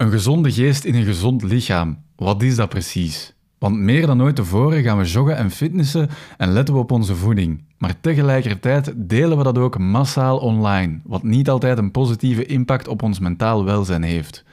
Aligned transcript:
Een 0.00 0.10
gezonde 0.10 0.52
geest 0.52 0.84
in 0.84 0.94
een 0.94 1.04
gezond 1.04 1.42
lichaam. 1.42 1.98
Wat 2.16 2.42
is 2.42 2.56
dat 2.56 2.68
precies? 2.68 3.34
Want 3.58 3.76
meer 3.76 4.06
dan 4.06 4.22
ooit 4.22 4.36
tevoren 4.36 4.82
gaan 4.82 4.98
we 4.98 5.04
joggen 5.04 5.36
en 5.36 5.50
fitnessen 5.50 6.08
en 6.36 6.52
letten 6.52 6.74
we 6.74 6.80
op 6.80 6.90
onze 6.90 7.14
voeding. 7.14 7.64
Maar 7.78 7.94
tegelijkertijd 8.00 8.92
delen 8.96 9.36
we 9.38 9.42
dat 9.42 9.58
ook 9.58 9.78
massaal 9.78 10.38
online, 10.38 11.00
wat 11.04 11.22
niet 11.22 11.50
altijd 11.50 11.78
een 11.78 11.90
positieve 11.90 12.46
impact 12.46 12.88
op 12.88 13.02
ons 13.02 13.18
mentaal 13.18 13.64
welzijn 13.64 14.02
heeft. 14.02 14.44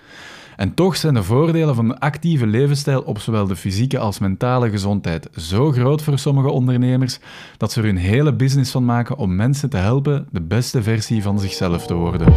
En 0.56 0.74
toch 0.74 0.96
zijn 0.96 1.14
de 1.14 1.24
voordelen 1.24 1.76
van 1.76 1.90
een 1.90 2.00
actieve 2.00 2.48
levensstijl 2.48 3.02
op 3.02 3.20
zowel 3.20 3.48
de 3.48 3.56
fysieke 3.56 4.00
als 4.00 4.20
mentale 4.20 4.70
gezondheid 4.70 5.30
zo 5.36 5.72
groot 5.72 6.02
voor 6.02 6.20
sommige 6.20 6.50
ondernemers 6.50 7.20
dat 7.58 7.72
ze 7.72 7.80
er 7.80 7.86
hun 7.86 7.98
hele 7.98 8.34
business 8.34 8.72
van 8.72 8.86
maken 8.86 9.18
om 9.18 9.36
mensen 9.36 9.70
te 9.70 9.78
helpen 9.78 10.28
de 10.32 10.42
beste 10.42 10.84
versie 10.84 11.22
van 11.22 11.40
zichzelf 11.40 11.86
te 11.86 11.94
worden. 11.94 12.34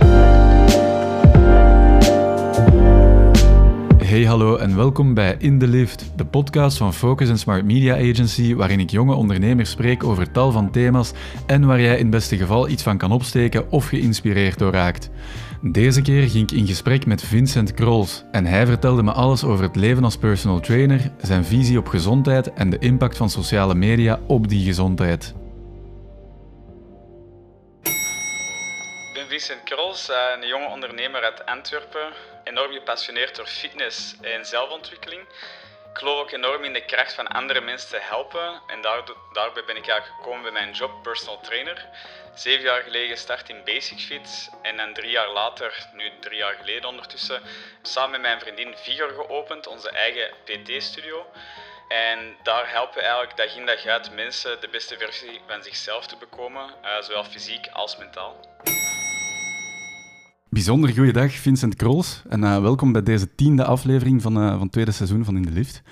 Hey 4.11 4.27
hallo 4.27 4.57
en 4.57 4.77
welkom 4.77 5.15
bij 5.15 5.37
In 5.39 5.59
the 5.59 5.67
Lift, 5.67 6.13
de 6.17 6.25
podcast 6.25 6.77
van 6.77 6.95
Focus 6.95 7.29
and 7.29 7.39
Smart 7.39 7.65
Media 7.65 7.95
Agency, 7.95 8.55
waarin 8.55 8.81
ik 8.81 8.91
jonge 8.91 9.15
ondernemers 9.15 9.71
spreek 9.71 10.05
over 10.05 10.31
tal 10.31 10.53
van 10.53 10.71
thema's 10.71 11.13
en 11.47 11.67
waar 11.67 11.81
jij 11.81 11.99
in 11.99 12.11
beste 12.11 12.37
geval 12.37 12.69
iets 12.69 12.83
van 12.83 12.99
kan 12.99 13.13
opsteken 13.13 13.71
of 13.71 13.87
geïnspireerd 13.87 14.59
door 14.59 14.73
raakt. 14.73 15.11
Deze 15.63 16.03
keer 16.03 16.29
ging 16.29 16.51
ik 16.51 16.59
in 16.59 16.67
gesprek 16.67 17.07
met 17.07 17.23
Vincent 17.23 17.75
Krols 17.75 18.25
en 18.31 18.47
hij 18.47 18.67
vertelde 18.67 19.03
me 19.03 19.13
alles 19.13 19.45
over 19.45 19.65
het 19.65 19.77
leven 19.77 20.05
als 20.05 20.17
personal 20.17 20.61
trainer, 20.61 21.13
zijn 21.23 21.45
visie 21.45 21.79
op 21.79 21.89
gezondheid 21.89 22.53
en 22.53 22.71
de 22.71 22.79
impact 22.79 23.17
van 23.17 23.31
sociale 23.31 23.75
media 23.75 24.21
op 24.27 24.49
die 24.49 24.65
gezondheid. 24.65 25.35
Ik 29.41 29.47
ben 29.47 29.57
Vincent 29.57 29.79
Krols, 29.79 30.09
eh, 30.09 30.31
een 30.35 30.47
jonge 30.47 30.67
ondernemer 30.67 31.23
uit 31.23 31.47
Antwerpen, 31.47 32.13
enorm 32.45 32.73
gepassioneerd 32.73 33.37
door 33.37 33.47
fitness 33.47 34.15
en 34.21 34.47
zelfontwikkeling. 34.47 35.21
Ik 35.93 35.99
geloof 35.99 36.21
ook 36.21 36.31
enorm 36.31 36.65
in 36.65 36.73
de 36.73 36.85
kracht 36.85 37.15
van 37.15 37.27
andere 37.27 37.61
mensen 37.61 37.89
te 37.89 37.99
helpen 38.01 38.61
en 38.67 38.83
daarbij 39.33 39.65
ben 39.67 39.77
ik 39.77 39.89
eigenlijk 39.89 40.07
gekomen 40.17 40.43
bij 40.43 40.53
mijn 40.53 40.73
job 40.73 41.03
personal 41.03 41.41
trainer. 41.41 41.87
Zeven 42.35 42.63
jaar 42.63 42.83
geleden 42.83 43.09
gestart 43.09 43.49
in 43.49 43.65
Basic 43.65 43.99
Fit 43.99 44.51
en 44.63 44.77
dan 44.77 44.95
drie 44.95 45.11
jaar 45.11 45.31
later, 45.31 45.87
nu 45.93 46.11
drie 46.21 46.39
jaar 46.39 46.55
geleden 46.55 46.89
ondertussen, 46.89 47.43
samen 47.83 48.11
met 48.11 48.21
mijn 48.21 48.41
vriendin 48.41 48.77
Vigor 48.77 49.09
geopend, 49.09 49.67
onze 49.67 49.91
eigen 49.91 50.31
PT-studio. 50.45 51.27
En 51.89 52.37
daar 52.43 52.71
helpen 52.71 52.95
we 52.95 53.03
eigenlijk 53.03 53.37
dag 53.37 53.57
in 53.57 53.67
dag 53.67 53.87
uit 53.87 54.13
mensen 54.13 54.61
de 54.61 54.69
beste 54.69 54.99
versie 54.99 55.41
van 55.47 55.63
zichzelf 55.63 56.07
te 56.07 56.17
bekomen, 56.17 56.75
uh, 56.85 57.01
zowel 57.01 57.25
fysiek 57.25 57.67
als 57.73 57.97
mentaal. 57.97 58.41
Bijzonder 60.53 60.91
goeiedag, 60.91 61.33
Vincent 61.33 61.75
Krols. 61.75 62.23
En 62.29 62.43
uh, 62.43 62.61
welkom 62.61 62.93
bij 62.93 63.03
deze 63.03 63.35
tiende 63.35 63.65
aflevering 63.65 64.23
van, 64.23 64.43
uh, 64.43 64.51
van 64.51 64.61
het 64.61 64.73
tweede 64.73 64.93
seizoen 64.93 65.25
van 65.25 65.37
In 65.37 65.43
de 65.43 65.51
Lift. 65.51 65.83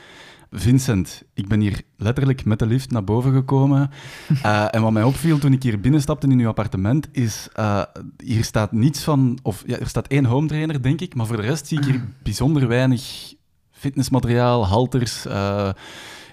Vincent, 0.50 1.22
ik 1.34 1.48
ben 1.48 1.60
hier 1.60 1.82
letterlijk 1.96 2.44
met 2.44 2.58
de 2.58 2.66
lift 2.66 2.90
naar 2.90 3.04
boven 3.04 3.32
gekomen. 3.32 3.90
Uh, 4.30 4.68
en 4.74 4.82
wat 4.82 4.92
mij 4.92 5.02
opviel 5.02 5.38
toen 5.38 5.52
ik 5.52 5.62
hier 5.62 5.80
binnenstapte 5.80 6.28
in 6.28 6.38
uw 6.38 6.48
appartement, 6.48 7.08
is 7.12 7.48
uh, 7.58 7.82
hier 8.24 8.44
staat 8.44 8.72
niets 8.72 9.02
van... 9.02 9.38
Of 9.42 9.62
ja, 9.66 9.78
er 9.78 9.88
staat 9.88 10.06
één 10.06 10.24
home 10.24 10.46
trainer, 10.46 10.82
denk 10.82 11.00
ik, 11.00 11.14
maar 11.14 11.26
voor 11.26 11.36
de 11.36 11.42
rest 11.42 11.66
zie 11.66 11.78
ik 11.78 11.84
hier 11.84 12.04
bijzonder 12.22 12.68
weinig 12.68 13.34
fitnessmateriaal, 13.70 14.66
halters... 14.66 15.26
Uh, 15.26 15.70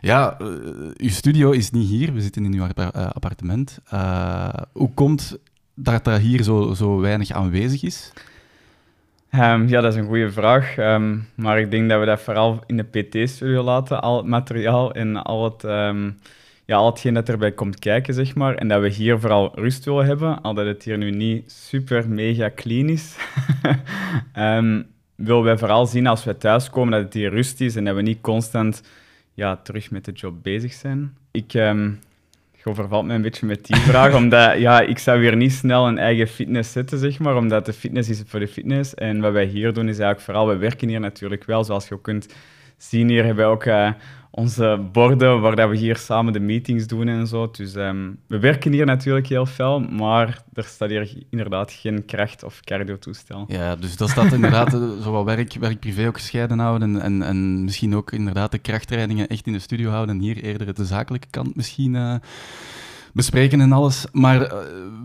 ja, 0.02 0.38
uw 0.98 1.10
studio 1.10 1.52
is 1.52 1.72
niet 1.72 1.88
hier, 1.90 2.14
we 2.14 2.22
zitten 2.22 2.46
in 2.46 2.54
uw 2.54 2.68
appartement. 3.14 3.80
hoe 4.74 4.94
komt 4.94 5.38
dat 5.76 6.04
dat 6.04 6.20
hier 6.20 6.44
zo, 6.44 6.74
zo 6.74 7.00
weinig 7.00 7.32
aanwezig 7.32 7.84
is? 7.84 8.12
Um, 9.32 9.68
ja, 9.68 9.82
dat 9.82 9.94
is 9.94 10.00
een 10.00 10.08
goede 10.08 10.32
vraag. 10.32 10.78
Um, 10.78 11.28
maar 11.36 11.60
ik 11.60 11.72
denk 11.72 11.90
dat 11.90 12.00
we 12.00 12.06
dat 12.06 12.22
vooral 12.22 12.64
in 12.66 12.78
de 12.78 12.84
PT-studio 12.84 13.64
laten, 13.64 14.02
al 14.02 14.18
het 14.18 14.26
materiaal 14.26 14.94
en 14.94 15.24
al, 15.24 15.44
het, 15.44 15.64
um, 15.64 16.18
ja, 16.66 16.76
al 16.76 16.86
hetgeen 16.86 17.14
dat 17.14 17.30
erbij 17.30 17.52
komt 17.52 17.80
kijken, 17.80 18.14
zeg 18.14 18.36
maar. 18.36 18.56
En 18.56 18.68
dat 18.68 18.82
we 18.82 18.90
hier 18.90 19.20
vooral 19.20 19.52
rust 19.56 19.86
willen 19.86 20.06
hebben, 20.06 20.42
al 20.42 20.54
dat 20.54 20.66
het 20.66 20.84
hier 20.84 20.98
nu 20.98 21.12
niet 21.12 21.52
super 21.52 22.10
mega 22.10 22.52
clean 22.56 22.90
is. 22.90 23.16
willen 25.16 25.44
wij 25.44 25.58
vooral 25.58 25.86
zien 25.86 26.08
als 26.08 26.24
we 26.24 26.38
thuiskomen 26.38 26.92
dat 26.92 27.04
het 27.04 27.14
hier 27.14 27.30
rust 27.30 27.62
is 27.62 27.76
en 27.76 27.86
dat 27.86 27.96
we 27.96 28.02
niet 28.02 28.22
constant 28.22 28.82
ja, 29.34 29.56
terug 29.56 29.92
met 29.92 30.06
de 30.06 30.12
job 30.12 30.44
bezig 30.44 30.74
zijn. 30.74 31.18
Ik 31.32 31.54
overvalt 32.66 33.06
me 33.06 33.14
een 33.14 33.22
beetje 33.22 33.46
met 33.46 33.66
die 33.66 33.76
vraag, 33.76 34.16
omdat 34.22 34.58
ja, 34.60 34.82
ik 34.82 34.98
zou 34.98 35.20
weer 35.20 35.36
niet 35.36 35.54
snel 35.54 35.88
een 35.88 35.98
eigen 35.98 36.28
fitness 36.28 36.72
zetten, 36.72 36.98
zeg 37.00 37.20
maar, 37.20 37.36
omdat 37.36 37.66
de 37.66 37.74
fitness 37.74 38.10
is 38.10 38.24
voor 38.26 38.40
de 38.40 38.48
fitness. 38.48 38.94
En 38.94 39.22
wat 39.22 39.32
wij 39.32 39.46
hier 39.46 39.74
doen 39.74 39.90
is 39.90 40.00
eigenlijk 40.00 40.22
vooral, 40.22 40.48
we 40.48 40.58
werken 40.58 40.88
hier 40.88 41.00
natuurlijk 41.00 41.44
wel, 41.46 41.64
zoals 41.64 41.88
je 41.88 41.94
ook 41.94 42.04
kunt 42.04 42.28
zien, 42.78 43.10
hier 43.10 43.26
hebben 43.26 43.46
we 43.46 43.52
ook 43.52 43.66
uh, 43.66 43.92
onze 44.32 44.88
borden 44.92 45.42
waar 45.42 45.56
dat 45.56 45.70
we 45.70 45.78
hier 45.78 45.98
samen 45.98 46.34
de 46.34 46.40
meetings 46.40 46.88
doen 46.88 47.08
en 47.08 47.28
zo. 47.28 47.52
Dus 47.52 47.76
um, 47.76 48.20
we 48.28 48.40
werken 48.40 48.72
hier 48.72 48.86
natuurlijk 48.86 49.28
heel 49.28 49.46
fel, 49.46 49.80
maar 49.80 50.44
er 50.54 50.64
staat 50.64 50.90
hier 50.90 51.18
inderdaad 51.30 51.72
geen 51.72 52.06
kracht- 52.06 52.44
of 52.44 52.60
cardio-toestel. 52.62 53.46
Ja, 53.48 53.76
dus 53.76 53.98
dat 53.98 54.10
staat 54.10 54.34
inderdaad 54.34 54.74
eh, 54.74 54.82
zowel 55.00 55.26
werk, 55.26 55.54
werk-privé 55.54 56.08
ook 56.08 56.18
gescheiden 56.18 56.60
houden 56.60 57.02
en, 57.02 57.22
en 57.22 57.64
misschien 57.64 57.96
ook 57.96 58.12
inderdaad 58.12 58.52
de 58.52 58.60
krachttrainingen 58.60 59.28
echt 59.28 59.48
in 59.48 59.54
de 59.54 59.60
studio 59.60 59.90
houden 59.90 60.16
en 60.16 60.22
hier 60.22 60.38
eerder 60.38 60.74
de 60.74 60.86
zakelijke 60.86 61.28
kant 61.30 61.56
misschien... 61.56 61.94
Uh, 61.94 62.16
bespreken 63.16 63.62
en 63.62 63.72
alles. 63.72 64.06
Maar 64.12 64.42
uh, 64.42 64.50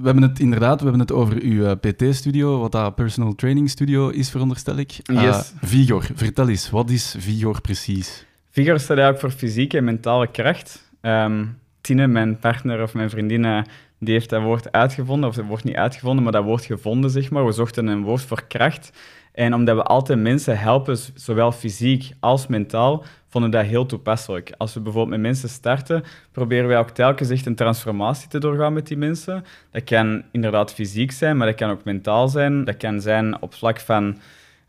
we 0.00 0.04
hebben 0.04 0.22
het 0.22 0.38
inderdaad, 0.38 0.76
we 0.78 0.82
hebben 0.82 1.00
het 1.00 1.12
over 1.12 1.42
uw 1.42 1.64
uh, 1.64 1.72
PT-studio, 1.72 2.58
wat 2.58 2.72
dat 2.72 2.94
personal 2.94 3.34
training 3.34 3.70
studio 3.70 4.08
is, 4.08 4.30
veronderstel 4.30 4.76
ik. 4.76 4.98
Uh, 5.06 5.22
yes. 5.22 5.52
Vigor, 5.60 6.06
vertel 6.14 6.48
eens, 6.48 6.70
wat 6.70 6.90
is 6.90 7.14
Vigor 7.18 7.60
precies? 7.60 8.26
Vigor 8.50 8.80
staat 8.80 8.98
eigenlijk 8.98 9.20
voor 9.20 9.30
fysieke 9.30 9.76
en 9.76 9.84
mentale 9.84 10.26
kracht. 10.30 10.90
Um, 11.00 11.58
Tine, 11.80 12.06
mijn 12.06 12.38
partner 12.38 12.82
of 12.82 12.94
mijn 12.94 13.10
vriendin, 13.10 13.64
die 13.98 14.14
heeft 14.14 14.30
dat 14.30 14.42
woord 14.42 14.72
uitgevonden, 14.72 15.28
of 15.28 15.36
het 15.36 15.46
wordt 15.46 15.64
niet 15.64 15.76
uitgevonden, 15.76 16.22
maar 16.22 16.32
dat 16.32 16.44
woord 16.44 16.64
gevonden, 16.64 17.10
zeg 17.10 17.30
maar. 17.30 17.46
We 17.46 17.52
zochten 17.52 17.86
een 17.86 18.02
woord 18.02 18.22
voor 18.22 18.46
kracht. 18.46 18.92
En 19.32 19.54
omdat 19.54 19.76
we 19.76 19.82
altijd 19.82 20.18
mensen 20.18 20.58
helpen, 20.58 20.98
zowel 21.14 21.52
fysiek 21.52 22.10
als 22.20 22.46
mentaal, 22.46 23.04
vonden 23.30 23.50
dat 23.50 23.64
heel 23.64 23.86
toepasselijk. 23.86 24.52
Als 24.56 24.74
we 24.74 24.80
bijvoorbeeld 24.80 25.14
met 25.16 25.26
mensen 25.26 25.48
starten, 25.48 26.04
proberen 26.32 26.68
wij 26.68 26.78
ook 26.78 26.90
telkens 26.90 27.30
echt 27.30 27.46
een 27.46 27.54
transformatie 27.54 28.28
te 28.28 28.38
doorgaan 28.38 28.72
met 28.72 28.86
die 28.86 28.96
mensen. 28.96 29.44
Dat 29.70 29.84
kan 29.84 30.22
inderdaad 30.32 30.74
fysiek 30.74 31.12
zijn, 31.12 31.36
maar 31.36 31.46
dat 31.46 31.56
kan 31.56 31.70
ook 31.70 31.84
mentaal 31.84 32.28
zijn. 32.28 32.64
Dat 32.64 32.76
kan 32.76 33.00
zijn 33.00 33.42
op 33.42 33.54
vlak 33.54 33.80
van 33.80 34.18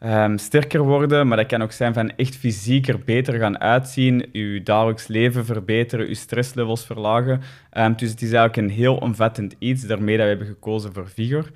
um, 0.03 0.38
sterker 0.38 0.81
worden, 0.81 1.27
maar 1.27 1.38
dat 1.38 1.45
kan 1.45 1.61
ook 1.61 1.72
zijn 1.72 1.94
van 1.94 2.11
echt 2.16 2.35
fysieker 2.35 2.99
beter 2.99 3.39
gaan 3.39 3.59
uitzien, 3.59 4.25
je 4.31 4.63
dagelijks 4.63 5.07
leven 5.07 5.45
verbeteren, 5.45 6.07
je 6.07 6.16
stresslevels 6.16 6.85
verlagen. 6.85 7.41
Um, 7.78 7.95
dus 7.95 8.09
het 8.09 8.22
is 8.22 8.31
eigenlijk 8.31 8.57
een 8.57 8.75
heel 8.75 8.95
omvattend 8.95 9.55
iets, 9.59 9.88
daarmee 9.88 10.17
dat 10.17 10.23
we 10.23 10.29
hebben 10.29 10.47
gekozen 10.47 10.93
voor 10.93 11.09
Vigor. 11.09 11.51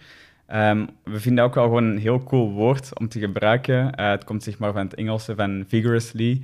Um, 0.53 0.89
we 1.03 1.19
vinden 1.19 1.43
ook 1.43 1.55
wel 1.55 1.63
gewoon 1.63 1.83
een 1.83 1.97
heel 1.97 2.23
cool 2.23 2.51
woord 2.51 2.99
om 2.99 3.07
te 3.07 3.19
gebruiken. 3.19 3.91
Uh, 3.99 4.09
het 4.09 4.23
komt 4.23 4.43
zeg 4.43 4.57
maar 4.57 4.71
van 4.71 4.81
het 4.81 4.93
Engelse 4.93 5.35
van 5.35 5.65
vigorously 5.67 6.41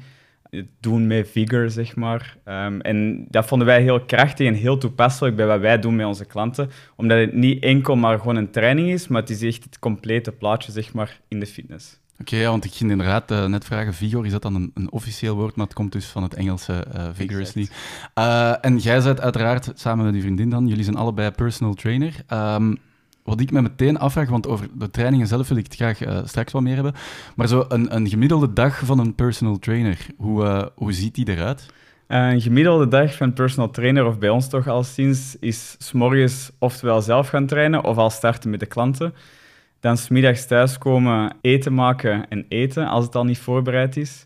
doen 0.80 1.08
met 1.08 1.30
vigor, 1.30 1.70
zeg 1.70 1.96
maar. 1.96 2.38
Um, 2.46 2.82
en 2.82 3.26
dat 3.30 3.46
vonden 3.46 3.68
wij 3.68 3.82
heel 3.82 4.02
krachtig 4.02 4.48
en 4.48 4.54
heel 4.54 4.78
toepasselijk 4.78 5.36
bij 5.36 5.46
wat 5.46 5.60
wij 5.60 5.80
doen 5.80 5.96
met 5.96 6.06
onze 6.06 6.26
klanten. 6.26 6.70
Omdat 6.96 7.18
het 7.18 7.34
niet 7.34 7.64
enkel 7.64 7.96
maar 7.96 8.20
gewoon 8.20 8.36
een 8.36 8.52
training 8.52 8.90
is, 8.90 9.08
maar 9.08 9.22
het 9.22 9.30
is 9.30 9.42
echt 9.42 9.64
het 9.64 9.80
complete 9.80 10.32
plaatje, 10.32 10.72
zeg 10.72 10.94
maar, 10.94 11.20
in 11.28 11.40
de 11.40 11.46
fitness. 11.46 12.00
Oké, 12.20 12.46
want 12.46 12.66
ik 12.66 12.74
ging 12.74 12.92
inderdaad 12.92 13.32
uh, 13.32 13.46
net 13.46 13.66
vragen, 13.66 13.94
vigor, 13.94 14.26
is 14.26 14.32
dat 14.32 14.42
dan 14.42 14.56
een, 14.56 14.72
een, 14.74 14.92
officieel 14.92 15.36
woord? 15.36 15.56
Maar 15.56 15.66
het 15.66 15.76
komt 15.76 15.92
dus 15.92 16.06
van 16.06 16.24
het 16.24 16.34
Engelse 16.34 16.86
uh, 16.96 17.08
vigorously. 17.14 17.68
Uh, 18.16 18.66
en 18.66 18.78
jij 18.78 19.02
bent 19.02 19.22
uiteraard, 19.22 19.72
samen 19.76 20.06
met 20.06 20.14
uw 20.14 20.22
vriendin 20.22 20.50
dan, 20.50 20.68
jullie 20.68 20.84
zijn 20.84 20.96
allebei 20.96 21.32
personal 21.32 21.74
trainer. 21.74 22.16
Um, 22.34 22.78
wat 23.24 23.40
ik 23.40 23.52
me 23.52 23.62
meteen 23.62 24.00
afvraag, 24.00 24.30
want 24.30 24.48
over 24.48 24.68
de 24.74 24.90
trainingen 24.90 25.28
zelf 25.28 25.48
wil 25.48 25.58
ik 25.58 25.64
het 25.64 25.76
graag 25.76 26.06
uh, 26.06 26.20
straks 26.26 26.52
wat 26.52 26.62
meer 26.62 26.76
hebben. 26.76 26.94
Maar 27.36 27.48
zo 27.48 27.66
een, 27.68 27.96
een 27.96 28.10
gemiddelde 28.10 28.54
dag 28.54 28.80
van 28.86 29.00
een 29.00 29.16
personal 29.16 29.60
trainer, 29.60 29.98
hoe, 30.18 30.44
uh, 30.44 30.66
hoe 30.76 30.94
ziet 30.94 31.16
die 31.16 31.30
eruit? 31.30 31.66
Een 32.08 32.42
gemiddelde 32.42 32.88
dag 32.88 33.16
van 33.16 33.28
een 33.28 33.34
personal 33.34 33.70
trainer, 33.70 34.06
of 34.06 34.18
bij 34.18 34.30
ons 34.30 34.50
toch 34.50 34.68
al 34.68 34.84
sinds, 34.84 35.36
is 35.40 35.76
s'morgens 35.78 36.52
oftewel 36.60 37.02
zelf 37.02 37.28
gaan 37.28 37.46
trainen 37.46 37.84
of 37.84 37.98
al 37.98 38.10
starten 38.10 38.50
met 38.50 38.60
de 38.60 38.66
klanten. 38.66 39.14
Dan 39.80 39.98
smiddags 39.98 40.48
thuiskomen, 40.48 41.34
eten 41.42 41.74
maken 41.74 42.30
en 42.30 42.46
eten, 42.50 42.88
als 42.88 43.06
het 43.06 43.16
al 43.16 43.26
niet 43.26 43.40
voorbereid 43.40 43.98
is. 43.98 44.26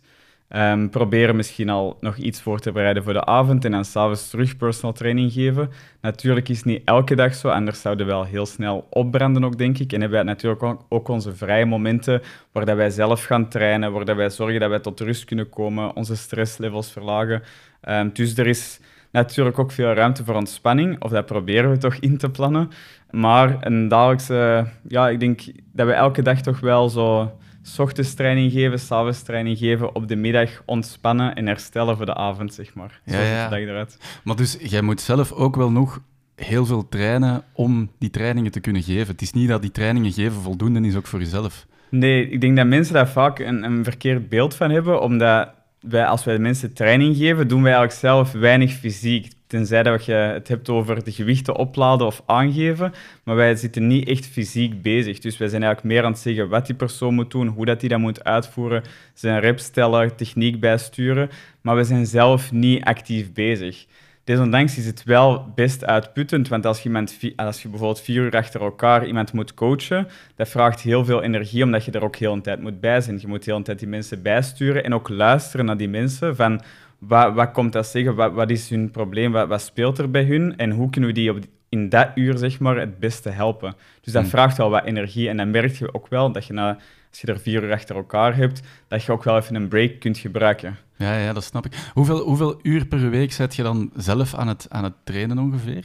Um, 0.49 0.89
proberen 0.89 1.35
misschien 1.35 1.69
al 1.69 1.97
nog 1.99 2.17
iets 2.17 2.41
voor 2.41 2.59
te 2.59 2.71
bereiden 2.71 3.03
voor 3.03 3.13
de 3.13 3.25
avond 3.25 3.65
en 3.65 3.71
dan 3.71 3.85
s'avonds 3.85 4.29
terug 4.29 4.57
personal 4.57 4.93
training 4.93 5.31
geven. 5.31 5.69
Natuurlijk 6.01 6.49
is 6.49 6.57
het 6.57 6.65
niet 6.65 6.81
elke 6.85 7.15
dag 7.15 7.35
zo, 7.35 7.47
anders 7.49 7.81
zouden 7.81 8.05
we 8.05 8.11
wel 8.11 8.23
heel 8.23 8.45
snel 8.45 8.87
opbranden 8.89 9.43
ook, 9.43 9.57
denk 9.57 9.77
ik. 9.77 9.93
En 9.93 9.99
hebben 9.99 10.17
wij 10.17 10.27
natuurlijk 10.27 10.63
ook 10.89 11.07
onze 11.07 11.35
vrije 11.35 11.65
momenten 11.65 12.21
waar 12.51 12.65
dat 12.65 12.75
wij 12.75 12.89
zelf 12.89 13.23
gaan 13.23 13.49
trainen, 13.49 13.91
waar 13.91 14.05
dat 14.05 14.15
wij 14.15 14.29
zorgen 14.29 14.59
dat 14.59 14.69
wij 14.69 14.79
tot 14.79 14.99
rust 14.99 15.25
kunnen 15.25 15.49
komen, 15.49 15.95
onze 15.95 16.15
stresslevels 16.15 16.91
verlagen. 16.91 17.41
Um, 17.89 18.09
dus 18.13 18.37
er 18.37 18.47
is 18.47 18.79
natuurlijk 19.11 19.59
ook 19.59 19.71
veel 19.71 19.93
ruimte 19.93 20.23
voor 20.23 20.35
ontspanning, 20.35 21.01
of 21.01 21.11
dat 21.11 21.25
proberen 21.25 21.69
we 21.69 21.77
toch 21.77 21.95
in 21.95 22.17
te 22.17 22.29
plannen. 22.29 22.69
Maar 23.11 23.57
een 23.59 23.87
dagelijkse, 23.87 24.67
ja, 24.87 25.09
ik 25.09 25.19
denk 25.19 25.41
dat 25.73 25.87
we 25.87 25.93
elke 25.93 26.21
dag 26.21 26.41
toch 26.41 26.59
wel 26.59 26.89
zo 26.89 27.31
S 27.65 27.79
ochtends 27.79 28.13
training 28.13 28.51
geven, 28.51 28.79
s'avonds 28.79 29.21
training 29.21 29.57
geven, 29.57 29.95
op 29.95 30.07
de 30.07 30.15
middag 30.15 30.49
ontspannen 30.65 31.35
en 31.35 31.47
herstellen 31.47 31.97
voor 31.97 32.05
de 32.05 32.15
avond, 32.15 32.53
zeg 32.53 32.73
maar. 32.73 33.01
Zo 33.07 33.15
Ja, 33.15 33.21
ja. 33.21 33.43
de 33.43 33.55
dag 33.55 33.59
eruit. 33.59 33.97
Maar 34.23 34.35
dus 34.35 34.57
jij 34.59 34.81
moet 34.81 35.01
zelf 35.01 35.31
ook 35.31 35.55
wel 35.55 35.71
nog 35.71 36.01
heel 36.35 36.65
veel 36.65 36.89
trainen 36.89 37.43
om 37.53 37.91
die 37.99 38.09
trainingen 38.09 38.51
te 38.51 38.59
kunnen 38.59 38.83
geven. 38.83 39.07
Het 39.07 39.21
is 39.21 39.31
niet 39.31 39.47
dat 39.47 39.61
die 39.61 39.71
trainingen 39.71 40.11
geven 40.11 40.41
voldoende 40.41 40.87
is 40.87 40.95
ook 40.95 41.07
voor 41.07 41.19
jezelf. 41.19 41.65
Nee, 41.89 42.29
ik 42.29 42.41
denk 42.41 42.55
dat 42.55 42.67
mensen 42.67 42.93
daar 42.93 43.09
vaak 43.09 43.39
een, 43.39 43.63
een 43.63 43.83
verkeerd 43.83 44.29
beeld 44.29 44.55
van 44.55 44.71
hebben, 44.71 45.01
omdat 45.01 45.49
wij, 45.79 46.05
als 46.05 46.23
wij 46.23 46.39
mensen 46.39 46.73
training 46.73 47.15
geven, 47.17 47.47
doen 47.47 47.63
wij 47.63 47.73
eigenlijk 47.73 48.01
zelf 48.01 48.31
weinig 48.31 48.71
fysiek. 48.71 49.33
Tenzij 49.47 49.83
dat 49.83 50.05
je 50.05 50.11
het 50.11 50.47
hebt 50.47 50.69
over 50.69 51.03
de 51.03 51.11
gewichten 51.11 51.55
opladen 51.55 52.07
of 52.07 52.21
aangeven, 52.25 52.93
maar 53.23 53.35
wij 53.35 53.55
zitten 53.55 53.87
niet 53.87 54.07
echt 54.07 54.27
fysiek 54.27 54.81
bezig. 54.81 55.19
Dus 55.19 55.37
wij 55.37 55.47
zijn 55.47 55.63
eigenlijk 55.63 55.93
meer 55.93 56.05
aan 56.05 56.11
het 56.11 56.21
zeggen 56.21 56.49
wat 56.49 56.65
die 56.65 56.75
persoon 56.75 57.13
moet 57.13 57.31
doen, 57.31 57.47
hoe 57.47 57.65
dat 57.65 57.79
die 57.79 57.89
dat 57.89 57.99
moet 57.99 58.23
uitvoeren, 58.23 58.83
zijn 59.13 59.39
reps 59.39 59.63
stellen, 59.63 60.15
techniek 60.15 60.59
bijsturen, 60.59 61.29
maar 61.61 61.75
we 61.75 61.83
zijn 61.83 62.05
zelf 62.05 62.51
niet 62.51 62.83
actief 62.83 63.33
bezig. 63.33 63.85
Desondanks 64.25 64.77
is 64.77 64.85
het 64.85 65.03
wel 65.03 65.51
best 65.55 65.85
uitputtend, 65.85 66.47
want 66.47 66.65
als 66.65 66.77
je, 66.77 66.85
iemand, 66.85 67.19
als 67.35 67.61
je 67.61 67.69
bijvoorbeeld 67.69 68.01
vier 68.01 68.23
uur 68.23 68.31
achter 68.31 68.61
elkaar 68.61 69.05
iemand 69.05 69.33
moet 69.33 69.53
coachen, 69.53 70.07
dat 70.35 70.49
vraagt 70.49 70.81
heel 70.81 71.05
veel 71.05 71.21
energie, 71.23 71.63
omdat 71.63 71.85
je 71.85 71.91
er 71.91 72.03
ook 72.03 72.15
heel 72.15 72.33
een 72.33 72.41
tijd 72.41 72.61
moet 72.61 72.79
bij 72.79 73.01
zijn. 73.01 73.19
Je 73.19 73.27
moet 73.27 73.45
heel 73.45 73.55
een 73.55 73.63
tijd 73.63 73.79
die 73.79 73.87
mensen 73.87 74.21
bijsturen 74.21 74.83
en 74.83 74.93
ook 74.93 75.09
luisteren 75.09 75.65
naar 75.65 75.77
die 75.77 75.89
mensen 75.89 76.35
van 76.35 76.61
wat, 77.07 77.33
wat 77.33 77.51
komt 77.51 77.73
dat 77.73 77.87
zeggen, 77.87 78.15
wat, 78.15 78.33
wat 78.33 78.49
is 78.49 78.69
hun 78.69 78.91
probleem, 78.91 79.31
wat, 79.31 79.47
wat 79.47 79.61
speelt 79.61 79.97
er 79.97 80.11
bij 80.11 80.23
hun 80.23 80.57
en 80.57 80.71
hoe 80.71 80.89
kunnen 80.89 81.09
we 81.09 81.15
die 81.15 81.29
op, 81.31 81.41
die- 81.41 81.49
in 81.69 81.89
dat 81.89 82.09
uur 82.15 82.37
zeg 82.37 82.59
maar, 82.59 82.77
het 82.77 82.99
beste 82.99 83.29
helpen. 83.29 83.75
Dus 84.01 84.13
dat 84.13 84.21
Hmm. 84.21 84.31
vraagt 84.31 84.57
wel 84.57 84.69
wat 84.69 84.85
energie 84.85 85.29
en 85.29 85.37
dan 85.37 85.51
merk 85.51 85.75
je 85.75 85.93
ook 85.93 86.07
wel 86.07 86.31
dat 86.31 86.45
je 86.45 86.53
na, 86.53 86.77
als 87.09 87.21
je 87.21 87.27
er 87.27 87.39
vier 87.39 87.63
uur 87.63 87.71
achter 87.73 87.95
elkaar 87.95 88.35
hebt, 88.35 88.61
dat 88.87 89.03
je 89.03 89.11
ook 89.11 89.23
wel 89.23 89.37
even 89.37 89.55
een 89.55 89.67
break 89.67 89.99
kunt 89.99 90.17
gebruiken. 90.17 90.77
Ja, 90.97 91.17
ja, 91.17 91.33
dat 91.33 91.43
snap 91.43 91.65
ik. 91.65 91.73
Hoeveel, 91.93 92.19
hoeveel 92.19 92.59
uur 92.61 92.85
per 92.85 93.09
week 93.09 93.31
zet 93.33 93.55
je 93.55 93.63
dan 93.63 93.91
zelf 93.95 94.35
aan 94.35 94.47
het, 94.47 94.65
aan 94.69 94.83
het 94.83 94.93
trainen 95.03 95.37
ongeveer? 95.39 95.83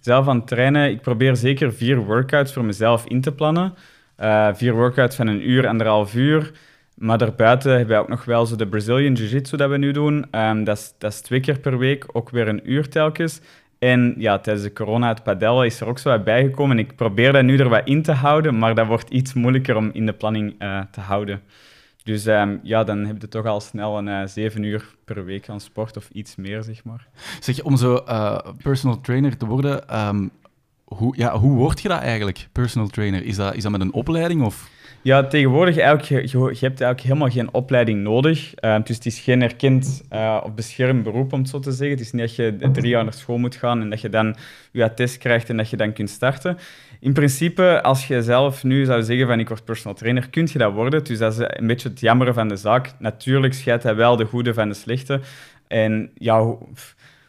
zelf 0.00 0.28
aan 0.28 0.36
het 0.36 0.46
trainen. 0.46 0.90
Ik 0.90 1.00
probeer 1.00 1.36
zeker 1.36 1.72
vier 1.72 1.96
workouts 1.98 2.52
voor 2.52 2.64
mezelf 2.64 3.04
in 3.06 3.20
te 3.20 3.32
plannen. 3.32 3.74
Eh, 4.16 4.48
vier 4.54 4.72
workouts 4.74 5.16
van 5.16 5.26
een 5.26 5.50
uur, 5.50 5.66
anderhalf 5.66 6.14
uur. 6.14 6.52
Maar 7.02 7.18
daarbuiten 7.18 7.70
hebben 7.70 7.88
wij 7.88 7.98
ook 7.98 8.08
nog 8.08 8.24
wel 8.24 8.46
zo 8.46 8.56
de 8.56 8.66
Brazilian 8.66 9.14
Jiu-Jitsu 9.14 9.56
dat 9.56 9.70
we 9.70 9.76
nu 9.76 9.92
doen. 9.92 10.26
Ehm, 10.30 10.64
dat, 10.64 10.78
is, 10.78 10.94
dat 10.98 11.24
twee 11.24 11.40
keer 11.40 11.58
per 11.58 11.78
week, 11.78 12.06
ook 12.12 12.30
weer 12.30 12.48
een 12.48 12.70
uur 12.70 12.88
telkens. 12.88 13.40
En 13.78 14.14
ja, 14.18 14.38
tijdens 14.38 14.66
de 14.66 14.72
corona, 14.72 15.08
het 15.08 15.22
padel 15.22 15.64
is 15.64 15.80
er 15.80 15.86
ook 15.86 15.98
zo 15.98 16.10
wat 16.10 16.24
bijgekomen. 16.24 16.78
Ik 16.78 16.96
probeer 16.96 17.32
dat 17.32 17.44
nu 17.44 17.56
er 17.56 17.68
wat 17.68 17.82
in 17.84 18.02
te 18.02 18.12
houden, 18.12 18.58
maar 18.58 18.74
dat 18.74 18.86
wordt 18.86 19.10
iets 19.10 19.32
moeilijker 19.32 19.76
om 19.76 19.90
in 19.92 20.06
de 20.06 20.12
planning 20.12 20.54
eh, 20.58 20.80
te 20.90 21.00
houden. 21.00 21.42
Dus 22.02 22.26
ehm, 22.26 22.56
ja, 22.62 22.84
dan 22.84 23.04
heb 23.04 23.20
je 23.20 23.28
toch 23.28 23.46
al 23.46 23.60
snel 23.60 23.98
een 23.98 24.08
eh, 24.08 24.26
zeven 24.26 24.62
uur 24.62 24.94
per 25.04 25.24
week 25.24 25.48
aan 25.48 25.60
sport 25.60 25.96
of 25.96 26.08
iets 26.12 26.36
meer, 26.36 26.62
zeg 26.62 26.84
maar. 26.84 27.06
Zeg, 27.40 27.62
om 27.62 27.76
zo 27.76 27.96
eh, 27.96 28.38
personal 28.62 29.00
trainer 29.00 29.36
te 29.36 29.46
worden, 29.46 29.88
ehm, 29.88 30.28
hoe, 30.84 31.16
ja, 31.16 31.38
hoe 31.38 31.56
word 31.56 31.80
je 31.80 31.88
dat 31.88 32.00
eigenlijk, 32.00 32.48
personal 32.52 32.88
trainer? 32.88 33.24
Is 33.24 33.36
dat, 33.36 33.54
is 33.54 33.62
dat 33.62 33.72
met 33.72 33.80
een 33.80 33.92
opleiding 33.92 34.42
of... 34.42 34.70
Ja, 35.04 35.26
tegenwoordig 35.26 35.78
eigenlijk, 35.78 36.08
je, 36.08 36.38
je, 36.38 36.48
hebt 36.48 36.80
eigenlijk 36.80 37.00
helemaal 37.00 37.28
geen 37.28 37.54
opleiding 37.54 38.02
nodig. 38.02 38.54
Eh, 38.54 38.76
dus 38.84 38.96
het 38.96 39.06
is 39.06 39.20
geen 39.20 39.42
erkend 39.42 40.02
eh, 40.08 40.40
of 40.44 40.54
beschermd 40.54 41.02
beroep, 41.02 41.32
om 41.32 41.38
het 41.38 41.48
zo 41.48 41.58
te 41.58 41.72
zeggen. 41.72 41.96
Het 41.96 42.06
is 42.06 42.12
niet 42.12 42.22
dat 42.22 42.36
je 42.36 42.70
drie 42.72 42.88
jaar 42.88 43.04
naar 43.04 43.12
school 43.12 43.38
moet 43.38 43.54
gaan 43.54 43.80
en 43.80 43.90
dat 43.90 44.00
je 44.00 44.08
dan 44.08 44.36
je 44.70 44.84
attest 44.84 45.18
krijgt 45.18 45.48
en 45.48 45.56
dat 45.56 45.70
je 45.70 45.76
dan 45.76 45.92
kunt 45.92 46.10
starten. 46.10 46.58
In 47.00 47.12
principe, 47.12 47.82
als 47.82 48.06
je 48.06 48.22
zelf 48.22 48.64
nu 48.64 48.84
zou 48.84 49.02
zeggen 49.02 49.26
van 49.26 49.40
ik 49.40 49.48
word 49.48 49.64
personal 49.64 49.94
trainer, 49.94 50.28
kun 50.30 50.48
je 50.52 50.58
dat 50.58 50.72
worden. 50.72 51.04
Dus 51.04 51.18
dat 51.18 51.32
is 51.32 51.38
een 51.48 51.66
beetje 51.66 51.88
het 51.88 52.00
jammere 52.00 52.32
van 52.32 52.48
de 52.48 52.56
zaak. 52.56 52.92
Natuurlijk 52.98 53.54
scheidt 53.54 53.82
hij 53.82 53.94
wel 53.94 54.16
de 54.16 54.24
goede 54.24 54.54
van 54.54 54.68
de 54.68 54.74
slechte. 54.74 55.20
En 55.66 56.10
ja, 56.14 56.42
hoe, 56.42 56.58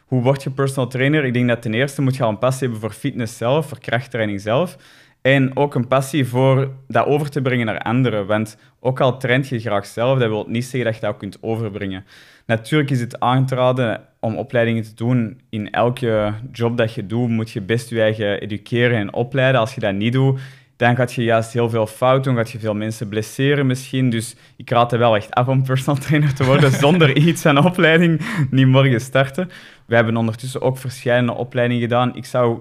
hoe 0.04 0.22
word 0.22 0.42
je 0.42 0.50
personal 0.50 0.90
trainer? 0.90 1.24
Ik 1.24 1.32
denk 1.32 1.48
dat 1.48 1.62
ten 1.62 1.74
eerste 1.74 2.02
moet 2.02 2.16
je 2.16 2.22
al 2.22 2.28
een 2.28 2.38
passie 2.38 2.62
hebben 2.62 2.80
voor 2.80 2.98
fitness 2.98 3.36
zelf, 3.36 3.68
voor 3.68 3.80
krachttraining 3.80 4.40
zelf. 4.40 4.76
En 5.26 5.56
ook 5.56 5.74
een 5.74 5.88
passie 5.88 6.26
voor 6.26 6.70
dat 6.88 7.06
over 7.06 7.30
te 7.30 7.42
brengen 7.42 7.66
naar 7.66 7.78
anderen. 7.78 8.26
Want 8.26 8.56
ook 8.80 9.00
al 9.00 9.18
traint 9.18 9.48
je 9.48 9.58
graag 9.58 9.86
zelf, 9.86 10.18
dat 10.18 10.28
wil 10.28 10.44
niet 10.48 10.64
zeggen 10.64 10.84
dat 10.84 10.94
je 10.94 11.00
dat 11.00 11.10
ook 11.10 11.18
kunt 11.18 11.38
overbrengen. 11.40 12.04
Natuurlijk 12.46 12.90
is 12.90 13.00
het 13.00 13.20
aan 13.20 13.46
te 13.46 13.54
raden 13.54 14.00
om 14.20 14.36
opleidingen 14.36 14.82
te 14.82 14.94
doen. 14.94 15.40
In 15.50 15.70
elke 15.70 16.32
job 16.52 16.76
dat 16.76 16.94
je 16.94 17.06
doet, 17.06 17.28
moet 17.28 17.50
je 17.50 17.60
best 17.60 17.90
je 17.90 18.00
eigen 18.00 18.40
educeren 18.40 18.98
en 18.98 19.12
opleiden. 19.12 19.60
Als 19.60 19.74
je 19.74 19.80
dat 19.80 19.94
niet 19.94 20.12
doet, 20.12 20.40
dan 20.76 20.96
gaat 20.96 21.12
je 21.12 21.22
juist 21.22 21.52
heel 21.52 21.70
veel 21.70 21.86
fout 21.86 22.24
doen, 22.24 22.36
gaat 22.36 22.50
je 22.50 22.58
veel 22.58 22.74
mensen 22.74 23.08
blesseren 23.08 23.66
misschien. 23.66 24.10
Dus 24.10 24.36
ik 24.56 24.70
raad 24.70 24.92
er 24.92 24.98
wel 24.98 25.16
echt 25.16 25.34
af 25.34 25.48
om 25.48 25.62
personal 25.62 26.02
trainer 26.02 26.34
te 26.34 26.44
worden 26.44 26.70
zonder 26.84 27.16
iets 27.16 27.46
aan 27.46 27.64
opleiding, 27.64 28.20
niet 28.50 28.66
morgen 28.66 29.00
starten. 29.00 29.50
We 29.86 29.94
hebben 29.94 30.16
ondertussen 30.16 30.62
ook 30.62 30.78
verschillende 30.78 31.34
opleidingen 31.34 31.82
gedaan. 31.82 32.16
Ik 32.16 32.24
zou, 32.24 32.58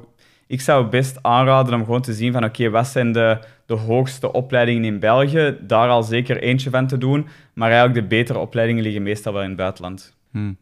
ik 0.54 0.62
zou 0.62 0.86
best 0.86 1.20
aanraden 1.22 1.74
om 1.74 1.84
gewoon 1.86 2.02
te 2.02 2.14
zien 2.14 2.32
van 2.32 2.44
oké, 2.44 2.70
wat 2.70 2.88
zijn 2.88 3.12
de, 3.12 3.38
de 3.66 3.74
hoogste 3.74 4.32
opleidingen 4.32 4.84
in 4.84 5.00
België? 5.00 5.58
Daar 5.62 5.90
al 5.90 6.04
zeker 6.04 6.38
eentje 6.38 6.70
van 6.70 6.88
te 6.88 6.98
doen. 6.98 7.28
Maar 7.54 7.72
eigenlijk 7.72 8.02
de 8.02 8.16
betere 8.16 8.40
opleidingen 8.40 8.84
liggen 8.84 9.04
meestal 9.04 9.34
wel 9.34 9.42
in 9.42 9.48
het 9.48 9.58
buitenland. 9.58 10.16
Hmm. 10.32 10.58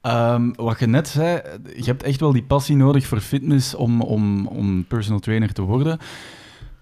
Ehm, 0.00 0.50
wat 0.54 0.78
je 0.78 0.86
net 0.86 1.08
zei, 1.08 1.40
je 1.76 1.84
hebt 1.84 2.02
echt 2.02 2.20
wel 2.20 2.32
die 2.32 2.42
passie 2.42 2.76
nodig 2.76 3.06
voor 3.06 3.20
fitness 3.20 3.74
om, 3.74 4.00
om, 4.00 4.46
om 4.46 4.84
personal 4.86 5.20
trainer 5.20 5.52
te 5.52 5.62
worden. 5.62 5.98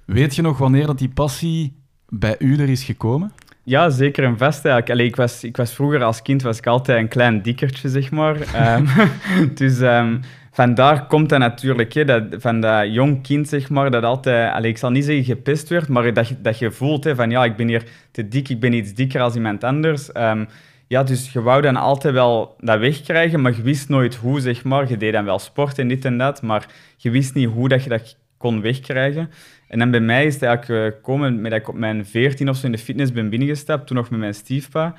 Weet 0.05 0.35
je 0.35 0.43
nog 0.43 0.59
wanneer 0.59 0.87
dat 0.87 0.99
die 0.99 1.09
passie 1.09 1.76
bij 2.09 2.37
u 2.38 2.59
er 2.59 2.69
is 2.69 2.85
gekomen? 2.85 3.32
Ja, 3.64 3.91
zeker 3.91 4.25
en 4.25 4.38
vast 4.38 4.64
eigenlijk. 4.64 4.91
Allee, 4.91 5.06
ik, 5.06 5.17
was, 5.17 5.44
ik 5.44 5.56
was 5.56 5.75
vroeger 5.75 6.03
als 6.03 6.23
kind 6.23 6.43
was 6.43 6.59
ik 6.59 6.67
altijd 6.67 6.99
een 6.99 7.09
klein 7.09 7.43
dikkertje, 7.43 7.88
zeg 7.88 8.11
maar. 8.11 8.41
Ehm, 8.41 8.87
dus 9.55 9.81
ehm, 9.81 10.17
vandaar 10.52 11.06
komt 11.06 11.28
dat 11.28 11.38
natuurlijk, 11.38 11.93
hè, 11.93 12.04
dat, 12.04 12.22
van 12.31 12.60
dat 12.60 12.93
jong 12.94 13.22
kind, 13.22 13.49
zeg 13.49 13.70
maar, 13.70 13.90
dat 13.90 14.04
altijd, 14.04 14.64
ik 14.64 14.78
zal 14.78 14.90
niet 14.90 15.04
zeggen 15.04 15.25
gepest 15.25 15.69
werd, 15.69 15.88
maar 15.88 16.12
dat, 16.12 16.34
dat 16.38 16.58
je 16.58 16.70
voelt 16.70 17.08
van 17.14 17.31
ja, 17.31 17.44
ik 17.44 17.56
ben 17.56 17.69
hier 17.69 17.84
te 18.10 18.28
dik, 18.28 18.49
ik 18.49 18.60
ben 18.60 18.72
iets 18.72 18.94
dikker 18.94 19.20
als 19.20 19.34
iemand 19.34 19.64
anders. 19.64 20.12
Ehm, 20.12 20.44
ja, 20.93 21.02
dus 21.02 21.32
je 21.32 21.43
wou 21.43 21.62
dan 21.62 21.76
altijd 21.76 22.14
wel 22.14 22.54
dat 22.58 22.78
wegkrijgen, 22.78 23.40
maar 23.40 23.56
je 23.56 23.62
wist 23.62 23.88
nooit 23.88 24.14
hoe, 24.14 24.40
zeg 24.40 24.64
maar. 24.64 24.88
Je 24.88 24.96
deed 24.96 25.12
dan 25.12 25.25
wel 25.25 25.38
sport 25.38 25.78
en 25.78 25.88
dit 25.88 26.04
en 26.04 26.19
dat, 26.19 26.43
maar 26.43 26.66
je 26.96 27.10
wist 27.10 27.34
niet 27.34 27.49
hoe 27.49 27.69
dat 27.69 27.82
je 27.82 27.88
dat 27.88 28.16
kon 28.37 28.60
wegkrijgen. 28.60 29.31
En 29.69 29.78
dan 29.78 29.90
bij 29.90 30.00
mij 30.00 30.26
is 30.26 30.34
het 30.34 30.43
eigenlijk 30.43 30.81
eh, 30.81 30.96
gekomen 30.96 31.40
met 31.40 31.50
dat 31.50 31.60
ik 31.60 31.69
op 31.69 31.75
mijn 31.75 32.06
14 32.06 32.49
of 32.49 32.56
zo 32.56 32.66
in 32.66 32.72
de 32.72 32.78
fitness 32.78 33.12
ben 33.12 33.28
binnengestapt, 33.28 33.87
toen 33.87 33.96
nog 33.96 34.10
met 34.10 34.20
mijn 34.20 34.34
stiefpa. 34.34 34.94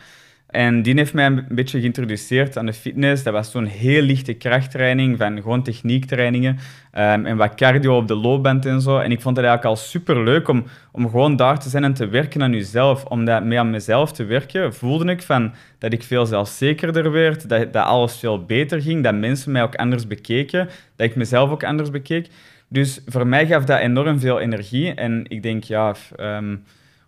En 0.53 0.81
die 0.81 0.94
heeft 0.94 1.13
mij 1.13 1.25
een 1.25 1.45
beetje 1.50 1.79
geïntroduceerd 1.79 2.57
aan 2.57 2.65
de 2.65 2.74
fitness. 2.74 3.24
Dat 3.24 3.33
was 3.33 3.51
zo'n 3.51 3.65
heel 3.65 4.01
lichte 4.01 4.33
krachttraining 4.33 5.17
van 5.17 5.41
gewoon 5.41 5.63
techniektrainingen 5.63 6.57
ehm, 6.91 7.25
en 7.25 7.38
wat 7.38 7.55
cardio 7.55 7.98
op 7.98 8.07
de 8.07 8.15
loopband 8.15 8.65
en 8.65 8.81
zo. 8.81 8.98
En 8.98 9.12
ik 9.12 9.22
vond 9.22 9.38
het 9.38 9.45
eigenlijk 9.45 9.75
al 9.75 9.86
super 9.86 10.24
leuk 10.24 10.48
om, 10.48 10.63
om 10.91 11.10
gewoon 11.10 11.36
daar 11.36 11.60
te 11.60 11.69
zijn 11.69 11.83
en 11.83 11.93
te 11.93 12.07
werken 12.07 12.43
aan 12.43 12.51
jezelf. 12.51 13.05
Om 13.05 13.25
dat 13.25 13.43
mee 13.43 13.60
aan 13.60 13.69
mezelf 13.69 14.12
te 14.12 14.24
werken, 14.24 14.74
voelde 14.74 15.12
ik 15.12 15.22
van 15.22 15.53
dat 15.77 15.93
ik 15.93 16.03
veel 16.03 16.25
zelfzekerder 16.25 17.12
werd, 17.12 17.50
dat, 17.50 17.74
dat 17.74 17.86
alles 17.86 18.17
veel 18.17 18.45
beter 18.45 18.81
ging, 18.81 19.03
dat 19.03 19.15
mensen 19.15 19.51
mij 19.51 19.63
ook 19.63 19.75
anders 19.75 20.07
bekeken, 20.07 20.69
dat 20.95 21.07
ik 21.07 21.15
mezelf 21.15 21.50
ook 21.50 21.63
anders 21.63 21.89
bekeek. 21.89 22.27
Dus 22.67 23.01
voor 23.05 23.27
mij 23.27 23.48
gaf 23.48 23.65
dat 23.65 23.79
enorm 23.79 24.19
veel 24.19 24.39
energie. 24.39 24.93
En 24.93 25.25
ik 25.27 25.43
denk, 25.43 25.63
ja, 25.63 25.95
ehm, 26.15 26.55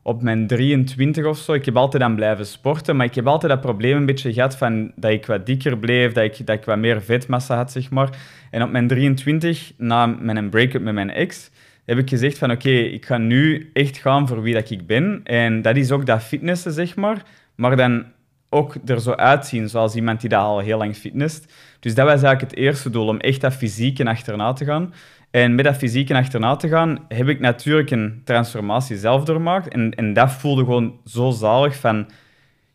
op 0.07 0.21
mijn 0.21 0.47
23 0.47 1.25
of 1.25 1.37
zo, 1.37 1.53
ik 1.53 1.65
heb 1.65 1.75
altijd 1.75 2.03
aan 2.03 2.15
blijven 2.15 2.45
sporten, 2.45 2.95
maar 2.95 3.05
ik 3.05 3.15
heb 3.15 3.27
altijd 3.27 3.51
dat 3.51 3.61
probleem 3.61 3.97
een 3.97 4.05
beetje 4.05 4.33
gehad 4.33 4.57
van 4.57 4.91
dat 4.95 5.11
ik 5.11 5.25
wat 5.25 5.45
dikker 5.45 5.77
bleef, 5.77 6.11
dat 6.13 6.23
ik, 6.23 6.45
dat 6.45 6.55
ik 6.55 6.65
wat 6.65 6.77
meer 6.77 7.01
vetmassa 7.01 7.55
had, 7.55 7.71
zeg 7.71 7.89
maar. 7.89 8.09
En 8.51 8.63
op 8.63 8.69
mijn 8.71 8.87
23, 8.87 9.71
na 9.77 10.05
mijn 10.05 10.49
break-up 10.49 10.81
met 10.81 10.93
mijn 10.93 11.09
ex, 11.09 11.51
heb 11.85 11.97
ik 11.97 12.09
gezegd 12.09 12.37
van 12.37 12.51
oké, 12.51 12.69
ik 12.69 13.05
ga 13.05 13.17
nu 13.17 13.69
echt 13.73 13.97
gaan 13.97 14.27
voor 14.27 14.41
wie 14.41 14.53
dat 14.53 14.69
ik 14.69 14.87
ben. 14.87 15.21
En 15.23 15.61
dat 15.61 15.75
is 15.75 15.91
ook 15.91 16.05
dat 16.05 16.23
fitnessen, 16.23 16.71
zeg 16.71 16.95
maar. 16.95 17.23
Maar 17.55 17.75
dan 17.75 18.05
ook 18.49 18.75
er 18.85 19.01
zo 19.01 19.11
uitzien 19.11 19.69
zoals 19.69 19.95
iemand 19.95 20.21
die 20.21 20.29
dat 20.29 20.41
al 20.41 20.59
heel 20.59 20.77
lang 20.77 20.95
fitness. 20.95 21.41
Dus 21.79 21.95
dat 21.95 22.05
was 22.05 22.21
eigenlijk 22.21 22.41
het 22.41 22.55
eerste 22.55 22.89
doel, 22.89 23.07
om 23.07 23.19
echt 23.19 23.41
dat 23.41 23.53
fysieke 23.53 24.05
achterna 24.05 24.53
te 24.53 24.65
gaan. 24.65 24.93
En 25.35 25.55
met 25.55 25.65
dat 25.65 25.75
fysieke 25.75 26.15
achterna 26.15 26.55
te 26.55 26.67
gaan, 26.67 27.05
heb 27.07 27.27
ik 27.27 27.39
natuurlijk 27.39 27.91
een 27.91 28.21
transformatie 28.23 28.97
zelf 28.97 29.23
doormaakt. 29.23 29.67
En, 29.67 29.91
en 29.91 30.13
dat 30.13 30.31
voelde 30.31 30.63
gewoon 30.63 30.99
zo 31.05 31.31
zalig 31.31 31.75
van... 31.75 32.09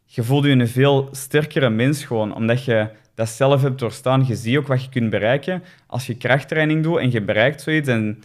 Je 0.04 0.22
voelt 0.22 0.44
je 0.44 0.50
een 0.50 0.68
veel 0.68 1.08
sterkere 1.12 1.70
mens 1.70 2.04
gewoon, 2.04 2.34
omdat 2.34 2.64
je 2.64 2.88
dat 3.14 3.28
zelf 3.28 3.62
hebt 3.62 3.78
doorstaan. 3.78 4.26
Je 4.26 4.34
ziet 4.34 4.56
ook 4.56 4.66
wat 4.66 4.84
je 4.84 4.90
kunt 4.90 5.10
bereiken. 5.10 5.62
Als 5.86 6.06
je 6.06 6.16
krachttraining 6.16 6.82
doet 6.82 6.98
en 6.98 7.10
je 7.10 7.22
bereikt 7.22 7.62
zoiets, 7.62 7.88
dan 7.88 8.16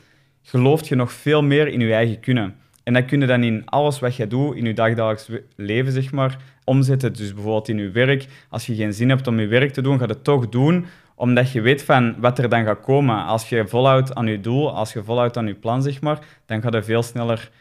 gelooft 0.42 0.88
je 0.88 0.96
nog 0.96 1.12
veel 1.12 1.44
meer 1.44 1.68
in 1.68 1.80
je 1.80 1.94
eigen 1.94 2.20
kunnen. 2.20 2.56
En 2.84 2.94
dat 2.94 3.06
kun 3.06 3.20
je 3.20 3.27
dan 3.27 3.44
in 3.44 3.62
alles 3.65 4.00
wat 4.00 4.15
je 4.15 4.27
doet, 4.27 4.56
in 4.56 4.65
je 4.65 4.74
dagdagelijks 4.74 5.30
leven, 5.56 5.92
zeg 5.92 6.12
maar, 6.12 6.38
omzetten. 6.63 7.13
Dus 7.13 7.34
bijvoorbeeld 7.34 7.70
in 7.70 7.77
je 7.77 7.89
werk. 7.89 8.25
Als 8.50 8.65
je 8.65 8.75
geen 8.75 8.94
zin 8.94 9.10
hebt 9.10 9.27
om 9.27 9.39
je 9.39 9.48
werk 9.48 9.74
te 9.74 9.82
doen, 9.82 9.98
ga 10.00 10.06
je 10.06 10.12
het 10.12 10.24
toch 10.24 10.50
doen, 10.50 10.86
omdat 11.16 11.52
je 11.52 11.62
weet 11.62 11.84
van 11.84 12.16
wat 12.20 12.40
er 12.40 12.50
dan 12.50 12.66
gaat 12.66 12.82
komen. 12.82 13.26
Als 13.26 13.50
je 13.50 13.68
volhoudt 13.68 14.16
aan 14.16 14.28
je 14.28 14.40
doel, 14.40 14.76
als 14.76 14.94
je 14.94 15.04
volhoudt 15.04 15.38
aan 15.38 15.48
je 15.48 15.56
plan, 15.56 15.82
zeg 15.82 16.02
maar, 16.02 16.20
dan 16.46 16.62
ga 16.62 16.70
je 16.72 16.84
veel 16.84 17.04
sneller 17.04 17.52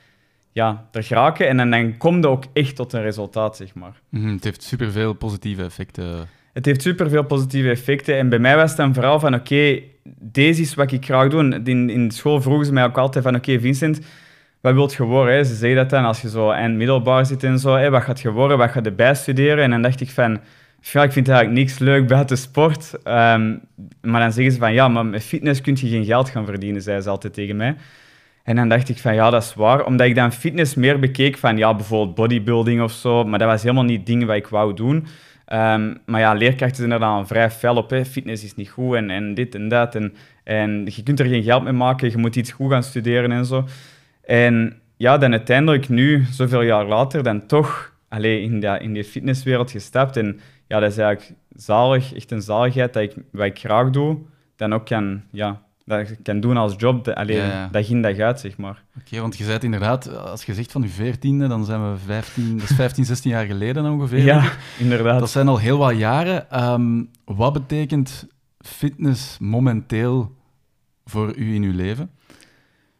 ja, 0.53 0.89
er 0.93 1.03
geraken. 1.03 1.49
En 1.49 1.57
dan, 1.57 1.71
dan 1.71 1.97
kom 1.97 2.21
je 2.21 2.29
ook 2.29 2.45
echt 2.53 2.77
tot 2.77 2.93
een 2.93 3.03
resultaat, 3.03 3.57
zeg 3.57 3.75
maar. 3.75 4.01
Mhm, 4.09 4.33
het 4.33 4.45
heeft 4.45 4.63
superveel 4.63 5.13
positieve 5.13 5.63
effecten. 5.63 6.29
Het 6.53 6.65
heeft 6.65 6.83
superveel 6.83 7.25
positieve 7.25 7.71
effecten. 7.71 8.17
En 8.17 8.29
bij 8.29 8.39
mij 8.39 8.57
was 8.57 8.69
het 8.69 8.79
dan 8.79 8.95
vooral 8.95 9.21
van, 9.21 9.35
oké, 9.35 9.81
deze 10.21 10.61
is 10.61 10.75
wat 10.75 10.93
ik 10.93 11.05
graag 11.05 11.29
doe. 11.29 11.61
In, 11.65 11.91
in 11.91 12.11
school 12.11 12.41
vroegen 12.41 12.67
ze 12.67 12.73
mij 12.73 12.85
ook 12.85 12.99
altijd 12.99 13.25
van, 13.25 13.35
oké, 13.35 13.61
Vincent, 13.61 14.01
wat 14.61 14.75
wilt 14.75 14.95
je 14.95 15.03
worden? 15.03 15.35
Hè? 15.35 15.45
Ze 15.45 15.55
zeggen 15.55 15.77
dat 15.77 15.91
dan 15.91 16.05
als 16.05 16.21
je 16.21 16.29
zo 16.29 16.51
in 16.51 16.77
middelbaar 16.77 17.27
zit 17.27 17.45
en 17.45 17.59
zo. 17.59 17.91
Wat 17.91 18.03
gaat 18.03 18.21
je 18.21 18.31
worden? 18.31 18.59
Wat 18.59 18.71
ga 18.71 18.81
je 18.81 18.89
erbij 18.89 19.15
studeren? 19.15 19.65
En 19.65 19.71
dan 19.71 19.83
dacht 19.83 20.01
ik 20.01 20.11
van, 20.11 20.41
ja, 20.93 21.03
ik 21.03 21.12
vind 21.12 21.29
eigenlijk 21.29 21.59
niks 21.59 21.79
leuk 21.79 22.07
buiten 22.07 22.38
sport. 22.38 22.93
Um, 22.95 23.61
maar 24.00 24.21
dan 24.21 24.33
zeggen 24.33 24.53
ze 24.53 24.59
van, 24.59 24.73
ja, 24.73 24.88
maar 24.88 25.07
met 25.07 25.23
fitness 25.23 25.61
kun 25.61 25.76
je 25.81 25.88
geen 25.88 26.05
geld 26.05 26.29
gaan 26.29 26.45
verdienen, 26.45 26.83
zei 26.83 27.00
ze 27.00 27.09
altijd 27.09 27.35
tegen 27.35 27.57
mij. 27.57 27.76
En 28.43 28.57
dan 28.57 28.69
dacht 28.69 28.88
ik 28.88 28.99
van, 28.99 29.14
ja, 29.14 29.31
dat 29.31 29.43
is 29.43 29.55
waar. 29.55 29.85
Omdat 29.85 30.07
ik 30.07 30.14
dan 30.14 30.33
fitness 30.33 30.75
meer 30.75 30.99
bekeek 30.99 31.38
van, 31.38 31.57
ja, 31.57 31.75
bijvoorbeeld 31.75 32.14
bodybuilding 32.14 32.83
of 32.83 32.93
zo. 32.93 33.25
Maar 33.25 33.38
dat 33.38 33.49
was 33.49 33.62
helemaal 33.62 33.85
niet 33.85 34.07
dingen 34.07 34.26
wat 34.26 34.37
ik 34.37 34.47
wou 34.47 34.75
doen. 34.75 35.07
Um, 35.53 35.99
maar 36.07 36.21
ja, 36.21 36.33
leerkrachten 36.33 36.76
zijn 36.76 36.91
er 36.91 36.99
dan 36.99 37.26
vrij 37.26 37.50
fel 37.50 37.76
op. 37.76 38.00
Fitness 38.07 38.45
is 38.45 38.55
niet 38.55 38.69
goed 38.69 38.97
en, 38.97 39.11
en 39.11 39.35
dit 39.35 39.55
en 39.55 39.69
dat. 39.69 39.95
En, 39.95 40.14
en 40.45 40.83
je 40.85 41.03
kunt 41.03 41.21
er 41.21 41.26
geen 41.26 41.43
geld 41.43 41.62
mee 41.62 41.73
maken. 41.73 42.11
Je 42.11 42.17
moet 42.17 42.37
iets 42.37 42.53
goed 42.53 42.71
gaan 42.71 42.83
studeren 42.83 43.33
en 43.33 43.45
zo. 43.45 43.64
En 44.25 44.81
ja, 44.97 45.19
dan 45.19 45.31
uiteindelijk 45.31 45.88
nu, 45.88 46.25
zoveel 46.31 46.62
jaar 46.62 46.85
later, 46.87 47.23
dan 47.23 47.47
toch 47.47 47.93
alleen 48.09 48.43
in, 48.43 48.61
de, 48.61 48.79
in 48.81 48.93
die 48.93 49.05
fitnesswereld 49.05 49.71
gestapt. 49.71 50.17
En 50.17 50.41
ja, 50.75 50.81
dat 50.81 50.90
is 50.90 50.99
eigenlijk 50.99 51.38
zalig, 51.57 52.14
echt 52.14 52.31
een 52.31 52.43
zaligheid 52.43 52.93
dat 52.93 53.02
ik, 53.02 53.14
wat 53.33 53.47
ik 53.47 53.59
graag 53.59 53.90
doe, 53.90 54.19
dan 54.57 54.75
ook 54.75 54.87
kan, 54.87 55.23
ja, 55.31 55.62
dat 55.85 56.11
ik 56.11 56.19
kan 56.23 56.40
doen 56.40 56.57
als 56.57 56.75
job, 56.76 57.09
alleen 57.09 57.37
ja, 57.37 57.69
dag 57.69 57.88
in 57.88 58.02
dag 58.02 58.19
uit, 58.19 58.40
zeg 58.40 58.57
maar. 58.57 58.83
Oké, 58.99 59.21
want 59.21 59.38
je 59.38 59.45
zei 59.45 59.59
inderdaad, 59.61 60.16
als 60.16 60.45
je 60.45 60.54
zegt 60.54 60.73
van 60.73 60.83
je 60.83 60.88
veertiende, 60.88 61.47
dan 61.47 61.64
zijn 61.64 61.93
we 61.93 61.99
15, 61.99 62.59
dat 62.59 62.71
is 62.71 62.76
15, 62.76 63.04
16 63.04 63.31
jaar 63.31 63.47
geleden 63.47 63.85
ongeveer. 63.85 64.25
Ja, 64.25 64.52
inderdaad. 64.78 65.21
Dat 65.21 65.31
zijn 65.31 65.49
al 65.49 65.59
heel 65.59 65.78
wat 65.78 65.97
jaren. 65.97 66.71
Um, 66.71 67.11
wat 67.25 67.52
betekent 67.52 68.26
fitness 68.59 69.38
momenteel 69.38 70.35
voor 71.04 71.37
u 71.37 71.54
in 71.54 71.62
uw 71.62 71.75
leven? 71.75 72.11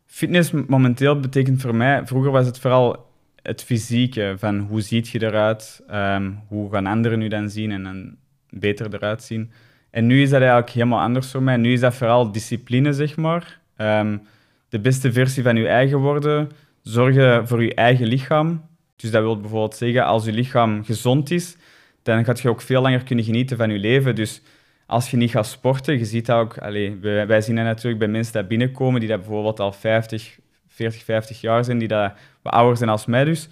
Fitness 0.07 0.51
momenteel 0.51 1.21
betekent 1.21 1.61
voor 1.61 1.75
mij, 1.75 2.07
vroeger 2.07 2.31
was 2.31 2.47
het 2.47 2.59
vooral 2.59 3.13
het 3.45 3.63
fysieke, 3.63 4.35
van 4.39 4.59
hoe 4.59 4.81
ziet 4.81 5.09
je 5.09 5.23
eruit, 5.23 5.83
um, 5.91 6.41
hoe 6.49 6.71
gaan 6.73 6.87
anderen 6.87 7.23
u 7.23 7.29
dan 7.29 7.51
zien 7.51 7.71
en 7.71 7.83
dan 7.83 8.17
beter 8.51 8.95
eruit 8.95 9.23
zien. 9.23 9.53
En 9.91 10.07
nu 10.07 10.23
is 10.23 10.31
dat 10.31 10.41
eigenlijk 10.41 10.71
helemaal 10.71 11.01
anders 11.01 11.31
voor 11.31 11.43
mij. 11.43 11.57
Nu 11.57 11.73
is 11.73 11.81
dat 11.81 11.95
vooral 11.95 12.33
discipline, 12.33 12.93
zeg 12.93 13.17
maar. 13.17 13.61
Um, 13.77 14.23
de 14.69 14.81
beste 14.81 15.13
versie 15.13 15.43
van 15.43 15.57
je 15.57 15.69
eigen 15.69 15.99
worden, 15.99 16.51
zorgen 16.83 17.49
voor 17.49 17.63
je 17.63 17.75
eigen 17.75 18.07
lichaam. 18.07 18.67
Dus 18.97 19.11
dat 19.11 19.23
wil 19.23 19.41
bijvoorbeeld 19.41 19.77
zeggen, 19.77 20.05
als 20.05 20.25
je 20.25 20.33
lichaam 20.33 20.85
gezond 20.85 21.31
is, 21.31 21.57
dan 22.03 22.25
gaat 22.25 22.41
je 22.41 22.49
ook 22.49 22.61
veel 22.61 22.83
langer 22.83 23.05
kunnen 23.05 23.25
genieten 23.25 23.57
van 23.57 23.71
je 23.71 23.79
leven. 23.79 24.15
Dus 24.15 24.43
als 24.87 25.11
je 25.11 25.17
niet 25.17 25.31
gaat 25.31 25.47
sporten, 25.47 25.99
je 25.99 26.05
ziet 26.05 26.27
dat 26.27 26.39
ook, 26.39 26.59
allez, 26.59 26.93
wij, 27.01 27.27
wij, 27.27 27.41
zien 27.41 27.57
dat 27.57 27.65
natuurlijk 27.65 27.99
bij 27.99 28.09
mensen 28.09 28.33
die 28.33 28.45
binnenkomen, 28.45 29.01
die 29.01 29.09
dat 29.09 29.19
bijvoorbeeld 29.19 29.61
al 29.61 29.73
50, 29.73 30.39
40, 30.75 31.05
50 31.05 31.41
jaar 31.41 31.65
zijn, 31.65 31.79
die 31.79 31.89
dat 31.89 32.13
wat 32.43 32.53
ouder 32.53 32.77
zijn 32.77 32.91
als 32.91 33.07
mij 33.07 33.25
dus, 33.25 33.49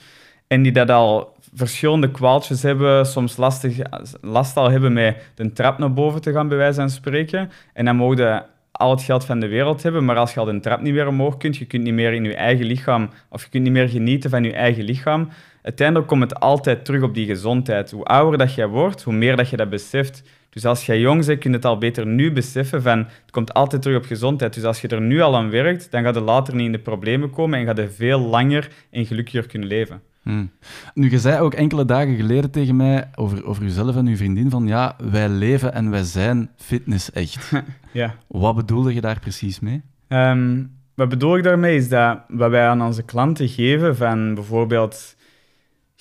en 0.46 0.62
die 0.62 0.72
dat 0.72 0.90
al 0.90 1.36
verschillende 1.54 2.10
kwaaltjes 2.10 2.62
hebben, 2.62 3.06
soms 3.06 3.36
lastig, 3.36 3.76
last 4.20 4.56
al 4.56 4.70
hebben 4.70 4.92
met 4.92 5.30
de 5.34 5.52
trap 5.52 5.78
naar 5.78 5.92
boven 5.92 6.20
te 6.20 6.32
gaan, 6.32 6.48
bij 6.48 6.56
wijze 6.56 6.80
van 6.80 6.90
spreken. 6.90 7.50
En 7.72 7.84
dan 7.84 7.96
mogen 7.96 8.46
al 8.72 8.90
het 8.90 9.02
geld 9.02 9.24
van 9.24 9.40
de 9.40 9.48
wereld 9.48 9.82
hebben, 9.82 10.04
maar 10.04 10.16
als 10.16 10.34
je 10.34 10.40
al 10.40 10.46
de 10.46 10.60
trap 10.60 10.80
niet 10.80 10.92
meer 10.92 11.06
omhoog 11.06 11.36
kunt, 11.36 11.56
je 11.56 11.64
kunt 11.64 11.82
niet 11.82 11.94
meer 11.94 12.12
in 12.12 12.24
je 12.24 12.34
eigen 12.34 12.66
lichaam, 12.66 13.10
of 13.28 13.42
je 13.42 13.48
kunt 13.48 13.62
niet 13.62 13.72
meer 13.72 13.88
genieten 13.88 14.30
van 14.30 14.44
je 14.44 14.52
eigen 14.52 14.84
lichaam, 14.84 15.28
uiteindelijk 15.62 16.08
komt 16.08 16.22
het 16.22 16.40
altijd 16.40 16.84
terug 16.84 17.02
op 17.02 17.14
die 17.14 17.26
gezondheid. 17.26 17.90
Hoe 17.90 18.04
ouder 18.04 18.38
dat 18.38 18.54
jij 18.54 18.66
wordt, 18.66 19.02
hoe 19.02 19.14
meer 19.14 19.36
dat 19.36 19.48
je 19.48 19.56
dat 19.56 19.70
beseft. 19.70 20.22
Dus 20.52 20.64
als 20.64 20.86
jij 20.86 21.00
jong 21.00 21.26
bent, 21.26 21.38
kun 21.38 21.50
je 21.50 21.56
het 21.56 21.66
al 21.66 21.78
beter 21.78 22.06
nu 22.06 22.32
beseffen 22.32 22.82
van 22.82 22.98
het 22.98 23.30
komt 23.30 23.54
altijd 23.54 23.82
terug 23.82 23.96
op 23.96 24.04
gezondheid. 24.04 24.54
Dus 24.54 24.64
als 24.64 24.80
je 24.80 24.88
er 24.88 25.00
nu 25.00 25.20
al 25.20 25.36
aan 25.36 25.50
werkt, 25.50 25.90
dan 25.90 26.02
gaat 26.02 26.14
je 26.14 26.20
later 26.20 26.54
niet 26.54 26.66
in 26.66 26.72
de 26.72 26.78
problemen 26.78 27.30
komen 27.30 27.58
en 27.58 27.66
gaat 27.66 27.76
je 27.76 27.88
veel 27.88 28.20
langer 28.20 28.70
en 28.90 29.06
gelukkiger 29.06 29.46
kunnen 29.46 29.68
leven. 29.68 30.00
Hmm. 30.22 30.50
Nu, 30.94 31.10
je 31.10 31.18
zei 31.18 31.40
ook 31.40 31.54
enkele 31.54 31.84
dagen 31.84 32.16
geleden 32.16 32.50
tegen 32.50 32.76
mij 32.76 33.10
over, 33.14 33.46
over 33.46 33.62
uzelf 33.62 33.96
en 33.96 34.06
uw 34.06 34.16
vriendin 34.16 34.50
van 34.50 34.66
ja, 34.66 34.96
wij 35.10 35.28
leven 35.28 35.74
en 35.74 35.90
wij 35.90 36.02
zijn 36.02 36.50
fitness 36.56 37.12
echt. 37.12 37.52
ja. 37.92 38.14
Wat 38.26 38.54
bedoelde 38.54 38.94
je 38.94 39.00
daar 39.00 39.20
precies 39.20 39.60
mee? 39.60 39.82
Um, 40.08 40.70
wat 40.94 41.08
bedoel 41.08 41.36
ik 41.36 41.42
daarmee 41.42 41.76
is 41.76 41.88
dat 41.88 42.18
wat 42.28 42.50
wij 42.50 42.66
aan 42.66 42.82
onze 42.82 43.02
klanten 43.02 43.48
geven 43.48 43.96
van 43.96 44.34
bijvoorbeeld 44.34 45.16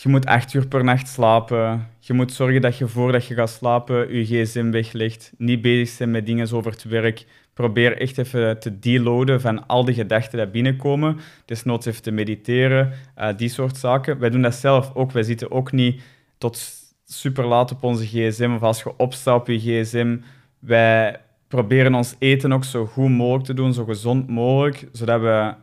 je 0.03 0.09
moet 0.09 0.25
acht 0.25 0.53
uur 0.53 0.67
per 0.67 0.83
nacht 0.83 1.07
slapen. 1.07 1.87
Je 1.99 2.13
moet 2.13 2.33
zorgen 2.33 2.61
dat 2.61 2.77
je 2.77 2.87
voordat 2.87 3.25
je 3.25 3.33
gaat 3.33 3.49
slapen 3.49 4.15
je 4.15 4.25
gsm 4.25 4.71
weglegt. 4.71 5.31
Niet 5.37 5.61
bezig 5.61 5.89
zijn 5.89 6.11
met 6.11 6.25
dingen 6.25 6.51
over 6.51 6.71
het 6.71 6.83
werk. 6.83 7.25
Probeer 7.53 7.97
echt 7.97 8.17
even 8.17 8.59
te 8.59 8.79
deloaden 8.79 9.41
van 9.41 9.67
al 9.67 9.85
die 9.85 9.95
gedachten 9.95 10.37
die 10.37 10.47
binnenkomen. 10.47 11.19
Desnoods 11.45 11.85
even 11.85 12.01
te 12.01 12.11
mediteren, 12.11 12.91
uh, 13.17 13.27
die 13.37 13.49
soort 13.49 13.77
zaken. 13.77 14.19
Wij 14.19 14.29
doen 14.29 14.41
dat 14.41 14.55
zelf 14.55 14.91
ook. 14.93 15.11
Wij 15.11 15.23
zitten 15.23 15.51
ook 15.51 15.71
niet 15.71 16.01
tot 16.37 16.61
super 17.05 17.45
laat 17.45 17.71
op 17.71 17.83
onze 17.83 18.05
gsm 18.05 18.51
of 18.55 18.61
als 18.61 18.83
je 18.83 18.97
opstaat 18.97 19.39
op 19.39 19.47
je 19.47 19.59
gsm. 19.59 20.17
Wij 20.59 21.19
proberen 21.47 21.95
ons 21.95 22.15
eten 22.19 22.53
ook 22.53 22.63
zo 22.63 22.85
goed 22.85 23.09
mogelijk 23.09 23.45
te 23.45 23.53
doen, 23.53 23.73
zo 23.73 23.85
gezond 23.85 24.29
mogelijk, 24.29 24.87
zodat 24.91 25.21
we 25.21 25.53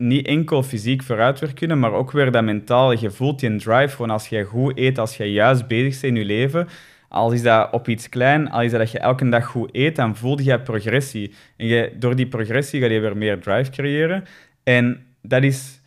niet 0.00 0.26
enkel 0.26 0.62
fysiek 0.62 1.02
vooruit 1.02 1.54
kunnen, 1.54 1.78
maar 1.78 1.92
ook 1.92 2.10
weer 2.10 2.30
dat 2.30 2.44
mentaal. 2.44 2.92
Je 2.92 3.10
voelt 3.10 3.40
je 3.40 3.56
drive 3.56 3.88
gewoon 3.88 4.10
als 4.10 4.28
je 4.28 4.44
goed 4.44 4.78
eet, 4.78 4.98
als 4.98 5.16
je 5.16 5.32
juist 5.32 5.66
bezig 5.66 6.00
bent 6.00 6.02
in 6.02 6.20
je 6.20 6.24
leven. 6.24 6.68
Al 7.08 7.32
is 7.32 7.42
dat 7.42 7.72
op 7.72 7.88
iets 7.88 8.08
klein, 8.08 8.50
al 8.50 8.62
is 8.62 8.70
dat 8.70 8.80
dat 8.80 8.90
je 8.90 8.98
elke 8.98 9.28
dag 9.28 9.46
goed 9.46 9.68
eet, 9.72 9.96
dan 9.96 10.16
voel 10.16 10.40
je 10.40 10.60
progressie. 10.60 11.34
En 11.56 11.66
je, 11.66 11.92
door 11.98 12.16
die 12.16 12.26
progressie 12.26 12.80
ga 12.80 12.86
je 12.86 13.00
weer 13.00 13.16
meer 13.16 13.40
drive 13.40 13.70
creëren. 13.70 14.24
En 14.62 15.06
dat 15.22 15.42
is 15.42 15.80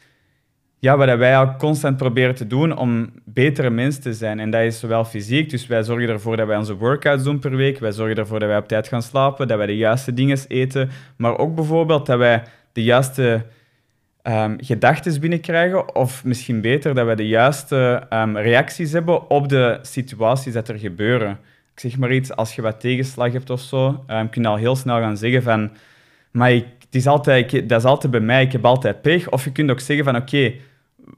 ja, 0.80 0.98
wat 0.98 1.18
wij 1.18 1.40
ook 1.40 1.58
constant 1.58 1.98
proberen 1.98 2.36
te 2.36 2.48
doen 2.48 2.78
om 2.78 3.10
betere 3.26 3.70
mensen 3.70 4.02
te 4.02 4.14
zijn. 4.14 4.40
En 4.40 4.50
dat 4.50 4.62
is 4.62 4.80
zowel 4.80 5.06
fysiek, 5.06 5.50
dus 5.50 5.68
wij 5.68 5.84
zorgen 5.84 6.10
ervoor 6.10 6.38
dat 6.38 6.48
wij 6.48 6.58
onze 6.58 6.76
workouts 6.76 7.24
doen 7.24 7.40
per 7.40 7.56
week. 7.56 7.80
Wij 7.80 7.92
zorgen 7.92 8.16
ervoor 8.16 8.40
dat 8.40 8.48
wij 8.50 8.58
op 8.58 8.68
tijd 8.68 8.88
gaan 8.88 9.02
slapen, 9.02 9.48
dat 9.48 9.58
wij 9.58 9.66
de 9.66 9.78
juiste 9.78 10.14
dingen 10.14 10.38
eten. 10.48 10.90
Maar 11.18 11.38
ook 11.38 11.56
bijvoorbeeld 11.56 12.06
dat 12.06 12.18
wij 12.18 12.44
de 12.72 12.84
juiste 12.84 13.46
um, 14.24 14.56
gedachten 14.58 15.20
binnenkrijgen, 15.20 15.96
of 15.96 16.24
misschien 16.24 16.62
beter 16.62 16.94
dat 16.94 17.08
we 17.08 17.16
de 17.16 17.28
juiste 17.28 18.04
um, 18.10 18.38
reacties 18.38 18.92
hebben 18.92 19.30
op 19.30 19.50
de 19.50 19.80
situaties 19.82 20.54
dat 20.54 20.68
er 20.68 20.80
gebeuren. 20.80 21.32
Ik 21.74 21.80
zeg 21.80 21.98
maar 21.98 22.12
iets, 22.12 22.36
als 22.36 22.56
je 22.56 22.62
wat 22.62 22.80
tegenslag 22.80 23.32
hebt 23.32 23.50
of 23.50 23.62
zo, 23.62 24.04
um, 24.08 24.30
kun 24.30 24.42
je 24.42 24.48
al 24.48 24.56
heel 24.56 24.76
snel 24.76 25.00
gaan 25.00 25.18
zeggen 25.18 25.44
van, 25.44 25.72
maar 26.32 26.52
ik, 26.52 26.66
het 26.80 26.96
is 26.96 27.08
altijd, 27.08 27.70
dat 27.70 27.80
is 27.80 27.86
altijd 27.88 28.12
bij 28.12 28.22
mij, 28.22 28.42
ik 28.42 28.52
heb 28.52 28.66
altijd 28.66 29.02
pech. 29.02 29.30
Of 29.30 29.44
je 29.44 29.52
kunt 29.52 29.72
ook 29.72 29.80
zeggen 29.80 30.06
van, 30.06 30.16
oké, 30.16 30.54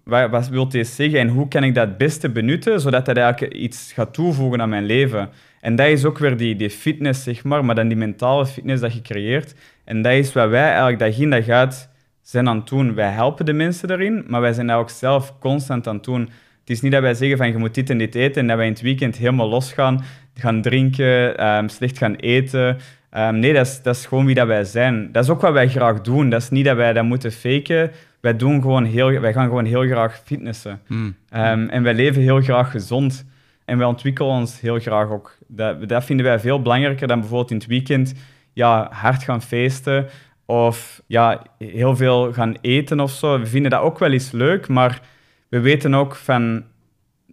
wat, 0.04 0.48
wil 0.48 0.70
dit 0.70 0.88
zeggen 0.88 1.20
en 1.20 1.28
hoe 1.28 1.48
kan 1.48 1.64
ik 1.64 1.76
dat 1.76 1.88
het 1.88 1.98
beste 1.98 2.30
benutten, 2.30 2.82
zodat 2.82 3.06
dat 3.06 3.18
eigenlijk 3.18 3.54
iets 3.54 3.92
gaat 3.94 4.14
toevoegen 4.14 4.62
aan 4.62 4.70
mijn 4.70 4.86
leven. 4.86 5.30
En 5.62 5.76
dat 5.76 5.88
is 5.88 6.06
ook 6.06 6.18
weer 6.18 6.38
die, 6.38 6.56
die 6.56 6.70
fitness, 6.70 7.24
zeg 7.24 7.44
maar, 7.44 7.66
maar 7.66 7.76
dan 7.76 7.88
die 7.88 7.98
mentale 7.98 8.46
fitness 8.46 8.82
dat 8.82 8.94
je 8.94 9.02
creëert. 9.02 9.56
En 9.84 10.02
dat 10.02 10.14
is 10.14 10.34
wat 10.34 10.50
wij 10.50 10.64
eigenlijk 10.64 11.00
dag 11.00 11.18
in 11.18 11.30
dag 11.30 11.48
uit 11.48 11.90
zijn 12.26 12.48
aan 12.48 12.58
het 12.58 12.68
doen. 12.68 12.94
Wij 12.94 13.10
helpen 13.10 13.46
de 13.46 13.54
mensen 13.54 13.88
daarin, 13.88 14.24
maar 14.28 14.42
wij 14.42 14.54
zijn 14.54 14.68
dat 14.68 14.78
ook 14.78 14.90
zelf 14.90 15.40
constant 15.40 15.88
aan 15.88 15.96
het 15.96 16.04
doen. 16.04 16.22
Het 16.60 16.70
is 16.70 16.82
niet 16.82 16.92
dat 16.92 17.02
wij 17.02 17.14
zeggen 17.14 17.38
van 17.38 17.48
je 17.48 17.58
moet 17.58 17.74
dit 17.74 17.90
en 17.90 17.98
dit 17.98 18.16
eten 18.16 18.42
en 18.42 18.48
dat 18.48 18.58
wij 18.58 18.66
in 18.66 18.72
het 18.72 18.82
weekend 18.82 19.16
helemaal 19.16 19.50
losgaan, 19.50 20.04
gaan 20.34 20.62
drinken, 20.62 21.48
um, 21.48 21.70
slecht 21.70 21.98
gaan 21.98 22.16
eten. 22.16 22.78
Um, 23.18 23.40
nee, 23.40 23.54
dat 23.54 23.66
is, 23.66 23.82
dat 23.82 23.96
is 23.96 24.06
gewoon 24.06 24.26
wie 24.26 24.36
dat 24.36 24.48
wij 24.48 24.64
zijn. 24.64 25.12
Dat 25.12 25.24
is 25.24 25.30
ook 25.30 25.42
wat 25.42 25.54
wij 25.54 25.70
graag 25.70 26.02
doen. 26.02 26.30
Dat 26.30 26.42
is 26.42 26.50
niet 26.50 26.66
dat 26.66 26.76
wij 26.76 26.94
dat 26.94 27.04
moeten 27.04 27.32
faken. 27.32 27.92
Wij, 28.20 28.36
doen 28.36 28.62
gewoon 28.62 28.86
heel, 28.86 29.20
wij 29.20 29.34
gaan 29.34 29.48
gewoon 29.48 29.66
heel 29.66 29.86
graag 29.86 30.22
fitnessen. 30.26 30.82
Um, 30.90 31.70
en 31.70 31.84
wij 31.84 31.94
leven 31.94 32.22
heel 32.22 32.42
graag 32.42 32.72
gezond. 32.72 33.26
En 33.66 33.78
wij 33.78 33.88
ontwikkelen 33.88 34.32
ons 34.32 34.62
heel 34.62 34.80
graag 34.80 35.10
ook. 35.10 35.38
Dat, 35.48 35.90
dat 35.90 36.04
vinden 36.04 36.26
wij 36.26 36.40
veel 36.40 36.62
belangrijker 36.62 37.08
dan 37.08 37.20
bijvoorbeeld 37.20 37.52
in 37.52 37.58
het 37.58 37.66
weekend 37.66 38.14
ja, 38.54 38.88
hard 38.92 39.24
gaan 39.24 39.42
feesten. 39.42 40.08
Of 40.46 41.02
ja, 41.08 41.42
heel 41.58 41.96
veel 41.96 42.34
gaan 42.34 42.56
eten 42.62 43.00
of 43.00 43.12
zo. 43.12 43.40
We 43.40 43.46
vinden 43.46 43.72
dat 43.72 43.82
ook 43.82 44.00
wel 44.00 44.12
eens 44.12 44.32
leuk, 44.32 44.68
maar 44.68 45.02
we 45.50 45.60
weten 45.60 45.94
ook 45.94 46.16
van 46.16 46.64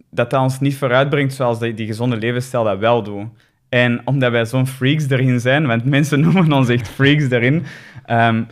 dat 0.09 0.29
dat 0.29 0.41
ons 0.41 0.59
niet 0.59 0.77
vooruitbrengt 0.77 1.33
zoals 1.33 1.59
die, 1.59 1.73
die 1.73 1.87
gezonde 1.87 2.17
levensstijl 2.17 2.63
dat 2.63 2.79
wel 2.79 3.03
doet. 3.03 3.27
En 3.69 4.01
omdat 4.05 4.31
wij 4.31 4.45
zo'n 4.45 4.67
freaks 4.67 5.09
erin 5.09 5.39
zijn, 5.39 5.67
want 5.67 5.85
mensen 5.85 6.19
noemen 6.25 6.51
ons 6.53 6.69
echt 6.69 6.89
freaks 6.89 7.29
erin, 7.29 7.63
um, 8.09 8.47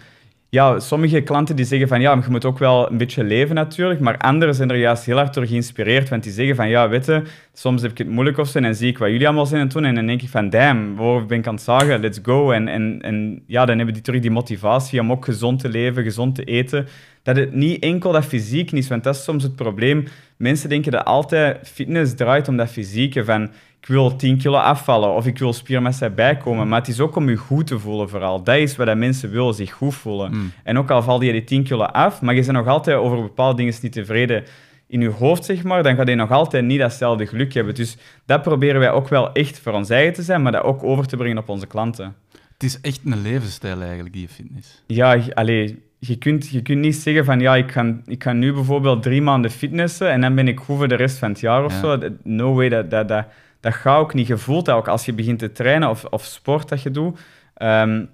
ja, 0.53 0.79
sommige 0.79 1.21
klanten 1.21 1.55
die 1.55 1.65
zeggen 1.65 1.87
van 1.87 2.01
ja, 2.01 2.11
je 2.11 2.29
moet 2.29 2.45
ook 2.45 2.59
wel 2.59 2.91
een 2.91 2.97
beetje 2.97 3.23
leven 3.23 3.55
natuurlijk, 3.55 3.99
maar 3.99 4.17
anderen 4.17 4.55
zijn 4.55 4.69
er 4.69 4.77
juist 4.77 5.05
heel 5.05 5.17
hard 5.17 5.33
door 5.33 5.45
geïnspireerd, 5.45 6.09
want 6.09 6.23
die 6.23 6.31
zeggen 6.31 6.55
van 6.55 6.69
ja, 6.69 6.89
weet 6.89 7.05
je, 7.05 7.21
soms 7.53 7.81
heb 7.81 7.91
ik 7.91 7.97
het 7.97 8.09
moeilijk 8.09 8.37
of 8.37 8.47
zo 8.47 8.59
en 8.59 8.75
zie 8.75 8.89
ik 8.89 8.97
wat 8.97 9.09
jullie 9.09 9.27
allemaal 9.27 9.45
zijn 9.45 9.61
het 9.61 9.71
doen 9.71 9.85
en 9.85 9.95
dan 9.95 10.05
denk 10.05 10.21
ik 10.21 10.29
van 10.29 10.49
damn, 10.49 10.95
waarover 10.95 11.27
ben 11.27 11.37
ik 11.37 11.47
aan 11.47 11.53
het 11.53 11.63
zagen, 11.63 11.99
let's 11.99 12.19
go. 12.23 12.51
En, 12.51 12.67
en, 12.67 13.01
en 13.01 13.43
ja, 13.47 13.65
dan 13.65 13.75
hebben 13.75 13.93
die 13.93 14.03
terug 14.03 14.21
die 14.21 14.31
motivatie 14.31 14.99
om 14.99 15.11
ook 15.11 15.25
gezond 15.25 15.59
te 15.59 15.69
leven, 15.69 16.03
gezond 16.03 16.35
te 16.35 16.43
eten. 16.43 16.87
Dat 17.23 17.35
het 17.35 17.53
niet 17.53 17.83
enkel 17.83 18.11
dat 18.11 18.25
fysiek 18.25 18.71
is, 18.71 18.87
want 18.87 19.03
dat 19.03 19.15
is 19.15 19.23
soms 19.23 19.43
het 19.43 19.55
probleem. 19.55 20.07
Mensen 20.37 20.69
denken 20.69 20.91
dat 20.91 21.05
altijd 21.05 21.67
fitness 21.73 22.15
draait 22.15 22.47
om 22.47 22.57
dat 22.57 22.69
fysieke, 22.69 23.25
van 23.25 23.43
ik 23.79 23.87
wil 23.87 24.15
10 24.15 24.37
kilo 24.37 24.57
afvallen 24.57 25.13
of 25.15 25.25
ik 25.25 25.37
wil 25.37 25.53
spiermassa 25.53 26.09
bijkomen. 26.09 26.67
Maar 26.67 26.79
het 26.79 26.87
is 26.87 26.99
ook 26.99 27.15
om 27.15 27.29
je 27.29 27.35
goed 27.35 27.67
te 27.67 27.79
voelen 27.79 28.09
vooral. 28.09 28.43
Dat 28.43 28.55
is 28.55 28.75
wat 28.75 28.87
dat 28.87 28.97
mensen 28.97 29.31
willen, 29.31 29.53
zich 29.53 29.71
goed 29.71 29.95
voelen. 29.95 30.31
Mm. 30.31 30.51
En 30.63 30.77
ook 30.77 30.91
al 30.91 31.03
val 31.03 31.21
je 31.21 31.31
die 31.31 31.43
10 31.43 31.63
kilo 31.63 31.83
af, 31.83 32.21
maar 32.21 32.35
je 32.35 32.41
bent 32.41 32.51
nog 32.57 32.67
altijd 32.67 32.97
over 32.97 33.21
bepaalde 33.21 33.57
dingen 33.57 33.73
niet 33.81 33.91
tevreden 33.91 34.43
in 34.87 35.01
je 35.01 35.09
hoofd, 35.09 35.45
zeg 35.45 35.63
maar, 35.63 35.83
dan 35.83 35.95
ga 35.95 36.03
je 36.05 36.15
nog 36.15 36.31
altijd 36.31 36.65
niet 36.65 36.79
datzelfde 36.79 37.27
geluk 37.27 37.53
hebben. 37.53 37.75
Dus 37.75 37.97
dat 38.25 38.41
proberen 38.41 38.79
wij 38.79 38.91
ook 38.91 39.07
wel 39.07 39.31
echt 39.31 39.59
voor 39.59 39.73
ons 39.73 39.89
eigen 39.89 40.13
te 40.13 40.21
zijn, 40.21 40.41
maar 40.41 40.51
dat 40.51 40.63
ook 40.63 40.83
over 40.83 41.07
te 41.07 41.17
brengen 41.17 41.37
op 41.37 41.49
onze 41.49 41.67
klanten. 41.67 42.15
Het 42.53 42.63
is 42.63 42.81
echt 42.81 42.99
een 43.05 43.21
levensstijl 43.21 43.81
eigenlijk, 43.81 44.13
die 44.13 44.27
fitness. 44.27 44.83
Ja, 44.87 45.11
je- 45.11 45.35
allee, 45.35 45.83
je 46.03 46.15
kunt, 46.17 46.49
je 46.49 46.61
kunt 46.61 46.79
niet 46.79 46.95
zeggen 46.95 47.25
van 47.25 47.39
ja, 47.39 47.55
ik 47.55 47.71
ga, 47.71 47.95
ik 48.05 48.23
ga 48.23 48.31
nu 48.33 48.53
bijvoorbeeld 48.53 49.03
drie 49.03 49.21
maanden 49.21 49.51
fitnessen 49.51 50.09
en 50.11 50.21
dan 50.21 50.35
ben 50.35 50.47
ik 50.47 50.59
goed 50.59 50.77
voor 50.77 50.87
de 50.87 50.95
rest 50.95 51.17
van 51.17 51.29
het 51.29 51.39
jaar 51.39 51.63
of 51.65 51.73
Ja. 51.73 51.79
zo. 51.79 51.99
No 52.23 52.53
way, 52.53 52.69
dat, 52.69 52.89
dat, 52.91 53.07
dat, 53.07 53.25
dat 53.59 53.73
gaat 53.73 53.99
ook 53.99 54.13
niet. 54.13 54.27
Je 54.27 54.37
voelt 54.37 54.65
dat 54.65 54.75
ook 54.75 54.87
als 54.87 55.05
je 55.05 55.13
begint 55.13 55.39
te 55.39 55.51
trainen 55.51 55.89
of, 55.89 56.05
of 56.05 56.23
sport 56.23 56.69
dat 56.69 56.81
je 56.81 56.91
doet. 56.91 57.19
Ehm, 57.53 58.05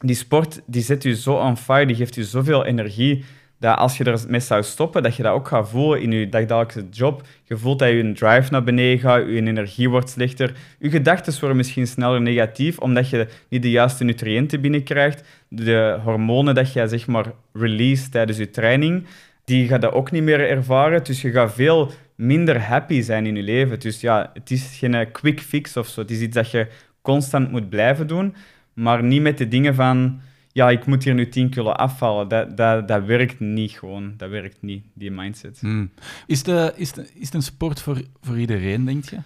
die 0.00 0.14
sport 0.14 0.60
die 0.66 0.82
zet 0.82 1.02
je 1.02 1.16
zo 1.16 1.34
on 1.34 1.56
fire, 1.56 1.86
die 1.86 1.96
geeft 1.96 2.14
je 2.14 2.24
zoveel 2.24 2.64
energie, 2.64 3.24
dat 3.60 3.76
als 3.78 3.96
je 3.96 4.04
ermee 4.04 4.40
zou 4.40 4.62
stoppen, 4.62 5.02
dat 5.02 5.16
je 5.16 5.22
dat 5.22 5.32
ook 5.32 5.48
gaat 5.48 5.68
voelen 5.68 6.02
in 6.02 6.12
je 6.12 6.28
dagelijkse 6.28 6.86
job. 6.90 7.22
Je 7.44 7.56
voelt 7.56 7.78
dat 7.78 7.88
je 7.88 8.12
drive 8.12 8.50
naar 8.50 8.62
beneden 8.62 8.98
gaat, 8.98 9.26
je 9.26 9.36
energie 9.36 9.90
wordt 9.90 10.10
slechter, 10.10 10.54
je 10.78 10.90
gedachten 10.90 11.40
worden 11.40 11.56
misschien 11.56 11.86
sneller 11.86 12.20
negatief, 12.20 12.78
omdat 12.78 13.10
je 13.10 13.26
niet 13.48 13.62
de 13.62 13.70
juiste 13.70 14.04
nutriënten 14.04 14.60
binnenkrijgt. 14.60 15.24
De 15.48 15.98
hormonen 16.04 16.54
dat 16.54 16.72
je 16.72 16.88
zeg 16.88 17.06
maar 17.06 17.32
release 17.52 18.08
tijdens 18.08 18.38
je 18.38 18.50
training, 18.50 19.06
die 19.44 19.68
ga 19.68 19.76
je 19.80 19.92
ook 19.92 20.10
niet 20.10 20.22
meer 20.22 20.48
ervaren. 20.48 21.04
Dus 21.04 21.22
je 21.22 21.30
gaat 21.30 21.54
veel 21.54 21.90
minder 22.14 22.60
happy 22.60 23.00
zijn 23.00 23.26
in 23.26 23.36
je 23.36 23.42
leven. 23.42 23.80
Dus 23.80 24.00
ja, 24.00 24.30
het 24.34 24.50
is 24.50 24.76
geen 24.78 24.94
eh, 24.94 25.06
quick 25.12 25.40
fix 25.40 25.76
of 25.76 25.86
zo. 25.86 26.00
Het 26.00 26.10
is 26.10 26.20
iets 26.20 26.34
dat 26.34 26.50
je 26.50 26.66
constant 27.02 27.50
moet 27.50 27.68
blijven 27.68 28.06
doen, 28.06 28.34
maar 28.72 29.02
niet 29.04 29.22
met 29.22 29.38
de 29.38 29.48
dingen 29.48 29.74
van 29.74 30.20
ja, 30.52 30.70
ik 30.70 30.86
moet 30.86 31.04
hier 31.04 31.14
nu 31.14 31.28
10 31.28 31.50
kilo 31.50 31.70
afvallen. 31.70 32.28
Dat, 32.28 32.56
dat, 32.56 32.88
dat 32.88 33.04
werkt 33.04 33.40
niet 33.40 33.72
gewoon. 33.72 34.14
Dat 34.16 34.30
werkt 34.30 34.56
niet, 34.60 34.84
die 34.94 35.10
mindset. 35.10 35.62
Mm. 35.62 35.90
Is, 36.26 36.42
de, 36.42 36.72
is, 36.76 36.92
de, 36.92 37.02
is 37.14 37.24
het 37.24 37.34
een 37.34 37.42
sport 37.42 37.80
voor, 37.80 38.02
voor 38.20 38.38
iedereen, 38.38 38.84
denk 38.84 39.04
je? 39.04 39.16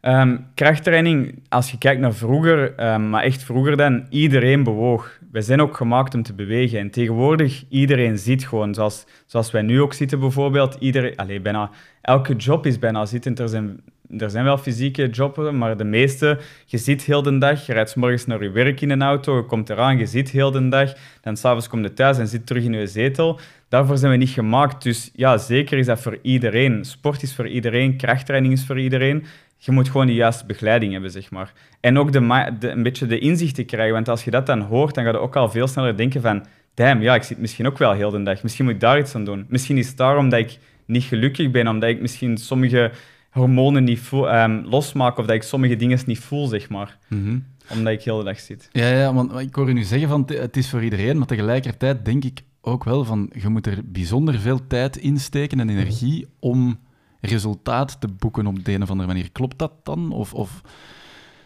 Ehm, 0.00 0.36
krachttraining, 0.54 1.42
als 1.48 1.70
je 1.70 1.78
kijkt 1.78 2.00
naar 2.00 2.14
vroeger, 2.14 2.74
ehm, 2.74 3.10
maar 3.10 3.22
echt 3.22 3.42
vroeger 3.42 3.76
dan, 3.76 4.06
iedereen 4.10 4.62
bewoog. 4.62 5.18
Wij 5.32 5.42
zijn 5.42 5.60
ook 5.60 5.76
gemaakt 5.76 6.14
om 6.14 6.22
te 6.22 6.34
bewegen. 6.34 6.78
En 6.78 6.90
tegenwoordig, 6.90 7.64
iedereen 7.68 8.18
zit 8.18 8.44
gewoon, 8.44 8.74
zoals, 8.74 9.06
zoals 9.26 9.50
wij 9.50 9.62
nu 9.62 9.80
ook 9.80 9.92
zitten 9.92 10.20
bijvoorbeeld. 10.20 10.76
Iedereen, 10.78 11.16
allee, 11.16 11.40
bijna, 11.40 11.70
elke 12.00 12.36
job 12.36 12.66
is 12.66 12.78
bijna 12.78 13.06
zittend. 13.06 13.38
Er 13.38 13.48
zijn, 13.48 13.80
er 14.18 14.30
zijn 14.30 14.44
wel 14.44 14.58
fysieke 14.58 15.08
jobs, 15.10 15.50
maar 15.50 15.76
de 15.76 15.84
meeste, 15.84 16.38
je 16.66 16.78
zit 16.78 17.02
heel 17.02 17.22
de 17.22 17.38
dag, 17.38 17.66
je 17.66 17.72
rijdt 17.72 17.90
's 17.90 17.94
morgens 17.94 18.26
naar 18.26 18.42
je 18.42 18.50
werk 18.50 18.80
in 18.80 18.90
een 18.90 19.02
auto, 19.02 19.36
je 19.36 19.44
komt 19.44 19.70
eraan, 19.70 19.98
je 19.98 20.06
zit 20.06 20.30
heel 20.30 20.50
de 20.50 20.68
dag, 20.68 20.92
dan 21.20 21.36
s'avonds 21.36 21.68
kom 21.68 21.82
je 21.82 21.92
thuis 21.92 22.18
en 22.18 22.26
zit 22.28 22.46
terug 22.46 22.64
in 22.64 22.72
je 22.72 22.86
zetel. 22.86 23.40
Daarvoor 23.68 23.96
zijn 23.96 24.12
we 24.12 24.18
niet 24.18 24.28
gemaakt. 24.28 24.82
Dus 24.82 25.10
ja, 25.14 25.38
zeker 25.38 25.78
is 25.78 25.86
dat 25.86 26.00
voor 26.00 26.18
iedereen. 26.22 26.84
Sport 26.84 27.22
is 27.22 27.34
voor 27.34 27.48
iedereen, 27.48 27.96
krachttraining 27.96 28.52
is 28.52 28.66
voor 28.66 28.80
iedereen. 28.80 29.24
Je 29.58 29.72
moet 29.72 29.88
gewoon 29.88 30.06
de 30.06 30.14
juiste 30.14 30.46
begeleiding 30.46 30.92
hebben, 30.92 31.10
zeg 31.10 31.30
maar. 31.30 31.52
En 31.80 31.98
ook 31.98 32.12
de, 32.12 32.52
de- 32.58 32.70
een 32.70 32.82
beetje 32.82 33.06
de 33.06 33.18
inzichten 33.18 33.66
krijgen, 33.66 33.94
want 33.94 34.08
als 34.08 34.24
je 34.24 34.30
dat 34.30 34.46
dan 34.46 34.60
hoort, 34.60 34.94
dan 34.94 35.04
ga 35.04 35.10
je 35.10 35.18
ook 35.18 35.36
al 35.36 35.50
veel 35.50 35.66
sneller 35.66 35.96
denken 35.96 36.20
van 36.20 36.46
damn, 36.74 37.02
ja, 37.02 37.14
ik 37.14 37.22
zit 37.22 37.38
misschien 37.38 37.66
ook 37.66 37.78
wel 37.78 37.92
heel 37.92 38.10
de 38.10 38.22
dag. 38.22 38.42
Misschien 38.42 38.64
moet 38.64 38.74
ik 38.74 38.80
daar 38.80 38.98
iets 38.98 39.14
aan 39.14 39.24
doen. 39.24 39.46
Misschien 39.48 39.78
is 39.78 39.88
het 39.88 39.96
daarom 39.96 40.28
dat 40.28 40.38
ik 40.40 40.58
niet 40.86 41.04
gelukkig 41.04 41.50
ben, 41.50 41.68
omdat 41.68 41.88
ik 41.88 42.00
misschien 42.00 42.36
sommige 42.36 42.90
hormonen 43.36 43.84
niet 43.84 43.98
voel, 43.98 44.30
ehm, 44.30 44.62
losmaak 44.64 45.18
of 45.18 45.26
dat 45.26 45.34
ik 45.34 45.42
sommige 45.42 45.76
dingen 45.76 45.98
niet 46.06 46.18
voel, 46.18 46.46
zeg 46.46 46.68
maar. 46.68 46.98
Mhm. 47.08 47.38
Omdat 47.72 47.92
ik 47.92 48.02
heel 48.02 48.18
de 48.18 48.24
dag 48.24 48.40
zit. 48.40 48.68
Ja, 48.72 48.88
ja, 48.88 49.14
want 49.14 49.38
ik 49.40 49.54
hoor 49.54 49.68
je 49.68 49.74
nu 49.74 49.82
zeggen 49.82 50.08
van 50.08 50.22
het- 50.26 50.56
is 50.56 50.70
voor 50.70 50.84
iedereen, 50.84 51.18
maar 51.18 51.26
tegelijkertijd 51.26 52.04
denk 52.04 52.24
ik 52.24 52.42
ook 52.60 52.84
wel 52.84 53.04
van 53.04 53.30
je 53.38 53.48
moet 53.48 53.66
er 53.66 53.78
bijzonder 53.84 54.38
veel 54.38 54.66
tijd 54.66 54.96
insteken 54.96 55.60
en 55.60 55.68
energie 55.68 56.26
om 56.40 56.78
resultaat 57.20 58.00
te 58.00 58.08
boeken 58.08 58.46
op 58.46 58.64
de 58.64 58.72
een 58.72 58.82
of 58.82 58.90
andere 58.90 59.08
manier. 59.08 59.30
Klopt 59.32 59.58
dat 59.58 59.72
dan? 59.82 60.12
Of, 60.12 60.34
of... 60.34 60.60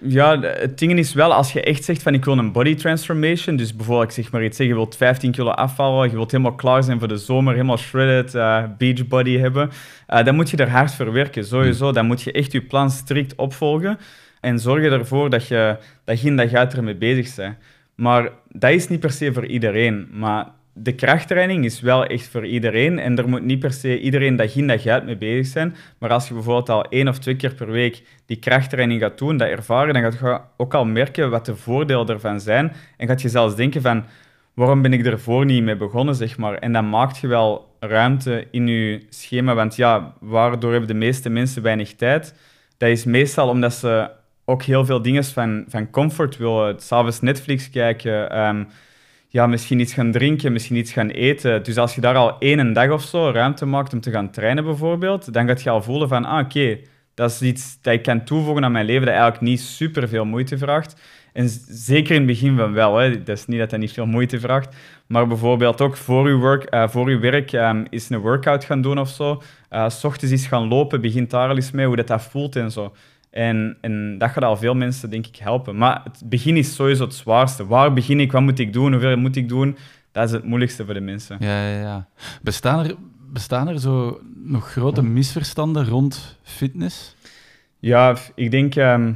Ja, 0.02 0.40
het 0.40 0.78
ding 0.78 0.98
is 0.98 1.14
wel, 1.14 1.32
als 1.32 1.52
je 1.52 1.62
echt 1.62 1.84
zegt 1.84 2.02
van 2.02 2.14
ik 2.14 2.24
wil 2.24 2.38
een 2.38 2.52
body 2.52 2.74
transformation, 2.74 3.56
dus 3.56 3.76
bijvoorbeeld, 3.76 4.08
ik 4.08 4.24
zeg 4.24 4.32
maar 4.32 4.44
iets, 4.44 4.56
zeg, 4.56 4.66
je 4.66 4.74
wilt 4.74 4.96
15 4.96 5.32
kilo 5.32 5.50
afvallen, 5.50 6.10
je 6.10 6.16
wilt 6.16 6.30
helemaal 6.30 6.54
klaar 6.54 6.82
zijn 6.82 6.98
voor 6.98 7.08
de 7.08 7.16
zomer, 7.16 7.52
helemaal 7.52 7.76
shredded, 7.76 8.34
eh 8.34 8.64
beach 8.78 9.06
body 9.06 9.38
hebben, 9.38 9.70
eh, 10.06 10.24
dan 10.24 10.34
moet 10.34 10.50
je 10.50 10.56
er 10.56 10.70
hard 10.70 10.94
voor 10.94 11.12
werken, 11.12 11.44
sowieso. 11.44 11.92
Dan 11.92 12.06
moet 12.06 12.22
je 12.22 12.32
echt 12.32 12.52
je 12.52 12.62
plan 12.62 12.90
strikt 12.90 13.34
opvolgen 13.34 13.98
en 14.40 14.58
zorgen 14.58 14.92
ervoor 14.92 15.30
dat 15.30 15.48
je 15.48 15.76
dag 16.04 16.24
in 16.24 16.36
dag 16.36 16.52
uit 16.52 16.74
ermee 16.74 16.96
bezig 16.96 17.34
bent. 17.34 17.56
Maar 17.94 18.30
dat 18.48 18.70
is 18.70 18.88
niet 18.88 19.00
per 19.00 19.10
se 19.10 19.32
voor 19.32 19.46
iedereen, 19.46 20.08
maar 20.12 20.46
de 20.72 20.94
krachttraining 20.94 21.64
is 21.64 21.80
wel 21.80 22.06
echt 22.06 22.28
voor 22.28 22.46
iedereen 22.46 22.98
en 22.98 23.18
er 23.18 23.28
moet 23.28 23.42
niet 23.42 23.58
per 23.58 23.72
se 23.72 24.00
iedereen 24.00 24.36
dag 24.36 24.56
in 24.56 24.66
dag 24.66 24.86
uit 24.86 25.04
mee 25.04 25.16
bezig 25.16 25.46
zijn. 25.46 25.76
Maar 25.98 26.10
als 26.10 26.28
je 26.28 26.34
bijvoorbeeld 26.34 26.68
al 26.68 26.84
één 26.84 27.08
of 27.08 27.18
twee 27.18 27.36
keer 27.36 27.54
per 27.54 27.70
week 27.70 28.02
die 28.26 28.38
krachttraining 28.38 29.00
gaat 29.00 29.18
doen, 29.18 29.36
dat 29.36 29.48
ervaren, 29.48 29.94
dan 29.94 30.02
gaat 30.02 30.18
je 30.20 30.40
ook 30.56 30.74
al 30.74 30.84
merken 30.84 31.30
wat 31.30 31.46
de 31.46 31.56
voordelen 31.56 32.08
ervan 32.08 32.40
zijn. 32.40 32.72
En 32.96 33.06
gaat 33.06 33.22
je 33.22 33.28
zelfs 33.28 33.56
denken 33.56 33.82
van, 33.82 34.04
waarom 34.54 34.82
ben 34.82 34.92
ik 34.92 35.06
ervoor 35.06 35.44
niet 35.44 35.62
mee 35.62 35.76
begonnen, 35.76 36.14
zeg 36.14 36.38
maar. 36.38 36.54
En 36.54 36.72
dan 36.72 36.88
maakt 36.88 37.18
je 37.18 37.26
wel 37.26 37.76
ruimte 37.80 38.46
in 38.50 38.66
je 38.66 39.06
schema, 39.08 39.54
want 39.54 39.76
ja, 39.76 40.14
waardoor 40.20 40.70
hebben 40.70 40.88
de 40.88 40.94
meeste 40.94 41.30
mensen 41.30 41.62
weinig 41.62 41.94
tijd? 41.94 42.34
Dat 42.76 42.88
is 42.88 43.04
meestal 43.04 43.48
omdat 43.48 43.74
ze 43.74 44.10
ook 44.44 44.62
heel 44.62 44.84
veel 44.84 45.02
dingen 45.02 45.24
van, 45.24 45.64
van 45.68 45.90
comfort 45.90 46.36
willen. 46.36 46.80
S'avonds 46.80 47.20
Netflix 47.20 47.70
kijken, 47.70 48.30
ehm, 48.30 48.64
ja, 49.32 49.46
misschien 49.46 49.80
iets 49.80 49.94
gaan 49.94 50.12
drinken, 50.12 50.52
misschien 50.52 50.76
iets 50.76 50.92
gaan 50.92 51.08
eten. 51.08 51.62
Dus 51.62 51.76
als 51.76 51.94
je 51.94 52.00
daar 52.00 52.16
al 52.16 52.38
één 52.38 52.72
dag 52.72 52.90
of 52.90 53.02
zo 53.02 53.30
ruimte 53.30 53.66
maakt 53.66 53.92
om 53.92 54.00
te 54.00 54.10
gaan 54.10 54.30
trainen 54.30 54.64
bijvoorbeeld, 54.64 55.32
dan 55.32 55.46
gaat 55.46 55.62
je 55.62 55.70
al 55.70 55.82
voelen 55.82 56.08
van, 56.08 56.24
ah 56.24 56.44
oké, 56.44 56.78
dat 57.14 57.30
is 57.30 57.42
iets 57.42 57.78
dat 57.82 57.92
ik 57.92 58.02
kan 58.02 58.24
toevoegen 58.24 58.64
aan 58.64 58.72
mijn 58.72 58.84
leven 58.84 59.06
dat 59.06 59.14
eigenlijk 59.14 59.42
niet 59.42 59.60
super 59.60 60.08
veel 60.08 60.24
moeite 60.24 60.58
vraagt. 60.58 61.00
En 61.32 61.48
zeker 61.68 62.14
in 62.14 62.20
het 62.20 62.26
begin 62.26 62.56
van 62.56 62.72
wel, 62.72 62.96
hè. 62.96 63.22
dat 63.22 63.38
is 63.38 63.46
niet 63.46 63.58
dat 63.58 63.70
dat 63.70 63.78
niet 63.78 63.92
veel 63.92 64.06
moeite 64.06 64.40
vraagt, 64.40 64.76
maar 65.06 65.26
bijvoorbeeld 65.26 65.80
ook 65.80 65.96
voor 65.96 66.28
je, 66.28 66.34
work, 66.34 66.64
eh, 66.64 66.88
voor 66.88 67.10
je 67.10 67.18
werk 67.18 67.52
ehm, 67.52 67.84
is 67.90 68.10
een 68.10 68.18
workout 68.18 68.64
gaan 68.64 68.82
doen 68.82 68.98
of 68.98 69.08
zo. 69.08 69.42
Eh, 69.68 69.88
s 69.88 70.04
ochtends 70.04 70.34
is 70.34 70.46
gaan 70.46 70.68
lopen, 70.68 71.00
begint 71.00 71.30
daar 71.30 71.48
al 71.48 71.56
eens 71.56 71.70
mee, 71.70 71.86
hoe 71.86 71.96
dat, 71.96 72.06
dat 72.06 72.22
voelt 72.22 72.56
en 72.56 72.70
zo. 72.70 72.92
En, 73.30 73.76
en 73.80 74.18
dat 74.18 74.30
gaat 74.30 74.44
al 74.44 74.56
veel 74.56 74.74
mensen, 74.74 75.10
denk 75.10 75.26
ik, 75.26 75.36
helpen. 75.36 75.76
Maar 75.76 76.00
het 76.04 76.22
begin 76.24 76.56
is 76.56 76.74
sowieso 76.74 77.04
het 77.04 77.14
zwaarste. 77.14 77.66
Waar 77.66 77.92
begin 77.92 78.20
ik? 78.20 78.32
Wat 78.32 78.42
moet 78.42 78.58
ik 78.58 78.72
doen? 78.72 78.92
Hoeveel 78.92 79.16
moet 79.16 79.36
ik 79.36 79.48
doen? 79.48 79.76
Dat 80.12 80.24
is 80.24 80.30
het 80.30 80.44
moeilijkste 80.44 80.84
voor 80.84 80.94
de 80.94 81.00
mensen. 81.00 81.36
Ja, 81.40 81.68
ja, 81.68 81.80
ja. 81.80 82.08
Bestaan 82.42 82.84
er, 82.84 82.94
bestaan 83.32 83.68
er 83.68 83.80
zo 83.80 84.20
nog 84.34 84.70
grote 84.70 85.02
misverstanden 85.02 85.86
rond 85.86 86.38
fitness? 86.42 87.14
Ja, 87.78 88.16
ik 88.34 88.50
denk 88.50 88.74
ehm, 88.74 89.12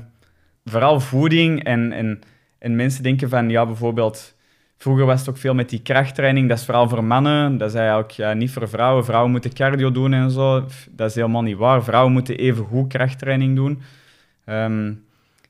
vooral 0.64 1.00
voeding 1.00 1.64
en, 1.64 1.92
en, 1.92 2.20
en 2.58 2.76
mensen 2.76 3.02
denken 3.02 3.28
van, 3.28 3.50
ja, 3.50 3.66
bijvoorbeeld, 3.66 4.34
vroeger 4.78 5.06
was 5.06 5.20
het 5.20 5.28
ook 5.28 5.36
veel 5.36 5.54
met 5.54 5.68
die 5.68 5.82
krachttraining, 5.82 6.48
dat 6.48 6.58
is 6.58 6.64
vooral 6.64 6.88
voor 6.88 7.04
mannen, 7.04 7.58
dat 7.58 7.68
is 7.68 7.74
eigenlijk 7.74 8.10
ja, 8.10 8.32
niet 8.32 8.50
voor 8.50 8.68
vrouwen. 8.68 9.04
Vrouwen 9.04 9.30
moeten 9.30 9.54
cardio 9.54 9.92
doen 9.92 10.12
en 10.12 10.30
zo, 10.30 10.66
dat 10.90 11.08
is 11.08 11.14
helemaal 11.14 11.42
niet 11.42 11.56
waar. 11.56 11.84
Vrouwen 11.84 12.12
moeten 12.12 12.36
even 12.36 12.64
goed 12.64 12.88
krachttraining 12.88 13.56
doen. 13.56 13.82
Ehm, 14.44 14.92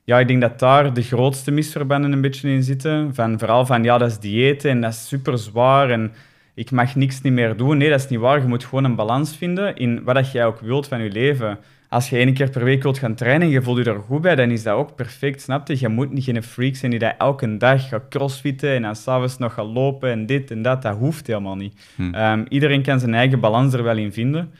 ja, 0.03 0.19
ik 0.19 0.27
denk 0.27 0.41
dat 0.41 0.59
daar 0.59 0.93
de 0.93 1.01
grootste 1.01 1.51
misverbanden 1.51 2.11
een 2.11 2.21
beetje 2.21 2.49
in 2.49 2.63
zitten. 2.63 3.15
Van, 3.15 3.39
vooral 3.39 3.65
van, 3.65 3.83
ja, 3.83 3.97
dat 3.97 4.09
is 4.09 4.19
diëten 4.19 4.69
en 4.69 4.81
dat 4.81 4.91
is 4.91 5.07
super 5.07 5.37
zwaar 5.37 5.89
en 5.89 6.11
ik 6.53 6.71
mag 6.71 6.95
niks 6.95 7.21
niet 7.21 7.33
meer 7.33 7.57
doen. 7.57 7.77
Nee, 7.77 7.89
dat 7.89 7.99
is 7.99 8.07
niet 8.07 8.19
waar. 8.19 8.41
Je 8.41 8.47
moet 8.47 8.63
gewoon 8.63 8.83
een 8.83 8.95
balans 8.95 9.37
vinden 9.37 9.75
in 9.75 10.03
wat 10.03 10.15
dat 10.15 10.31
jij 10.31 10.45
ook 10.45 10.59
wilt 10.59 10.87
van 10.87 11.01
je 11.03 11.11
leven. 11.11 11.57
Als 11.89 12.09
je 12.09 12.17
één 12.17 12.33
keer 12.33 12.49
per 12.49 12.63
week 12.63 12.83
wilt 12.83 12.97
gaan 12.97 13.15
trainen 13.15 13.47
en 13.47 13.53
je 13.53 13.61
voelt 13.61 13.77
je 13.77 13.83
er 13.83 13.99
goed 13.99 14.21
bij, 14.21 14.35
dan 14.35 14.51
is 14.51 14.63
dat 14.63 14.75
ook 14.75 14.95
perfect, 14.95 15.41
snap 15.41 15.67
je? 15.67 15.79
Je 15.79 15.87
moet 15.87 16.11
niet 16.11 16.23
geen 16.23 16.43
freak 16.43 16.75
zijn 16.75 16.91
die 16.91 16.99
dat 16.99 17.13
elke 17.17 17.57
dag 17.57 17.87
gaat 17.87 18.07
crossfitten 18.09 18.75
en 18.75 18.81
dan 18.81 18.95
s'avonds 18.95 19.37
nog 19.37 19.53
gaat 19.53 19.65
lopen 19.65 20.11
en 20.11 20.25
dit 20.25 20.51
en 20.51 20.61
dat. 20.61 20.81
Dat 20.81 20.97
hoeft 20.97 21.27
helemaal 21.27 21.55
niet. 21.55 21.81
Hm. 21.95 22.13
Ehm, 22.13 22.45
iedereen 22.49 22.81
kan 22.81 22.99
zijn 22.99 23.13
eigen 23.13 23.39
balans 23.39 23.73
er 23.73 23.83
wel 23.83 23.97
in 23.97 24.13
vinden. 24.13 24.51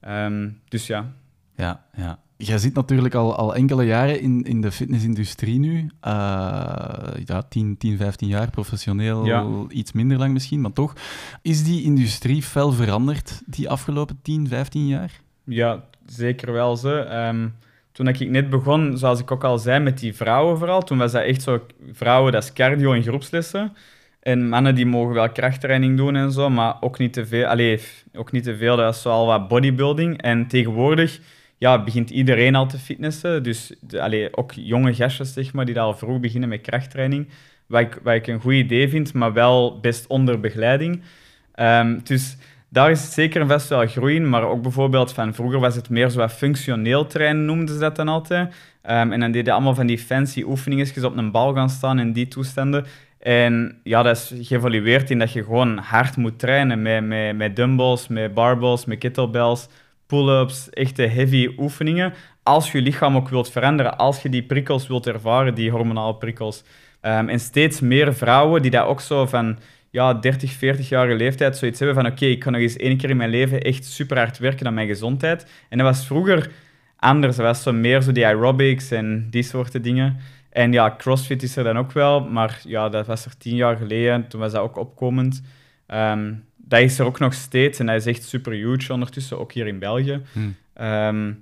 Ehm, 0.00 0.48
dus 0.68 0.86
ja. 0.86 1.12
Ja, 1.56 1.84
ja. 1.96 2.18
Jij 2.36 2.58
zit 2.58 2.74
natuurlijk 2.74 3.14
al, 3.14 3.36
al 3.36 3.54
enkele 3.54 3.84
jaren 3.84 4.20
in, 4.20 4.42
in 4.42 4.60
de 4.60 4.72
fitnessindustrie 4.72 5.58
nu. 5.58 5.76
Uh, 5.78 5.90
ja, 7.24 7.42
10, 7.48 7.76
10, 7.78 7.96
15 7.96 8.28
jaar 8.28 8.50
professioneel, 8.50 9.66
iets 9.68 9.92
minder 9.92 10.18
lang 10.18 10.32
misschien, 10.32 10.60
maar 10.60 10.72
toch. 10.72 10.92
Is 11.42 11.64
die 11.64 11.82
industrie 11.82 12.42
fel 12.42 12.72
veranderd 12.72 13.42
die 13.46 13.68
afgelopen 13.68 14.18
10, 14.22 14.48
15 14.48 14.86
jaar? 14.86 15.20
Ja, 15.44 15.84
zeker 16.06 16.52
wel. 16.52 16.76
Ze. 16.76 16.90
Um, 17.28 17.54
toen 17.96 18.08
ik 18.08 18.30
net 18.30 18.50
begon, 18.50 18.98
zoals 18.98 19.20
ik 19.20 19.30
ook 19.30 19.44
al 19.44 19.58
zei, 19.58 19.80
met 19.80 19.98
die 19.98 20.14
vrouwen 20.14 20.58
vooral, 20.58 20.82
toen 20.82 20.98
was 20.98 21.12
dat 21.12 21.22
echt 21.22 21.42
zo, 21.42 21.66
vrouwen, 21.92 22.32
dat 22.32 22.42
is 22.42 22.52
cardio 22.52 22.92
en 22.92 23.02
groepslessen. 23.02 23.72
En 24.20 24.48
mannen 24.48 24.74
die 24.74 24.86
mogen 24.86 25.14
wel 25.14 25.30
krachttraining 25.30 25.96
doen 25.96 26.16
en 26.16 26.32
zo, 26.32 26.50
maar 26.50 26.76
ook 26.80 26.98
niet 26.98 27.12
te 27.12 27.26
veel. 27.26 27.46
Allee, 27.46 27.80
ook 28.14 28.32
niet 28.32 28.44
te 28.44 28.56
veel, 28.56 28.76
dat 28.76 28.94
is 28.94 29.06
al 29.06 29.26
wat 29.26 29.48
bodybuilding. 29.48 30.22
En 30.22 30.46
tegenwoordig 30.46 31.20
ja, 31.58 31.84
begint 31.84 32.10
iedereen 32.10 32.54
al 32.54 32.66
te 32.66 32.78
fitnessen. 32.78 33.42
Dus 33.42 33.74
ook 34.30 34.52
jonge 34.52 34.94
gastjes, 34.94 35.32
zeg 35.32 35.52
maar, 35.52 35.64
die 35.64 35.74
daar 35.74 35.84
al 35.84 35.96
vroeg 35.96 36.20
beginnen 36.20 36.48
met 36.48 36.60
krachttraining. 36.60 37.28
Wat 37.66 37.80
ik, 37.80 37.98
wat 38.02 38.14
ik 38.14 38.26
een 38.26 38.40
goed 38.40 38.52
idee 38.52 38.88
vind, 38.88 39.12
maar 39.12 39.32
wel 39.32 39.80
best 39.80 40.06
onder 40.06 40.40
begeleiding. 40.40 41.02
Um, 41.60 42.00
dus 42.04 42.36
daar 42.68 42.90
is 42.90 43.12
zeker 43.12 43.46
best 43.46 43.68
wel 43.68 43.86
groei 43.86 44.16
in, 44.16 44.28
maar 44.28 44.42
ook 44.42 44.62
bijvoorbeeld 44.62 45.12
van 45.12 45.34
vroeger 45.34 45.60
was 45.60 45.76
het 45.76 45.90
meer 45.90 46.10
zo 46.10 46.28
functioneel 46.28 47.06
trainen, 47.06 47.44
noemden 47.44 47.74
ze 47.74 47.80
dat 47.80 47.96
dan 47.96 48.08
altijd. 48.08 48.54
Um, 48.82 49.12
en 49.12 49.20
dan 49.20 49.30
deden 49.30 49.52
allemaal 49.54 49.74
van 49.74 49.86
die 49.86 49.98
fancy 49.98 50.42
oefeningen, 50.42 51.04
op 51.04 51.16
een 51.16 51.30
bal 51.30 51.54
gaan 51.54 51.70
staan 51.70 51.98
in 51.98 52.12
die 52.12 52.28
toestanden. 52.28 52.86
En 53.18 53.80
ja, 53.82 54.02
dat 54.02 54.16
is 54.16 54.48
geëvalueerd 54.48 55.10
in 55.10 55.18
dat 55.18 55.32
je 55.32 55.44
gewoon 55.44 55.78
hard 55.78 56.16
moet 56.16 56.38
trainen 56.38 56.82
met, 56.82 57.04
met, 57.04 57.36
met 57.36 57.56
dumbbells, 57.56 58.08
met 58.08 58.34
barbells, 58.34 58.84
met 58.84 58.98
kettlebells, 58.98 59.68
pull-ups, 60.06 60.70
echte 60.70 61.02
heavy 61.02 61.54
oefeningen. 61.58 62.14
Als 62.42 62.72
je 62.72 62.80
lichaam 62.80 63.16
ook 63.16 63.28
wilt 63.28 63.50
veranderen, 63.50 63.98
als 63.98 64.22
je 64.22 64.28
die 64.28 64.42
prikkels 64.42 64.86
wilt 64.86 65.06
ervaren, 65.06 65.54
die 65.54 65.70
hormonale 65.70 66.14
prikkels. 66.14 66.64
Um, 67.02 67.28
en 67.28 67.40
steeds 67.40 67.80
meer 67.80 68.14
vrouwen 68.14 68.62
die 68.62 68.70
dat 68.70 68.86
ook 68.86 69.00
zo 69.00 69.26
van 69.26 69.58
ja, 69.90 70.14
30, 70.14 70.52
40 70.52 70.88
jaar 70.88 71.14
leeftijd 71.14 71.56
zoiets 71.56 71.78
hebben 71.78 71.96
van 71.96 72.12
oké, 72.12 72.24
ik 72.24 72.38
kan 72.38 72.52
nog 72.52 72.60
eens 72.60 72.76
één 72.76 72.96
keer 72.96 73.10
in 73.10 73.16
mijn 73.16 73.30
leven 73.30 73.60
echt 73.60 73.84
super 73.84 74.16
hard 74.16 74.38
werken 74.38 74.66
aan 74.66 74.74
mijn 74.74 74.86
gezondheid. 74.86 75.46
En 75.68 75.78
dat 75.78 75.86
was 75.86 76.06
vroeger 76.06 76.50
anders. 76.96 77.36
Dat 77.36 77.46
was 77.64 77.74
meer 77.74 78.02
zo 78.02 78.12
die 78.12 78.26
aerobics 78.26 78.90
en 78.90 79.26
die 79.30 79.42
soorten 79.42 79.82
dingen. 79.82 80.16
En 80.50 80.72
ja, 80.72 80.94
CrossFit 80.98 81.42
is 81.42 81.56
er 81.56 81.64
dan 81.64 81.78
ook 81.78 81.92
wel, 81.92 82.20
maar 82.20 82.60
ja, 82.64 82.88
dat 82.88 83.06
was 83.06 83.24
er 83.24 83.36
tien 83.36 83.56
jaar 83.56 83.76
geleden. 83.76 84.28
Toen 84.28 84.40
was 84.40 84.52
dat 84.52 84.62
ook 84.62 84.76
opkomend. 84.76 85.42
Um, 85.88 86.44
dat 86.68 86.80
is 86.80 86.98
er 86.98 87.06
ook 87.06 87.18
nog 87.18 87.34
steeds 87.34 87.78
en 87.78 87.86
dat 87.86 87.94
is 87.94 88.06
echt 88.06 88.24
super 88.24 88.52
huge 88.52 88.92
ondertussen, 88.92 89.38
ook 89.38 89.52
hier 89.52 89.66
in 89.66 89.78
België. 89.78 90.20
Hmm. 90.32 90.56
Ehm, 90.74 91.32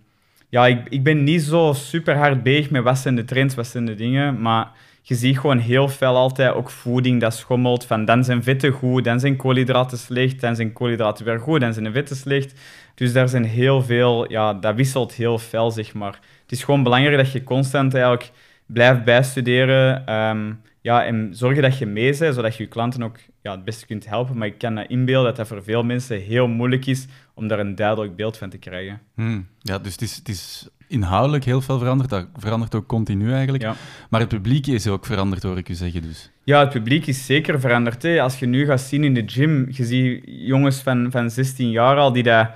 ja, 0.49 0.67
ik, 0.67 0.89
ik 0.89 1.03
ben 1.03 1.25
niet 1.25 1.43
zo 1.43 1.73
super 1.73 2.17
hard 2.17 2.43
bezig 2.43 2.71
met 2.71 2.83
wat 2.83 2.99
zijn 2.99 3.17
de 3.17 3.25
trends, 3.25 3.55
wat 3.55 3.67
zijn 3.67 3.87
de 3.87 3.95
dingen, 3.95 4.41
maar 4.41 4.71
je 5.07 5.15
ziet 5.15 5.39
gewoon 5.39 5.59
heel 5.59 5.89
veel 5.89 6.17
altijd 6.17 6.55
ook 6.55 6.71
voeding 6.71 7.21
dat 7.21 7.35
schommelt. 7.35 7.87
Van 7.87 8.05
dan 8.05 8.25
zijn 8.25 8.43
vetten 8.43 8.73
goed, 8.73 9.05
dan 9.05 9.21
zijn 9.21 9.37
koolhydraten 9.37 9.99
slecht, 9.99 10.41
dan 10.41 10.57
zijn 10.57 10.73
koolhydraten 10.73 11.25
weer 11.25 11.41
goed, 11.41 11.61
dan 11.61 11.73
zijn 11.73 11.85
de 11.85 11.93
vetten 11.93 12.17
slecht. 12.17 12.61
Dus 12.95 13.13
daar 13.13 13.29
zijn 13.29 13.45
heel 13.45 13.83
veel, 13.83 14.31
ja, 14.31 14.55
dat 14.55 14.75
wisselt 14.75 15.15
heel 15.15 15.39
fel, 15.39 15.71
zeg 15.71 15.95
maar. 15.95 16.19
Het 16.43 16.53
is 16.53 16.65
gewoon 16.65 16.83
belangrijk 16.83 17.17
dat 17.17 17.33
je 17.33 17.43
constant 17.43 17.95
eigenlijk 17.95 18.31
blijft 18.67 19.05
bijstuderen. 19.05 20.15
Um, 20.15 20.61
ja, 20.85 21.05
en 21.05 21.29
zorgen 21.33 21.63
dat 21.63 21.79
je 21.79 21.87
mee 21.87 22.19
bent, 22.19 22.35
zodat 22.35 22.57
je 22.57 22.63
je 22.63 22.69
klanten 22.69 23.03
ook 23.03 23.17
ja, 23.43 23.51
het 23.51 23.65
beste 23.65 23.87
kunt 23.87 24.09
helpen. 24.09 24.39
Maar 24.39 24.47
ik 24.47 24.59
kan 24.59 24.75
me 24.75 24.87
inbeelden 24.87 25.27
dat 25.27 25.37
dat 25.37 25.47
voor 25.47 25.63
veel 25.63 25.83
mensen 25.83 26.21
heel 26.21 26.49
moeilijk 26.49 26.87
is 26.87 27.07
om 27.35 27.49
daar 27.49 27.59
een 27.59 27.75
duidelijk 27.75 28.17
beeld 28.17 28.37
van 28.37 28.51
te 28.51 28.59
krijgen. 28.59 29.01
Hmm. 29.15 29.47
Ja, 29.59 29.79
dus 29.79 29.93
het 29.93 30.03
is, 30.03 30.17
het 30.17 30.29
is 30.29 30.69
inhoudelijk 30.89 31.45
heel 31.45 31.61
veel 31.61 31.79
veranderd. 31.79 32.11
Dat 32.11 32.27
verandert 32.37 32.75
ook 32.75 32.87
continu 32.87 33.33
eigenlijk. 33.33 33.63
Ja. 33.63 33.75
Maar 34.11 34.21
het 34.21 34.29
publiek 34.29 34.67
is 34.67 34.87
ook 34.87 35.07
veranderd, 35.07 35.43
hoor 35.43 35.59
ik 35.59 35.69
u 35.69 35.75
zeggen. 35.75 36.03
Dus. 36.03 36.31
Ja, 36.43 36.61
het 36.61 36.71
publiek 36.71 37.07
is 37.07 37.27
zeker 37.27 37.61
veranderd. 37.61 38.03
Hè. 38.03 38.21
Als 38.21 38.39
je 38.39 38.47
nu 38.47 38.65
gaat 38.65 38.81
zien 38.81 39.05
in 39.05 39.15
de 39.15 39.23
gym, 39.27 39.67
je 39.71 39.85
ziet 39.85 40.23
jongens 40.25 40.81
van, 40.81 41.11
van 41.11 41.31
16 41.31 41.71
jaar 41.71 41.97
al 41.97 42.13
die 42.13 42.23
dat, 42.23 42.51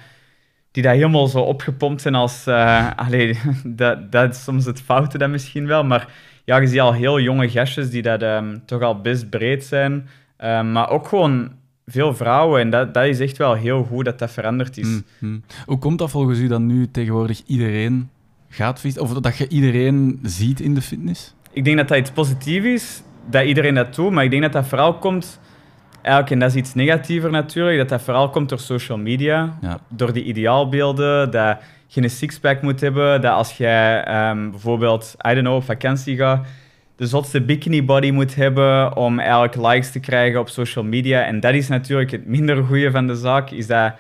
die 0.71 0.83
dat 0.83 0.95
helemaal 0.95 1.27
zo 1.27 1.41
opgepompt 1.41 2.03
zijn 2.03 2.15
als... 2.15 2.47
Uh, 2.47 2.91
allee, 3.07 3.39
dat, 3.65 4.13
dat 4.13 4.35
is 4.35 4.43
soms 4.45 4.65
het 4.65 4.81
foute 4.81 5.19
dan 5.19 5.31
misschien 5.31 5.67
wel, 5.67 5.85
maar 5.85 6.09
ja, 6.49 6.57
je 6.57 6.67
ziet 6.67 6.81
al 6.81 6.93
heel 6.93 7.21
jonge 7.21 7.49
gastjes 7.49 7.91
die 7.91 8.03
dat 8.03 8.23
um, 8.23 8.63
toch 8.67 8.83
al 8.83 9.01
best 9.01 9.31
breed 9.31 9.65
zijn. 9.65 10.09
Um, 10.39 10.73
maar 10.73 10.91
ook 10.91 11.09
gewoon 11.09 11.53
veel 11.87 12.15
vrouwen. 12.15 12.61
En 12.61 12.71
dat, 12.71 12.95
dat 12.95 13.05
is 13.05 13.21
echt 13.21 13.37
wel 13.37 13.55
heel 13.55 13.85
goed 13.85 14.05
dat 14.05 14.19
dat 14.19 14.31
veranderd 14.31 14.79
is. 14.79 14.87
Mm, 14.87 15.05
mm. 15.19 15.43
Hoe 15.67 15.79
komt 15.79 15.99
dat 15.99 16.11
volgens 16.11 16.39
u 16.39 16.49
dat 16.49 16.61
nu 16.61 16.91
tegenwoordig 16.91 17.43
iedereen 17.47 18.11
gaat 18.49 18.81
fietsen? 18.81 19.03
Of 19.03 19.13
dat 19.13 19.37
je 19.37 19.49
iedereen 19.49 20.19
ziet 20.23 20.61
in 20.61 20.75
de 20.75 20.83
fitness? 20.83 21.35
Ik 21.53 21.65
denk 21.65 21.77
dat 21.77 21.89
dat 21.89 21.99
iets 21.99 22.11
positiefs 22.11 22.67
is, 22.67 23.03
dat 23.31 23.45
iedereen 23.45 23.75
dat 23.75 23.95
doet. 23.95 24.11
Maar 24.11 24.25
ik 24.25 24.31
denk 24.31 24.43
dat 24.43 24.53
dat 24.53 24.67
vooral 24.67 24.95
komt... 24.95 25.41
Eigenlijk, 26.03 26.31
en 26.31 26.39
dat 26.39 26.51
is 26.51 26.57
iets 26.57 26.75
negatiever 26.75 27.31
natuurlijk, 27.31 27.79
dat 27.79 27.89
dat 27.89 28.03
vooral 28.03 28.31
komt 28.31 28.49
door 28.49 28.59
social 28.59 28.99
media. 28.99 29.59
Ja. 29.61 29.81
Door 29.89 30.13
die 30.13 30.25
ideaalbeelden, 30.25 31.31
dat 31.31 31.59
je 31.95 32.03
een 32.03 32.11
sixpack 32.11 32.63
moet 32.63 32.81
hebben. 32.81 33.21
Dat 33.21 33.33
als 33.33 33.57
jij 33.57 34.09
um, 34.31 34.51
bijvoorbeeld, 34.51 35.15
I 35.29 35.29
don't 35.29 35.41
know, 35.41 35.55
op 35.55 35.65
vakantie 35.65 36.17
gaat, 36.17 36.47
de 36.97 37.07
zotste 37.07 37.41
bikini 37.41 37.85
body 37.85 38.11
moet 38.11 38.35
hebben 38.35 38.97
om 38.97 39.19
eigenlijk 39.19 39.57
likes 39.57 39.93
te 39.93 40.01
krijgen 40.01 40.41
op 40.41 40.49
social 40.49 40.85
media. 40.85 41.25
En 41.25 41.41
dat 41.41 41.55
is 41.55 41.69
natuurlijk 41.69 42.11
het 42.11 42.27
minder 42.27 42.65
goede 42.65 42.91
van 42.91 43.07
de 43.07 43.15
zaak, 43.15 43.51
is 43.51 43.67
dat 43.67 43.95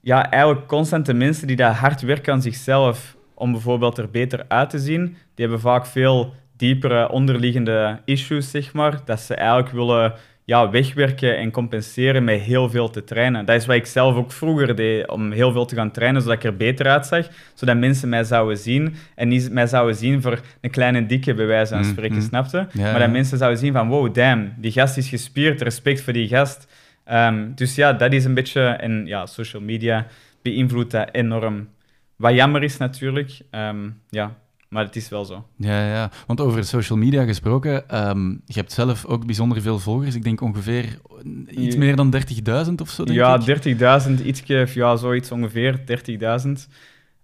ja, 0.00 0.30
eigenlijk 0.30 0.66
constante 0.66 1.12
mensen 1.12 1.46
die 1.46 1.56
daar 1.56 1.74
hard 1.74 2.00
werken 2.00 2.32
aan 2.32 2.42
zichzelf 2.42 3.16
om 3.34 3.52
bijvoorbeeld 3.52 3.98
er 3.98 4.10
beter 4.10 4.44
uit 4.48 4.70
te 4.70 4.78
zien, 4.78 5.04
die 5.04 5.46
hebben 5.46 5.60
vaak 5.60 5.86
veel 5.86 6.34
diepere 6.56 7.10
onderliggende 7.10 8.00
issues, 8.04 8.50
zeg 8.50 8.72
maar, 8.72 9.00
dat 9.04 9.20
ze 9.20 9.34
eigenlijk 9.34 9.70
willen 9.70 10.14
ja, 10.46 10.70
wegwerken 10.70 11.36
en 11.36 11.50
compenseren 11.50 12.24
met 12.24 12.40
heel 12.40 12.70
veel 12.70 12.90
te 12.90 13.04
trainen. 13.04 13.44
Dat 13.44 13.56
is 13.56 13.66
wat 13.66 13.76
ik 13.76 13.86
zelf 13.86 14.16
ook 14.16 14.32
vroeger 14.32 14.74
deed, 14.74 15.08
om 15.08 15.32
heel 15.32 15.52
veel 15.52 15.64
te 15.64 15.74
gaan 15.74 15.90
trainen, 15.90 16.22
zodat 16.22 16.36
ik 16.36 16.44
er 16.44 16.56
beter 16.56 16.86
uitzag, 16.86 17.28
zodat 17.54 17.76
mensen 17.76 18.08
mij 18.08 18.24
zouden 18.24 18.58
zien 18.58 18.94
en 19.14 19.28
niet 19.28 19.50
mij 19.50 19.66
zouden 19.66 19.96
zien 19.96 20.22
voor 20.22 20.40
een 20.60 20.70
kleine 20.70 21.06
dikke, 21.06 21.34
bij 21.34 21.46
wijze 21.46 21.74
van 21.74 21.82
mm, 21.82 21.90
spreken, 21.90 22.16
mm, 22.16 22.22
snapte? 22.22 22.66
maar 22.72 22.98
dat 22.98 23.10
mensen 23.10 23.38
zouden 23.38 23.58
zien 23.58 23.72
van, 23.72 23.88
wow, 23.88 24.14
damn, 24.14 24.54
die 24.56 24.72
gast 24.72 24.96
is 24.96 25.08
gespierd, 25.08 25.62
respect 25.62 26.00
voor 26.00 26.12
die 26.12 26.28
gast. 26.28 26.72
Ehm, 27.04 27.54
dus 27.54 27.74
ja, 27.74 27.92
dat 27.92 28.12
is 28.12 28.24
een 28.24 28.34
beetje, 28.34 28.62
en 28.62 29.06
ja, 29.06 29.26
social 29.26 29.62
media 29.62 30.06
beïnvloedt 30.42 30.90
dat 30.90 31.08
enorm. 31.12 31.68
Wat 32.16 32.34
jammer 32.34 32.62
is 32.62 32.76
natuurlijk, 32.76 33.38
um, 33.50 34.00
ja, 34.08 34.36
maar 34.76 34.84
het 34.84 34.96
is 34.96 35.08
wel 35.08 35.24
zo. 35.24 35.44
Ja, 35.56 35.86
ja. 35.86 36.10
want 36.26 36.40
over 36.40 36.64
social 36.64 36.98
media 36.98 37.24
gesproken, 37.24 38.08
um, 38.08 38.42
je 38.44 38.58
hebt 38.58 38.72
zelf 38.72 39.04
ook 39.04 39.26
bijzonder 39.26 39.62
veel 39.62 39.78
volgers. 39.78 40.14
Ik 40.14 40.22
denk 40.22 40.40
ongeveer 40.40 40.98
iets 41.50 41.76
meer 41.76 41.96
dan 41.96 42.14
30.000 42.68 42.72
of 42.76 42.90
zo, 42.90 43.04
denk 43.04 43.18
ja, 43.18 43.40
30.000, 44.08 44.24
ietsje, 44.24 44.66
ja, 44.74 44.96
zoiets 44.96 45.30
ongeveer, 45.30 45.80
30.000. 46.46 46.52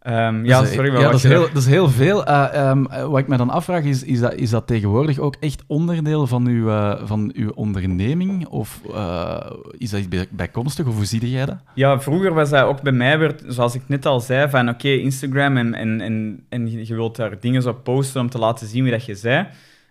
Um, 0.07 0.45
ja, 0.45 0.65
sorry, 0.65 0.93
maar 0.93 1.01
ja, 1.01 1.07
dat, 1.07 1.15
is 1.15 1.23
heel, 1.23 1.41
dat 1.41 1.63
is 1.63 1.67
heel 1.67 1.89
veel. 1.89 2.29
Uh, 2.29 2.71
um, 2.71 2.89
wat 3.11 3.19
ik 3.19 3.29
me 3.29 3.37
dan 3.37 3.51
afvraag, 3.51 3.85
is, 3.85 4.05
is, 4.05 4.21
dat, 4.21 4.35
is 4.35 4.51
dat 4.51 4.67
tegenwoordig 4.67 5.19
ook 5.19 5.37
echt 5.41 5.63
onderdeel 5.67 6.27
van 6.27 6.47
uw, 6.47 6.69
uh, 6.69 6.95
van 7.05 7.31
uw 7.35 7.51
onderneming? 7.51 8.47
Of 8.47 8.81
uh, 8.91 9.37
is 9.79 9.91
dat 9.91 10.01
iets 10.01 10.27
bijkomstig, 10.31 10.87
of 10.87 10.95
hoe 10.95 11.05
zie 11.05 11.31
jij 11.31 11.47
dat? 11.47 11.57
Ja, 11.75 12.01
vroeger 12.01 12.35
was 12.35 12.51
dat 12.51 12.65
ook 12.65 12.83
bij 12.83 12.93
mij, 12.93 13.19
weer, 13.19 13.35
zoals 13.47 13.75
ik 13.75 13.83
net 13.87 14.07
al 14.07 14.21
zei, 14.21 14.51
van 14.51 14.69
oké, 14.69 14.87
okay, 14.87 14.99
Instagram 14.99 15.57
en, 15.57 15.75
en, 15.75 16.01
en, 16.01 16.45
en 16.49 16.87
je 16.87 16.95
wilt 16.95 17.17
daar 17.17 17.41
dingen 17.41 17.69
op 17.69 17.85
posten 17.85 18.21
om 18.21 18.31
te 18.31 18.39
laten 18.39 18.67
zien 18.67 18.83
wie 18.83 18.93
dat 18.93 19.05
je 19.05 19.15
zei. 19.15 19.47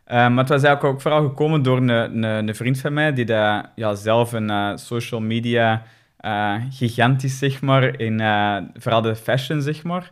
maar 0.06 0.38
het 0.38 0.50
was 0.50 0.64
eigenlijk 0.64 0.84
ook 0.84 1.02
vooral 1.02 1.22
gekomen 1.22 1.64
door 1.64 1.78
een, 1.78 1.90
een, 1.90 2.24
een 2.24 2.56
vriend 2.56 2.80
van 2.80 2.94
mij, 2.94 3.14
die 3.14 3.26
dat, 3.26 3.66
ja, 3.76 3.96
zelf 3.96 4.32
een 4.32 4.78
social 4.78 5.22
media 5.22 5.84
uh, 6.26 6.56
gigantisch, 6.70 7.38
zeg 7.38 7.62
maar, 7.62 8.00
in 8.00 8.20
uh, 8.22 8.58
vooral 8.74 9.02
de 9.02 9.16
fashion, 9.16 9.62
zeg 9.62 9.84
maar. 9.84 10.12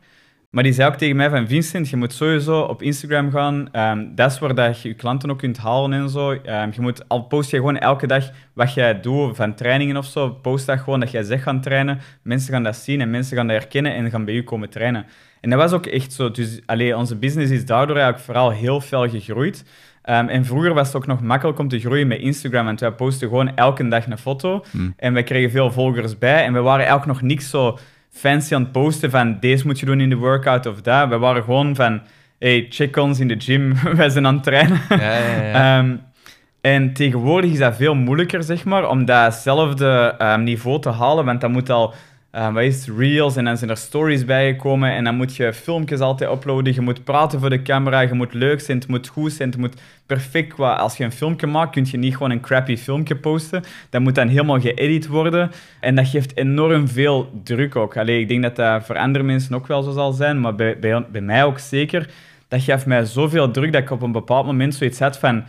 Maar 0.49 0.63
die 0.63 0.73
zei 0.73 0.89
ook 0.89 0.95
tegen 0.95 1.15
mij 1.15 1.29
van, 1.29 1.47
Vincent, 1.47 1.89
je 1.89 1.95
moet 1.95 2.13
sowieso 2.13 2.59
op 2.61 2.81
Instagram 2.81 3.31
gaan. 3.31 3.69
Um, 3.73 4.15
dat 4.15 4.31
is 4.31 4.39
waar 4.39 4.55
dat 4.55 4.81
je 4.81 4.87
je 4.87 4.93
klanten 4.93 5.29
ook 5.31 5.37
kunt 5.37 5.57
halen 5.57 5.93
en 5.93 6.09
zo. 6.09 6.31
Um, 6.31 6.71
je 6.71 6.81
moet, 6.81 7.07
al 7.07 7.21
post 7.21 7.49
je 7.49 7.57
gewoon 7.57 7.77
elke 7.77 8.07
dag 8.07 8.31
wat 8.53 8.73
jij 8.73 8.99
doet, 8.99 9.35
van 9.35 9.55
trainingen 9.55 9.97
of 9.97 10.05
zo, 10.05 10.29
post 10.29 10.65
dat 10.65 10.79
gewoon 10.79 10.99
dat 10.99 11.11
jij 11.11 11.23
zegt 11.23 11.43
gaan 11.43 11.61
trainen. 11.61 11.99
Mensen 12.21 12.53
gaan 12.53 12.63
dat 12.63 12.75
zien 12.75 13.01
en 13.01 13.09
mensen 13.09 13.37
gaan 13.37 13.47
dat 13.47 13.57
herkennen 13.57 13.93
en 13.93 14.09
gaan 14.09 14.25
bij 14.25 14.33
je 14.33 14.43
komen 14.43 14.69
trainen. 14.69 15.05
En 15.41 15.49
dat 15.49 15.59
was 15.59 15.71
ook 15.71 15.85
echt 15.85 16.13
zo. 16.13 16.31
Dus 16.31 16.59
allee, 16.65 16.97
onze 16.97 17.15
business 17.15 17.51
is 17.51 17.65
daardoor 17.65 17.95
eigenlijk 17.95 18.25
vooral 18.25 18.49
heel 18.49 18.81
veel 18.81 19.09
gegroeid. 19.09 19.65
Um, 20.05 20.27
en 20.27 20.45
vroeger 20.45 20.73
was 20.73 20.87
het 20.87 20.95
ook 20.95 21.07
nog 21.07 21.21
makkelijk 21.21 21.59
om 21.59 21.67
te 21.67 21.79
groeien 21.79 22.07
met 22.07 22.19
Instagram. 22.19 22.65
Want 22.65 22.79
wij 22.79 22.91
posten 22.91 23.27
gewoon 23.27 23.55
elke 23.55 23.87
dag 23.87 24.05
een 24.05 24.17
foto. 24.17 24.65
Hmm. 24.71 24.93
En 24.97 25.13
wij 25.13 25.23
kregen 25.23 25.51
veel 25.51 25.71
volgers 25.71 26.17
bij. 26.17 26.43
En 26.43 26.53
we 26.53 26.59
waren 26.59 26.85
eigenlijk 26.85 27.19
nog 27.19 27.29
niks 27.29 27.49
zo 27.49 27.77
fancy 28.09 28.55
aan 28.55 28.61
het 28.61 28.71
posten 28.71 29.09
van 29.09 29.37
deze 29.39 29.65
moet 29.65 29.79
je 29.79 29.85
doen 29.85 30.01
in 30.01 30.09
de 30.09 30.15
workout 30.15 30.65
of 30.65 30.81
dat. 30.81 31.09
We 31.09 31.17
waren 31.17 31.43
gewoon 31.43 31.75
van, 31.75 32.01
hey, 32.39 32.65
check 32.69 32.97
ons 32.97 33.19
in 33.19 33.27
de 33.27 33.39
gym. 33.39 33.73
wij 33.95 34.09
zijn 34.09 34.27
aan 34.27 34.33
het 34.33 34.43
trainen. 34.43 34.81
Ja, 34.89 35.17
ja, 35.17 35.41
ja. 35.41 35.79
um, 35.79 36.01
en 36.61 36.93
tegenwoordig 36.93 37.51
is 37.51 37.57
dat 37.57 37.75
veel 37.75 37.95
moeilijker, 37.95 38.43
zeg 38.43 38.65
maar, 38.65 38.89
om 38.89 39.05
datzelfde 39.05 40.15
um, 40.21 40.43
niveau 40.43 40.81
te 40.81 40.89
halen. 40.89 41.25
Want 41.25 41.41
dat 41.41 41.49
moet 41.49 41.69
al 41.69 41.93
uh, 42.35 42.53
wat 42.53 42.63
is 42.63 42.87
reels 42.97 43.35
en 43.35 43.45
dan 43.45 43.57
zijn 43.57 43.69
er 43.69 43.77
stories 43.77 44.25
bijgekomen 44.25 44.91
en 44.91 45.03
dan 45.03 45.15
moet 45.15 45.35
je 45.35 45.53
filmpjes 45.53 45.99
altijd 45.99 46.31
uploaden, 46.31 46.73
je 46.73 46.81
moet 46.81 47.03
praten 47.03 47.39
voor 47.39 47.49
de 47.49 47.61
camera, 47.61 47.99
je 47.99 48.13
moet 48.13 48.33
leuk 48.33 48.61
zijn, 48.61 48.77
het 48.77 48.87
moet 48.87 49.07
goed 49.07 49.31
zijn, 49.31 49.49
het 49.49 49.57
moet 49.57 49.81
perfect. 50.05 50.53
Qua... 50.53 50.73
Als 50.73 50.97
je 50.97 51.03
een 51.03 51.11
filmpje 51.11 51.47
maakt, 51.47 51.71
kun 51.71 51.87
je 51.91 51.97
niet 51.97 52.13
gewoon 52.13 52.31
een 52.31 52.41
crappy 52.41 52.77
filmpje 52.77 53.15
posten, 53.15 53.63
dat 53.89 54.01
moet 54.01 54.15
dan 54.15 54.27
helemaal 54.27 54.59
geëdit 54.59 55.07
worden. 55.07 55.51
En 55.79 55.95
dat 55.95 56.07
geeft 56.07 56.37
enorm 56.37 56.87
veel 56.87 57.41
druk 57.43 57.75
ook. 57.75 57.97
Allee, 57.97 58.19
ik 58.19 58.27
denk 58.27 58.41
dat 58.41 58.55
dat 58.55 58.85
voor 58.85 58.97
andere 58.97 59.23
mensen 59.23 59.55
ook 59.55 59.67
wel 59.67 59.83
zo 59.83 59.91
zal 59.91 60.11
zijn, 60.11 60.41
maar 60.41 60.55
bij, 60.55 60.79
bij 61.11 61.21
mij 61.21 61.43
ook 61.43 61.59
zeker. 61.59 62.09
Dat 62.47 62.61
geeft 62.61 62.85
mij 62.85 63.05
zoveel 63.05 63.51
druk 63.51 63.73
dat 63.73 63.81
ik 63.81 63.91
op 63.91 64.01
een 64.01 64.11
bepaald 64.11 64.45
moment 64.45 64.75
zoiets 64.75 64.99
had 64.99 65.17
van 65.17 65.43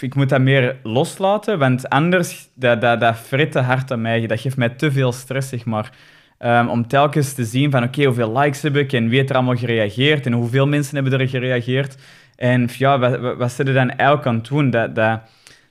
ik 0.00 0.14
moet 0.14 0.28
dat 0.28 0.40
meer 0.40 0.76
loslaten, 0.82 1.58
want 1.58 1.88
anders, 1.88 2.48
dat, 2.54 2.80
dat, 2.80 3.00
dat 3.00 3.16
frit 3.16 3.52
te 3.52 3.60
hard 3.60 3.92
aan 3.92 4.00
mij. 4.00 4.26
Dat 4.26 4.40
geeft 4.40 4.56
mij 4.56 4.68
te 4.68 4.92
veel 4.92 5.12
stress, 5.12 5.48
zeg 5.48 5.64
maar. 5.64 5.90
Um, 6.38 6.68
om 6.68 6.86
telkens 6.86 7.32
te 7.32 7.44
zien 7.44 7.70
van, 7.70 7.82
oké, 7.82 8.04
hoeveel 8.04 8.38
likes 8.38 8.62
heb 8.62 8.76
ik 8.76 8.92
en 8.92 9.08
wie 9.08 9.18
heeft 9.18 9.30
er 9.30 9.36
allemaal 9.36 9.56
gereageerd 9.56 10.26
en 10.26 10.32
hoeveel 10.32 10.66
mensen 10.66 10.94
hebben 10.94 11.20
er 11.20 11.28
gereageerd. 11.28 11.96
En 12.36 12.68
ja, 12.76 12.98
wat, 12.98 13.36
wat, 13.36 13.52
ze 13.52 13.64
er 13.64 13.72
dan 13.72 13.90
eigenlijk 13.90 14.26
aan 14.26 14.42
doen? 14.48 14.70
Dat, 14.70 14.94
dat, 14.94 15.20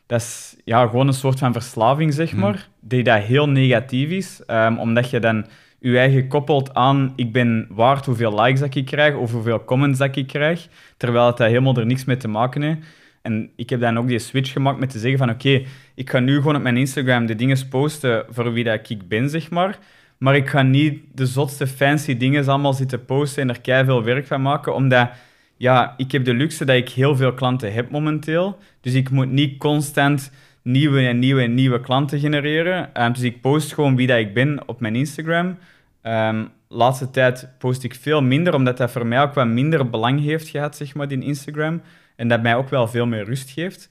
dat 0.07 0.21
is 0.21 0.55
ja, 0.65 0.87
gewoon 0.87 1.07
een 1.07 1.13
soort 1.13 1.39
van 1.39 1.53
verslaving, 1.53 2.13
zeg 2.13 2.29
hmm. 2.29 2.39
maar, 2.39 2.67
die 2.79 3.03
dat 3.03 3.21
heel 3.21 3.49
negatief 3.49 4.09
is, 4.09 4.41
um, 4.47 4.79
omdat 4.79 5.09
je 5.09 5.19
dan 5.19 5.45
je 5.79 5.97
eigen 5.97 6.27
koppelt 6.27 6.73
aan 6.73 7.13
ik 7.15 7.31
ben 7.31 7.67
waard 7.69 8.05
hoeveel 8.05 8.41
likes 8.41 8.59
dat 8.59 8.75
ik 8.75 8.85
krijg 8.85 9.15
of 9.15 9.31
hoeveel 9.31 9.63
comments 9.63 9.99
dat 9.99 10.15
ik 10.15 10.27
krijg, 10.27 10.67
terwijl 10.97 11.27
het 11.27 11.37
daar 11.37 11.47
helemaal 11.47 11.75
er 11.75 11.85
niks 11.85 12.05
mee 12.05 12.17
te 12.17 12.27
maken 12.27 12.61
heeft. 12.61 12.79
En 13.27 13.49
ik 13.55 13.69
heb 13.69 13.79
dan 13.79 13.97
ook 13.97 14.07
die 14.07 14.19
switch 14.19 14.51
gemaakt 14.51 14.79
met 14.79 14.89
te 14.89 14.99
zeggen 14.99 15.19
van 15.19 15.29
oké, 15.29 15.61
ik 15.95 16.09
ga 16.09 16.19
nu 16.19 16.35
gewoon 16.35 16.55
op 16.55 16.61
mijn 16.61 16.77
Instagram 16.77 17.25
de 17.25 17.35
dingen 17.35 17.67
posten 17.69 18.25
voor 18.29 18.53
wie 18.53 18.63
dat 18.63 18.89
ik 18.89 19.07
ben, 19.07 19.29
zeg 19.29 19.49
maar. 19.49 19.77
Maar 20.17 20.35
ik 20.35 20.49
ga 20.49 20.61
niet 20.61 20.99
de 21.13 21.25
zotste 21.25 21.67
fancy 21.67 22.17
dingen 22.17 22.47
allemaal 22.47 22.73
zitten 22.73 23.05
posten 23.05 23.41
en 23.41 23.49
er 23.49 23.61
kei 23.61 23.85
veel 23.85 24.03
werk 24.03 24.27
van 24.27 24.41
maken, 24.41 24.75
omdat 24.75 25.09
ja, 25.57 25.93
ik 25.97 26.11
heb 26.11 26.25
de 26.25 26.33
luxe 26.33 26.65
dat 26.65 26.75
ik 26.75 26.89
heel 26.89 27.15
veel 27.15 27.33
klanten 27.33 27.73
heb 27.73 27.89
momenteel. 27.89 28.57
Dus 28.81 28.93
ik 28.93 29.09
moet 29.09 29.31
niet 29.31 29.57
constant 29.57 30.31
nieuwe 30.61 31.07
en 31.07 31.19
nieuwe 31.19 31.41
en 31.41 31.53
nieuwe 31.53 31.79
klanten 31.79 32.19
genereren. 32.19 33.03
Um, 33.03 33.13
dus 33.13 33.21
ik 33.21 33.41
post 33.41 33.73
gewoon 33.73 33.95
wie 33.95 34.07
dat 34.07 34.17
ik 34.17 34.33
ben 34.33 34.67
op 34.67 34.79
mijn 34.79 34.95
Instagram. 34.95 35.57
Um, 36.03 36.49
laatste 36.67 37.09
tijd 37.09 37.49
post 37.57 37.83
ik 37.83 37.95
veel 37.95 38.21
minder, 38.21 38.53
omdat 38.53 38.77
dat 38.77 38.91
voor 38.91 39.05
mij 39.05 39.21
ook 39.21 39.33
wat 39.33 39.47
minder 39.47 39.89
belang 39.89 40.23
heeft 40.23 40.47
gehad, 40.47 40.75
zeg 40.75 40.95
maar, 40.95 41.11
in 41.11 41.23
Instagram. 41.23 41.81
En 42.17 42.27
dat 42.27 42.41
mij 42.41 42.55
ook 42.55 42.69
wel 42.69 42.87
veel 42.87 43.05
meer 43.05 43.23
rust 43.23 43.49
geeft. 43.49 43.89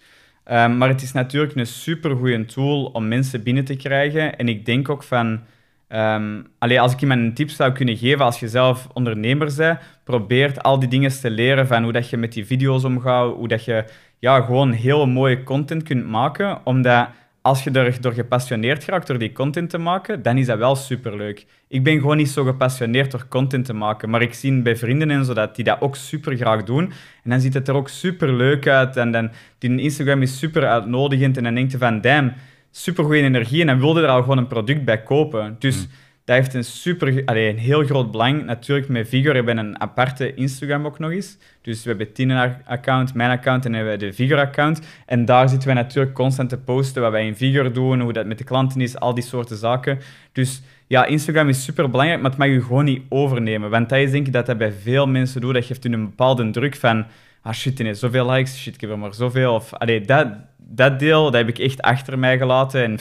Um, 0.50 0.76
maar 0.76 0.88
het 0.88 1.02
is 1.02 1.12
natuurlijk 1.12 1.54
een 1.54 1.66
supergoeie 1.66 2.44
tool 2.44 2.84
om 2.84 3.08
mensen 3.08 3.42
binnen 3.42 3.64
te 3.64 3.76
krijgen. 3.76 4.36
En 4.38 4.48
ik 4.48 4.66
denk 4.66 4.88
ook 4.88 5.02
van... 5.02 5.40
Um, 5.88 6.46
als 6.58 6.92
ik 6.92 7.00
iemand 7.00 7.20
een 7.20 7.34
tip 7.34 7.50
zou 7.50 7.72
kunnen 7.72 7.96
geven, 7.96 8.24
als 8.24 8.40
je 8.40 8.48
zelf 8.48 8.88
ondernemer 8.92 9.54
bent, 9.56 9.78
probeer 10.04 10.60
al 10.60 10.78
die 10.78 10.88
dingen 10.88 11.20
te 11.20 11.30
leren 11.30 11.66
van 11.66 11.82
hoe 11.82 11.92
dat 11.92 12.10
je 12.10 12.16
met 12.16 12.32
die 12.32 12.46
video's 12.46 12.84
omgaat, 12.84 13.34
hoe 13.34 13.48
dat 13.48 13.64
je 13.64 13.84
ja, 14.18 14.40
gewoon 14.40 14.72
heel 14.72 15.06
mooie 15.06 15.42
content 15.42 15.82
kunt 15.82 16.06
maken, 16.06 16.60
omdat 16.64 17.08
als 17.46 17.64
je 17.64 17.70
er 17.70 18.00
door 18.00 18.12
gepassioneerd 18.12 18.84
raakt 18.84 19.06
door 19.06 19.18
die 19.18 19.32
content 19.32 19.70
te 19.70 19.78
maken, 19.78 20.22
dan 20.22 20.38
is 20.38 20.46
dat 20.46 20.58
wel 20.58 20.76
superleuk. 20.76 21.46
Ik 21.68 21.84
ben 21.84 22.00
gewoon 22.00 22.16
niet 22.16 22.28
zo 22.28 22.44
gepassioneerd 22.44 23.10
door 23.10 23.26
content 23.28 23.64
te 23.64 23.72
maken, 23.72 24.10
maar 24.10 24.22
ik 24.22 24.34
zie 24.34 24.62
bij 24.62 24.76
vrienden 24.76 25.10
en 25.10 25.24
zo 25.24 25.34
dat 25.34 25.56
die 25.56 25.64
dat 25.64 25.80
ook 25.80 25.96
super 25.96 26.36
graag 26.36 26.64
doen. 26.64 26.92
En 27.22 27.30
dan 27.30 27.40
ziet 27.40 27.54
het 27.54 27.68
er 27.68 27.74
ook 27.74 27.88
super 27.88 28.32
leuk 28.32 28.66
uit 28.66 28.96
en 28.96 29.10
dan, 29.10 29.30
die 29.58 29.80
Instagram 29.80 30.22
is 30.22 30.38
super 30.38 30.66
uitnodigend 30.66 31.36
en 31.36 31.42
dan 31.42 31.54
denk 31.54 31.70
je 31.70 31.78
van, 31.78 32.00
damn, 32.00 32.32
super 32.70 33.04
goede 33.04 33.20
energie 33.20 33.60
en 33.60 33.66
dan 33.66 33.78
wilde 33.78 34.02
er 34.02 34.08
al 34.08 34.20
gewoon 34.20 34.38
een 34.38 34.46
product 34.46 34.84
bij 34.84 35.02
kopen. 35.02 35.56
Dus... 35.58 35.76
Hmm 35.76 36.04
dat 36.26 36.36
heeft 36.36 36.54
een 36.54 36.64
super, 36.64 37.22
allee, 37.24 37.48
een 37.48 37.58
heel 37.58 37.84
groot 37.84 38.10
belang. 38.10 38.44
Natuurlijk, 38.44 38.88
met 38.88 39.08
Vigor 39.08 39.34
hebben 39.34 39.54
we 39.54 39.60
een 39.60 39.80
aparte 39.80 40.34
Instagram 40.34 40.86
ook 40.86 40.98
nog 40.98 41.10
eens. 41.10 41.38
Dus 41.62 41.82
we 41.82 41.88
hebben 41.88 42.12
Tine-account, 42.12 43.14
mijn 43.14 43.30
account 43.30 43.64
en 43.64 43.72
hebben 43.72 43.92
we 43.92 43.98
de 43.98 44.12
Vigor-account. 44.12 44.80
En 45.06 45.24
daar 45.24 45.48
zitten 45.48 45.68
we 45.68 45.74
natuurlijk 45.74 46.14
constant 46.14 46.48
te 46.48 46.58
posten 46.58 47.02
wat 47.02 47.10
wij 47.10 47.26
in 47.26 47.36
Vigor 47.36 47.72
doen, 47.72 48.00
hoe 48.00 48.12
dat 48.12 48.26
met 48.26 48.38
de 48.38 48.44
klanten 48.44 48.80
is, 48.80 48.98
al 48.98 49.14
die 49.14 49.24
soorten 49.24 49.56
zaken. 49.56 49.98
Dus 50.32 50.62
ja, 50.86 51.04
Instagram 51.04 51.48
is 51.48 51.64
super 51.64 51.90
belangrijk, 51.90 52.20
maar 52.20 52.30
het 52.30 52.38
mag 52.38 52.48
je 52.48 52.62
gewoon 52.62 52.84
niet 52.84 53.02
overnemen. 53.08 53.70
Want 53.70 53.88
dat 53.88 53.98
is 53.98 54.10
denk 54.10 54.26
ik 54.26 54.32
dat 54.32 54.46
dat 54.46 54.58
bij 54.58 54.72
veel 54.72 55.06
mensen 55.06 55.40
doet. 55.40 55.54
Dat 55.54 55.64
geeft 55.64 55.82
hun 55.82 55.92
een 55.92 56.04
bepaalde 56.04 56.50
druk 56.50 56.76
van, 56.76 57.06
ah 57.42 57.52
shit, 57.52 57.80
ineens 57.80 57.98
zoveel 57.98 58.30
likes, 58.30 58.62
shit, 58.62 58.74
ik 58.74 58.80
heb 58.80 58.90
er 58.90 58.98
maar 58.98 59.14
zoveel. 59.14 59.54
Of, 59.54 59.74
allee, 59.74 60.00
dat, 60.00 60.28
dat 60.56 60.98
deel, 60.98 61.24
dat 61.24 61.34
heb 61.34 61.48
ik 61.48 61.58
echt 61.58 61.82
achter 61.82 62.18
mij 62.18 62.38
gelaten. 62.38 62.82
En 62.82 62.98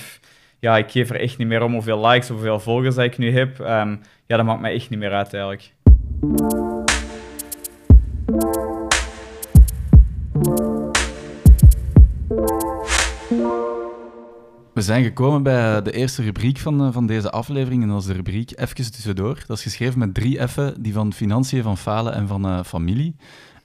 ja, 0.65 0.77
ik 0.77 0.91
geef 0.91 1.09
er 1.09 1.19
echt 1.19 1.37
niet 1.37 1.47
meer 1.47 1.63
om 1.63 1.73
hoeveel 1.73 2.07
likes 2.07 2.29
of 2.29 2.35
hoeveel 2.35 2.59
volgers 2.59 2.97
ik 2.97 3.17
nu 3.17 3.31
heb. 3.31 3.59
Um, 3.59 4.01
ja, 4.25 4.37
dat 4.37 4.45
maakt 4.45 4.61
mij 4.61 4.73
echt 4.73 4.89
niet 4.89 4.99
meer 4.99 5.11
uit 5.11 5.33
eigenlijk. 5.33 5.73
We 14.73 14.81
zijn 14.81 15.03
gekomen 15.03 15.43
bij 15.43 15.81
de 15.81 15.91
eerste 15.91 16.21
rubriek 16.21 16.57
van, 16.57 16.81
eh, 16.81 16.91
van 16.91 17.07
deze 17.07 17.31
aflevering. 17.31 17.83
En 17.83 17.89
dat 17.89 17.99
is 17.99 18.05
de 18.05 18.13
rubriek 18.13 18.51
Even 18.59 18.75
tussendoor. 18.75 19.43
Dat 19.47 19.57
is 19.57 19.63
geschreven 19.63 19.99
met 19.99 20.13
drie 20.13 20.47
F'en, 20.47 20.75
die 20.79 20.93
van 20.93 21.13
financiën, 21.13 21.63
van 21.63 21.77
falen 21.77 22.13
en 22.13 22.27
van 22.27 22.45
uh, 22.45 22.63
familie. 22.63 23.15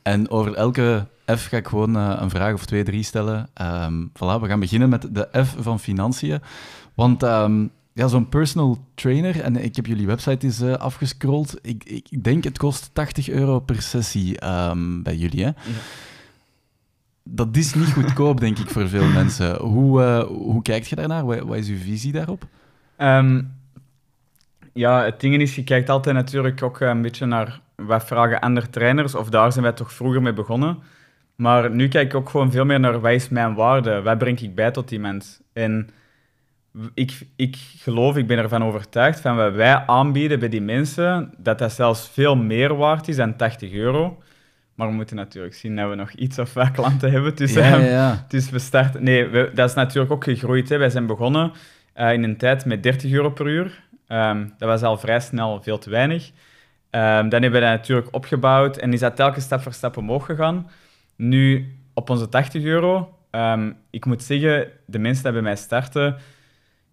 En 0.03 0.31
over 0.31 0.55
elke 0.55 1.07
F 1.37 1.47
ga 1.47 1.57
ik 1.57 1.69
gewoon 1.69 1.97
uh, 1.97 2.17
een 2.19 2.31
vraag 2.31 2.53
of 2.55 2.67
twee, 2.67 2.83
drie 2.83 3.03
stellen. 3.03 3.49
Um, 3.63 4.11
voilà, 4.15 4.41
we 4.41 4.47
gaan 4.47 4.61
beginnen 4.61 4.89
met 4.89 5.09
de 5.15 5.29
F 5.45 5.55
van 5.59 5.81
financiën. 5.81 6.41
Want 6.95 7.23
um, 7.23 7.71
ja, 7.93 8.09
zo'n 8.09 8.29
personal 8.29 8.79
trainer, 8.95 9.41
en 9.41 9.57
ik 9.57 9.77
heb 9.77 9.87
jullie 9.87 10.07
website 10.07 10.47
eens 10.47 10.61
uh, 10.61 10.73
afgescrolld. 10.73 11.59
Ik, 11.63 11.85
ik, 11.85 12.25
denk 12.25 12.45
het 12.45 12.59
kost 12.59 12.91
80 12.93 13.29
euro 13.29 13.61
per 13.61 13.83
sessie 13.83 14.47
um, 14.47 15.03
bij 15.03 15.17
jullie. 15.17 15.41
Hè? 15.41 15.47
Ja. 15.47 15.81
Dat 17.23 17.57
is 17.57 17.75
niet 17.75 17.93
goedkoop, 17.93 18.41
denk 18.41 18.59
ik, 18.59 18.71
voor 18.71 18.89
veel 18.89 19.07
mensen. 19.07 19.57
Hoe, 19.57 20.01
uh, 20.01 20.23
hoe 20.23 20.63
kijkt 20.63 20.89
je 20.89 20.97
daarnaar? 20.97 21.25
Wat, 21.25 21.39
wat 21.39 21.57
is 21.57 21.69
uw 21.69 21.79
visie 21.79 22.13
daarop? 22.13 22.47
Um, 22.99 23.53
ja, 24.73 25.05
het 25.05 25.21
ding 25.21 25.41
is, 25.41 25.55
je 25.55 25.65
kijkt 25.65 25.89
altijd 25.89 26.15
natuurlijk 26.15 26.63
ook 26.63 26.81
een 26.81 27.03
beetje 27.03 27.27
naar 27.27 27.61
wat 27.77 28.05
vragen 28.05 28.41
andere 28.41 28.71
trainers, 28.71 29.15
of 29.15 29.29
daar 29.29 29.53
zijn 29.53 29.65
wij 29.65 29.73
toch 29.73 29.93
vroeger 29.93 30.23
mee 30.23 30.33
begonnen. 30.33 30.79
Maar 31.37 31.71
nu 31.71 31.89
kijk 31.89 32.07
ik 32.07 32.15
ook 32.15 32.29
gewoon 32.29 32.51
veel 32.51 32.65
meer 32.65 32.81
naar 32.81 33.01
wat 33.01 33.13
is 33.13 33.29
mijn 33.29 33.55
waarde, 33.55 34.03
wat 34.03 34.19
breng 34.19 34.41
ik 34.41 34.55
bij 34.55 34.71
tot 34.71 34.91
iemand. 34.91 35.41
En 35.53 35.91
ik, 36.95 37.27
ik 37.37 37.57
geloof, 37.77 38.17
ik 38.17 38.27
ben 38.27 38.39
ervan 38.39 38.65
overtuigd, 38.65 39.21
van 39.21 39.37
wat 39.37 39.53
wij 39.53 39.87
aanbieden 39.87 40.39
bij 40.39 40.49
die 40.49 40.61
mensen, 40.61 41.35
dat 41.39 41.59
dat 41.59 41.73
zelfs 41.73 42.09
veel 42.09 42.37
meer 42.37 42.77
waard 42.77 43.09
is 43.09 43.17
dan 43.17 43.37
80 43.37 43.73
euro. 43.73 44.23
Maar 44.75 44.89
we 44.89 44.95
moeten 44.95 45.17
natuurlijk 45.17 45.55
zien 45.55 45.77
dat 45.77 45.89
we 45.89 45.95
nog 45.95 46.13
iets 46.13 46.39
of 46.39 46.55
wat 46.55 46.71
klanten 46.71 47.11
hebben. 47.13 47.37
Dus, 47.37 47.53
ja, 47.53 47.77
ja, 47.77 47.85
ja. 47.85 48.25
dus 48.29 48.51
we 48.51 48.59
starten... 48.59 49.03
Nee, 49.03 49.27
we, 49.27 49.51
dat 49.55 49.69
is 49.69 49.75
natuurlijk 49.75 50.13
ook 50.13 50.25
gegroeid. 50.25 50.69
Hè. 50.69 50.79
Wij 50.79 50.91
zijn 50.91 51.07
begonnen 51.07 51.53
uh, 51.97 52.13
in 52.13 52.23
een 52.23 52.37
tijd 52.37 52.65
met 52.65 52.83
30 52.83 53.13
euro 53.13 53.31
per 53.31 53.47
uur. 53.47 53.83
Um, 54.09 54.55
dat 54.59 54.69
was 54.69 54.83
al 54.83 54.99
vrij 54.99 55.21
snel 55.21 55.63
veel 55.63 55.79
te 55.79 55.91
weinig. 55.91 56.31
Um, 56.91 57.29
dan 57.29 57.43
hebben 57.43 57.53
we 57.53 57.61
dat 57.61 57.77
natuurlijk 57.77 58.09
opgebouwd 58.11 58.77
en 58.77 58.93
is 58.93 59.01
dat 59.01 59.17
telkens 59.17 59.45
stap 59.45 59.63
voor 59.63 59.73
stap 59.73 59.97
omhoog 59.97 60.25
gegaan. 60.25 60.71
Nu, 61.17 61.75
op 61.95 62.11
onze 62.11 62.29
80 62.29 62.63
euro, 62.63 63.15
um, 63.31 63.77
ik 63.91 64.05
moet 64.05 64.23
zeggen, 64.23 64.69
de 64.87 64.99
mensen 64.99 65.23
die 65.23 65.33
bij 65.33 65.43
mij 65.43 65.57
starten, 65.57 66.17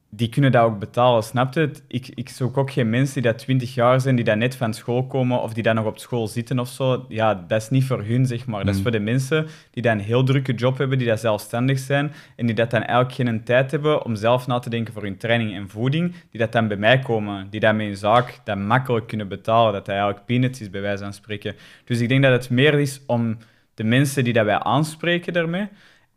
die 0.09 0.29
kunnen 0.29 0.51
dat 0.51 0.63
ook 0.63 0.79
betalen, 0.79 1.23
snap 1.23 1.53
je? 1.53 1.71
Ik, 1.87 2.07
ik 2.13 2.29
zoek 2.29 2.57
ook 2.57 2.71
geen 2.71 2.89
mensen 2.89 3.13
die 3.21 3.31
dat 3.31 3.39
20 3.39 3.73
jaar 3.73 4.01
zijn, 4.01 4.15
die 4.15 4.25
dat 4.25 4.37
net 4.37 4.55
van 4.55 4.73
school 4.73 5.07
komen 5.07 5.41
of 5.41 5.53
die 5.53 5.63
dat 5.63 5.75
nog 5.75 5.85
op 5.85 5.99
school 5.99 6.27
zitten 6.27 6.59
of 6.59 6.67
zo. 6.67 7.05
Ja, 7.09 7.43
dat 7.47 7.61
is 7.61 7.69
niet 7.69 7.83
voor 7.83 8.03
hun, 8.03 8.25
zeg 8.25 8.45
maar. 8.45 8.59
Dat 8.59 8.69
is 8.69 8.75
mm. 8.75 8.81
voor 8.81 8.91
de 8.91 8.99
mensen 8.99 9.47
die 9.71 9.83
dat 9.83 9.91
een 9.91 9.99
heel 9.99 10.23
drukke 10.23 10.53
job 10.53 10.77
hebben, 10.77 10.97
die 10.97 11.07
dat 11.07 11.19
zelfstandig 11.19 11.79
zijn 11.79 12.13
en 12.35 12.45
die 12.45 12.55
dat 12.55 12.71
dan 12.71 12.81
eigenlijk 12.81 13.13
geen 13.13 13.43
tijd 13.43 13.71
hebben 13.71 14.05
om 14.05 14.15
zelf 14.15 14.47
na 14.47 14.59
te 14.59 14.69
denken 14.69 14.93
voor 14.93 15.03
hun 15.03 15.17
training 15.17 15.53
en 15.53 15.69
voeding, 15.69 16.15
die 16.31 16.39
dat 16.39 16.51
dan 16.51 16.67
bij 16.67 16.77
mij 16.77 16.99
komen, 16.99 17.47
die 17.49 17.59
dat 17.59 17.75
met 17.75 17.85
hun 17.85 17.97
zaak 17.97 18.39
dat 18.43 18.57
makkelijk 18.57 19.07
kunnen 19.07 19.27
betalen, 19.27 19.73
dat 19.73 19.85
dat 19.85 19.95
eigenlijk 19.95 20.25
peanuts 20.25 20.61
is, 20.61 20.69
bij 20.69 20.81
wijze 20.81 21.03
van 21.03 21.13
spreken. 21.13 21.55
Dus 21.85 21.99
ik 21.99 22.09
denk 22.09 22.23
dat 22.23 22.31
het 22.31 22.49
meer 22.49 22.73
is 22.73 23.01
om 23.05 23.37
de 23.73 23.83
mensen 23.83 24.23
die 24.23 24.33
dat 24.33 24.45
wij 24.45 24.59
aanspreken 24.59 25.33
daarmee, 25.33 25.67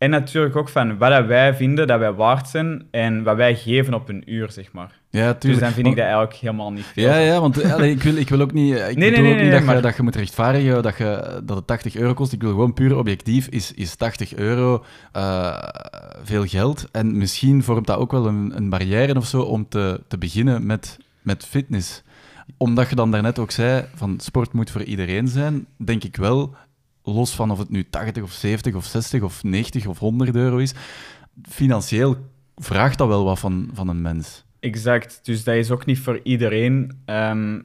en 0.01 0.09
natuurlijk 0.09 0.55
ook 0.55 0.69
van 0.69 0.97
wat 0.97 1.25
wij 1.25 1.53
vinden 1.53 1.87
dat 1.87 1.99
wij 1.99 2.13
waard 2.13 2.49
zijn 2.49 2.87
en 2.91 3.23
wat 3.23 3.35
wij 3.35 3.55
geven 3.55 3.93
op 3.93 4.09
een 4.09 4.23
uur, 4.25 4.51
zeg 4.51 4.71
maar. 4.71 4.99
Ja, 5.09 5.33
tuurlijk. 5.33 5.41
Dus 5.41 5.59
dan 5.59 5.71
vind 5.71 5.87
ik 5.87 5.95
dat 5.95 6.03
eigenlijk 6.03 6.33
helemaal 6.33 6.71
niet 6.71 6.85
veel. 6.85 7.03
Ja, 7.03 7.17
ja 7.17 7.39
want 7.39 7.63
ik, 7.81 8.03
wil, 8.03 8.15
ik 8.15 8.29
wil 8.29 8.41
ook 8.41 8.53
niet, 8.53 8.73
ik 8.73 8.95
nee, 8.95 9.11
nee, 9.11 9.33
ook 9.33 9.41
niet 9.41 9.51
dat, 9.51 9.75
je, 9.75 9.81
dat 9.81 9.95
je 9.95 10.03
moet 10.03 10.15
rechtvaardigen 10.15 10.83
dat, 10.83 10.97
je, 10.97 11.41
dat 11.43 11.57
het 11.57 11.67
80 11.67 11.95
euro 11.95 12.13
kost. 12.13 12.33
Ik 12.33 12.41
wil 12.41 12.51
gewoon 12.51 12.73
puur 12.73 12.97
objectief, 12.97 13.47
is, 13.47 13.73
is 13.73 13.95
80 13.95 14.35
euro 14.35 14.83
uh, 15.15 15.57
veel 16.23 16.45
geld? 16.45 16.89
En 16.91 17.17
misschien 17.17 17.63
vormt 17.63 17.87
dat 17.87 17.97
ook 17.97 18.11
wel 18.11 18.27
een, 18.27 18.51
een 18.55 18.69
barrière 18.69 19.15
of 19.15 19.25
zo 19.25 19.41
om 19.41 19.67
te, 19.69 20.01
te 20.07 20.17
beginnen 20.17 20.65
met, 20.65 20.97
met 21.21 21.45
fitness 21.45 22.03
omdat 22.57 22.89
je 22.89 22.95
dan 22.95 23.11
daarnet 23.11 23.39
ook 23.39 23.51
zei, 23.51 23.85
van 23.95 24.19
sport 24.19 24.53
moet 24.53 24.71
voor 24.71 24.83
iedereen 24.83 25.27
zijn, 25.27 25.65
denk 25.77 26.03
ik 26.03 26.15
wel, 26.15 26.55
los 27.03 27.35
van 27.35 27.51
of 27.51 27.57
het 27.57 27.69
nu 27.69 27.89
80 27.89 28.23
of 28.23 28.31
70 28.31 28.75
of 28.75 28.85
60 28.85 29.21
of 29.21 29.43
90 29.43 29.87
of 29.87 29.99
100 29.99 30.35
euro 30.35 30.57
is, 30.57 30.73
financieel 31.43 32.17
vraagt 32.55 32.97
dat 32.97 33.07
wel 33.07 33.23
wat 33.23 33.39
van, 33.39 33.69
van 33.73 33.87
een 33.87 34.01
mens. 34.01 34.43
Exact. 34.59 35.19
Dus 35.23 35.43
dat 35.43 35.55
is 35.55 35.71
ook 35.71 35.85
niet 35.85 35.99
voor 35.99 36.19
iedereen. 36.23 37.01
Ehm, 37.05 37.59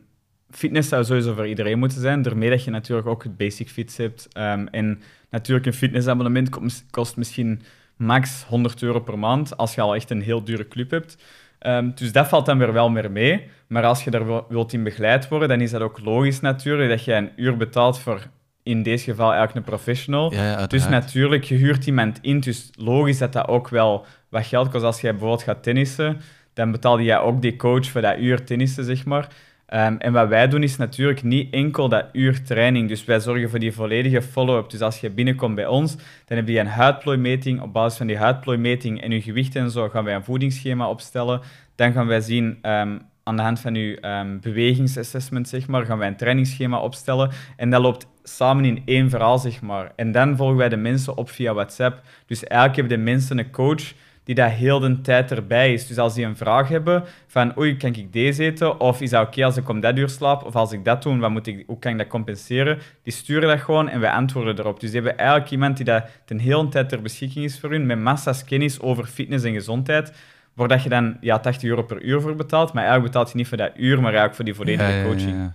fitness 0.50 0.88
zou 0.88 1.04
sowieso 1.04 1.34
voor 1.34 1.48
iedereen 1.48 1.78
moeten 1.78 2.00
zijn. 2.00 2.22
Daarmee 2.22 2.50
dat 2.50 2.64
je 2.64 2.70
natuurlijk 2.70 3.08
ook 3.08 3.22
het 3.22 3.36
basic 3.36 3.68
fits 3.68 3.96
hebt. 3.96 4.28
Ehm, 4.32 4.66
en 4.66 5.02
natuurlijk 5.30 5.66
een 5.66 5.72
fitnessabonnement 5.72 6.48
kost 6.90 7.16
misschien 7.16 7.62
max 7.96 8.44
100 8.48 8.82
euro 8.82 9.00
per 9.00 9.18
maand 9.18 9.56
als 9.56 9.74
je 9.74 9.80
al 9.80 9.94
echt 9.94 10.10
een 10.10 10.22
heel 10.22 10.44
dure 10.44 10.68
club 10.68 10.90
hebt. 10.90 11.16
Ehm, 11.58 11.90
dus 11.94 12.12
dat 12.12 12.28
valt 12.28 12.46
dan 12.46 12.58
weer 12.58 12.72
wel 12.72 12.90
meer 12.90 13.10
mee. 13.10 13.48
Maar 13.66 13.84
als 13.84 14.04
je 14.04 14.10
daar 14.10 14.48
wilt 14.48 14.72
in 14.72 14.82
begeleid 14.82 15.28
worden, 15.28 15.48
dan 15.48 15.60
is 15.60 15.70
dat 15.70 15.80
ook 15.80 16.00
logisch 16.00 16.40
natuurlijk 16.40 16.88
dat 16.88 17.04
je 17.04 17.12
een 17.12 17.30
uur 17.36 17.56
betaalt 17.56 17.98
voor 17.98 18.26
in 18.66 18.82
deze 18.82 19.04
geval 19.04 19.32
eigenlijk 19.32 19.56
een 19.56 19.72
professional. 19.72 20.32
Ja, 20.34 20.66
dus 20.66 20.88
natuurlijk, 20.88 21.44
je 21.44 21.54
huurt 21.54 21.86
iemand 21.86 22.18
in. 22.22 22.40
Dus 22.40 22.70
logisch 22.78 23.18
dat 23.18 23.32
dat 23.32 23.48
ook 23.48 23.68
wel 23.68 24.06
wat 24.28 24.46
geld 24.46 24.68
kost. 24.68 24.84
Als 24.84 25.00
jij 25.00 25.10
bijvoorbeeld 25.10 25.42
gaat 25.42 25.62
tennissen, 25.62 26.20
dan 26.54 26.70
betaalde 26.70 27.02
jij 27.02 27.18
ook 27.18 27.42
die 27.42 27.56
coach 27.56 27.86
voor 27.86 28.00
dat 28.00 28.18
uur 28.18 28.44
tennissen, 28.44 28.84
zeg 28.84 29.04
maar. 29.04 29.28
Ehm, 29.66 29.96
en 29.98 30.12
wat 30.12 30.28
wij 30.28 30.48
doen 30.48 30.62
is 30.62 30.76
natuurlijk 30.76 31.22
niet 31.22 31.52
enkel 31.52 31.88
dat 31.88 32.04
uur 32.12 32.42
training. 32.42 32.88
Dus 32.88 33.04
wij 33.04 33.20
zorgen 33.20 33.50
voor 33.50 33.58
die 33.58 33.72
volledige 33.72 34.22
follow-up. 34.22 34.70
Dus 34.70 34.80
als 34.80 35.00
je 35.00 35.10
binnenkomt 35.10 35.54
bij 35.54 35.66
ons, 35.66 35.96
dan 36.24 36.36
heb 36.36 36.48
je 36.48 36.58
een 36.58 36.66
huidplooimeting. 36.66 37.60
Op 37.60 37.72
basis 37.72 37.98
van 37.98 38.06
die 38.06 38.16
huidplooimeting 38.16 39.02
en 39.02 39.10
je 39.10 39.22
gewicht 39.22 39.56
en 39.56 39.70
zo 39.70 39.88
gaan 39.88 40.04
wij 40.04 40.14
een 40.14 40.24
voedingsschema 40.24 40.88
opstellen. 40.88 41.40
Dan 41.74 41.92
gaan 41.92 42.06
wij 42.06 42.20
zien 42.20 42.58
ehm, 42.62 42.98
aan 43.26 43.36
de 43.36 43.42
hand 43.42 43.60
van 43.60 43.74
uw 43.74 43.96
um, 44.00 44.40
bewegingsassessment, 44.40 45.48
zeg 45.48 45.66
maar, 45.66 45.84
gaan 45.84 45.98
wij 45.98 46.08
een 46.08 46.16
trainingsschema 46.16 46.78
opstellen. 46.78 47.30
En 47.56 47.70
dat 47.70 47.82
loopt 47.82 48.06
samen 48.22 48.64
in 48.64 48.82
één 48.84 49.10
verhaal, 49.10 49.38
zeg 49.38 49.60
maar. 49.60 49.92
En 49.96 50.12
dan 50.12 50.36
volgen 50.36 50.56
wij 50.56 50.68
de 50.68 50.76
mensen 50.76 51.16
op 51.16 51.30
via 51.30 51.54
WhatsApp. 51.54 52.02
Dus 52.26 52.44
eigenlijk 52.44 52.80
hebben 52.80 52.98
de 52.98 53.04
mensen 53.04 53.38
een 53.38 53.50
coach 53.50 53.92
die 54.24 54.34
dat 54.34 54.50
heel 54.50 54.80
de 54.80 55.00
tijd 55.00 55.30
erbij 55.30 55.72
is. 55.72 55.86
Dus 55.86 55.98
als 55.98 56.14
die 56.14 56.24
een 56.24 56.36
vraag 56.36 56.68
hebben 56.68 57.04
van 57.26 57.58
oei, 57.58 57.76
kan 57.76 57.94
ik 57.94 58.12
deze 58.12 58.44
eten? 58.44 58.80
Of 58.80 59.00
is 59.00 59.10
dat 59.10 59.26
oké 59.26 59.44
als 59.44 59.56
ik 59.56 59.68
om 59.68 59.80
dat 59.80 59.98
uur 59.98 60.08
slaap? 60.08 60.44
Of 60.44 60.56
als 60.56 60.72
ik 60.72 60.84
dat 60.84 61.02
doe, 61.02 61.18
wat 61.18 61.30
moet 61.30 61.46
ik, 61.46 61.64
hoe 61.66 61.78
kan 61.78 61.92
ik 61.92 61.98
dat 61.98 62.06
compenseren? 62.06 62.78
Die 63.02 63.12
sturen 63.12 63.48
dat 63.48 63.60
gewoon 63.60 63.88
en 63.88 64.00
wij 64.00 64.10
antwoorden 64.10 64.58
erop. 64.58 64.80
Dus 64.80 64.90
die 64.90 65.00
hebben 65.00 65.18
eigenlijk 65.18 65.50
iemand 65.50 65.76
die 65.76 65.86
dat 65.86 66.04
de 66.24 66.40
hele 66.40 66.68
tijd 66.68 66.88
ter 66.88 67.02
beschikking 67.02 67.44
is 67.44 67.60
voor 67.60 67.70
hun, 67.70 67.86
met 67.86 67.98
massa's 67.98 68.44
kennis 68.44 68.80
over 68.80 69.04
fitness 69.04 69.44
en 69.44 69.52
gezondheid, 69.52 70.12
waar 70.56 70.68
dat 70.68 70.82
je 70.82 70.88
dan 70.88 71.16
ja, 71.20 71.38
80 71.38 71.68
euro 71.68 71.82
per 71.82 72.02
uur 72.02 72.20
voor 72.20 72.34
betaalt. 72.34 72.72
Maar 72.72 72.82
eigenlijk 72.82 73.12
betaalt 73.12 73.30
je 73.30 73.36
niet 73.36 73.48
voor 73.48 73.56
dat 73.56 73.72
uur, 73.76 74.00
maar 74.00 74.14
eigenlijk 74.14 74.34
voor 74.34 74.44
die 74.44 74.54
volledige 74.54 75.02
coaching. 75.04 75.52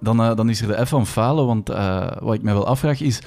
dan, 0.00 0.20
uh, 0.20 0.36
dan 0.36 0.48
is 0.48 0.60
er 0.60 0.66
de 0.66 0.86
F 0.86 0.88
van 0.88 1.06
falen, 1.06 1.46
want 1.46 1.70
uh, 1.70 2.10
wat 2.20 2.34
ik 2.34 2.42
mij 2.42 2.52
wel 2.52 2.66
afvraag 2.66 3.00
is 3.00 3.22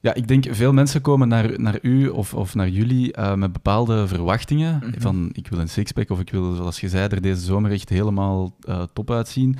ja, 0.00 0.14
ik 0.14 0.28
denk 0.28 0.44
veel 0.50 0.72
mensen 0.72 1.00
komen 1.00 1.28
naar, 1.28 1.60
naar 1.60 1.78
u 1.82 2.08
of, 2.08 2.34
of 2.34 2.54
naar 2.54 2.68
jullie 2.68 3.16
uh, 3.18 3.34
met 3.34 3.52
bepaalde 3.52 4.06
verwachtingen. 4.08 4.74
Mm 4.74 4.80
-hmm. 4.80 5.00
Van 5.00 5.30
ik 5.32 5.48
wil 5.48 5.58
een 5.58 5.68
sixpack 5.68 6.10
of 6.10 6.20
ik 6.20 6.30
wil, 6.30 6.54
zoals 6.54 6.80
je 6.80 6.88
zei, 6.88 7.08
er 7.08 7.22
deze 7.22 7.40
zomer 7.40 7.70
echt 7.72 7.88
helemaal 7.88 8.56
uh, 8.68 8.82
top 8.92 9.10
uitzien. 9.10 9.56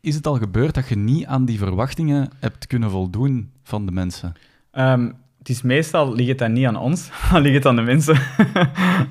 Is 0.00 0.14
het 0.14 0.26
al 0.26 0.36
gebeurd 0.36 0.74
dat 0.74 0.88
je 0.88 0.96
niet 0.96 1.26
aan 1.26 1.44
die 1.44 1.58
verwachtingen 1.58 2.30
hebt 2.38 2.66
kunnen 2.66 2.90
voldoen 2.90 3.50
van 3.62 3.86
de 3.86 3.92
mensen? 3.92 4.32
Um, 4.72 5.14
het 5.48 5.56
is 5.56 5.62
meestal 5.62 6.14
ligt 6.14 6.28
het 6.28 6.38
dan 6.38 6.52
niet 6.52 6.66
aan 6.66 6.76
ons, 6.76 7.10
ligt 7.32 7.54
het 7.54 7.66
aan 7.66 7.76
de 7.76 7.82
mensen. 7.82 8.18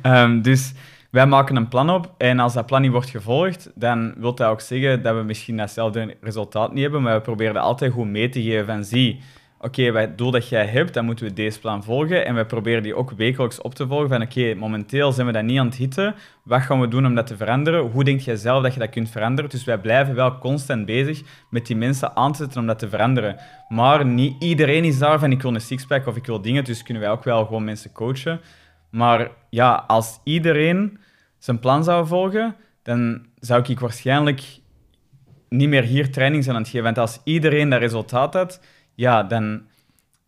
um, 0.04 0.42
dus 0.50 0.74
wij 1.10 1.28
maken 1.28 1.56
een 1.56 1.68
plan 1.68 1.90
op 1.90 2.14
en 2.18 2.40
als 2.40 2.54
dat 2.54 2.66
plan 2.66 2.82
niet 2.82 2.92
wordt 2.92 3.10
gevolgd, 3.10 3.72
dan 3.76 4.14
wil 4.18 4.36
dat 4.36 4.48
ook 4.48 4.62
zeggen 4.62 5.02
dat 5.02 5.16
we 5.16 5.24
misschien 5.24 5.58
datzelfde 5.58 6.16
resultaat 6.22 6.74
niet 6.74 6.82
hebben, 6.82 7.02
maar 7.02 7.16
we 7.16 7.22
proberen 7.22 7.62
altijd 7.62 7.92
goed 7.92 8.08
mee 8.08 8.30
te 8.30 8.42
geven 8.42 8.66
van 8.66 8.84
zie 8.84 9.20
oké, 9.60 9.82
het 9.82 10.18
doel 10.18 10.32
dat 10.32 10.50
jij 10.50 10.66
hebt, 10.66 10.94
dan 10.94 11.06
moeten 11.06 11.26
we 11.26 11.34
deze 11.34 11.60
plan 11.60 11.84
volgen. 11.84 12.26
En 12.26 12.36
we 12.36 12.46
proberen 12.46 12.84
die 12.84 12.96
ook 12.96 13.12
wekelijks 13.12 13.62
op 13.62 13.76
te 13.76 13.88
volgen. 13.88 14.10
Van 14.10 14.22
oké, 14.22 14.54
momenteel 14.54 15.12
zijn 15.12 15.28
we 15.28 15.34
dat 15.34 15.44
niet 15.44 15.60
aan 15.60 15.66
het 15.66 15.76
hitten. 15.76 16.16
Wat 16.44 16.62
gaan 16.62 16.80
we 16.82 16.88
doen 16.88 17.06
om 17.06 17.16
dat 17.16 17.28
te 17.28 17.38
veranderen? 17.38 17.82
Hoe 17.82 18.04
denk 18.04 18.20
jij 18.20 18.36
zelf 18.36 18.64
dat 18.64 18.74
je 18.74 18.80
dat 18.80 18.90
kunt 18.90 19.10
veranderen? 19.10 19.50
Dus 19.50 19.64
wij 19.64 19.78
blijven 19.78 20.16
wel 20.16 20.38
constant 20.38 20.86
bezig 20.86 21.22
met 21.50 21.66
die 21.66 21.76
mensen 21.76 22.16
aan 22.16 22.32
te 22.32 22.38
zetten 22.38 22.62
om 22.62 22.68
dat 22.68 22.80
te 22.80 22.90
veranderen. 22.90 23.36
Maar 23.68 24.06
niet 24.06 24.44
iedereen 24.44 24.84
is 24.84 24.98
daar 24.98 25.20
van 25.20 25.32
ik 25.32 25.42
wil 25.42 25.54
een 25.54 25.62
sixpack 25.62 26.08
of 26.08 26.16
ik 26.16 26.26
wil 26.26 26.42
dingen. 26.42 26.64
Dus 26.64 26.84
kunnen 26.84 27.04
wij 27.04 27.12
ook 27.12 27.24
wel 27.24 27.46
gewoon 27.46 27.64
mensen 27.64 27.92
coachen. 27.92 28.42
Maar 28.90 29.32
ja, 29.50 29.84
als 29.88 30.20
iedereen 30.24 31.00
zijn 31.38 31.60
plan 31.60 31.84
zou 31.84 32.08
volgen, 32.08 32.56
dan 32.84 33.26
zou 33.40 33.64
ik 33.68 33.80
waarschijnlijk 33.80 34.60
niet 35.50 35.70
meer 35.70 35.84
hier 35.84 36.12
training 36.12 36.44
zijn 36.44 36.56
aan 36.56 36.62
het 36.62 36.72
geven. 36.72 36.86
Want 36.86 36.98
als 36.98 37.20
iedereen 37.24 37.70
dat 37.70 37.80
resultaat 37.80 38.34
had 38.34 38.62
ja, 38.98 39.24
dan, 39.24 39.62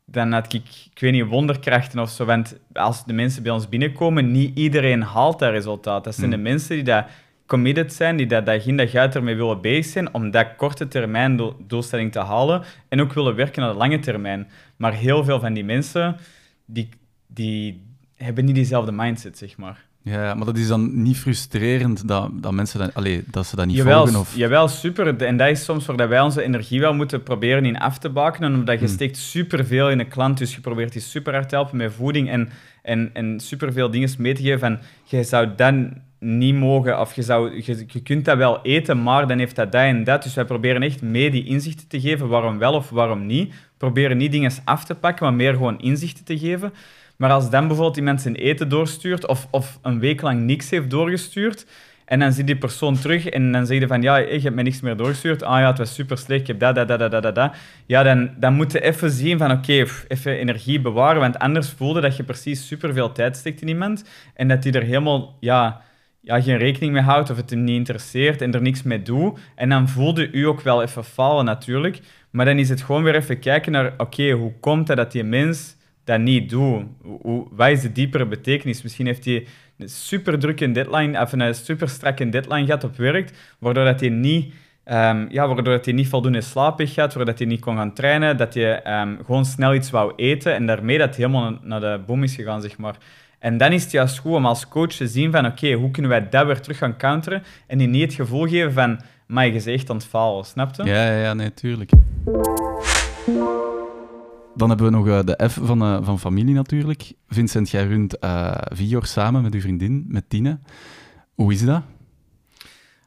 dan 0.05 0.32
had 0.32 0.53
ik, 0.53 0.63
ik 0.93 0.99
weet 0.99 1.12
niet, 1.12 1.25
wonderkrachten 1.25 1.99
of 1.99 2.10
zo. 2.10 2.25
Want 2.25 2.60
als 2.73 3.05
de 3.05 3.13
mensen 3.13 3.43
bij 3.43 3.51
ons 3.51 3.69
binnenkomen, 3.69 4.32
niet 4.32 4.58
iedereen 4.58 5.01
haalt 5.01 5.39
dat 5.39 5.51
resultaat. 5.51 6.03
Dat 6.03 6.15
zijn 6.15 6.29
de 6.29 6.36
hmm. 6.36 6.45
mensen 6.45 6.75
die 6.75 6.84
dat 6.84 7.05
committed 7.45 7.93
zijn, 7.93 8.17
die 8.17 8.25
dat 8.25 8.45
dag 8.45 8.65
in 8.65 8.77
dag 8.77 8.95
uit 8.95 9.15
ermee 9.15 9.36
willen 9.36 9.62
bezig 9.62 9.86
zijn 9.86 10.13
om 10.13 10.32
dat 10.32 10.55
korte 10.55 10.88
termijn 10.88 11.53
doelstelling 11.67 12.12
te 12.12 12.19
halen 12.19 12.63
en 12.89 13.01
ook 13.01 13.13
willen 13.13 13.36
werken 13.36 13.62
naar 13.62 13.71
de 13.71 13.77
lange 13.77 13.99
termijn. 13.99 14.47
Maar 14.75 14.93
heel 14.93 15.23
veel 15.23 15.39
van 15.39 15.53
die 15.53 15.65
mensen, 15.65 16.17
die, 16.65 16.89
die 17.27 17.84
hebben 18.15 18.45
niet 18.45 18.55
diezelfde 18.55 18.91
mindset, 18.91 19.38
zeg 19.38 19.58
maar. 19.58 19.86
Ja, 20.09 20.33
maar 20.33 20.45
dat 20.45 20.57
is 20.57 20.67
dan 20.67 21.01
niet 21.01 21.17
frustrerend 21.17 22.07
dat, 22.07 22.29
dat 22.33 22.51
mensen 22.51 22.79
dat, 22.79 22.93
allee, 22.93 23.23
dat 23.25 23.45
ze 23.45 23.55
dat 23.55 23.65
niet 23.65 23.75
jawel, 23.75 23.97
volgen? 23.97 24.19
Of... 24.19 24.35
Jawel, 24.35 24.67
super. 24.67 25.17
En 25.17 25.37
dat 25.37 25.49
is 25.49 25.63
soms 25.63 25.85
waar 25.85 26.07
wij 26.07 26.21
onze 26.21 26.41
energie 26.41 26.79
wel 26.79 26.93
moeten 26.93 27.23
proberen 27.23 27.65
in 27.65 27.79
af 27.79 27.97
te 27.97 28.09
bakenen, 28.09 28.53
omdat 28.53 28.79
je 28.79 28.85
hmm. 28.85 28.93
steekt 28.93 29.17
superveel 29.17 29.89
in 29.89 29.99
een 29.99 30.07
klant, 30.07 30.37
dus 30.37 30.55
je 30.55 30.61
probeert 30.61 30.93
die 30.93 31.01
super 31.01 31.33
hard 31.33 31.49
te 31.49 31.55
helpen 31.55 31.77
met 31.77 31.93
voeding 31.93 32.29
en, 32.29 32.49
en, 32.81 33.09
en 33.13 33.39
superveel 33.39 33.89
dingen 33.89 34.09
mee 34.17 34.33
te 34.33 34.41
geven 34.41 34.59
van, 34.59 34.79
je 35.03 35.23
zou 35.23 35.47
dan 35.55 35.93
niet 36.19 36.55
mogen, 36.55 36.99
of 36.99 37.13
je, 37.13 37.21
zou, 37.21 37.63
je, 37.63 37.85
je 37.87 38.01
kunt 38.01 38.25
dat 38.25 38.37
wel 38.37 38.61
eten, 38.61 39.03
maar 39.03 39.27
dan 39.27 39.37
heeft 39.37 39.55
dat 39.55 39.71
dat 39.71 39.81
en 39.81 40.03
dat. 40.03 40.23
Dus 40.23 40.33
wij 40.33 40.45
proberen 40.45 40.81
echt 40.81 41.01
mee 41.01 41.31
die 41.31 41.45
inzichten 41.45 41.87
te 41.87 41.99
geven, 41.99 42.27
waarom 42.27 42.57
wel 42.57 42.73
of 42.73 42.89
waarom 42.89 43.25
niet. 43.25 43.53
Proberen 43.77 44.17
niet 44.17 44.31
dingen 44.31 44.51
af 44.63 44.85
te 44.85 44.95
pakken, 44.95 45.25
maar 45.25 45.33
meer 45.33 45.53
gewoon 45.53 45.79
inzichten 45.79 46.25
te 46.25 46.37
geven. 46.37 46.73
Maar 47.19 47.32
als 47.32 47.49
dan 47.49 47.67
bijvoorbeeld 47.67 47.97
iemand 47.97 48.21
zijn 48.21 48.36
eten 48.36 48.69
doorstuurt 48.69 49.27
of, 49.27 49.47
of 49.51 49.79
een 49.82 49.99
week 49.99 50.21
lang 50.21 50.41
niks 50.41 50.69
heeft 50.69 50.89
doorgestuurd, 50.89 51.65
en 52.05 52.19
dan 52.19 52.32
zie 52.32 52.43
die 52.43 52.58
persoon 52.58 52.99
terug 52.99 53.25
en 53.25 53.51
dan 53.51 53.65
zeg 53.65 53.79
je 53.79 53.88
van, 53.88 54.01
ja, 54.01 54.17
ik 54.17 54.43
heb 54.43 54.53
me 54.53 54.62
niks 54.62 54.82
meer 54.82 54.97
doorgestuurd. 54.97 55.43
Ah 55.43 55.60
ja, 55.60 55.67
het 55.67 55.77
was 55.77 55.93
super 55.93 56.17
slecht, 56.17 56.41
ik 56.41 56.47
heb 56.47 56.60
dat, 56.60 56.75
dat, 56.75 56.88
dat, 56.88 57.12
dat, 57.12 57.36
dat. 57.36 57.55
Ja, 57.86 58.03
dan, 58.03 58.29
dan 58.38 58.53
moet 58.53 58.71
je 58.71 58.82
even 58.82 59.12
zien 59.12 59.38
van, 59.38 59.51
oké, 59.51 59.86
even 60.08 60.38
energie 60.38 60.82
bewaren, 60.82 61.21
want 61.21 61.39
anders 61.39 61.69
voelde 61.69 62.01
dat 62.01 62.17
je 62.17 62.23
precies 62.23 62.67
superveel 62.67 63.12
tijd 63.12 63.38
steekt 63.38 63.62
in 63.62 63.67
iemand 63.67 64.03
en 64.34 64.47
dat 64.47 64.63
die 64.63 64.71
er 64.71 64.84
helemaal, 64.84 65.38
ja, 65.39 65.82
ja, 66.21 66.41
geen 66.41 66.58
rekening 66.58 66.93
mee 66.93 67.01
houdt 67.01 67.29
of 67.29 67.38
het 67.38 67.49
hem 67.49 67.63
niet 67.63 67.75
interesseert 67.75 68.41
en 68.41 68.53
er 68.53 68.62
niks 68.62 68.84
mee 68.84 69.01
doet. 69.01 69.39
En 69.55 69.69
dan 69.69 69.89
voelde 69.89 70.32
u 70.32 70.43
ook 70.43 70.62
wel 70.62 70.82
even 70.82 71.03
falen 71.03 71.45
natuurlijk. 71.45 71.99
Maar 72.29 72.45
dan 72.45 72.58
is 72.58 72.69
het 72.69 72.82
gewoon 72.82 73.03
weer 73.03 73.15
even 73.15 73.39
kijken 73.39 73.71
naar, 73.71 73.93
oké, 73.97 74.32
hoe 74.32 74.53
komt 74.60 74.88
het 74.88 74.97
dat 74.97 75.12
die 75.12 75.23
mens 75.23 75.77
dat 76.09 76.19
niet 76.19 76.49
doet? 76.49 76.83
Hoe, 77.21 77.47
wat 77.51 77.69
is 77.69 77.81
de 77.81 77.91
diepere 77.91 78.25
betekenis? 78.25 78.81
Misschien 78.81 79.05
heeft 79.05 79.25
hij 79.25 79.47
een 79.77 79.89
super 79.89 80.39
drukke 80.39 80.71
deadline, 80.71 81.21
of 81.21 81.31
een 81.31 81.55
super 81.55 81.89
strakke 81.89 82.29
deadline 82.29 82.65
gehad 82.65 82.83
op 82.83 82.97
werk, 82.97 83.31
waardoor 83.59 83.85
dat 83.85 83.99
hij 83.99 84.09
niet... 84.09 84.53
Um, 84.85 85.27
ja, 85.31 85.47
waardoor 85.47 85.73
dat 85.73 85.85
hij 85.85 85.93
niet 85.93 86.07
voldoende 86.07 86.41
slaap 86.41 86.77
heeft 86.77 86.93
gehad, 86.93 87.13
waardoor 87.13 87.33
hij 87.37 87.45
niet 87.45 87.59
kon 87.59 87.75
gaan 87.75 87.93
trainen, 87.93 88.37
dat 88.37 88.53
hij 88.53 89.01
um, 89.01 89.17
gewoon 89.25 89.45
snel 89.45 89.73
iets 89.73 89.89
wou 89.89 90.13
eten 90.15 90.53
en 90.53 90.65
daarmee 90.65 90.97
dat 90.97 91.15
helemaal 91.15 91.57
naar 91.61 91.79
de 91.79 91.99
boom 92.05 92.23
is 92.23 92.35
gegaan, 92.35 92.61
zeg 92.61 92.77
maar. 92.77 92.95
En 93.39 93.57
dan 93.57 93.71
is 93.71 93.83
het 93.83 93.91
juist 93.91 94.17
goed 94.17 94.33
om 94.33 94.45
als 94.45 94.67
coach 94.67 94.91
te 94.91 95.07
zien 95.07 95.31
van 95.31 95.45
oké, 95.45 95.71
hoe 95.71 95.91
kunnen 95.91 96.11
wij 96.11 96.29
dat 96.29 96.45
weer 96.45 96.61
terug 96.61 96.77
gaan 96.77 96.97
counteren 96.97 97.43
en 97.67 97.77
die 97.77 97.87
niet 97.87 98.01
het 98.01 98.13
gevoel 98.13 98.47
geven 98.47 98.73
van, 98.73 98.99
maar 99.27 99.47
je 99.47 99.71
is 99.71 99.87
aan 99.87 100.01
snap 100.45 100.75
je? 100.75 100.83
Ja, 100.83 101.05
ja, 101.05 101.21
ja 101.21 101.33
nee, 101.33 101.53
tuurlijk. 101.53 101.91
Dan 104.59 104.69
hebben 104.69 104.85
we 104.85 104.97
nog 104.97 105.07
uh, 105.07 105.19
de 105.23 105.49
F 105.49 105.57
van, 105.61 105.83
uh, 105.83 105.97
van 106.01 106.19
familie 106.19 106.55
natuurlijk. 106.55 107.11
Vincent, 107.27 107.69
jij 107.69 107.85
runt 107.85 108.17
uh, 108.23 108.51
Vior 108.73 109.05
samen 109.05 109.41
met 109.41 109.53
uw 109.53 109.61
vriendin, 109.61 110.05
met 110.07 110.29
Tine. 110.29 110.59
Hoe 111.35 111.53
is 111.53 111.65
dat? 111.65 111.81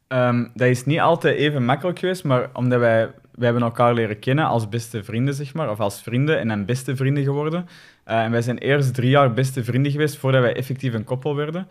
Um, 0.08 0.50
dat 0.54 0.68
is 0.68 0.84
niet 0.84 1.00
altijd 1.00 1.36
even 1.36 1.64
makkelijk 1.64 1.98
geweest, 1.98 2.24
maar 2.24 2.50
omdat 2.52 2.78
wij, 2.78 3.06
wij 3.32 3.44
hebben 3.44 3.62
elkaar 3.62 3.94
leren 3.94 4.18
kennen 4.18 4.44
als 4.44 4.68
beste 4.68 5.04
vrienden, 5.04 5.34
zeg 5.34 5.54
maar, 5.54 5.70
of 5.70 5.80
als 5.80 6.02
vrienden 6.02 6.38
en 6.38 6.48
dan 6.48 6.64
beste 6.64 6.96
vrienden 6.96 7.24
geworden. 7.24 7.66
en 8.04 8.30
wij 8.30 8.42
zijn 8.42 8.58
eerst 8.58 8.94
drie 8.94 9.10
jaar 9.10 9.32
beste 9.32 9.64
vrienden 9.64 9.92
geweest 9.92 10.16
voordat 10.16 10.42
wij 10.42 10.54
effectief 10.54 10.94
een 10.94 11.04
koppel 11.04 11.36
werden. 11.36 11.68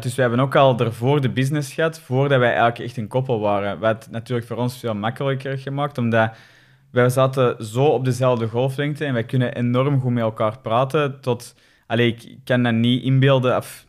dus 0.00 0.14
we 0.14 0.20
hebben 0.20 0.40
ook 0.40 0.56
al 0.56 0.78
ervoor 0.78 1.20
de 1.20 1.30
business 1.30 1.72
gehad, 1.72 2.00
voordat 2.00 2.38
wij 2.38 2.48
eigenlijk 2.48 2.78
echt 2.78 2.96
een 2.96 3.08
koppel 3.08 3.40
waren. 3.40 3.78
Wat 3.78 4.08
natuurlijk 4.10 4.46
voor 4.46 4.56
ons 4.56 4.78
veel 4.78 4.94
makkelijker 4.94 5.58
gemaakt, 5.58 5.98
omdat 5.98 6.36
wij 6.94 7.08
zaten 7.08 7.64
zo 7.64 7.84
op 7.84 8.04
dezelfde 8.04 8.48
golflengte 8.48 9.04
en 9.04 9.12
wij 9.12 9.24
kunnen 9.24 9.54
enorm 9.54 10.00
goed 10.00 10.12
met 10.12 10.22
elkaar 10.22 10.58
praten. 10.58 11.20
Tot, 11.20 11.54
allez, 11.86 12.06
ik 12.06 12.38
kan 12.44 12.62
dat 12.62 12.74
niet 12.74 13.02
inbeelden, 13.02 13.56
of 13.56 13.86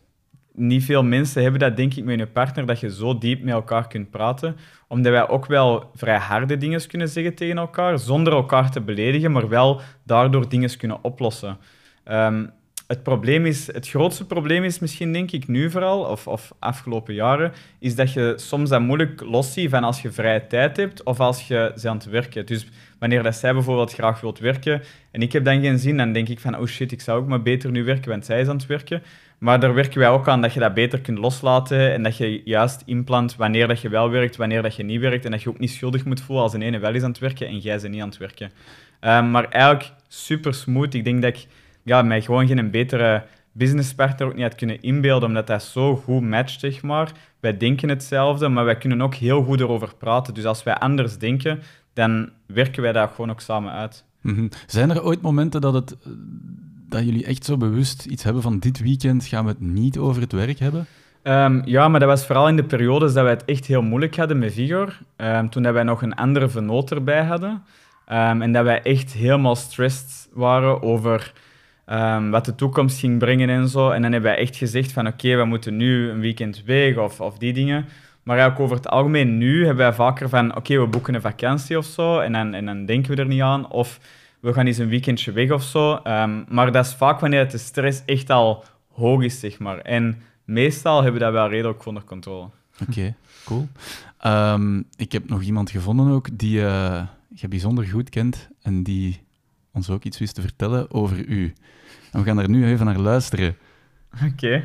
niet 0.53 0.83
veel 0.83 1.03
mensen 1.03 1.41
hebben 1.41 1.59
dat 1.59 1.75
denk 1.75 1.93
ik 1.93 2.03
met 2.03 2.17
hun 2.19 2.31
partner, 2.31 2.65
dat 2.65 2.79
je 2.79 2.91
zo 2.91 3.17
diep 3.17 3.43
met 3.43 3.53
elkaar 3.53 3.87
kunt 3.87 4.09
praten. 4.09 4.55
Omdat 4.87 5.11
wij 5.11 5.27
ook 5.27 5.45
wel 5.45 5.91
vrij 5.95 6.17
harde 6.17 6.57
dingen 6.57 6.87
kunnen 6.87 7.09
zeggen 7.09 7.35
tegen 7.35 7.57
elkaar, 7.57 7.99
zonder 7.99 8.33
elkaar 8.33 8.71
te 8.71 8.81
beledigen, 8.81 9.31
maar 9.31 9.49
wel 9.49 9.81
daardoor 10.03 10.49
dingen 10.49 10.77
kunnen 10.77 11.03
oplossen. 11.03 11.57
Um, 12.11 12.51
het 12.87 13.03
probleem 13.03 13.45
is, 13.45 13.67
het 13.67 13.87
grootste 13.87 14.25
probleem 14.25 14.63
is 14.63 14.79
misschien, 14.79 15.13
denk 15.13 15.31
ik, 15.31 15.47
nu 15.47 15.71
vooral, 15.71 16.03
of, 16.03 16.27
of 16.27 16.53
afgelopen 16.59 17.13
jaren, 17.13 17.51
is 17.79 17.95
dat 17.95 18.13
je 18.13 18.33
soms 18.35 18.69
dat 18.69 18.81
moeilijk 18.81 19.21
losziet 19.21 19.69
van 19.69 19.83
als 19.83 20.01
je 20.01 20.11
vrije 20.11 20.47
tijd 20.47 20.77
hebt 20.77 21.03
of 21.03 21.19
als 21.19 21.47
je 21.47 21.73
aan 21.83 21.95
het 21.95 22.05
werken. 22.05 22.45
Dus 22.45 22.67
wanneer 22.99 23.23
dat 23.23 23.35
zij 23.35 23.53
bijvoorbeeld 23.53 23.93
graag 23.93 24.21
wilt 24.21 24.39
werken 24.39 24.81
en 25.11 25.21
ik 25.21 25.31
heb 25.31 25.45
dan 25.45 25.61
geen 25.61 25.79
zin, 25.79 25.97
dan 25.97 26.11
denk 26.11 26.29
ik 26.29 26.39
van, 26.39 26.57
oh 26.57 26.65
shit, 26.65 26.91
ik 26.91 27.01
zou 27.01 27.21
ook 27.21 27.27
maar 27.27 27.41
beter 27.41 27.71
nu 27.71 27.83
werken, 27.83 28.09
want 28.09 28.25
zij 28.25 28.41
is 28.41 28.47
aan 28.47 28.55
het 28.55 28.65
werken. 28.65 29.03
Maar 29.37 29.59
daar 29.59 29.73
werken 29.73 29.99
wij 29.99 30.09
ook 30.09 30.27
aan 30.27 30.41
dat 30.41 30.53
je 30.53 30.59
dat 30.59 30.73
beter 30.73 31.01
kunt 31.01 31.17
loslaten 31.17 31.93
en 31.93 32.03
dat 32.03 32.17
je 32.17 32.41
juist 32.45 32.83
inplant 32.85 33.35
wanneer 33.35 33.67
dat 33.67 33.81
je 33.81 33.89
wel 33.89 34.09
werkt, 34.09 34.35
wanneer 34.35 34.61
dat 34.61 34.75
je 34.75 34.83
niet 34.83 34.99
werkt 34.99 35.25
en 35.25 35.31
dat 35.31 35.41
je 35.41 35.49
ook 35.49 35.59
niet 35.59 35.71
schuldig 35.71 36.05
moet 36.05 36.21
voelen 36.21 36.43
als 36.43 36.53
een 36.53 36.61
ene 36.61 36.79
wel 36.79 36.93
is 36.93 37.03
aan 37.03 37.09
het 37.09 37.19
werken 37.19 37.47
en 37.47 37.57
jij 37.57 37.79
ze 37.79 37.87
niet 37.87 38.01
aan 38.01 38.07
het 38.09 38.17
werken. 38.17 38.51
Um, 39.01 39.31
maar 39.31 39.49
eigenlijk 39.49 39.91
super 40.07 40.53
smooth. 40.53 40.93
Ik 40.93 41.03
denk 41.03 41.21
dat 41.21 41.35
ik 41.35 41.47
ja, 41.83 42.01
mij 42.01 42.21
gewoon 42.21 42.47
geen 42.47 42.71
betere 42.71 43.23
businesspartner 43.51 44.27
ook 44.27 44.33
niet 44.33 44.43
had 44.43 44.55
kunnen 44.55 44.81
inbeelden, 44.81 45.27
omdat 45.27 45.47
dat 45.47 45.63
zo 45.63 45.95
goed 45.95 46.21
matcht, 46.21 46.59
zeg 46.59 46.81
maar. 46.81 47.11
Wij 47.39 47.57
denken 47.57 47.89
hetzelfde, 47.89 48.47
maar 48.47 48.65
wij 48.65 48.77
kunnen 48.77 49.01
ook 49.01 49.15
heel 49.15 49.43
goed 49.43 49.59
erover 49.59 49.95
praten. 49.95 50.33
Dus 50.33 50.45
als 50.45 50.63
wij 50.63 50.73
anders 50.73 51.17
denken, 51.17 51.61
dan 51.95 52.29
werken 52.45 52.81
wij 52.81 52.91
daar 52.91 53.07
gewoon 53.07 53.29
ook 53.29 53.41
samen 53.41 53.71
uit. 53.71 54.03
Mm 54.21 54.49
Zijn 54.65 54.89
er 54.89 55.03
ooit 55.03 55.21
momenten 55.21 55.61
dat, 55.61 55.73
het, 55.73 55.95
dat 56.89 57.05
jullie 57.05 57.25
echt 57.25 57.45
zo 57.45 57.57
bewust 57.57 58.05
iets 58.05 58.23
hebben 58.23 58.41
van 58.41 58.59
dit 58.59 58.79
weekend 58.79 59.25
gaan 59.25 59.43
we 59.43 59.49
het 59.49 59.61
niet 59.61 59.97
over 59.97 60.21
het 60.21 60.31
werk 60.31 60.59
hebben? 60.59 60.85
Um, 61.23 61.61
ja, 61.65 61.87
maar 61.87 61.99
dat 61.99 62.09
was 62.09 62.25
vooral 62.25 62.47
in 62.47 62.55
de 62.55 62.63
periodes 62.63 63.13
dat 63.13 63.23
wij 63.23 63.33
het 63.33 63.45
echt 63.45 63.65
heel 63.65 63.81
moeilijk 63.81 64.15
hadden 64.15 64.39
met 64.39 64.53
Vigor. 64.53 64.99
Um, 65.17 65.49
toen 65.49 65.63
dat 65.63 65.73
wij 65.73 65.83
nog 65.83 66.01
een 66.01 66.15
andere 66.15 66.49
vernoot 66.49 66.91
erbij 66.91 67.23
hadden. 67.23 67.63
Um, 68.11 68.41
en 68.41 68.51
dat 68.51 68.63
wij 68.63 68.81
echt 68.81 69.13
helemaal 69.13 69.55
stressed 69.55 70.29
waren 70.33 70.81
over 70.81 71.33
wat 72.29 72.45
de 72.45 72.55
toekomst 72.55 72.99
ging 72.99 73.19
brengen 73.19 73.49
en 73.49 73.67
zo. 73.67 73.89
En 73.89 74.01
dan 74.01 74.11
hebben 74.11 74.31
wij 74.31 74.39
echt 74.39 74.55
gezegd 74.55 74.91
van 74.91 75.07
oké, 75.07 75.35
we 75.35 75.45
moeten 75.45 75.75
nu 75.75 76.09
een 76.09 76.19
weekend 76.19 76.63
weg 76.65 76.97
of, 76.97 77.21
of 77.21 77.37
die 77.37 77.53
dingen. 77.53 77.85
Maar 78.25 78.37
eigenlijk 78.37 78.65
over 78.65 78.83
het 78.83 78.93
algemeen 78.93 79.37
nu 79.37 79.65
hebben 79.65 79.85
wij 79.85 79.93
vaker 79.93 80.29
van 80.29 80.55
oké, 80.55 80.79
we 80.79 80.87
boeken 80.87 81.13
een 81.13 81.21
vakantie 81.21 81.77
of 81.77 81.85
zo 81.85 82.19
en 82.19 82.31
dan, 82.31 82.53
en 82.53 82.65
dan 82.65 82.85
denken 82.85 83.15
we 83.15 83.21
er 83.21 83.27
niet 83.27 83.41
aan. 83.41 83.71
Of 83.71 83.99
we 84.39 84.53
gaan 84.53 84.65
eens 84.65 84.77
een 84.77 84.89
weekendje 84.89 85.31
weg 85.31 85.51
of 85.51 85.63
zo. 85.63 85.99
Um, 86.03 86.45
maar 86.47 86.71
dat 86.71 86.85
is 86.85 86.93
vaak 86.93 87.19
wanneer 87.19 87.49
de 87.49 87.57
stress 87.57 88.01
echt 88.05 88.29
al 88.29 88.63
hoog 88.91 89.23
is, 89.23 89.39
zeg 89.39 89.59
maar. 89.59 89.77
En 89.77 90.21
meestal 90.43 90.95
hebben 90.95 91.13
we 91.13 91.25
dat 91.25 91.33
wel 91.33 91.49
redelijk 91.49 91.85
onder 91.85 92.03
controle. 92.03 92.49
Oké, 92.87 93.15
cool. 93.45 93.67
Um, 94.25 94.85
ik 94.95 95.11
heb 95.11 95.29
nog 95.29 95.41
iemand 95.41 95.69
gevonden 95.69 96.11
ook 96.11 96.37
die 96.37 96.59
uh, 96.59 97.03
je 97.29 97.47
bijzonder 97.47 97.85
goed 97.85 98.09
kent 98.09 98.49
en 98.61 98.83
die 98.83 99.21
ons 99.71 99.89
ook 99.89 100.03
iets 100.03 100.19
wist 100.19 100.35
te 100.35 100.41
vertellen 100.41 100.91
over 100.91 101.25
u. 101.25 101.53
En 102.11 102.19
we 102.19 102.25
gaan 102.25 102.35
daar 102.35 102.49
nu 102.49 102.65
even 102.65 102.85
naar 102.85 102.97
luisteren. 102.97 103.57
Oké. 104.31 104.63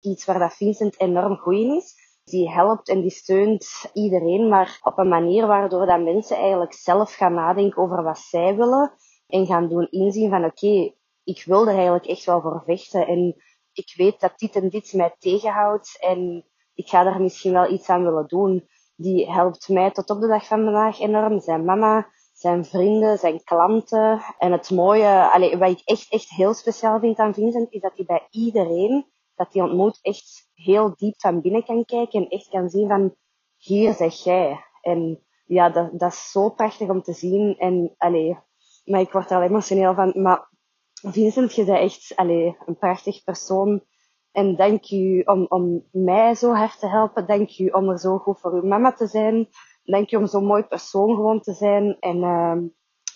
Iets 0.00 0.24
waar 0.24 0.38
dat 0.38 0.56
Vincent 0.56 1.00
enorm 1.00 1.36
goed 1.36 1.54
in 1.54 1.74
is. 1.76 2.02
Die 2.24 2.50
helpt 2.50 2.88
en 2.88 3.00
die 3.00 3.10
steunt 3.10 3.90
iedereen, 3.92 4.48
maar 4.48 4.78
op 4.82 4.98
een 4.98 5.08
manier 5.08 5.46
waardoor 5.46 5.86
dat 5.86 6.02
mensen 6.02 6.36
eigenlijk 6.36 6.72
zelf 6.72 7.14
gaan 7.14 7.34
nadenken 7.34 7.82
over 7.82 8.02
wat 8.02 8.18
zij 8.18 8.56
willen 8.56 8.92
en 9.26 9.46
gaan 9.46 9.68
doen 9.68 9.90
inzien 9.90 10.30
van 10.30 10.44
oké, 10.44 10.92
ik 11.24 11.42
wil 11.46 11.68
er 11.68 11.74
eigenlijk 11.74 12.06
echt 12.06 12.24
wel 12.24 12.40
voor 12.40 12.62
vechten 12.64 13.06
en 13.06 13.36
ik 13.72 13.94
weet 13.96 14.20
dat 14.20 14.38
dit 14.38 14.56
en 14.56 14.68
dit 14.68 14.92
mij 14.92 15.14
tegenhoudt 15.18 15.96
en 16.00 16.44
ik 16.74 16.88
ga 16.88 17.02
daar 17.02 17.20
misschien 17.20 17.52
wel 17.52 17.70
iets 17.72 17.88
aan 17.88 18.04
willen 18.04 18.26
doen. 18.26 18.68
Die 18.96 19.30
helpt 19.30 19.68
mij 19.68 19.90
tot 19.90 20.10
op 20.10 20.20
de 20.20 20.26
dag 20.26 20.46
van 20.46 20.64
vandaag 20.64 21.00
enorm. 21.00 21.40
Zijn 21.40 21.64
mama, 21.64 22.08
zijn 22.32 22.64
vrienden, 22.64 23.18
zijn 23.18 23.44
klanten. 23.44 24.22
En 24.38 24.52
het 24.52 24.70
mooie, 24.70 25.56
wat 25.58 25.70
ik 25.70 25.80
echt, 25.84 26.12
echt 26.12 26.30
heel 26.30 26.54
speciaal 26.54 27.00
vind 27.00 27.18
aan 27.18 27.34
Vincent, 27.34 27.72
is 27.72 27.80
dat 27.80 27.96
hij 27.96 28.04
bij 28.04 28.26
iedereen 28.30 29.06
dat 29.34 29.52
hij 29.52 29.62
ontmoet 29.62 29.98
echt 30.02 30.43
heel 30.54 30.94
diep 30.96 31.14
van 31.20 31.40
binnen 31.40 31.64
kan 31.64 31.84
kijken 31.84 32.22
en 32.22 32.28
echt 32.28 32.48
kan 32.48 32.68
zien 32.68 32.88
van, 32.88 33.14
hier 33.56 33.92
zeg 33.92 34.14
jij. 34.14 34.64
En 34.80 35.22
ja, 35.46 35.70
dat, 35.70 35.98
dat 35.98 36.12
is 36.12 36.30
zo 36.30 36.50
prachtig 36.50 36.88
om 36.88 37.02
te 37.02 37.12
zien. 37.12 37.56
En 37.58 37.94
allee, 37.96 38.38
maar 38.84 39.00
ik 39.00 39.12
word 39.12 39.30
er 39.30 39.36
al 39.36 39.42
emotioneel 39.42 39.94
van. 39.94 40.22
Maar 40.22 40.48
Vincent, 40.92 41.54
je 41.54 41.64
bent 41.64 41.78
echt 41.78 42.12
allee, 42.16 42.56
een 42.66 42.78
prachtig 42.78 43.24
persoon. 43.24 43.84
En 44.32 44.56
dank 44.56 44.90
u 44.90 45.20
om, 45.20 45.46
om 45.48 45.84
mij 45.90 46.34
zo 46.34 46.52
hard 46.52 46.78
te 46.78 46.88
helpen. 46.88 47.26
Dank 47.26 47.58
u 47.58 47.66
om 47.66 47.88
er 47.88 47.98
zo 47.98 48.18
goed 48.18 48.40
voor 48.40 48.52
uw 48.52 48.68
mama 48.68 48.92
te 48.92 49.06
zijn 49.06 49.48
denk 49.84 50.10
je 50.10 50.18
om 50.18 50.26
zo'n 50.26 50.44
mooi 50.44 50.62
persoon 50.62 51.14
gewoon 51.14 51.40
te 51.40 51.52
zijn. 51.52 51.96
En 52.00 52.16
uh, 52.16 52.56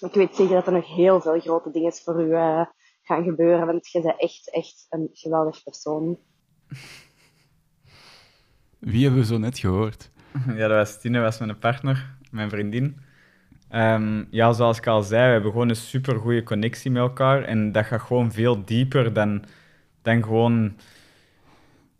ik 0.01 0.15
weet 0.15 0.37
zeker 0.37 0.55
dat 0.55 0.67
er 0.67 0.73
nog 0.73 0.95
heel 0.95 1.21
veel 1.21 1.41
grote 1.41 1.71
dingen 1.71 1.93
voor 1.93 2.23
u 2.23 2.27
uh, 2.27 2.67
gaan 3.03 3.25
gebeuren. 3.25 3.67
Want 3.67 3.89
je 3.89 4.01
bent 4.01 4.21
echt, 4.21 4.51
echt 4.51 4.87
een 4.89 5.09
geweldig 5.13 5.63
persoon. 5.63 6.19
Wie 8.79 9.03
hebben 9.03 9.21
we 9.21 9.27
zo 9.27 9.39
net 9.39 9.59
gehoord? 9.59 10.11
Ja, 10.47 10.69
dat 10.69 10.71
was 10.71 11.01
Tine, 11.01 11.21
was 11.21 11.39
mijn 11.39 11.59
partner, 11.59 12.07
mijn 12.31 12.51
vriendin. 12.51 12.97
Um, 13.75 14.27
ja, 14.31 14.53
zoals 14.53 14.79
ik 14.79 14.87
al 14.87 15.03
zei, 15.03 15.27
we 15.27 15.33
hebben 15.33 15.51
gewoon 15.51 15.69
een 15.69 15.77
super 15.77 16.19
goede 16.19 16.43
connectie 16.43 16.91
met 16.91 17.03
elkaar. 17.03 17.43
En 17.43 17.73
dat 17.73 17.87
gaat 17.87 18.01
gewoon 18.01 18.33
veel 18.33 18.65
dieper 18.65 19.13
dan, 19.13 19.45
dan 20.03 20.23
gewoon 20.23 20.77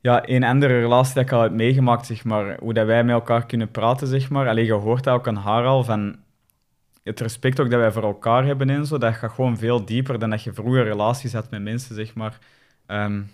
ja, 0.01 0.29
een 0.29 0.45
andere 0.45 0.81
relatie 0.81 1.15
dat 1.15 1.23
ik 1.23 1.33
al 1.33 1.43
heb 1.43 1.53
meegemaakt, 1.53 2.07
zeg 2.07 2.25
maar. 2.25 2.57
Hoe 2.61 2.75
dat 2.75 2.87
wij 2.87 3.05
met 3.05 3.15
elkaar 3.15 3.47
kunnen 3.47 3.71
praten, 3.71 4.07
zeg 4.07 4.31
maar. 4.31 4.49
Alleen 4.49 4.65
je 4.65 4.73
hoort 4.73 5.05
dat 5.05 5.15
ook 5.15 5.29
aan 5.29 5.37
haar 5.37 5.65
al, 5.65 5.85
van 5.85 6.17
het 7.03 7.21
respect 7.21 7.61
ook 7.61 7.71
dat 7.71 7.81
wij 7.81 7.93
voor 7.93 8.03
elkaar 8.03 8.45
hebben 8.45 8.71
en 8.71 8.87
zo, 8.87 8.99
dat 8.99 9.15
gaat 9.15 9.33
gewoon 9.33 9.59
veel 9.59 9.85
dieper 9.85 10.19
dan 10.19 10.31
dat 10.31 10.43
je 10.43 10.53
vroeger 10.53 10.85
relaties 10.85 11.33
had 11.33 11.51
met 11.51 11.63
mensen, 11.63 11.95
zeg 11.95 12.15
maar. 12.15 12.39
Um, 12.87 13.31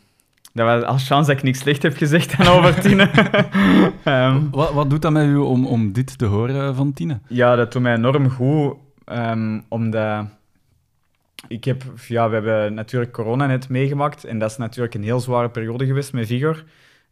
dat 0.55 0.67
was 0.67 0.83
als 0.83 1.07
chance 1.07 1.29
dat 1.29 1.39
ik 1.39 1.45
niks 1.45 1.59
slecht 1.59 1.83
heb 1.83 1.97
gezegd 1.97 2.35
aan 2.39 2.47
over 2.47 2.81
Tine. 2.83 3.11
um, 4.05 4.51
wat, 4.51 4.73
wat 4.73 4.91
doet 4.91 5.03
dat 5.03 5.13
met 5.13 5.27
u 5.27 5.37
om, 5.37 5.67
om 5.67 5.93
dit 5.93 6.19
te 6.19 6.25
horen 6.25 6.75
van 6.75 6.93
Tine? 6.93 7.19
Ja, 7.29 7.57
dat 7.57 7.73
doet 7.73 7.83
mij 7.83 7.95
enorm 7.95 8.31
goed, 8.31 8.75
um, 9.07 9.65
omdat 9.69 10.27
ik 11.49 11.65
heb, 11.65 11.83
ja, 12.09 12.29
we 12.29 12.35
hebben 12.35 12.75
natuurlijk 12.75 13.13
corona 13.13 13.47
net 13.47 13.69
meegemaakt 13.69 14.25
en 14.25 14.39
dat 14.39 14.51
is 14.51 14.57
natuurlijk 14.57 14.95
een 14.95 15.03
heel 15.03 15.21
zware 15.21 15.49
periode 15.49 15.87
geweest 15.87 16.13
met 16.13 16.27
Vigor. 16.27 16.65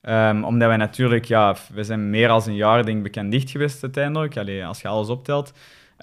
Um, 0.02 0.44
omdat 0.44 0.68
wij 0.68 0.76
natuurlijk, 0.76 1.24
ja, 1.24 1.56
we 1.74 1.84
zijn 1.84 2.10
meer 2.10 2.28
dan 2.28 2.42
een 2.46 2.54
jaar 2.54 2.84
denk 2.84 2.96
ik 2.96 3.02
bekend 3.02 3.30
dicht 3.30 3.50
geweest 3.50 3.82
uiteindelijk, 3.82 4.36
Allee, 4.36 4.66
als 4.66 4.80
je 4.80 4.88
alles 4.88 5.08
optelt. 5.08 5.52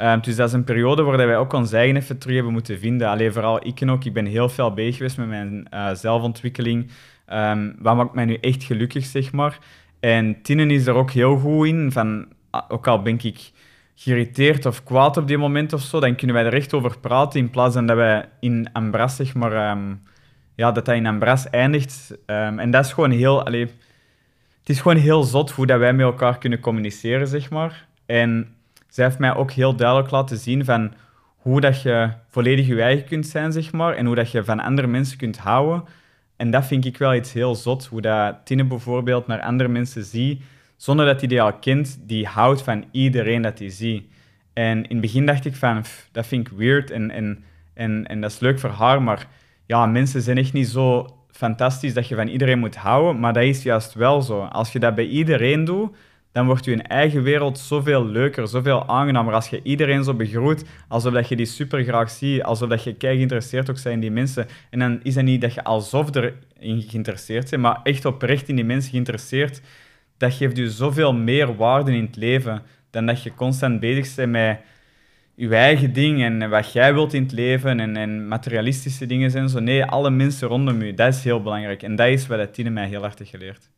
Um, 0.02 0.22
dus 0.22 0.36
dat 0.36 0.48
is 0.48 0.54
een 0.54 0.64
periode 0.64 1.04
waar 1.04 1.18
wij 1.18 1.38
ook 1.38 1.54
ons 1.54 1.72
eigen 1.72 1.96
even 1.96 2.18
terug 2.18 2.36
hebben 2.36 2.54
moeten 2.54 2.80
vinden. 2.80 3.08
Alleen 3.08 3.34
vooral 3.34 3.68
ik 3.68 3.82
en 3.82 3.92
ook, 3.92 4.06
ik 4.06 4.14
ben 4.14 4.26
heel 4.26 4.50
veel 4.50 4.74
bezig 4.74 4.96
geweest 4.96 5.18
met 5.18 5.28
mijn 5.28 5.68
uh, 5.74 5.94
zelfontwikkeling. 5.94 6.92
Um, 7.34 7.76
wat 7.80 7.96
maakt 7.96 8.14
mij 8.14 8.26
nu 8.26 8.38
echt 8.42 8.64
gelukkig, 8.64 9.06
zeg 9.06 9.32
maar. 9.32 9.60
En 10.00 10.42
Tinnen 10.42 10.72
is 10.72 10.88
er 10.88 10.96
ook 10.96 11.12
heel 11.12 11.38
goed 11.38 11.68
in, 11.68 11.92
van, 11.92 12.26
ah, 12.50 12.64
ook 12.68 12.88
al 12.88 13.02
ben 13.02 13.20
ik 13.22 13.52
geïrriteerd 13.96 14.66
of 14.66 14.84
kwaad 14.84 15.18
op 15.18 15.28
die 15.28 15.38
moment 15.38 15.74
of 15.74 15.82
zo, 15.82 16.00
dan 16.00 16.16
kunnen 16.16 16.36
wij 16.36 16.46
er 16.46 16.54
echt 16.54 16.74
over 16.74 17.00
praten 17.00 17.40
in 17.40 17.50
plaats 17.50 17.76
van 17.76 17.86
dat 17.86 17.96
wij 17.96 18.30
in 18.40 18.70
Ambras, 18.74 19.16
zeg 19.16 19.34
maar, 19.34 19.72
um, 19.72 20.02
ja, 20.56 20.72
dat 20.72 20.86
dat 20.86 20.96
in 20.96 21.06
Ambras 21.06 21.50
eindigt. 21.50 22.18
Um, 22.26 22.60
en 22.60 22.72
dat 22.72 22.86
is 22.86 22.94
gewoon 22.94 23.12
heel, 23.12 23.46
allee, 23.46 23.62
het 24.60 24.70
is 24.70 24.82
gewoon 24.82 24.98
heel 24.98 25.24
zot 25.24 25.52
hoe 25.52 25.66
dat 25.66 25.80
wij 25.80 25.94
met 25.94 26.06
elkaar 26.06 26.38
kunnen 26.38 26.60
communiceren, 26.60 27.28
zeg 27.28 27.50
maar. 27.50 27.88
En 28.06 28.56
zij 28.88 29.06
heeft 29.06 29.20
mij 29.20 29.36
ook 29.36 29.52
heel 29.52 29.76
duidelijk 29.76 30.12
laten 30.12 30.38
zien 30.38 30.66
van 30.66 30.94
hoe 31.38 31.62
dat 31.62 31.82
je 31.82 32.10
volledig 32.30 32.68
je 32.68 32.82
eigen 32.82 33.06
kunt 33.06 33.28
zijn, 33.28 33.52
zeg 33.52 33.72
maar, 33.72 33.94
en 33.94 34.06
hoe 34.06 34.16
dat 34.16 34.32
je 34.32 34.44
van 34.44 34.60
andere 34.60 34.88
mensen 34.88 35.18
kunt 35.18 35.38
houden. 35.38 35.84
En 36.40 36.52
dat 36.52 36.66
vind 36.66 36.86
ik 36.86 36.98
wel 36.98 37.16
iets 37.16 37.34
heel 37.34 37.56
zot, 37.56 37.86
hoe 37.86 38.02
dat 38.02 38.36
Tine 38.44 38.64
bijvoorbeeld 38.64 39.28
naar 39.28 39.42
andere 39.42 39.70
mensen 39.70 40.04
ziet 40.04 40.42
zonder 40.80 41.06
dat 41.06 41.20
hij 41.20 41.28
die 41.28 41.42
al 41.42 41.54
kent, 41.54 42.00
die 42.02 42.26
houdt 42.26 42.62
van 42.62 42.86
iedereen 42.92 43.42
dat 43.42 43.60
hij 43.60 43.70
ziet. 43.70 44.04
En 44.54 44.78
in 44.78 44.90
het 44.90 45.02
begin 45.02 45.26
dacht 45.26 45.46
ik 45.46 45.56
van, 45.56 45.84
dat 46.12 46.28
vind 46.28 46.48
ik 46.48 46.58
weird 46.58 46.92
en, 46.92 47.12
en, 47.12 47.44
en, 47.74 48.08
en 48.08 48.22
dat 48.22 48.32
is 48.32 48.40
leuk 48.40 48.60
voor 48.60 48.70
haar, 48.70 49.02
maar 49.02 49.28
ja, 49.66 49.86
mensen 49.86 50.22
zijn 50.22 50.38
echt 50.38 50.54
niet 50.54 50.68
zo 50.68 51.16
fantastisch 51.32 51.94
dat 51.94 52.08
je 52.08 52.16
van 52.16 52.28
iedereen 52.28 52.60
moet 52.60 52.76
houden, 52.76 53.20
maar 53.20 53.34
dat 53.34 53.44
is 53.44 53.64
juist 53.64 53.94
wel 53.94 54.22
zo. 54.22 54.42
Als 54.42 54.72
je 54.72 54.80
dat 54.80 54.96
bij 54.96 55.08
iedereen 55.08 55.66
doet, 55.66 55.96
dan 56.32 56.46
wordt 56.46 56.66
je 56.66 56.82
eigen 56.82 57.24
wereld 57.24 57.60
zoveel 57.60 58.06
leuker, 58.06 58.48
zoveel 58.48 58.88
aangenamer. 58.88 59.34
Als 59.34 59.48
je 59.48 59.60
iedereen 59.64 60.04
zo 60.04 60.14
begroet, 60.14 60.64
alsof 60.88 61.14
dat 61.14 61.28
je 61.28 61.36
die 61.36 61.46
super 61.46 61.84
graag 61.84 62.10
ziet, 62.10 62.44
alsof 62.44 62.70
dat 62.70 62.84
je 62.84 62.96
kei 62.96 63.16
geïnteresseerd 63.16 63.70
ook 63.70 63.78
zijn 63.78 63.94
in 63.94 64.00
die 64.00 64.12
mensen. 64.12 64.48
En 64.70 64.80
dan 64.80 65.00
is 65.04 65.16
het 65.16 65.26
niet 65.26 65.42
dat 65.42 65.54
je 65.54 65.64
alsof 65.64 66.16
erin 66.16 66.82
geïnteresseerd 66.82 67.50
bent, 67.50 67.62
maar 67.62 67.80
echt 67.84 68.06
oprecht 68.06 68.48
in 68.48 68.56
die 68.56 68.66
mensen 68.66 68.92
geïnteresseerd 68.92 69.62
dat 70.20 70.34
geeft 70.34 70.58
je 70.58 70.70
zoveel 70.72 71.14
meer 71.14 71.56
waarde 71.56 71.92
in 71.92 72.06
het 72.06 72.16
leven 72.16 72.62
dan 72.90 73.06
dat 73.06 73.24
je 73.24 73.34
constant 73.34 73.80
bezig 73.80 74.16
bent 74.16 74.32
met 74.32 74.60
je 75.36 75.56
eigen 75.56 75.94
ding 75.94 76.24
en 76.24 76.50
wat 76.50 76.74
jij 76.74 76.94
wilt 76.94 77.14
in 77.14 77.24
het 77.24 77.32
leven 77.32 77.96
en, 77.96 78.28
materialistische 78.28 79.06
dingen 79.06 79.34
en 79.34 79.50
zo. 79.50 79.60
Nee, 79.60 79.86
alle 79.86 80.10
mensen 80.10 80.48
rondom 80.48 80.82
je, 80.82 80.94
dat 80.94 81.14
is 81.14 81.24
heel 81.24 81.42
belangrijk. 81.42 81.84
En 81.84 81.96
dat 81.96 82.08
is 82.08 82.28
wat 82.28 82.54
Tine 82.54 82.70
mij 82.70 82.88
heel 82.88 83.02
hard 83.02 83.20
heeft 83.20 83.32
geleerd. 83.32 83.70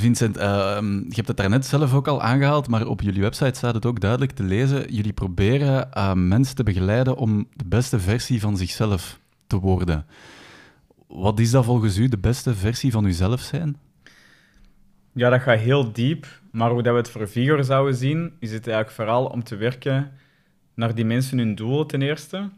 Vincent, 0.00 0.36
ehm, 0.36 0.94
je 0.94 1.14
hebt 1.14 1.28
het 1.28 1.36
daarnet 1.36 1.66
zelf 1.66 1.94
ook 1.94 2.08
al 2.08 2.22
aangehaald, 2.22 2.68
maar 2.68 2.86
op 2.86 3.00
jullie 3.00 3.20
website 3.20 3.56
staat 3.56 3.74
het 3.74 3.86
ook 3.86 4.00
duidelijk 4.00 4.32
te 4.32 4.42
lezen. 4.42 4.94
Jullie 4.94 5.12
proberen 5.12 5.88
uh, 5.94 6.12
mensen 6.12 6.56
te 6.56 6.62
begeleiden 6.62 7.16
om 7.16 7.48
de 7.54 7.64
beste 7.64 8.00
versie 8.00 8.40
van 8.40 8.56
zichzelf 8.56 9.20
te 9.46 9.58
worden. 9.58 10.06
Wat 11.06 11.38
is 11.38 11.50
dat 11.50 11.64
volgens 11.64 11.96
u 11.96 12.08
de 12.08 12.18
beste 12.18 12.54
versie 12.54 12.90
van 12.90 13.04
uzelf 13.04 13.40
zijn? 13.40 13.76
Ja, 15.12 15.30
dat 15.30 15.40
gaat 15.40 15.58
heel 15.58 15.92
diep. 15.92 16.26
Maar 16.52 16.70
hoe 16.70 16.82
dat 16.82 16.92
we 16.92 16.98
het 16.98 17.10
voor 17.10 17.28
Vigor 17.28 17.64
zouden 17.64 17.94
zien, 17.94 18.32
is 18.38 18.52
het 18.52 18.66
eigenlijk 18.66 18.96
vooral 18.96 19.24
om 19.24 19.44
te 19.44 19.56
werken 19.56 20.12
naar 20.74 20.94
die 20.94 21.04
mensen 21.04 21.38
hun 21.38 21.54
doel 21.54 21.86
ten 21.86 22.02
eerste. 22.02 22.50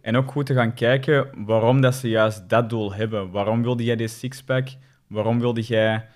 En 0.00 0.16
ook 0.16 0.30
goed 0.30 0.46
te 0.46 0.54
gaan 0.54 0.74
kijken 0.74 1.28
waarom 1.44 1.80
dat 1.80 1.94
ze 1.94 2.08
juist 2.08 2.48
dat 2.48 2.70
doel 2.70 2.94
hebben. 2.94 3.30
Waarom 3.30 3.62
wilde 3.62 3.84
jij 3.84 3.96
die 3.96 4.08
sixpack? 4.08 4.68
Waarom 5.06 5.40
wilde 5.40 5.62
jij 5.62 6.06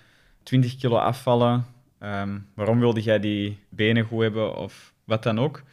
20 0.43 0.77
kilo 0.77 0.97
afvallen? 0.97 1.65
Ehm, 1.99 2.37
waarom 2.53 2.79
wilde 2.79 3.01
jij 3.01 3.19
die 3.19 3.59
benen 3.69 4.03
goed 4.03 4.21
hebben 4.21 4.57
of 4.57 4.93
wat 5.03 5.23
dan 5.23 5.39
ook? 5.39 5.63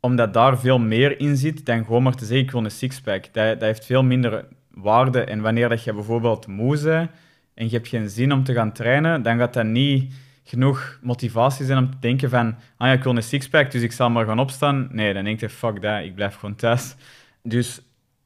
Omdat 0.00 0.34
daar 0.34 0.58
veel 0.58 0.78
meer 0.78 1.20
in 1.20 1.36
zit 1.36 1.66
dan 1.66 1.84
gewoon 1.84 2.02
maar 2.02 2.14
te 2.14 2.24
zeggen 2.24 2.46
ik 2.46 2.50
wil 2.50 2.64
een 2.64 2.70
sixpack. 2.70 3.24
Dat, 3.24 3.32
dat 3.32 3.60
heeft 3.60 3.86
veel 3.86 4.02
minder 4.02 4.44
waarde. 4.70 5.24
En 5.24 5.40
wanneer 5.40 5.68
dat 5.68 5.84
je 5.84 5.94
bijvoorbeeld 5.94 6.46
moe 6.46 6.82
bent 6.82 7.10
en 7.54 7.64
je 7.64 7.76
hebt 7.76 7.88
geen 7.88 8.10
zin 8.10 8.32
om 8.32 8.44
te 8.44 8.52
gaan 8.52 8.72
trainen, 8.72 9.22
dan 9.22 9.38
gaat 9.38 9.54
dat 9.54 9.64
niet 9.64 10.12
genoeg 10.44 10.98
motivatie 11.02 11.66
zijn 11.66 11.78
om 11.78 11.90
te 11.90 11.98
denken 12.00 12.30
van 12.30 12.46
ah 12.76 12.86
ja, 12.86 12.92
ik 12.92 13.02
wil 13.02 13.16
een 13.16 13.22
sixpack, 13.22 13.70
dus 13.70 13.82
ik 13.82 13.92
zal 13.92 14.10
maar 14.10 14.26
gaan 14.26 14.38
opstaan. 14.38 14.88
Nee, 14.92 15.14
dan 15.14 15.24
denk 15.24 15.40
je 15.40 15.48
fuck 15.48 15.82
dat, 15.82 16.04
ik 16.04 16.14
blijf 16.14 16.34
gewoon 16.34 16.54
thuis. 16.54 16.94
Dus 17.42 17.80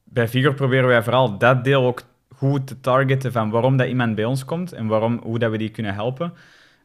bij 0.05 0.29
Vigor 0.29 0.55
proberen 0.55 0.89
wij 0.89 1.03
vooral 1.03 1.39
dat 1.39 1.65
deel 1.65 1.85
ook 1.85 2.03
goed 2.37 2.67
te 2.67 2.81
targeten 2.81 3.33
van 3.33 3.51
waarom 3.51 3.77
dat 3.77 3.89
iemand 3.89 4.15
bij 4.15 4.25
ons 4.25 4.45
komt 4.45 4.73
en 4.73 4.87
waarom, 4.87 5.21
hoe 5.23 5.39
dat 5.39 5.51
we 5.51 5.59
die 5.59 5.71
kunnen 5.71 5.95
helpen. 5.95 6.33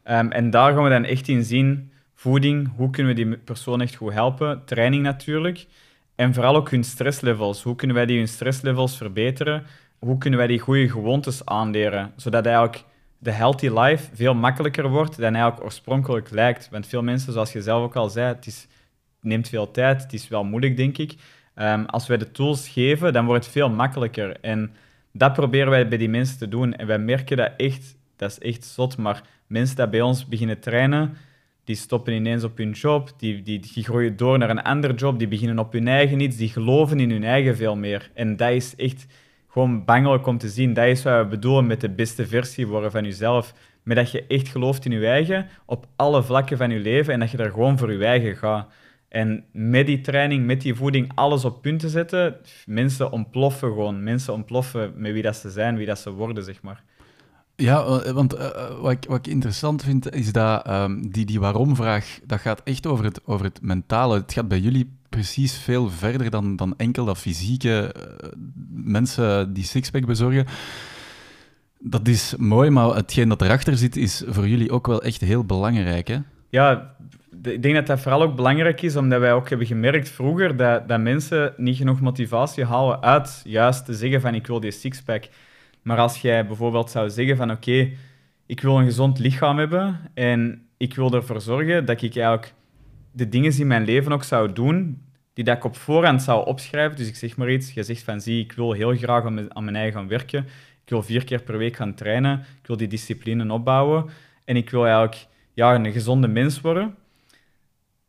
Ehm, 0.02 0.28
en 0.28 0.50
daar 0.50 0.72
gaan 0.72 0.82
we 0.82 0.90
dan 0.90 1.04
echt 1.04 1.28
in 1.28 1.44
zien, 1.44 1.92
voeding, 2.14 2.70
hoe 2.76 2.90
kunnen 2.90 3.14
we 3.14 3.24
die 3.24 3.36
persoon 3.36 3.80
echt 3.80 3.94
goed 3.94 4.12
helpen, 4.12 4.64
training 4.64 5.02
natuurlijk, 5.02 5.66
en 6.14 6.34
vooral 6.34 6.56
ook 6.56 6.70
hun 6.70 6.84
stresslevels. 6.84 7.62
Hoe 7.62 7.76
kunnen 7.76 7.96
wij 7.96 8.06
die 8.06 8.18
hun 8.18 8.28
stresslevels 8.28 8.96
verbeteren? 8.96 9.62
Hoe 9.98 10.18
kunnen 10.18 10.38
wij 10.38 10.48
die 10.48 10.58
goede 10.58 10.88
gewoontes 10.88 11.44
aanleren, 11.44 12.12
zodat 12.16 12.46
eigenlijk 12.46 12.84
de 13.18 13.30
healthy 13.30 13.68
life 13.68 14.10
veel 14.14 14.34
makkelijker 14.34 14.88
wordt 14.88 15.16
dan 15.16 15.34
eigenlijk 15.34 15.64
oorspronkelijk 15.64 16.30
lijkt. 16.30 16.68
Want 16.70 16.86
veel 16.86 17.02
mensen, 17.02 17.32
zoals 17.32 17.52
je 17.52 17.62
zelf 17.62 17.82
ook 17.82 17.96
al 17.96 18.08
zei, 18.08 18.26
het, 18.34 18.46
is, 18.46 18.66
neemt 19.20 19.48
veel 19.48 19.70
tijd, 19.70 20.02
het 20.02 20.12
is 20.12 20.28
wel 20.28 20.44
moeilijk, 20.44 20.76
denk 20.76 20.98
ik. 20.98 21.14
Um, 21.56 21.86
als 21.86 22.06
wij 22.06 22.16
de 22.16 22.30
tools 22.30 22.68
geven, 22.68 23.12
dan 23.12 23.26
wordt 23.26 23.44
het 23.44 23.52
veel 23.52 23.70
makkelijker. 23.70 24.40
En 24.40 24.74
dat 25.12 25.32
proberen 25.32 25.70
wij 25.70 25.88
bij 25.88 25.98
die 25.98 26.08
mensen 26.08 26.38
te 26.38 26.48
doen. 26.48 26.74
En 26.74 26.86
wij 26.86 26.98
merken 26.98 27.36
dat 27.36 27.52
echt, 27.56 27.96
dat 28.16 28.30
is 28.30 28.38
echt 28.38 28.64
zot, 28.64 28.96
maar 28.96 29.22
mensen 29.46 29.76
die 29.76 29.88
bij 29.88 30.00
ons 30.00 30.28
beginnen 30.28 30.60
trainen, 30.60 31.16
die 31.64 31.76
stoppen 31.76 32.12
ineens 32.12 32.44
op 32.44 32.56
hun 32.56 32.70
job, 32.70 33.12
die, 33.16 33.42
die, 33.42 33.58
die 33.58 33.84
groeien 33.84 34.16
door 34.16 34.38
naar 34.38 34.50
een 34.50 34.62
ander 34.62 34.94
job, 34.94 35.18
die 35.18 35.28
beginnen 35.28 35.58
op 35.58 35.72
hun 35.72 35.88
eigen 35.88 36.20
iets, 36.20 36.36
die 36.36 36.48
geloven 36.48 37.00
in 37.00 37.10
hun 37.10 37.24
eigen 37.24 37.56
veel 37.56 37.76
meer. 37.76 38.10
En 38.14 38.36
dat 38.36 38.50
is 38.50 38.76
echt 38.76 39.06
gewoon 39.48 39.84
bangelijk 39.84 40.26
om 40.26 40.38
te 40.38 40.48
zien. 40.48 40.72
Dat 40.72 40.86
is 40.86 41.02
wat 41.02 41.22
we 41.22 41.26
bedoelen 41.26 41.66
met 41.66 41.80
de 41.80 41.90
beste 41.90 42.26
versie 42.26 42.66
worden 42.66 42.90
van 42.90 43.04
jezelf. 43.04 43.54
Met 43.82 43.96
dat 43.96 44.10
je 44.10 44.26
echt 44.26 44.48
gelooft 44.48 44.84
in 44.84 44.92
je 44.92 45.06
eigen 45.06 45.46
op 45.66 45.86
alle 45.96 46.22
vlakken 46.22 46.56
van 46.56 46.70
je 46.70 46.78
leven 46.78 47.12
en 47.12 47.20
dat 47.20 47.30
je 47.30 47.36
er 47.36 47.50
gewoon 47.50 47.78
voor 47.78 47.92
je 47.92 48.04
eigen 48.04 48.36
gaat. 48.36 48.72
En 49.10 49.44
met 49.52 49.86
die 49.86 50.00
training, 50.00 50.46
met 50.46 50.60
die 50.60 50.74
voeding, 50.74 51.12
alles 51.14 51.44
op 51.44 51.62
punt 51.62 51.80
te 51.80 51.88
zetten, 51.88 52.36
mensen 52.66 53.12
ontploffen 53.12 53.68
gewoon. 53.68 54.02
Mensen 54.02 54.32
ontploffen 54.32 54.92
met 54.96 55.12
wie 55.12 55.22
dat 55.22 55.36
ze 55.36 55.50
zijn, 55.50 55.76
wie 55.76 55.86
dat 55.86 55.98
ze 55.98 56.10
worden, 56.10 56.44
zeg 56.44 56.62
maar. 56.62 56.82
Ja, 57.56 57.84
eh, 57.84 58.10
want 58.10 58.34
uh, 58.34 58.80
wat, 58.80 58.92
ik, 58.92 59.04
wat 59.08 59.18
ik 59.18 59.26
interessant 59.26 59.82
vind, 59.82 60.14
is 60.14 60.32
dat 60.32 60.68
um, 60.68 61.10
die, 61.10 61.24
die 61.24 61.40
waarom-vraag, 61.40 62.20
dat 62.26 62.40
gaat 62.40 62.60
echt 62.64 62.86
over 62.86 63.04
het, 63.04 63.20
over 63.24 63.44
het 63.44 63.62
mentale. 63.62 64.14
Het 64.14 64.32
gaat 64.32 64.48
bij 64.48 64.60
jullie 64.60 64.92
precies 65.08 65.58
veel 65.58 65.88
verder 65.88 66.30
dan, 66.30 66.56
dan 66.56 66.74
enkel 66.76 67.04
dat 67.04 67.18
fysieke 67.18 67.94
uh, 67.96 68.28
mensen 68.70 69.52
die 69.52 69.64
sixpack 69.64 70.06
bezorgen. 70.06 70.46
Dat 71.78 72.08
is 72.08 72.34
mooi, 72.38 72.70
maar 72.70 72.94
hetgeen 72.94 73.28
dat 73.28 73.42
erachter 73.42 73.76
zit, 73.76 73.96
is 73.96 74.22
voor 74.26 74.48
jullie 74.48 74.70
ook 74.70 74.86
wel 74.86 75.02
echt 75.02 75.20
heel 75.20 75.44
belangrijk, 75.44 76.08
hè? 76.08 76.18
Ja, 76.48 76.94
ik 77.42 77.62
denk 77.62 77.74
dat 77.74 77.86
dat 77.86 78.00
vooral 78.00 78.22
ook 78.22 78.36
belangrijk 78.36 78.82
is, 78.82 78.96
omdat 78.96 79.20
wij 79.20 79.32
ook 79.32 79.48
hebben 79.48 79.66
gemerkt 79.66 80.08
vroeger 80.08 80.56
dat, 80.56 80.88
dat 80.88 81.00
mensen 81.00 81.54
niet 81.56 81.76
genoeg 81.76 82.00
motivatie 82.00 82.64
halen 82.64 83.02
uit 83.02 83.40
juist 83.44 83.84
te 83.84 83.94
zeggen 83.94 84.20
van 84.20 84.34
ik 84.34 84.46
wil 84.46 84.60
die 84.60 84.70
sixpack. 84.70 85.28
Maar 85.82 85.98
als 85.98 86.20
jij 86.20 86.46
bijvoorbeeld 86.46 86.90
zou 86.90 87.10
zeggen 87.10 87.36
van 87.36 87.50
oké, 87.50 87.90
ik 88.46 88.60
wil 88.60 88.78
een 88.78 88.84
gezond 88.84 89.18
lichaam 89.18 89.58
hebben 89.58 90.00
en 90.14 90.66
ik 90.76 90.94
wil 90.94 91.14
ervoor 91.14 91.40
zorgen 91.40 91.84
dat 91.84 92.02
ik 92.02 92.16
eigenlijk 92.16 92.54
de 93.12 93.28
dingen 93.28 93.58
in 93.58 93.66
mijn 93.66 93.84
leven 93.84 94.12
ook 94.12 94.24
zou 94.24 94.52
doen 94.52 95.02
die 95.32 95.44
dat 95.44 95.56
ik 95.56 95.64
op 95.64 95.76
voorhand 95.76 96.22
zou 96.22 96.46
opschrijven. 96.46 96.96
Dus 96.96 97.08
ik 97.08 97.16
zeg 97.16 97.36
maar 97.36 97.50
iets, 97.50 97.72
je 97.72 97.82
zegt 97.82 98.02
van 98.02 98.20
zie, 98.20 98.44
ik 98.44 98.52
wil 98.52 98.72
heel 98.72 98.96
graag 98.96 99.24
aan 99.24 99.34
mijn, 99.34 99.54
aan 99.54 99.64
mijn 99.64 99.76
eigen 99.76 99.92
gaan 99.92 100.08
werken. 100.08 100.46
Ik 100.84 100.90
wil 100.90 101.02
vier 101.02 101.24
keer 101.24 101.42
per 101.42 101.58
week 101.58 101.76
gaan 101.76 101.94
trainen. 101.94 102.38
Ik 102.38 102.66
wil 102.66 102.76
die 102.76 102.88
discipline 102.88 103.52
opbouwen. 103.52 104.10
En 104.44 104.56
ik 104.56 104.70
wil 104.70 104.82
eigenlijk 104.84 105.26
ja, 105.54 105.74
een 105.74 105.92
gezonde 105.92 106.28
mens 106.28 106.60
worden 106.60 106.94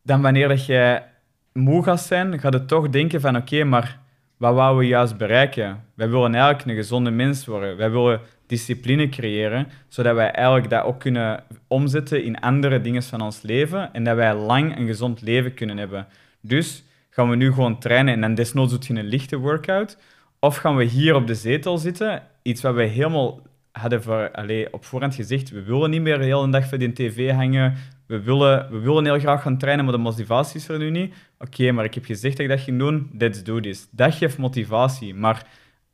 dan 0.02 0.22
wanneer 0.22 0.47
dat 0.47 0.66
jij 0.66 1.06
moe 1.54 1.84
gaat 1.84 2.02
zijn, 2.02 2.39
gaat 2.39 2.54
het 2.54 2.68
toch 2.68 2.89
denken 2.89 3.22
van 3.22 3.36
oké, 3.36 3.64
maar 3.64 3.99
wat 4.38 4.54
wouden 4.54 4.80
we 4.80 4.88
juist 4.88 5.18
bereiken? 5.18 5.84
Wij 5.93 6.10
willen 6.10 6.36
eigenlijk 6.36 6.66
een 6.66 6.76
gezonde 6.76 7.12
mens 7.12 7.45
worden. 7.45 7.78
Wij 7.78 7.91
willen 7.91 8.22
discipline 8.47 9.10
creëren, 9.10 9.68
zodat 9.88 10.16
wij 10.16 10.32
eigenlijk 10.32 10.70
dat 10.70 10.84
ook 10.84 10.99
kunnen 10.99 11.43
omzetten 11.68 12.24
in 12.24 12.39
andere 12.39 12.82
dingen 12.82 13.04
van 13.04 13.22
ons 13.22 13.41
leven 13.41 13.93
en 13.93 14.04
dat 14.04 14.16
wij 14.16 14.36
lang 14.36 14.78
een 14.78 14.88
gezond 14.88 15.22
leven 15.22 15.54
kunnen 15.54 15.78
hebben. 15.78 16.08
Dus 16.41 16.84
gaan 17.10 17.30
we 17.30 17.36
nu 17.36 17.54
gewoon 17.54 17.80
trainen 17.80 18.14
en 18.14 18.22
dan 18.22 18.34
desnoods 18.34 18.72
doet 18.72 18.86
je 18.86 18.93
een 18.93 19.06
lichte 19.06 19.38
workout. 19.38 19.97
Of 20.39 20.58
gaan 20.58 20.76
we 20.76 20.84
hier 20.84 21.16
op 21.16 21.28
de 21.28 21.36
zetel 21.36 21.78
zitten, 21.78 22.24
iets 22.41 22.62
wat 22.62 22.74
wij 22.74 22.88
helemaal 22.88 23.41
hadden 23.72 24.04
voor, 24.04 24.32
allez, 24.32 24.68
op 24.72 24.86
voorhand 24.86 25.16
gezegd, 25.16 25.49
we 25.49 25.64
willen 25.64 25.89
niet 25.89 26.02
meer 26.02 26.18
de 26.18 26.26
hele 26.26 26.49
dag 26.49 26.68
voor 26.68 26.78
die 26.78 26.93
tv 26.93 27.32
hangen, 27.32 27.76
we 28.12 28.22
willen, 28.22 28.68
we 28.72 28.80
willen 28.80 29.05
heel 29.05 29.20
graag 29.20 29.41
gaan 29.41 29.57
trainen, 29.57 29.86
maar 29.86 29.93
de 29.93 29.99
motivatie 29.99 30.59
is 30.59 30.68
er 30.68 30.78
nu 30.78 30.89
niet. 30.89 31.14
Oké, 31.39 31.72
maar 31.72 31.86
ik 31.86 31.93
heb 31.93 32.05
gezegd 32.05 32.38
dat 32.38 32.45
ik 32.45 32.51
dat 32.51 32.59
ging 32.59 32.80
doen, 32.80 33.09
let's 33.18 33.43
do 33.43 33.59
this. 33.59 33.88
Dat 33.91 34.16
geeft 34.16 34.38
motivatie, 34.38 35.16
maar 35.16 35.45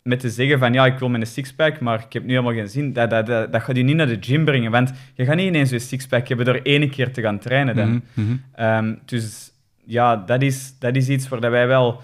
met 0.01 0.19
te 0.19 0.29
zeggen 0.29 0.59
van 0.59 0.73
ja, 0.73 0.85
ik 0.85 0.99
wil 0.99 1.09
mijn 1.09 1.25
sixpack, 1.25 1.79
maar 1.79 2.03
ik 2.05 2.13
heb 2.13 2.23
nu 2.23 2.29
helemaal 2.29 2.53
geen 2.53 2.69
zin, 2.69 2.93
dat, 2.93 3.09
dat, 3.09 3.25
dat, 3.25 3.51
dat 3.51 3.61
gaat 3.61 3.75
je 3.75 3.83
niet 3.83 3.95
naar 3.95 4.07
de 4.07 4.17
gym 4.19 4.45
brengen, 4.45 4.71
want 4.71 4.93
je 5.13 5.25
gaat 5.25 5.35
niet 5.35 5.47
ineens 5.47 5.71
een 5.71 5.79
sixpack 5.79 6.27
hebben 6.27 6.45
door 6.45 6.59
één 6.63 6.89
keer 6.89 7.13
te 7.13 7.21
gaan 7.21 7.39
trainen. 7.39 7.75
Dan. 7.75 7.89
Mm 7.89 8.03
-hmm. 8.13 8.65
um, 8.65 8.99
dus 9.05 9.51
ja, 9.85 10.15
dat 10.15 10.41
is, 10.41 10.79
dat 10.79 10.95
is 10.95 11.09
iets 11.09 11.27
waar 11.27 11.51
wij 11.51 11.67
wel... 11.67 12.01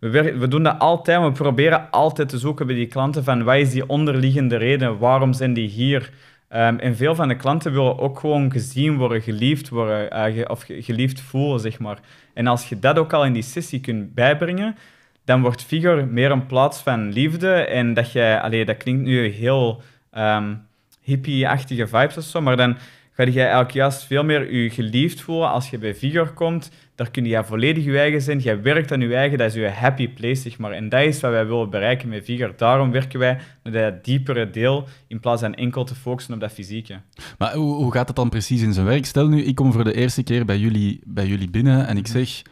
We, 0.00 0.38
we 0.38 0.48
doen 0.48 0.62
dat 0.62 0.78
altijd, 0.78 1.22
we 1.22 1.32
proberen 1.32 1.90
altijd 1.90 2.28
te 2.28 2.38
zoeken 2.38 2.66
bij 2.66 2.74
die 2.74 2.86
klanten 2.86 3.24
van 3.24 3.44
wat 3.44 3.56
is 3.56 3.70
die 3.70 3.88
onderliggende 3.88 4.56
reden, 4.56 4.98
waarom 4.98 5.32
zijn 5.32 5.52
die 5.52 5.68
hier? 5.68 6.10
Um, 6.50 6.78
en 6.78 6.96
veel 6.96 7.14
van 7.14 7.28
de 7.28 7.36
klanten 7.36 7.72
willen 7.72 7.98
ook 7.98 8.18
gewoon 8.18 8.50
gezien 8.50 8.96
worden, 8.96 9.22
geliefd 9.22 9.68
worden, 9.68 10.36
uh, 10.36 10.44
of 10.46 10.64
geliefd 10.68 11.20
voelen, 11.20 11.60
zeg 11.60 11.78
maar. 11.78 11.98
En 12.34 12.46
als 12.46 12.68
je 12.68 12.78
dat 12.78 12.98
ook 12.98 13.12
al 13.12 13.24
in 13.24 13.32
die 13.32 13.42
sessie 13.42 13.80
kunt 13.80 14.14
bijbrengen, 14.14 14.76
dan 15.24 15.42
wordt 15.42 15.64
Figure 15.64 16.04
meer 16.04 16.30
een 16.30 16.46
plaats 16.46 16.80
van 16.80 17.12
liefde 17.12 17.52
en 17.52 17.94
dat 17.94 18.12
jij, 18.12 18.40
allee, 18.40 18.64
dat 18.64 18.76
klinkt 18.76 19.02
nu 19.02 19.28
heel 19.28 19.82
um, 20.16 20.66
hippie-achtige 21.02 21.86
vibes 21.86 22.16
of 22.16 22.24
zo, 22.24 22.40
maar 22.40 22.56
dan 22.56 22.76
ga 23.16 23.22
je 23.22 23.40
eigenlijk 23.40 23.70
juist 23.70 24.04
veel 24.04 24.24
meer 24.24 24.54
je 24.54 24.70
geliefd 24.70 25.20
voelen 25.20 25.50
als 25.50 25.70
je 25.70 25.78
bij 25.78 25.94
Vigor 25.94 26.32
komt. 26.32 26.70
Daar 26.94 27.10
kun 27.10 27.24
je 27.24 27.44
volledig 27.44 27.84
je 27.84 27.98
eigen 27.98 28.22
zijn. 28.22 28.38
Jij 28.38 28.62
werkt 28.62 28.92
aan 28.92 29.00
je 29.00 29.14
eigen, 29.14 29.38
dat 29.38 29.46
is 29.48 29.54
je 29.54 29.68
happy 29.68 30.08
place, 30.08 30.40
zeg 30.40 30.58
maar. 30.58 30.72
En 30.72 30.88
dat 30.88 31.00
is 31.00 31.20
wat 31.20 31.30
wij 31.30 31.46
willen 31.46 31.70
bereiken 31.70 32.08
met 32.08 32.24
Vigor. 32.24 32.52
Daarom 32.56 32.90
werken 32.90 33.18
wij 33.18 33.38
naar 33.62 33.72
dat 33.72 34.04
diepere 34.04 34.50
deel, 34.50 34.88
in 35.06 35.20
plaats 35.20 35.42
van 35.42 35.54
enkel 35.54 35.84
te 35.84 35.94
focussen 35.94 36.34
op 36.34 36.40
dat 36.40 36.52
fysieke. 36.52 37.00
Maar 37.38 37.54
hoe, 37.54 37.74
hoe 37.74 37.92
gaat 37.92 38.06
het 38.06 38.16
dan 38.16 38.28
precies 38.28 38.62
in 38.62 38.72
zijn 38.72 38.86
werk? 38.86 39.06
Stel 39.06 39.28
nu, 39.28 39.42
ik 39.42 39.54
kom 39.54 39.72
voor 39.72 39.84
de 39.84 39.94
eerste 39.94 40.22
keer 40.22 40.44
bij 40.44 40.58
jullie, 40.58 41.00
bij 41.04 41.26
jullie 41.26 41.50
binnen 41.50 41.86
en 41.86 41.96
ik 41.96 42.08
mhm. 42.08 42.12
zeg, 42.12 42.42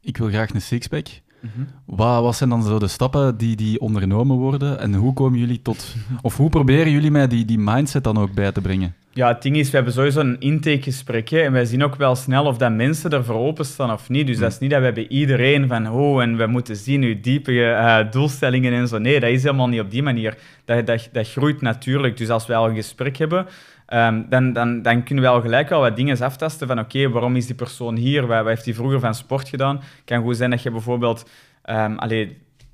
ik 0.00 0.16
wil 0.16 0.28
graag 0.28 0.50
een 0.50 0.60
sixpack. 0.60 1.06
Mm 1.40 1.66
wat, 1.86 2.22
wat, 2.22 2.36
zijn 2.36 2.50
dan 2.50 2.62
zo 2.62 2.78
de 2.78 2.88
stappen 2.88 3.36
die, 3.36 3.56
die 3.56 3.80
ondernomen 3.80 4.36
worden 4.36 4.80
en 4.80 4.94
hoe 4.94 5.12
komen 5.12 5.38
jullie 5.38 5.62
tot, 5.62 5.94
of 6.22 6.36
hoe 6.36 6.48
proberen 6.48 6.92
jullie 6.92 7.10
mij 7.10 7.26
die, 7.26 7.44
die 7.44 7.58
mindset 7.58 8.04
dan 8.04 8.18
ook 8.18 8.34
bij 8.34 8.52
te 8.52 8.60
brengen? 8.60 8.94
Ja, 9.12 9.28
het 9.28 9.42
ding 9.42 9.56
is, 9.56 9.70
we 9.70 9.76
hebben 9.76 9.94
sowieso 9.94 10.20
een 10.20 10.40
intakegesprek 10.40 11.30
en 11.30 11.52
wij 11.52 11.64
zien 11.64 11.84
ook 11.84 11.96
wel 11.96 12.14
snel 12.14 12.44
of 12.44 12.56
dat 12.56 12.72
mensen 12.72 13.10
ervoor 13.10 13.34
openstaan 13.34 13.92
of 13.92 14.08
niet. 14.08 14.26
Dus 14.26 14.38
dat 14.38 14.52
is 14.52 14.58
niet 14.58 14.70
dat 14.70 14.80
wij 14.80 14.92
bij 14.92 15.08
iedereen 15.08 15.68
van, 15.68 15.90
oh, 15.90 16.22
en 16.22 16.36
we 16.36 16.46
moeten 16.46 16.76
zien 16.76 17.02
uw 17.02 17.20
diepe 17.20 17.52
uh, 17.52 17.98
doelstellingen 18.10 18.72
en 18.72 18.88
zo. 18.88 18.98
Nee, 18.98 19.20
dat 19.20 19.30
is 19.30 19.42
helemaal 19.42 19.68
niet 19.68 19.80
op 19.80 19.90
die 19.90 20.02
manier. 20.02 20.36
Dat, 20.64 20.86
dat, 20.86 21.08
dat 21.12 21.28
groeit 21.28 21.60
natuurlijk. 21.60 22.16
Dus 22.16 22.28
als 22.28 22.46
wij 22.46 22.56
al 22.56 22.68
een 22.68 22.74
gesprek 22.74 23.16
hebben, 23.16 23.46
um, 23.88 24.26
dan, 24.28 24.52
dan, 24.52 24.82
dan 24.82 25.02
kunnen 25.02 25.24
we 25.24 25.30
al 25.30 25.40
gelijk 25.40 25.70
al 25.70 25.80
wat 25.80 25.96
dingen 25.96 26.20
aftasten 26.20 26.66
van, 26.66 26.78
oké, 26.78 27.08
waarom 27.08 27.36
is 27.36 27.46
die 27.46 27.54
persoon 27.54 27.96
hier? 27.96 28.26
Wat, 28.26 28.46
heeft 28.46 28.64
hij 28.64 28.74
vroeger 28.74 29.00
van 29.00 29.14
sport 29.14 29.48
gedaan? 29.48 29.76
Het 29.76 30.04
kan 30.04 30.22
goed 30.22 30.36
zijn 30.36 30.50
dat 30.50 30.62
je 30.62 30.70
bijvoorbeeld... 30.70 31.30
Um, 31.70 31.98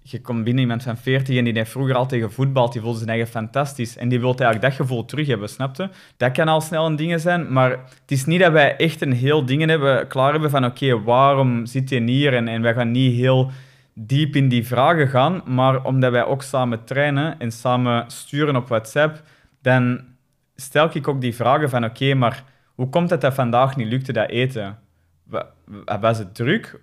je 0.02 0.20
komt 0.20 0.44
binnen 0.44 0.62
iemand 0.62 0.82
van 0.82 0.96
40 0.96 1.36
en 1.36 1.44
die 1.44 1.52
heeft 1.52 1.70
vroeger 1.70 1.94
al 1.94 2.06
tegen 2.06 2.32
voetbal, 2.32 2.70
die 2.70 2.80
voelt 2.80 2.96
zijn 2.96 3.08
eigen 3.08 3.26
fantastisch. 3.26 3.96
En 3.96 4.08
die 4.08 4.20
wil 4.20 4.28
eigenlijk 4.28 4.60
dat 4.60 4.72
gevoel 4.72 5.04
terug 5.04 5.26
hebben, 5.26 5.48
snapte? 5.48 5.90
Dat 6.16 6.32
kan 6.32 6.48
al 6.48 6.60
snel 6.60 6.86
een 6.86 6.96
ding 6.96 7.20
zijn, 7.20 7.52
maar 7.52 7.70
het 7.70 8.02
is 8.06 8.24
niet 8.24 8.40
dat 8.40 8.52
wij 8.52 8.76
echt 8.76 9.00
een 9.00 9.12
heel 9.12 9.44
dingen 9.44 9.68
hebben, 9.68 10.06
klaar 10.06 10.32
hebben 10.32 10.50
van 10.50 10.64
oké, 10.64 11.02
waarom 11.02 11.66
zit 11.66 11.88
je 11.88 12.02
hier? 12.02 12.34
En, 12.34 12.48
en 12.48 12.62
wij 12.62 12.74
gaan 12.74 12.90
niet 12.90 13.16
heel 13.16 13.50
diep 13.94 14.36
in 14.36 14.48
die 14.48 14.66
vragen 14.66 15.08
gaan, 15.08 15.42
maar 15.46 15.84
omdat 15.84 16.12
wij 16.12 16.24
ook 16.24 16.42
samen 16.42 16.84
trainen 16.84 17.38
en 17.38 17.52
samen 17.52 18.04
sturen 18.06 18.56
op 18.56 18.68
WhatsApp, 18.68 19.22
dan 19.62 20.00
stel 20.62 20.90
ik 20.92 21.08
ook 21.08 21.20
die 21.20 21.34
vragen 21.34 21.70
van 21.70 21.84
oké, 21.84 22.14
maar 22.14 22.44
hoe 22.74 22.88
komt 22.88 23.10
het 23.10 23.20
dat 23.20 23.34
vandaag 23.34 23.76
niet 23.76 23.88
lukte, 23.88 24.12
dat 24.12 24.28
eten? 24.28 24.78
was 26.00 26.18
het 26.18 26.34
druk? 26.34 26.80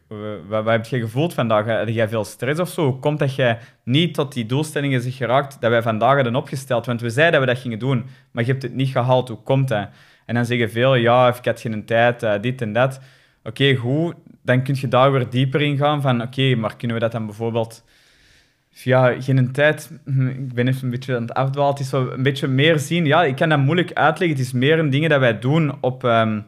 Wat, 0.47 0.65
heb 0.65 0.86
je 0.86 0.99
gevoeld 0.99 1.34
vandaag? 1.34 1.65
Had 1.65 1.93
jij 1.93 2.07
veel 2.07 2.23
stress 2.23 2.59
of 2.59 2.69
zo? 2.69 2.84
Hoe 2.84 2.99
komt 2.99 3.19
dat 3.19 3.36
jij 3.36 3.59
niet 3.84 4.13
tot 4.13 4.34
die 4.34 4.45
doelstellingen 4.45 5.01
zich 5.01 5.15
geraakt 5.15 5.61
dat 5.61 5.69
wij 5.69 5.82
vandaag 5.82 6.15
hadden 6.15 6.36
opgesteld? 6.36 6.86
Want 6.86 7.01
we 7.01 7.09
zeiden 7.09 7.39
dat 7.39 7.49
we 7.49 7.53
dat 7.53 7.63
gingen 7.63 7.80
doen, 7.80 8.05
maar 8.32 8.43
je 8.43 8.51
hebt 8.51 8.63
het 8.63 8.73
niet 8.73 8.89
gehaald. 8.89 9.27
Hoe 9.27 9.38
komt 9.38 9.67
dat? 9.67 9.89
En 10.25 10.36
dan 10.36 10.45
zeggen 10.45 10.71
veel, 10.71 10.95
ja, 10.95 11.27
ik 11.27 11.45
had 11.45 11.61
geen 11.61 11.86
tijd, 11.86 12.23
uh, 12.23 12.34
dit 12.41 12.61
en 12.61 12.73
dat. 12.73 12.99
Oké, 13.43 13.75
goed. 13.75 14.15
Dan 14.43 14.63
kun 14.63 14.75
je 14.80 14.88
daar 14.88 15.11
weer 15.11 15.30
dieper 15.30 15.61
in 15.61 15.77
gaan 15.77 16.01
van, 16.01 16.21
oké, 16.21 16.55
maar 16.55 16.75
kunnen 16.75 16.97
we 16.97 17.03
dat 17.03 17.11
dan 17.11 17.25
bijvoorbeeld 17.25 17.84
via 18.80 19.21
geen 19.21 19.51
tijd, 19.51 19.91
ik 20.05 20.53
ben 20.53 20.67
even 20.67 20.84
een 20.84 20.89
beetje 20.89 21.15
aan 21.15 21.21
het 21.21 21.34
afdwalen, 21.34 21.71
het 21.71 21.80
is 21.80 21.89
zo 21.89 22.09
een 22.09 22.23
beetje 22.23 22.47
meer 22.47 22.80
zien. 22.80 23.05
Ja, 23.05 23.23
ik 23.23 23.36
kan 23.36 23.49
dat 23.49 23.59
moeilijk 23.59 23.93
uitleggen. 23.93 24.38
Het 24.38 24.45
is 24.45 24.53
meer 24.53 24.80
een 24.80 24.89
dingen 24.89 25.09
dat 25.09 25.19
wij 25.19 25.39
doen 25.39 25.73
op... 25.82 26.03
Um, 26.03 26.45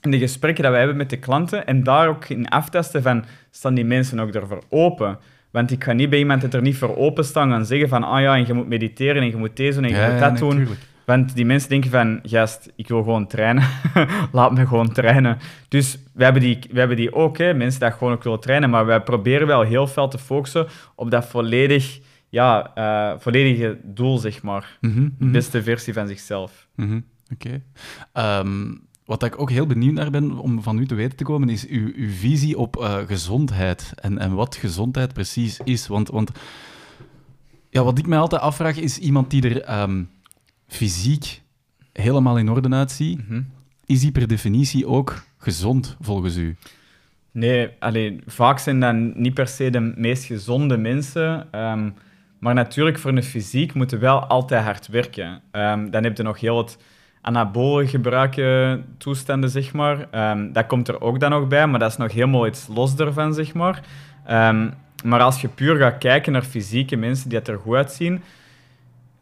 in 0.00 0.10
de 0.10 0.18
gesprekken 0.18 0.62
dat 0.62 0.72
wij 0.72 0.80
hebben 0.80 0.98
met 0.98 1.10
de 1.10 1.18
klanten 1.18 1.66
en 1.66 1.82
daar 1.82 2.08
ook 2.08 2.28
in 2.28 2.48
aftesten 2.48 3.02
van, 3.02 3.24
staan 3.50 3.74
die 3.74 3.84
mensen 3.84 4.20
ook 4.20 4.34
ervoor 4.34 4.62
open? 4.68 5.18
Want 5.50 5.70
ik 5.70 5.84
ga 5.84 5.92
niet 5.92 6.10
bij 6.10 6.18
iemand 6.18 6.42
het 6.42 6.54
er 6.54 6.62
niet 6.62 6.76
voor 6.76 6.96
open 6.96 7.24
staan 7.24 7.50
gaan 7.50 7.66
zeggen 7.66 7.88
van, 7.88 8.04
ah 8.04 8.20
ja, 8.20 8.36
en 8.36 8.46
je 8.46 8.52
moet 8.52 8.68
mediteren 8.68 9.22
en 9.22 9.28
je 9.28 9.36
moet 9.36 9.56
deze 9.56 9.80
en 9.80 9.88
je 9.88 10.10
moet 10.10 10.20
dat 10.20 10.38
doen. 10.38 10.68
Want 11.04 11.34
die 11.34 11.44
mensen 11.44 11.68
denken 11.68 11.90
van, 11.90 12.20
gast, 12.22 12.72
ik 12.76 12.88
wil 12.88 13.02
gewoon 13.02 13.26
trainen. 13.26 13.64
Laat 14.32 14.52
me 14.52 14.66
gewoon 14.66 14.92
trainen. 14.92 15.38
Dus 15.68 15.98
we 16.12 16.24
hebben 16.24 16.42
die, 16.42 16.58
we 16.70 16.78
hebben 16.78 16.96
die 16.96 17.14
ook, 17.14 17.38
hè, 17.38 17.54
mensen 17.54 17.80
die 17.80 17.90
gewoon 17.90 18.12
ook 18.12 18.22
willen 18.22 18.40
trainen, 18.40 18.70
maar 18.70 18.86
wij 18.86 19.00
proberen 19.00 19.46
wel 19.46 19.62
heel 19.62 19.86
veel 19.86 20.08
te 20.08 20.18
focussen 20.18 20.66
op 20.94 21.10
dat 21.10 21.26
volledig, 21.26 22.00
ja, 22.28 22.72
uh, 22.78 23.20
volledige 23.20 23.78
doel, 23.82 24.18
zeg 24.18 24.42
maar. 24.42 24.78
Mhm, 24.80 25.02
de 25.02 25.10
mhm. 25.18 25.32
beste 25.32 25.62
versie 25.62 25.92
van 25.92 26.08
zichzelf. 26.08 26.68
Mhm, 26.74 27.00
oké. 27.32 27.62
Ehm, 28.12 28.74
wat 29.04 29.22
ik 29.22 29.40
ook 29.40 29.50
heel 29.50 29.66
benieuwd 29.66 29.94
naar 29.94 30.10
ben 30.10 30.38
om 30.38 30.62
van 30.62 30.78
u 30.78 30.86
te 30.86 30.94
weten 30.94 31.16
te 31.16 31.24
komen, 31.24 31.48
is 31.48 31.66
uw, 31.66 31.92
uw 31.94 32.10
visie 32.10 32.58
op 32.58 32.76
uh, 32.76 32.96
gezondheid 33.06 33.92
en, 33.94 34.18
en 34.18 34.34
wat 34.34 34.56
gezondheid 34.56 35.12
precies 35.12 35.60
is. 35.64 35.86
Want, 35.86 36.08
want 36.08 36.30
ja, 37.70 37.84
wat 37.84 37.98
ik 37.98 38.06
mij 38.06 38.18
altijd 38.18 38.42
afvraag, 38.42 38.76
is 38.76 38.98
iemand 38.98 39.30
die 39.30 39.48
er 39.48 39.82
um, 39.82 40.08
fysiek 40.74 41.42
helemaal 41.92 42.38
in 42.38 42.50
orde 42.50 42.76
uitziet, 42.76 43.28
mm 43.28 43.52
is 43.86 44.00
die 44.00 44.12
per 44.12 44.28
definitie 44.28 44.86
ook 44.86 45.24
gezond 45.38 45.96
volgens 46.00 46.36
u? 46.36 46.56
Nee, 47.30 47.68
alleen, 47.78 48.22
vaak 48.26 48.58
zijn 48.58 48.80
dat 48.80 48.94
niet 48.94 49.34
per 49.34 49.48
se 49.48 49.70
de 49.70 49.92
meest 49.96 50.24
gezonde 50.24 50.76
mensen. 50.76 51.48
Um, 51.60 51.94
maar 52.38 52.54
natuurlijk, 52.54 52.98
voor 52.98 53.10
een 53.10 53.22
fysiek 53.22 53.74
moeten 53.74 53.98
we 53.98 54.04
wel 54.04 54.24
altijd 54.24 54.64
hard 54.64 54.86
werken. 54.86 55.42
Um, 55.52 55.90
dan 55.90 56.04
heb 56.04 56.16
je 56.16 56.22
nog 56.22 56.40
heel 56.40 56.58
het 56.58 56.78
anabolen 57.20 57.88
gebruiken 57.88 58.84
toestanden, 58.98 59.50
zeg 59.50 59.72
maar. 59.72 60.30
Um, 60.30 60.52
dat 60.52 60.66
komt 60.66 60.88
er 60.88 61.00
ook 61.00 61.20
dan 61.20 61.30
nog 61.30 61.48
bij, 61.48 61.66
maar 61.66 61.78
dat 61.78 61.90
is 61.90 61.96
nog 61.96 62.12
helemaal 62.12 62.46
iets 62.46 62.66
los 62.74 62.96
daarvan, 62.96 63.34
zeg 63.34 63.54
maar. 63.54 63.82
Maar 65.04 65.20
als 65.20 65.40
je 65.40 65.48
puur 65.48 65.76
gaat 65.76 65.98
kijken 65.98 66.32
naar 66.32 66.42
fysieke 66.42 66.96
mensen 66.96 67.28
die 67.28 67.40
er 67.40 67.58
goed 67.58 67.76
uitzien, 67.76 68.22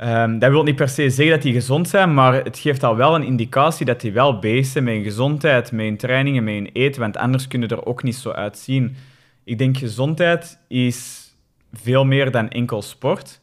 um, 0.04 0.38
dat 0.38 0.50
wil 0.50 0.62
niet 0.62 0.76
per 0.76 0.88
se 0.88 1.10
zeggen 1.10 1.34
dat 1.34 1.42
die 1.42 1.52
gezond 1.52 1.88
zijn, 1.88 2.14
maar 2.14 2.44
het 2.44 2.58
geeft 2.58 2.82
al 2.82 2.96
wel 2.96 3.14
een 3.14 3.24
indicatie 3.24 3.86
dat 3.86 4.00
die 4.00 4.12
wel 4.12 4.38
bezig 4.38 4.66
zijn 4.66 4.84
met 4.84 4.94
hun 4.94 5.02
gezondheid, 5.02 5.72
met 5.72 5.84
hun 5.84 5.96
trainingen, 5.96 6.44
met 6.44 6.54
hun 6.54 6.70
eten, 6.72 7.00
want 7.00 7.16
anders 7.16 7.48
kunnen 7.48 7.68
er 7.68 7.86
ook 7.86 8.02
niet 8.02 8.16
zo 8.16 8.30
uitzien. 8.30 8.96
Ik 9.44 9.58
denk 9.58 9.76
gezondheid 9.76 10.58
is 10.68 11.30
veel 11.72 12.04
meer 12.04 12.30
dan 12.30 12.48
enkel 12.48 12.82
sport. 12.82 13.40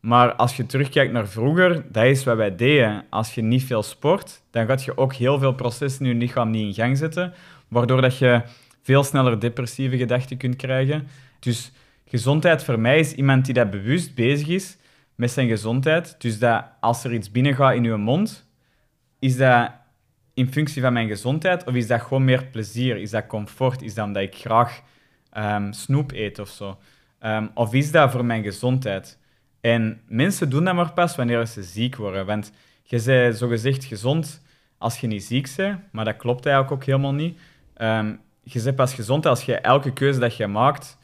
Maar 0.00 0.34
als 0.34 0.56
je 0.56 0.66
terugkijkt 0.66 1.12
naar 1.12 1.28
vroeger, 1.28 1.84
dat 1.92 2.04
is 2.04 2.24
wat 2.24 2.36
wij 2.36 2.56
deden. 2.56 3.04
Als 3.10 3.34
je 3.34 3.42
niet 3.42 3.64
veel 3.64 3.82
sport, 3.82 4.42
dan 4.50 4.66
gaat 4.66 4.84
je 4.84 4.96
ook 4.96 5.14
heel 5.14 5.38
veel 5.38 5.52
processen 5.54 6.06
in 6.06 6.12
je 6.12 6.18
lichaam 6.18 6.50
niet 6.50 6.66
in 6.66 6.84
gang 6.84 6.98
zetten, 6.98 7.32
waardoor 7.68 8.00
dat 8.00 8.18
je 8.18 8.42
veel 8.82 9.04
sneller 9.04 9.40
depressieve 9.40 9.96
gedachten 9.96 10.36
kunt 10.36 10.56
krijgen. 10.56 11.06
Dus 11.38 11.72
gezondheid 12.08 12.64
voor 12.64 12.80
mij 12.80 12.98
is 12.98 13.12
iemand 13.12 13.44
die 13.44 13.54
dat 13.54 13.70
bewust 13.70 14.14
bezig 14.14 14.48
is 14.48 14.76
met 15.22 15.30
zijn 15.30 15.48
gezondheid. 15.48 16.14
Dus 16.18 16.38
dat 16.38 16.64
als 16.80 17.04
er 17.04 17.14
iets 17.14 17.30
binnengaat 17.30 17.74
in 17.74 17.84
je 17.84 17.96
mond, 17.96 18.46
is 19.18 19.36
dat 19.36 19.70
in 20.34 20.52
functie 20.52 20.82
van 20.82 20.92
mijn 20.92 21.08
gezondheid 21.08 21.64
of 21.64 21.74
is 21.74 21.86
dat 21.86 22.00
gewoon 22.00 22.24
meer 22.24 22.44
plezier? 22.44 22.96
Is 22.96 23.10
dat 23.10 23.26
comfort? 23.26 23.82
Is 23.82 23.94
dat 23.94 24.06
omdat 24.06 24.22
ik 24.22 24.34
graag 24.34 24.82
um, 25.36 25.72
snoep 25.72 26.12
eet 26.12 26.38
of 26.38 26.48
zo? 26.48 26.78
Um, 27.20 27.50
of 27.54 27.74
is 27.74 27.90
dat 27.90 28.10
voor 28.10 28.24
mijn 28.24 28.42
gezondheid? 28.42 29.18
En 29.60 30.00
mensen 30.06 30.50
doen 30.50 30.64
dat 30.64 30.74
maar 30.74 30.92
pas 30.92 31.16
wanneer 31.16 31.46
ze 31.46 31.62
ziek 31.62 31.96
worden. 31.96 32.26
Want 32.26 32.52
je 32.82 33.02
bent 33.02 33.36
zogezegd 33.36 33.84
gezond 33.84 34.42
als 34.78 35.00
je 35.00 35.06
niet 35.06 35.24
ziek 35.24 35.48
bent, 35.56 35.80
maar 35.92 36.04
dat 36.04 36.16
klopt 36.16 36.46
eigenlijk 36.46 36.74
ook 36.74 36.86
helemaal 36.86 37.14
niet. 37.14 37.38
Um, 37.76 38.20
je 38.42 38.62
bent 38.62 38.76
pas 38.76 38.94
gezond 38.94 39.26
als 39.26 39.44
je 39.44 39.56
elke 39.56 39.92
keuze 39.92 40.20
dat 40.20 40.36
je 40.36 40.46
maakt 40.46 40.98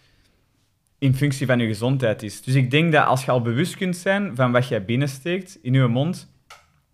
in 0.98 1.14
functie 1.14 1.46
van 1.46 1.58
je 1.58 1.66
gezondheid 1.66 2.22
is. 2.22 2.42
Dus 2.42 2.54
ik 2.54 2.70
denk 2.70 2.92
dat 2.92 3.06
als 3.06 3.24
je 3.24 3.30
al 3.30 3.42
bewust 3.42 3.76
kunt 3.76 3.96
zijn 3.96 4.36
van 4.36 4.52
wat 4.52 4.68
jij 4.68 4.84
binnensteekt 4.84 5.58
in 5.62 5.72
je 5.72 5.86
mond, 5.86 6.32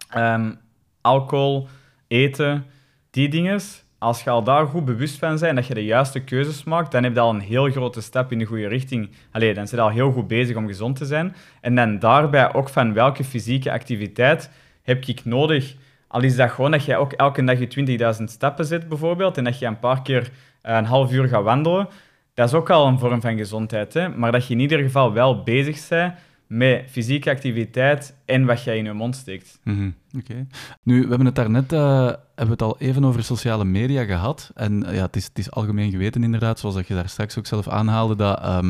ehm, 0.09 0.53
alcohol, 1.01 1.69
eten, 2.09 2.65
die 3.11 3.29
dingen, 3.29 3.61
als 3.99 4.23
je 4.23 4.31
al 4.31 4.45
daar 4.45 4.67
goed 4.67 4.85
bewust 4.85 5.19
van 5.19 5.39
bent, 5.39 5.57
dat 5.57 5.67
je 5.67 5.75
de 5.75 5.85
juiste 5.85 6.21
keuzes 6.21 6.65
maakt, 6.65 6.93
dan 6.93 7.03
heb 7.03 7.15
je 7.15 7.21
al 7.21 7.35
een 7.35 7.41
heel 7.41 7.71
grote 7.71 8.01
stap 8.01 8.33
in 8.33 8.39
de 8.39 8.45
goede 8.45 8.69
richting. 8.69 9.11
Allee, 9.31 9.55
dan 9.55 9.67
zit 9.67 9.79
je 9.79 9.85
al 9.85 9.91
heel 9.91 10.13
goed 10.13 10.29
bezig 10.29 10.57
om 10.57 10.67
gezond 10.67 10.97
te 10.97 11.05
zijn. 11.05 11.35
En 11.61 11.75
dan 11.75 11.99
daarbij 11.99 12.55
ook 12.55 12.69
van 12.69 12.93
welke 12.93 13.25
fysieke 13.25 13.73
activiteit 13.73 14.51
heb 14.83 15.05
ik 15.05 15.25
nodig. 15.25 15.75
Al 16.09 16.23
is 16.23 16.37
dat 16.37 16.51
gewoon 16.51 16.71
dat 16.71 16.85
je 16.85 16.97
ook 16.97 17.13
elke 17.13 17.45
dag 17.45 17.59
je 17.59 18.17
20.000 18.19 18.25
stappen 18.25 18.65
zet, 18.65 18.89
bijvoorbeeld, 18.89 19.37
en 19.37 19.45
dat 19.45 19.59
je 19.59 19.67
een 19.67 19.79
paar 19.79 20.03
keer 20.03 20.31
eh, 20.63 20.77
een 20.77 20.85
half 20.85 21.13
uur 21.13 21.29
gaat 21.29 21.43
wandelen. 21.43 21.89
Dat 22.35 22.49
is 22.49 22.55
ook 22.55 22.70
al 22.70 22.87
een 22.87 22.99
vorm 22.99 23.20
van 23.20 23.37
gezondheid. 23.37 23.95
Hè? 23.95 24.09
Maar 24.09 24.32
dat 24.32 24.47
je 24.47 24.55
in 24.55 24.61
ieder 24.61 24.78
geval 24.78 25.12
wel 25.12 25.43
bezig 25.43 25.89
bent 25.89 26.14
met 26.47 26.85
fysieke 26.91 27.30
activiteit 27.30 28.16
en 28.24 28.45
wat 28.45 28.62
jij 28.62 28.78
in 28.78 28.85
je 28.85 28.93
mond 28.93 29.16
steekt. 29.16 29.59
Mhm, 29.62 29.91
oké. 30.16 30.47
Nu, 30.82 31.03
we 31.03 31.09
hebben 31.09 31.26
het 31.26 31.35
daarnet 31.35 31.72
uh, 31.72 32.07
hebben 32.35 32.51
het 32.51 32.62
al 32.62 32.78
even 32.78 33.05
over 33.05 33.24
sociale 33.24 33.64
media 33.64 34.05
gehad. 34.05 34.51
En 34.55 34.85
uh, 34.87 34.95
ja, 34.95 35.03
het 35.03 35.16
is, 35.16 35.24
het 35.24 35.39
is 35.39 35.51
algemeen 35.51 35.91
geweten 35.91 36.22
inderdaad, 36.22 36.59
zoals 36.59 36.74
dat 36.74 36.87
je 36.87 36.95
daar 36.95 37.09
straks 37.09 37.39
ook 37.39 37.47
zelf 37.47 37.68
aanhaalde, 37.68 38.16
dat 38.16 38.62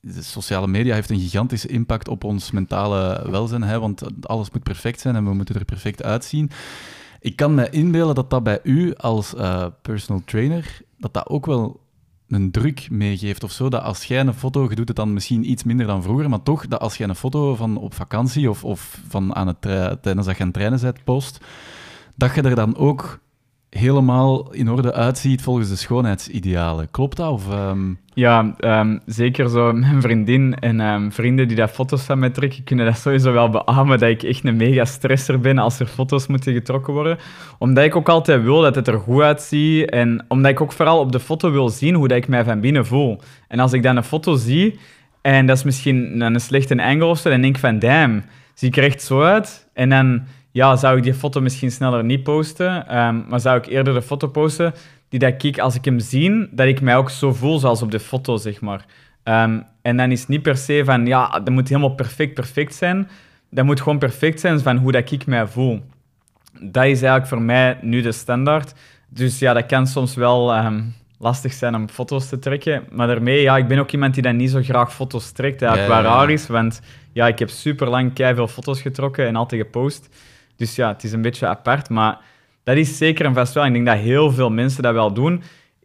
de 0.00 0.22
sociale 0.22 0.66
media 0.66 0.94
heeft 0.94 1.10
een 1.10 1.20
gigantische 1.20 1.68
impact 1.68 2.08
op 2.08 2.24
ons 2.24 2.50
mentale 2.50 3.30
welzijn, 3.30 3.62
hè, 3.62 3.80
want 3.80 4.26
alles 4.26 4.50
moet 4.50 4.62
perfect 4.62 5.00
zijn 5.00 5.16
en 5.16 5.24
we 5.24 5.34
moeten 5.34 5.54
er 5.54 5.64
perfect 5.64 6.02
uitzien. 6.02 6.50
Ik 7.20 7.36
kan 7.36 7.54
me 7.54 7.70
inbeelden 7.70 8.14
dat 8.14 8.30
dat 8.30 8.42
bij 8.42 8.60
u 8.62 8.94
als 8.94 9.34
uh, 9.34 9.66
personal 9.82 10.22
trainer, 10.24 10.80
dat 10.98 11.14
dat 11.14 11.28
ook 11.28 11.46
wel 11.46 11.80
een 12.30 12.50
druk 12.50 12.90
meegeeft 12.90 13.44
of 13.44 13.52
zo. 13.52 13.68
Dat 13.68 13.82
als 13.82 14.04
jij 14.04 14.20
een 14.20 14.34
foto, 14.34 14.66
je 14.68 14.74
doet 14.74 14.88
het 14.88 14.96
dan 14.96 15.12
misschien 15.12 15.50
iets 15.50 15.64
minder 15.64 15.86
dan 15.86 16.02
vroeger, 16.02 16.28
maar 16.28 16.42
toch, 16.42 16.66
dat 16.66 16.80
als 16.80 16.96
jij 16.96 17.08
een 17.08 17.14
foto 17.14 17.54
van 17.54 17.76
op 17.76 17.94
vakantie 17.94 18.50
of, 18.50 18.64
of 18.64 19.00
van 19.08 19.34
aan 19.34 19.46
het, 19.46 19.60
tijdens 20.02 20.26
dat 20.26 20.36
je 20.36 20.40
aan 20.40 20.48
het 20.48 20.52
trainen 20.52 20.80
bent 20.80 21.04
post, 21.04 21.40
dat 22.16 22.34
je 22.34 22.42
er 22.42 22.54
dan 22.54 22.76
ook 22.76 23.20
helemaal 23.70 24.52
in 24.52 24.70
orde 24.70 24.92
uitziet 24.92 25.42
volgens 25.42 25.68
de 25.68 25.76
schoonheidsidealen. 25.76 26.90
Klopt 26.90 27.16
dat? 27.16 27.30
Of, 27.30 27.52
um... 27.52 27.98
Ja, 28.14 28.54
um, 28.60 29.00
zeker 29.06 29.48
zo. 29.48 29.72
Mijn 29.72 30.00
vriendin 30.00 30.54
en 30.54 30.80
um, 30.80 31.12
vrienden 31.12 31.48
die 31.48 31.56
daar 31.56 31.68
foto's 31.68 32.02
van 32.02 32.18
mij 32.18 32.30
trekken, 32.30 32.64
kunnen 32.64 32.86
dat 32.86 32.98
sowieso 32.98 33.32
wel 33.32 33.50
beamen 33.50 33.98
dat 33.98 34.08
ik 34.08 34.22
echt 34.22 34.44
een 34.44 34.56
mega 34.56 34.84
stresser 34.84 35.40
ben 35.40 35.58
als 35.58 35.80
er 35.80 35.86
foto's 35.86 36.26
moeten 36.26 36.52
getrokken 36.52 36.92
worden. 36.92 37.18
Omdat 37.58 37.84
ik 37.84 37.96
ook 37.96 38.08
altijd 38.08 38.42
wil 38.42 38.60
dat 38.60 38.74
het 38.74 38.88
er 38.88 38.98
goed 38.98 39.22
uitziet 39.22 39.90
en 39.90 40.24
omdat 40.28 40.50
ik 40.50 40.60
ook 40.60 40.72
vooral 40.72 40.98
op 40.98 41.12
de 41.12 41.20
foto 41.20 41.50
wil 41.50 41.68
zien 41.68 41.94
hoe 41.94 42.08
dat 42.08 42.16
ik 42.16 42.28
mij 42.28 42.44
van 42.44 42.60
binnen 42.60 42.86
voel. 42.86 43.20
En 43.48 43.58
als 43.58 43.72
ik 43.72 43.82
dan 43.82 43.96
een 43.96 44.04
foto 44.04 44.36
zie 44.36 44.78
en 45.22 45.46
dat 45.46 45.56
is 45.56 45.64
misschien 45.64 46.20
een 46.20 46.40
slechte 46.40 46.82
angle 46.82 47.06
of 47.06 47.18
zo, 47.18 47.30
dan 47.30 47.40
denk 47.40 47.54
ik 47.54 47.60
van 47.60 47.78
damn, 47.78 48.22
zie 48.54 48.68
ik 48.68 48.76
er 48.76 48.84
echt 48.84 49.02
zo 49.02 49.22
uit? 49.22 49.68
En 49.74 49.88
dan 49.88 50.22
ja, 50.50 50.76
zou 50.76 50.96
ik 50.96 51.02
die 51.02 51.14
foto 51.14 51.40
misschien 51.40 51.70
sneller 51.70 52.04
niet 52.04 52.22
posten, 52.22 52.88
ehm, 52.88 53.20
maar 53.28 53.40
zou 53.40 53.58
ik 53.58 53.66
eerder 53.66 53.94
de 53.94 54.02
foto 54.02 54.28
posten 54.28 54.74
die 55.08 55.18
dat 55.18 55.42
ik, 55.42 55.58
als 55.58 55.74
ik 55.74 55.84
hem 55.84 55.98
zie, 55.98 56.48
dat 56.50 56.66
ik 56.66 56.80
mij 56.80 56.96
ook 56.96 57.10
zo 57.10 57.32
voel 57.32 57.58
zoals 57.58 57.82
op 57.82 57.90
de 57.90 58.00
foto, 58.00 58.36
zeg 58.36 58.60
maar. 58.60 58.84
Ehm, 59.22 59.60
en 59.82 59.96
dan 59.96 60.10
is 60.10 60.20
het 60.20 60.28
niet 60.28 60.42
per 60.42 60.56
se 60.56 60.82
van, 60.84 61.06
ja, 61.06 61.28
dat 61.28 61.48
moet 61.48 61.68
helemaal 61.68 61.94
perfect, 61.94 62.34
perfect 62.34 62.74
zijn. 62.74 63.08
Dat 63.50 63.64
moet 63.64 63.80
gewoon 63.80 63.98
perfect 63.98 64.40
zijn 64.40 64.60
van 64.60 64.76
hoe 64.76 64.92
dat 64.92 65.10
ik 65.10 65.26
mij 65.26 65.46
voel. 65.46 65.82
Dat 66.60 66.84
is 66.84 67.02
eigenlijk 67.02 67.26
voor 67.26 67.42
mij 67.42 67.78
nu 67.80 68.00
de 68.00 68.12
standaard. 68.12 68.74
Dus 69.08 69.38
ja, 69.38 69.52
dat 69.52 69.66
kan 69.66 69.86
soms 69.86 70.14
wel 70.14 70.56
um, 70.56 70.94
lastig 71.18 71.52
zijn 71.52 71.74
om 71.74 71.88
foto's 71.88 72.28
te 72.28 72.38
trekken. 72.38 72.84
Maar 72.90 73.06
daarmee, 73.06 73.42
ja, 73.42 73.56
ik 73.56 73.68
ben 73.68 73.78
ook 73.78 73.90
iemand 73.90 74.14
die 74.14 74.22
dan 74.22 74.36
niet 74.36 74.50
zo 74.50 74.62
graag 74.62 74.94
foto's 74.94 75.32
trekt. 75.32 75.60
Ja, 75.60 75.76
ja. 75.76 76.00
raar 76.00 76.30
is, 76.30 76.46
want 76.46 76.80
ja, 77.12 77.26
ik 77.26 77.38
heb 77.38 77.50
super 77.50 77.88
lang 77.88 78.10
veel 78.14 78.48
foto's 78.48 78.80
getrokken 78.80 79.26
en 79.26 79.36
altijd 79.36 79.62
gepost. 79.62 80.08
Dus 80.60 80.74
ja, 80.74 80.88
het 80.88 81.04
is 81.04 81.12
een 81.12 81.22
beetje 81.22 81.46
apart, 81.46 81.88
maar 81.88 82.18
dat 82.62 82.76
is 82.76 82.96
zeker 82.96 83.24
en 83.24 83.34
vast 83.34 83.54
wel. 83.54 83.66
Ik 83.66 83.72
denk 83.72 83.86
dat 83.86 83.98
heel 83.98 84.30
veel 84.30 84.50
mensen 84.50 84.82
dat 84.82 84.92
wel 84.92 85.12
doen. 85.12 85.42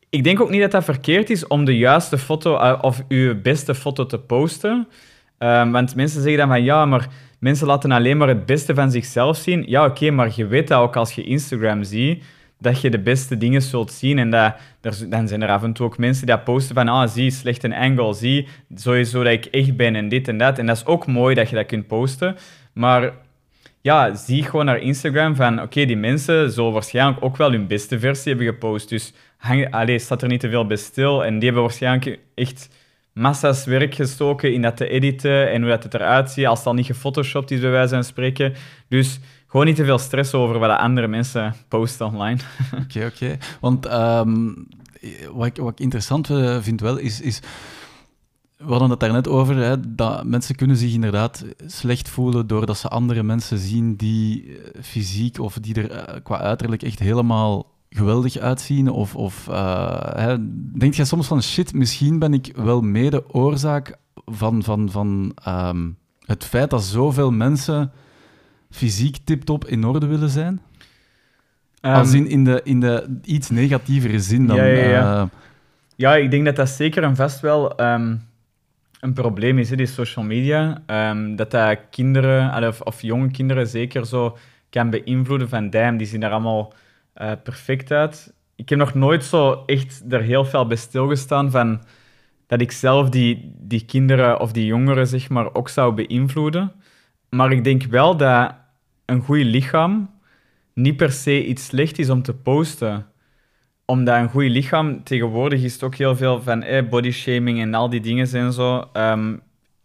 Ik 0.09 0.23
denk 0.23 0.41
ook 0.41 0.49
niet 0.49 0.61
dat 0.61 0.71
dat 0.71 0.83
verkeerd 0.83 1.29
is 1.29 1.47
om 1.47 1.65
de 1.65 1.77
juiste 1.77 2.17
foto 2.17 2.57
eh, 2.57 2.77
of 2.81 3.03
uw 3.07 3.41
beste 3.41 3.75
foto 3.75 4.05
te 4.05 4.19
posten. 4.19 4.87
Ehm, 5.37 5.71
want 5.71 5.95
mensen 5.95 6.21
zeggen 6.21 6.39
dan 6.39 6.47
van 6.47 6.63
ja, 6.63 6.85
maar 6.85 7.07
mensen 7.39 7.67
laten 7.67 7.91
alleen 7.91 8.17
maar 8.17 8.27
het 8.27 8.45
beste 8.45 8.73
van 8.73 8.91
zichzelf 8.91 9.37
zien. 9.37 9.63
Ja, 9.67 9.85
oké, 9.85 10.11
maar 10.11 10.31
je 10.35 10.47
weet 10.47 10.67
dat 10.67 10.79
ook 10.79 10.95
als 10.95 11.11
je 11.11 11.23
Instagram 11.23 11.83
ziet, 11.83 12.23
dat 12.59 12.81
je 12.81 12.89
de 12.89 12.99
beste 12.99 13.37
dingen 13.37 13.61
zult 13.61 13.91
zien. 13.91 14.19
En 14.19 14.29
dat, 14.29 14.55
dan 15.09 15.27
zijn 15.27 15.41
er 15.41 15.49
af 15.49 15.63
en 15.63 15.73
toe 15.73 15.85
ook 15.85 15.97
mensen 15.97 16.25
die 16.25 16.39
posten 16.39 16.75
van 16.75 16.87
ah, 16.87 17.09
zie, 17.09 17.31
slecht 17.31 17.63
een 17.63 17.73
angle, 17.73 18.13
zie, 18.13 18.47
sowieso 18.75 19.23
dat 19.23 19.33
ik 19.33 19.45
echt 19.45 19.75
ben 19.75 19.95
en 19.95 20.09
dit 20.09 20.27
en 20.27 20.37
dat. 20.37 20.59
En 20.59 20.65
dat 20.65 20.75
is 20.75 20.85
ook 20.85 21.07
mooi 21.07 21.35
dat 21.35 21.49
je 21.49 21.55
dat 21.55 21.65
kunt 21.65 21.87
posten. 21.87 22.35
Maar 22.73 23.13
ja, 23.85 24.15
zie 24.15 24.43
gewoon 24.43 24.65
naar 24.65 24.79
Instagram 24.79 25.35
van 25.35 25.61
oké, 25.61 25.85
die 25.85 25.97
mensen 25.97 26.51
zullen 26.51 26.71
waarschijnlijk 26.71 27.23
ook 27.23 27.37
wel 27.37 27.51
hun 27.51 27.67
beste 27.67 27.99
versie 27.99 28.33
hebben 28.33 28.53
gepost. 28.53 28.89
Dus 28.89 29.13
hang, 29.37 29.71
allee, 29.71 29.99
staat 29.99 30.21
er 30.21 30.27
niet 30.27 30.39
te 30.39 30.49
veel 30.49 30.65
bij 30.65 30.77
stil. 30.77 31.25
En 31.25 31.33
die 31.33 31.43
hebben 31.43 31.61
waarschijnlijk 31.61 32.19
echt 32.35 32.69
massa's 33.13 33.65
werk 33.65 33.95
gestoken 33.95 34.53
in 34.53 34.61
dat 34.61 34.77
te 34.77 34.87
editen 34.87 35.51
en 35.51 35.61
hoe 35.61 35.69
dat 35.69 35.83
het 35.83 35.93
eruit 35.93 36.31
ziet, 36.31 36.45
als 36.45 36.57
het 36.57 36.67
al 36.67 36.73
niet 36.73 36.85
gefotoshopt 36.85 37.51
is, 37.51 37.59
bij 37.59 37.69
wijze 37.69 37.93
van 37.93 38.03
spreken. 38.03 38.53
Dus 38.87 39.19
gewoon 39.47 39.65
niet 39.65 39.75
te 39.75 39.85
veel 39.85 39.99
stress 39.99 40.33
over 40.33 40.59
wat 40.59 40.69
de 40.69 40.77
andere 40.77 41.07
mensen 41.07 41.53
posten 41.67 42.05
online. 42.05 42.39
Oké, 42.83 43.05
oké. 43.05 43.37
Want 43.59 43.85
ehm, 43.85 44.53
wat, 45.33 45.45
ik, 45.45 45.57
wat 45.57 45.79
interessant 45.79 46.29
eh, 46.29 46.57
vind 46.61 46.81
wel, 46.81 46.97
is... 46.97 47.21
is 47.21 47.41
we 48.57 48.71
hadden 48.71 48.89
het 48.89 48.99
daarnet 48.99 49.27
over, 49.27 49.55
hè, 49.55 49.95
dat 49.95 50.23
mensen 50.23 50.55
kunnen 50.55 50.77
zich 50.77 50.93
inderdaad 50.93 51.45
slecht 51.65 52.09
voelen 52.09 52.47
doordat 52.47 52.77
ze 52.77 52.87
andere 52.87 53.23
mensen 53.23 53.57
zien 53.57 53.95
die 53.95 54.43
eh, 54.43 54.81
fysiek 54.83 55.39
of 55.39 55.57
die 55.59 55.75
er 55.75 55.91
eh, 55.91 56.15
qua 56.23 56.39
uiterlijk 56.39 56.83
echt 56.83 56.99
helemaal 56.99 57.71
geweldig 57.89 58.37
uitzien. 58.37 58.89
Of, 58.89 59.15
of 59.15 59.47
eh, 59.47 59.99
hè, 60.15 60.35
denk 60.77 60.93
jij 60.93 61.05
soms 61.05 61.27
van, 61.27 61.41
shit, 61.41 61.73
misschien 61.73 62.19
ben 62.19 62.33
ik 62.33 62.51
wel 62.55 62.81
mede 62.81 63.23
oorzaak 63.33 63.95
van, 64.25 64.63
van, 64.63 64.91
van 64.91 65.31
ehm, 65.43 65.89
het 66.25 66.43
feit 66.43 66.69
dat 66.69 66.83
zoveel 66.83 67.31
mensen 67.31 67.91
fysiek 68.69 69.17
tip-top 69.23 69.65
in 69.65 69.85
orde 69.85 70.05
willen 70.05 70.29
zijn? 70.29 70.61
Als 71.81 72.13
Ehm, 72.13 72.17
in, 72.17 72.27
in, 72.27 72.43
de, 72.43 72.61
in 72.63 72.79
de 72.79 73.19
iets 73.23 73.49
negatievere 73.49 74.19
zin 74.19 74.47
dan... 74.47 74.55
Ja, 74.55 74.63
ja, 74.63 74.89
ja. 74.89 75.29
Ja, 75.95 76.15
ik 76.15 76.31
denk 76.31 76.45
dat 76.45 76.55
dat 76.55 76.69
zeker 76.69 77.03
en 77.03 77.15
vast 77.15 77.39
wel 77.39 77.75
ehm, 77.77 78.15
een 79.05 79.13
probleem 79.13 79.57
is, 79.57 79.69
hè, 79.69 79.75
die 79.75 79.85
social 79.85 80.25
media. 80.25 80.83
Ehm, 80.85 81.35
dat 81.35 81.51
dat 81.51 81.79
kinderen, 81.89 82.67
of, 82.67 82.81
of 82.81 83.01
jonge 83.01 83.31
kinderen 83.31 83.67
zeker 83.67 84.05
zo 84.05 84.37
kan 84.69 84.89
beïnvloeden 84.89 85.49
van 85.49 85.69
die 85.97 86.07
zien 86.07 86.23
er 86.23 86.31
allemaal 86.31 86.73
eh, 87.13 87.31
perfect 87.43 87.91
uit. 87.91 88.33
Ik 88.55 88.69
heb 88.69 88.79
nog 88.79 88.93
nooit 88.93 89.23
zo 89.23 89.63
echt 89.65 90.03
er 90.09 90.21
heel 90.21 90.45
veel 90.45 90.67
bij 90.67 90.77
stilgestaan 90.77 91.51
van 91.51 91.81
dat 92.47 92.61
ik 92.61 92.71
zelf 92.71 93.09
die, 93.09 93.53
die 93.57 93.85
kinderen 93.85 94.39
of 94.39 94.51
die 94.51 94.65
jongeren 94.65 95.07
zeg 95.07 95.29
maar 95.29 95.53
ook 95.53 95.69
zou 95.69 95.93
beïnvloeden. 95.93 96.71
Maar 97.29 97.51
ik 97.51 97.63
denk 97.63 97.83
wel 97.83 98.17
dat 98.17 98.55
een 99.05 99.21
goed 99.21 99.43
lichaam 99.43 100.09
niet 100.73 100.97
per 100.97 101.11
se 101.11 101.45
iets 101.45 101.65
slecht 101.65 101.99
is 101.99 102.09
om 102.09 102.21
te 102.21 102.33
posten 102.33 103.05
omdat 103.85 104.15
een 104.15 104.29
goed 104.29 104.49
lichaam, 104.49 105.03
tegenwoordig 105.03 105.63
is 105.63 105.73
het 105.73 105.83
ook 105.83 105.95
heel 105.95 106.15
veel 106.15 106.41
van 106.41 106.63
eh, 106.63 106.89
bodyshaming 106.89 107.61
en 107.61 107.73
al 107.73 107.89
die 107.89 108.01
dingen 108.01 108.31
en 108.33 108.53
zo. 108.53 108.89
Ehm, 108.93 109.35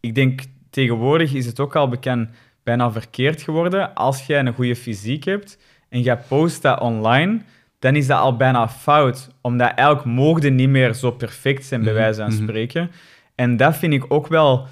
ik 0.00 0.14
denk, 0.14 0.40
tegenwoordig 0.70 1.34
is 1.34 1.46
het 1.46 1.60
ook 1.60 1.76
al 1.76 1.88
bekend 1.88 2.30
bijna 2.62 2.92
verkeerd 2.92 3.42
geworden. 3.42 3.94
Als 3.94 4.26
jij 4.26 4.40
een 4.40 4.54
goede 4.54 4.76
fysiek 4.76 5.24
hebt 5.24 5.58
en 5.88 6.00
jij 6.00 6.16
post 6.16 6.62
dat 6.62 6.80
online, 6.80 7.40
dan 7.78 7.96
is 7.96 8.06
dat 8.06 8.18
al 8.18 8.36
bijna 8.36 8.68
fout. 8.68 9.30
Omdat 9.40 9.72
eigenlijk 9.74 10.04
mogen 10.04 10.54
niet 10.54 10.68
meer 10.68 10.94
zo 10.94 11.10
perfect 11.10 11.64
zijn, 11.64 11.82
bij 11.82 11.92
Mhm, 11.92 12.02
wijze 12.02 12.20
van 12.20 12.32
mhm. 12.32 12.42
spreken. 12.42 12.90
En 13.34 13.56
dat 13.56 13.76
vind 13.76 13.92
ik 13.92 14.04
ook 14.08 14.26
wel 14.26 14.66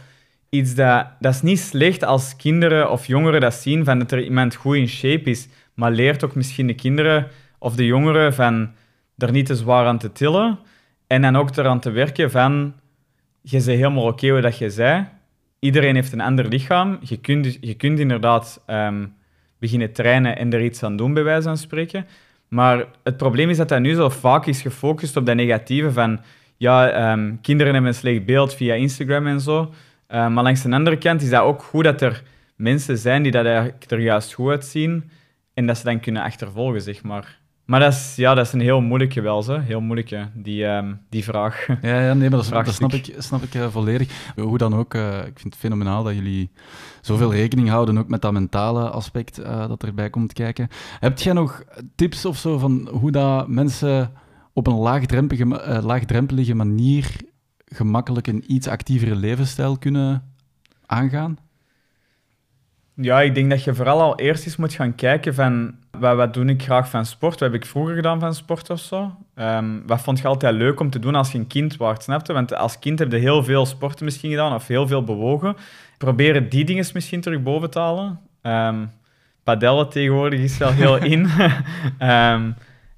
iets 0.51 0.75
dat... 0.75 1.07
Dat 1.21 1.35
is 1.35 1.43
niet 1.43 1.61
slecht 1.61 2.05
als 2.05 2.37
kinderen 2.37 2.91
of 2.91 3.07
jongeren 3.07 3.41
dat 3.41 3.55
zien, 3.55 3.85
van 3.85 3.99
dat 3.99 4.13
er 4.13 4.23
iemand 4.23 4.55
goed 4.55 4.77
in 4.77 4.89
shape 4.89 5.31
is. 5.31 5.49
Maar 5.75 5.91
leert 5.91 6.25
ook 6.25 6.35
misschien 6.35 6.67
de 6.67 6.75
kinderen 6.75 7.27
of 7.59 7.75
de 7.75 7.87
jongeren 7.87 8.35
van 8.35 8.71
er 9.19 9.33
niet 9.33 9.47
te 9.47 9.57
zwaar 9.57 9.87
aan 9.87 9.99
te 9.99 10.13
tillen. 10.13 10.59
En 11.07 11.23
dan 11.23 11.37
ook 11.37 11.57
eraan 11.57 11.81
te 11.81 11.91
werken 11.91 12.31
van, 12.31 12.75
je 13.43 13.51
bent 13.51 13.67
helemaal 13.67 14.07
oké 14.07 14.29
hoe 14.29 14.41
dat 14.41 14.59
je 14.59 14.71
zei. 14.71 15.07
Iedereen 15.59 15.95
heeft 15.95 16.13
een 16.13 16.21
ander 16.21 16.49
lichaam. 16.49 16.99
Je 17.01 17.17
kunt, 17.17 17.45
dus- 17.45 17.59
je 17.61 17.75
kunt 17.75 17.99
inderdaad 17.99 18.63
ehm, 18.67 19.07
beginnen 19.59 19.93
trainen 19.93 20.37
en 20.37 20.53
er 20.53 20.65
iets 20.65 20.83
aan 20.83 20.97
doen, 20.97 21.15
bij 21.15 21.25
wijze 21.25 21.49
van 21.49 21.57
spreken. 21.57 22.07
Maar 22.49 22.85
het 23.03 23.17
probleem 23.17 23.51
is 23.51 23.57
dat 23.57 23.69
dat 23.69 23.81
nu 23.81 23.95
zo 23.95 24.09
vaak 24.09 24.47
is 24.47 24.63
gefocust 24.63 25.17
op 25.17 25.27
dat 25.27 25.37
negatieve 25.37 25.93
van, 25.93 26.21
ja, 26.57 26.91
ehm, 26.91 27.35
kinderen 27.43 27.73
hebben 27.73 27.91
een 27.91 27.99
slecht 27.99 28.25
beeld 28.25 28.55
via 28.55 28.75
Instagram 28.75 29.27
en 29.27 29.41
zo. 29.41 29.73
Eh, 30.07 30.29
maar 30.29 30.45
langs 30.45 30.63
de 30.63 30.71
andere 30.71 30.99
kant 30.99 31.23
is 31.23 31.31
dat 31.31 31.43
ook 31.43 31.63
goed 31.63 31.85
dat 31.85 32.01
er 32.01 32.23
mensen 32.57 32.99
zijn 32.99 33.23
die 33.23 33.33
dat 33.33 33.45
er 33.89 34.01
juist 34.01 34.33
goed 34.33 34.51
uitzien 34.51 35.11
en 35.55 35.67
dat 35.67 35.79
ze 35.79 35.85
dan 35.85 36.01
kunnen 36.01 36.23
achtervolgen, 36.23 36.81
zeg 36.81 37.03
maar. 37.03 37.38
Maar 37.69 37.81
dat 37.81 37.93
is, 37.93 38.17
ja, 38.17 38.35
dat 38.35 38.47
is 38.47 38.53
een 38.53 38.61
heel 38.61 38.81
moeilijke 38.81 39.21
wel, 39.21 39.43
zo. 39.43 39.59
heel 39.59 39.81
moeilijke, 39.81 40.29
die, 40.35 40.67
ehm, 40.67 40.95
die 41.09 41.25
vraag. 41.25 41.67
Ja, 41.83 42.01
ja 42.01 42.15
nee, 42.15 42.31
maar 42.31 42.39
dat, 42.39 42.65
dat 42.65 42.75
snap 42.75 42.93
ik, 42.93 43.15
snap 43.19 43.43
ik 43.43 43.55
eh, 43.55 43.69
volledig. 43.69 44.33
Hoe 44.37 44.59
dan 44.59 44.75
ook, 44.75 44.95
eh, 44.95 45.19
ik 45.19 45.39
vind 45.39 45.45
het 45.45 45.57
fenomenaal 45.57 46.03
dat 46.03 46.15
jullie 46.15 46.51
zoveel 47.01 47.33
rekening 47.33 47.69
houden, 47.69 47.99
ook 47.99 48.09
met 48.09 48.23
dat 48.23 48.33
mentale 48.33 48.91
aspect 48.91 49.39
eh, 49.39 49.69
dat 49.69 49.83
erbij 49.83 50.11
komt 50.11 50.33
kijken. 50.33 50.69
Heb 51.01 51.19
jij 51.19 51.33
nog 51.33 51.65
tips 51.95 52.25
of 52.25 52.37
zo 52.37 52.59
van 52.59 52.89
hoe 52.93 53.11
dat 53.11 53.49
mensen 53.49 54.13
op 54.53 54.67
een 54.67 54.79
laagdrempelige, 54.79 55.83
laagdrempelige 55.83 56.55
manier 56.55 57.17
gemakkelijk 57.65 58.27
een 58.27 58.45
iets 58.47 58.69
actievere 58.69 59.15
levensstijl 59.15 59.79
kunnen 59.79 60.35
aangaan? 60.87 61.39
Ja, 62.95 63.21
ik 63.21 63.35
denk 63.35 63.51
dat 63.51 63.65
je 63.65 63.75
vooral 63.75 64.01
al 64.01 64.19
eerst 64.19 64.45
eens 64.45 64.57
moet 64.57 64.73
gaan 64.73 64.95
kijken 64.95 65.35
van 65.35 65.75
wat, 65.99 66.17
wat 66.17 66.35
doe 66.35 66.45
ik 66.45 66.63
graag 66.63 66.89
van 66.89 67.07
sport? 67.07 67.41
Wat 67.41 67.53
heb 67.53 67.63
ik 67.63 67.67
vroeger 67.67 67.95
gedaan 67.95 68.21
van 68.21 68.35
sport 68.35 68.71
of 68.71 68.81
zo? 68.81 69.17
Ehm, 69.35 69.87
wat 69.87 70.01
vond 70.01 70.19
je 70.19 70.29
altijd 70.29 70.55
leuk 70.55 70.81
om 70.81 70.91
te 70.91 70.99
doen 70.99 71.15
als 71.15 71.33
je 71.33 71.39
een 71.39 71.47
kind 71.47 71.77
was, 71.77 72.05
snapte? 72.05 72.33
Want 72.33 72.55
als 72.55 72.79
kind 72.79 72.99
heb 72.99 73.13
je 73.13 73.19
heel 73.19 73.45
veel 73.45 73.67
sporten 73.67 74.05
misschien 74.05 74.31
gedaan 74.31 74.55
of 74.55 74.67
heel 74.67 74.87
veel 74.87 75.05
bewogen. 75.05 75.57
Proberen 75.99 76.49
die 76.49 76.65
dingen 76.65 76.87
misschien 76.93 77.21
terug 77.21 77.43
boven 77.43 77.71
te 77.71 77.79
halen. 77.79 78.21
Ehm 78.43 78.85
padellen 79.49 79.89
tegenwoordig 79.89 80.41
is 80.41 80.59
wel 80.59 80.73
heel 80.73 80.97
in. 81.13 81.29
Ehm, 81.99 82.51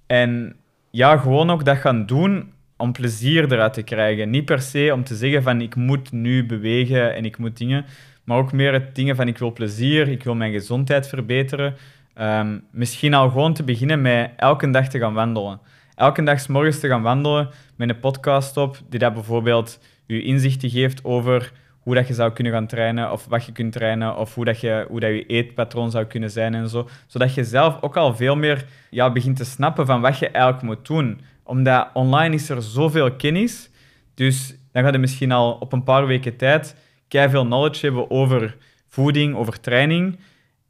en 0.07 0.57
ja, 0.90 1.16
gewoon 1.16 1.51
ook 1.51 1.64
dat 1.64 1.76
gaan 1.76 2.07
doen 2.07 2.53
om 2.76 2.92
plezier 2.92 3.53
eruit 3.53 3.72
te 3.72 3.82
krijgen. 3.82 4.30
Niet 4.30 4.44
per 4.44 4.61
se 4.61 4.90
om 4.92 5.05
te 5.05 5.14
zeggen 5.14 5.42
van 5.42 5.61
ik 5.61 5.74
moet 5.74 6.12
nu 6.12 6.46
bewegen 6.46 7.14
en 7.14 7.24
ik 7.24 7.38
moet 7.38 7.57
dingen, 7.57 7.84
maar 8.24 8.38
ook 8.38 8.53
meer 8.53 8.72
het 8.72 8.94
dingen 8.94 9.16
van 9.16 9.28
ik 9.28 9.38
wil 9.38 9.53
plezier, 9.53 10.09
ik 10.09 10.24
wil 10.24 10.34
mijn 10.34 10.53
gezondheid 10.53 11.09
verbeteren. 11.09 11.74
Ehm, 12.14 12.58
misschien 12.70 13.14
al 13.14 13.30
gewoon 13.30 13.54
te 13.54 13.64
beginnen 13.64 14.02
met 14.02 14.30
elke 14.36 14.70
dag 14.70 14.88
te 14.88 14.98
gaan 14.98 15.14
wandelen. 15.14 15.61
Elke 15.94 16.22
dag 16.22 16.40
's 16.40 16.46
morgens 16.46 16.80
te 16.80 16.88
gaan 16.88 17.02
wandelen 17.02 17.48
met 17.76 17.88
een 17.88 18.00
podcast 18.00 18.56
op, 18.56 18.80
die 18.88 18.98
dat 18.98 19.14
bijvoorbeeld 19.14 19.80
je 20.06 20.22
inzichten 20.22 20.70
geeft 20.70 21.04
over 21.04 21.52
hoe 21.80 21.94
dat 21.94 22.08
je 22.08 22.14
zou 22.14 22.32
kunnen 22.32 22.52
gaan 22.52 22.66
trainen, 22.66 23.12
of 23.12 23.26
wat 23.26 23.44
je 23.44 23.52
kunt 23.52 23.72
trainen, 23.72 24.16
of 24.16 24.34
hoe, 24.34 24.44
dat 24.44 24.61
je, 24.61 24.86
hoe 24.88 25.00
dat 25.00 25.11
je 25.11 25.26
eetpatroon 25.26 25.90
zou 25.90 26.04
kunnen 26.04 26.30
zijn 26.30 26.54
en 26.54 26.68
zo. 26.68 26.88
Zodat 27.06 27.34
je 27.34 27.44
zelf 27.44 27.82
ook 27.82 27.96
al 27.96 28.16
veel 28.16 28.36
meer 28.36 28.64
ja, 28.90 29.12
begint 29.12 29.36
te 29.36 29.44
snappen 29.44 29.86
van 29.86 30.00
wat 30.00 30.18
je 30.18 30.28
eigenlijk 30.28 30.64
moet 30.64 30.86
doen. 30.86 31.20
Omdat 31.44 31.88
online 31.92 32.34
is 32.34 32.48
er 32.48 32.62
zoveel 32.62 33.12
kennis, 33.12 33.70
dus 34.14 34.54
dan 34.72 34.84
ga 34.84 34.92
je 34.92 34.98
misschien 34.98 35.32
al 35.32 35.52
op 35.52 35.72
een 35.72 35.84
paar 35.84 36.06
weken 36.06 36.36
tijd 36.36 36.76
veel 37.08 37.44
knowledge 37.44 37.86
hebben 37.86 38.11
over 38.11 38.56
voeding, 38.88 39.36
over 39.36 39.61
training. 39.61 40.18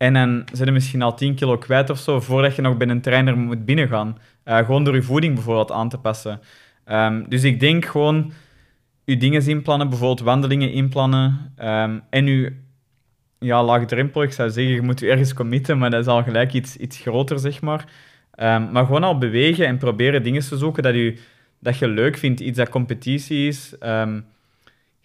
En 0.01 0.13
dan 0.13 0.45
zijn 0.53 0.67
je 0.67 0.73
misschien 0.73 1.03
al 1.03 1.15
10 1.15 1.35
kilo 1.35 1.59
kwijt 1.59 1.91
of 1.91 1.99
zo, 1.99 2.21
voordat 2.21 2.57
je 2.57 2.63
nog 2.63 2.77
bij 2.77 2.89
een 2.89 3.01
trainer 3.01 3.37
moet 3.37 3.65
binnengaan. 3.65 4.19
Eh, 4.43 4.59
gewoon 4.59 4.85
door 4.85 4.95
je 4.95 5.03
voeding 5.03 5.35
bijvoorbeeld 5.35 5.73
aan 5.73 5.89
te 5.89 5.99
passen. 5.99 6.41
Ehm, 6.85 7.25
dus 7.29 7.45
ik 7.45 7.61
denk 7.61 7.85
gewoon 7.85 8.33
je 9.05 9.17
dingen 9.17 9.49
inplannen, 9.49 9.89
bijvoorbeeld 9.89 10.21
wandelingen 10.21 10.73
inplannen. 10.73 11.53
ehm, 11.57 11.99
en 12.11 12.27
je 12.27 12.53
ja, 13.39 13.65
laagdrempelig, 13.65 14.29
ik 14.29 14.33
zou 14.35 14.51
zeggen, 14.51 14.75
je 14.75 14.83
moet 14.83 15.01
je 15.01 15.11
ergens 15.11 15.35
committen, 15.35 15.79
maar 15.79 15.91
dat 15.91 16.01
is 16.01 16.07
al 16.07 16.23
gelijk 16.23 16.53
iets, 16.53 16.77
iets 16.77 16.99
groter, 16.99 17.39
zeg 17.39 17.61
maar. 17.61 17.85
Ehm, 18.35 18.73
maar 18.73 18.85
gewoon 18.85 19.05
al 19.05 19.19
bewegen 19.19 19.67
en 19.67 19.79
proberen 19.79 20.23
dingen 20.23 20.43
te 20.43 20.59
zoeken 20.59 20.83
dat 20.83 20.95
je, 20.95 21.19
dat 21.59 21.79
je 21.79 21.89
leuk 21.89 22.17
vindt, 22.17 22.41
iets 22.41 22.59
dat 22.59 22.69
competitie 22.69 23.49
is. 23.49 23.75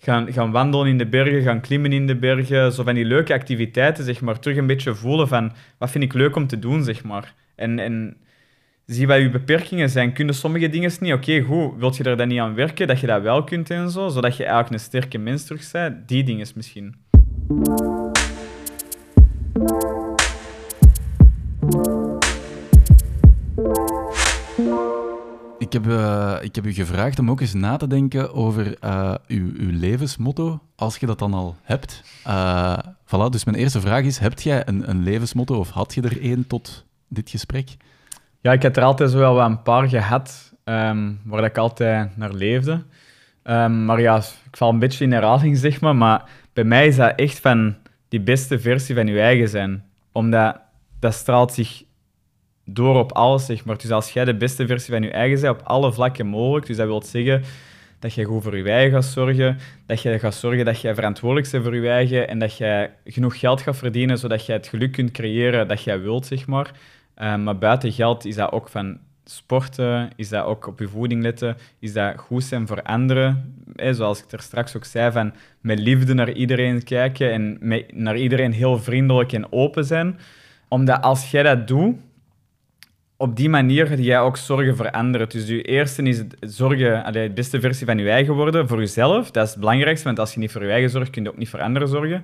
Gaan, 0.05 0.51
wandelen 0.51 0.87
in 0.87 0.97
de 0.97 1.05
bergen, 1.05 1.41
gaan 1.41 1.61
klimmen 1.61 1.93
in 1.93 2.07
de 2.07 2.15
bergen, 2.15 2.71
zo 2.71 2.83
van 2.83 2.93
die 2.95 3.05
leuke 3.05 3.33
activiteiten, 3.33 4.03
zeg 4.03 4.21
maar. 4.21 4.39
Terug 4.39 4.57
een 4.57 4.67
beetje 4.67 4.95
voelen 4.95 5.27
van, 5.27 5.51
wat 5.77 5.91
vind 5.91 6.03
ik 6.03 6.13
leuk 6.13 6.35
om 6.35 6.47
te 6.47 6.59
doen, 6.59 6.83
zeg 6.83 7.03
maar. 7.03 7.33
En, 7.55 7.79
en 7.79 8.17
zie 8.85 9.07
wat 9.07 9.17
je 9.17 9.29
beperkingen 9.29 9.89
zijn. 9.89 10.13
Kun 10.13 10.25
je 10.25 10.33
sommige 10.33 10.69
dingen 10.69 10.91
niet? 10.99 11.13
Oké, 11.13 11.41
goed. 11.41 11.73
Wilt 11.77 11.97
je 11.97 12.03
er 12.03 12.17
dan 12.17 12.27
niet 12.27 12.39
aan 12.39 12.55
werken, 12.55 12.87
dat 12.87 12.99
je 12.99 13.07
dat 13.07 13.21
wel 13.21 13.43
kunt 13.43 13.69
en 13.69 13.89
zo, 13.89 14.07
zodat 14.07 14.37
je 14.37 14.43
eigenlijk 14.43 14.73
een 14.73 14.79
sterke 14.79 15.17
mens 15.17 15.45
terug 15.45 15.71
bent? 15.71 16.07
Die 16.07 16.23
dingen 16.23 16.47
misschien. 16.55 16.95
Ik 25.65 25.73
heb, 25.73 25.87
uh, 25.87 26.35
ik 26.41 26.55
heb 26.55 26.65
u 26.65 26.73
gevraagd 26.73 27.19
om 27.19 27.29
ook 27.29 27.41
eens 27.41 27.53
na 27.53 27.77
te 27.77 27.87
denken 27.87 28.33
over 28.33 28.77
uh, 28.83 29.13
uw, 29.27 29.51
uw 29.57 29.79
levensmotto, 29.79 30.59
als 30.75 30.97
je 30.97 31.05
dat 31.05 31.19
dan 31.19 31.33
al 31.33 31.55
hebt. 31.61 32.03
Uh, 32.27 32.77
voilà, 33.05 33.29
dus 33.29 33.43
mijn 33.43 33.57
eerste 33.57 33.81
vraag 33.81 34.03
is, 34.03 34.17
heb 34.17 34.39
jij 34.39 34.67
een, 34.67 34.89
een 34.89 35.03
levensmotto 35.03 35.59
of 35.59 35.69
had 35.69 35.93
je 35.93 36.01
er 36.01 36.21
één 36.21 36.47
tot 36.47 36.85
dit 37.07 37.29
gesprek? 37.29 37.75
Ja, 38.41 38.51
ik 38.51 38.61
heb 38.61 38.75
er 38.75 38.83
altijd 38.83 39.11
wel 39.11 39.41
een 39.41 39.61
paar 39.61 39.87
gehad 39.87 40.53
um, 40.63 41.19
waar 41.23 41.43
ik 41.43 41.57
altijd 41.57 42.17
naar 42.17 42.33
leefde. 42.33 42.83
Um, 43.43 43.85
maar 43.85 44.01
ja, 44.01 44.17
ik 44.17 44.57
val 44.57 44.69
een 44.69 44.79
beetje 44.79 45.03
in 45.03 45.11
herhaling, 45.11 45.57
zeg 45.57 45.81
maar. 45.81 45.95
Maar 45.95 46.29
bij 46.53 46.63
mij 46.63 46.87
is 46.87 46.95
dat 46.95 47.13
echt 47.15 47.39
van 47.39 47.75
die 48.07 48.21
beste 48.21 48.59
versie 48.59 48.95
van 48.95 49.07
je 49.07 49.19
eigen 49.19 49.49
zijn. 49.49 49.83
Omdat 50.11 50.59
dat 50.99 51.13
straalt 51.13 51.53
zich 51.53 51.83
door 52.65 52.95
op 52.95 53.11
alles, 53.11 53.45
zeg 53.45 53.65
maar. 53.65 53.77
Dus 53.77 53.91
als 53.91 54.11
jij 54.11 54.25
de 54.25 54.35
beste 54.35 54.67
versie 54.67 54.93
van 54.93 55.03
je 55.03 55.11
eigen 55.11 55.41
bent, 55.41 55.59
op 55.59 55.67
alle 55.67 55.93
vlakken 55.93 56.27
mogelijk, 56.27 56.65
dus 56.65 56.77
dat 56.77 56.87
wil 56.87 57.01
zeggen 57.01 57.43
dat 57.99 58.13
je 58.13 58.23
goed 58.23 58.43
voor 58.43 58.57
je 58.57 58.69
eigen 58.69 58.91
gaat 58.91 59.11
zorgen, 59.11 59.57
dat 59.85 60.01
je 60.01 60.19
gaat 60.19 60.35
zorgen 60.35 60.65
dat 60.65 60.81
jij 60.81 60.95
verantwoordelijk 60.95 61.51
bent 61.51 61.63
voor 61.63 61.75
je 61.75 61.89
eigen 61.89 62.27
en 62.27 62.39
dat 62.39 62.57
jij 62.57 62.91
genoeg 63.05 63.39
geld 63.39 63.61
gaat 63.61 63.77
verdienen, 63.77 64.17
zodat 64.17 64.45
je 64.45 64.51
het 64.51 64.67
geluk 64.67 64.91
kunt 64.91 65.11
creëren 65.11 65.67
dat 65.67 65.83
jij 65.83 66.01
wilt, 66.01 66.25
zeg 66.25 66.47
maar. 66.47 66.71
Um, 67.21 67.43
maar 67.43 67.57
buiten 67.57 67.91
geld 67.91 68.25
is 68.25 68.35
dat 68.35 68.51
ook 68.51 68.69
van 68.69 68.97
sporten, 69.25 70.09
is 70.15 70.29
dat 70.29 70.45
ook 70.45 70.67
op 70.67 70.79
je 70.79 70.87
voeding 70.87 71.21
letten, 71.21 71.57
is 71.79 71.93
dat 71.93 72.17
goed 72.17 72.43
zijn 72.43 72.67
voor 72.67 72.81
anderen. 72.81 73.55
zoals 73.75 74.23
ik 74.23 74.31
er 74.31 74.41
straks 74.41 74.75
ook 74.75 74.85
zei, 74.85 75.11
van 75.11 75.33
met 75.61 75.79
liefde 75.79 76.13
naar 76.13 76.31
iedereen 76.31 76.83
kijken 76.83 77.31
en 77.31 77.57
naar 77.93 78.17
iedereen 78.17 78.51
heel 78.51 78.79
vriendelijk 78.79 79.33
en 79.33 79.51
open 79.51 79.85
zijn. 79.85 80.19
Omdat 80.67 81.01
als 81.01 81.31
jij 81.31 81.43
dat 81.43 81.67
doet, 81.67 81.95
op 83.17 83.35
die 83.35 83.49
manier 83.49 83.87
ga 83.87 83.95
jij 83.95 84.19
ook 84.19 84.37
zorgen 84.37 84.75
voor 84.75 84.91
anderen. 84.91 85.29
Dus 85.29 85.47
je 85.47 85.61
eerste 85.61 86.03
is 86.03 86.17
het 86.17 86.35
zorgen, 86.39 87.13
de 87.13 87.31
beste 87.33 87.59
versie 87.59 87.85
van 87.85 87.97
je 87.97 88.09
eigen 88.09 88.33
worden, 88.33 88.67
voor 88.67 88.79
jezelf. 88.79 89.31
Dat 89.31 89.43
is 89.43 89.49
het 89.49 89.59
belangrijkste, 89.59 90.05
want 90.05 90.19
als 90.19 90.33
je 90.33 90.39
niet 90.39 90.51
voor 90.51 90.63
je 90.63 90.71
eigen 90.71 90.89
zorgt, 90.89 91.09
kun 91.09 91.23
je 91.23 91.29
ook 91.29 91.37
niet 91.37 91.49
voor 91.49 91.61
anderen 91.61 91.87
zorgen. 91.87 92.23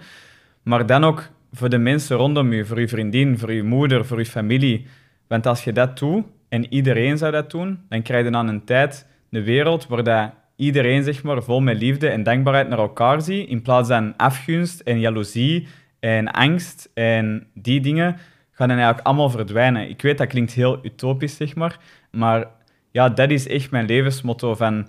Maar 0.63 0.85
dan 0.85 1.03
ook 1.03 1.29
voor 1.51 1.69
de 1.69 1.77
mensen 1.77 2.17
rondom 2.17 2.53
je, 2.53 2.65
voor 2.65 2.79
je 2.79 2.87
vriendin, 2.87 3.37
voor 3.37 3.53
je 3.53 3.63
moeder, 3.63 4.05
voor 4.05 4.19
je 4.19 4.25
familie. 4.25 4.85
Want 5.27 5.47
als 5.47 5.63
je 5.63 5.73
dat 5.73 5.97
doet, 5.97 6.25
en 6.49 6.73
iedereen 6.73 7.17
zou 7.17 7.31
dat 7.31 7.51
doen, 7.51 7.79
dan 7.89 8.01
krijg 8.01 8.25
je 8.25 8.31
dan 8.31 8.47
een 8.47 8.63
tijd, 8.63 9.07
een 9.29 9.43
wereld, 9.43 9.87
waar 9.87 10.33
iedereen 10.55 11.03
zeg 11.03 11.23
maar, 11.23 11.43
vol 11.43 11.59
met 11.59 11.77
liefde 11.77 12.09
en 12.09 12.23
dankbaarheid 12.23 12.69
naar 12.69 12.79
elkaar 12.79 13.21
ziet, 13.21 13.49
in 13.49 13.61
plaats 13.61 13.89
van 13.89 14.13
afgunst 14.17 14.79
en 14.79 14.99
jaloezie 14.99 15.67
en 15.99 16.31
angst 16.31 16.89
en 16.93 17.47
die 17.53 17.81
dingen, 17.81 18.17
gaan 18.61 18.69
dan 18.69 18.79
eigenlijk 18.79 19.07
allemaal 19.07 19.29
verdwijnen. 19.29 19.89
Ik 19.89 20.01
weet, 20.01 20.17
dat 20.17 20.27
klinkt 20.27 20.53
heel 20.53 20.79
utopisch, 20.85 21.35
zeg 21.35 21.55
maar, 21.55 21.77
maar 22.11 22.47
ja, 22.91 23.09
dat 23.09 23.29
is 23.29 23.47
echt 23.47 23.71
mijn 23.71 23.85
levensmotto 23.85 24.55
van 24.55 24.87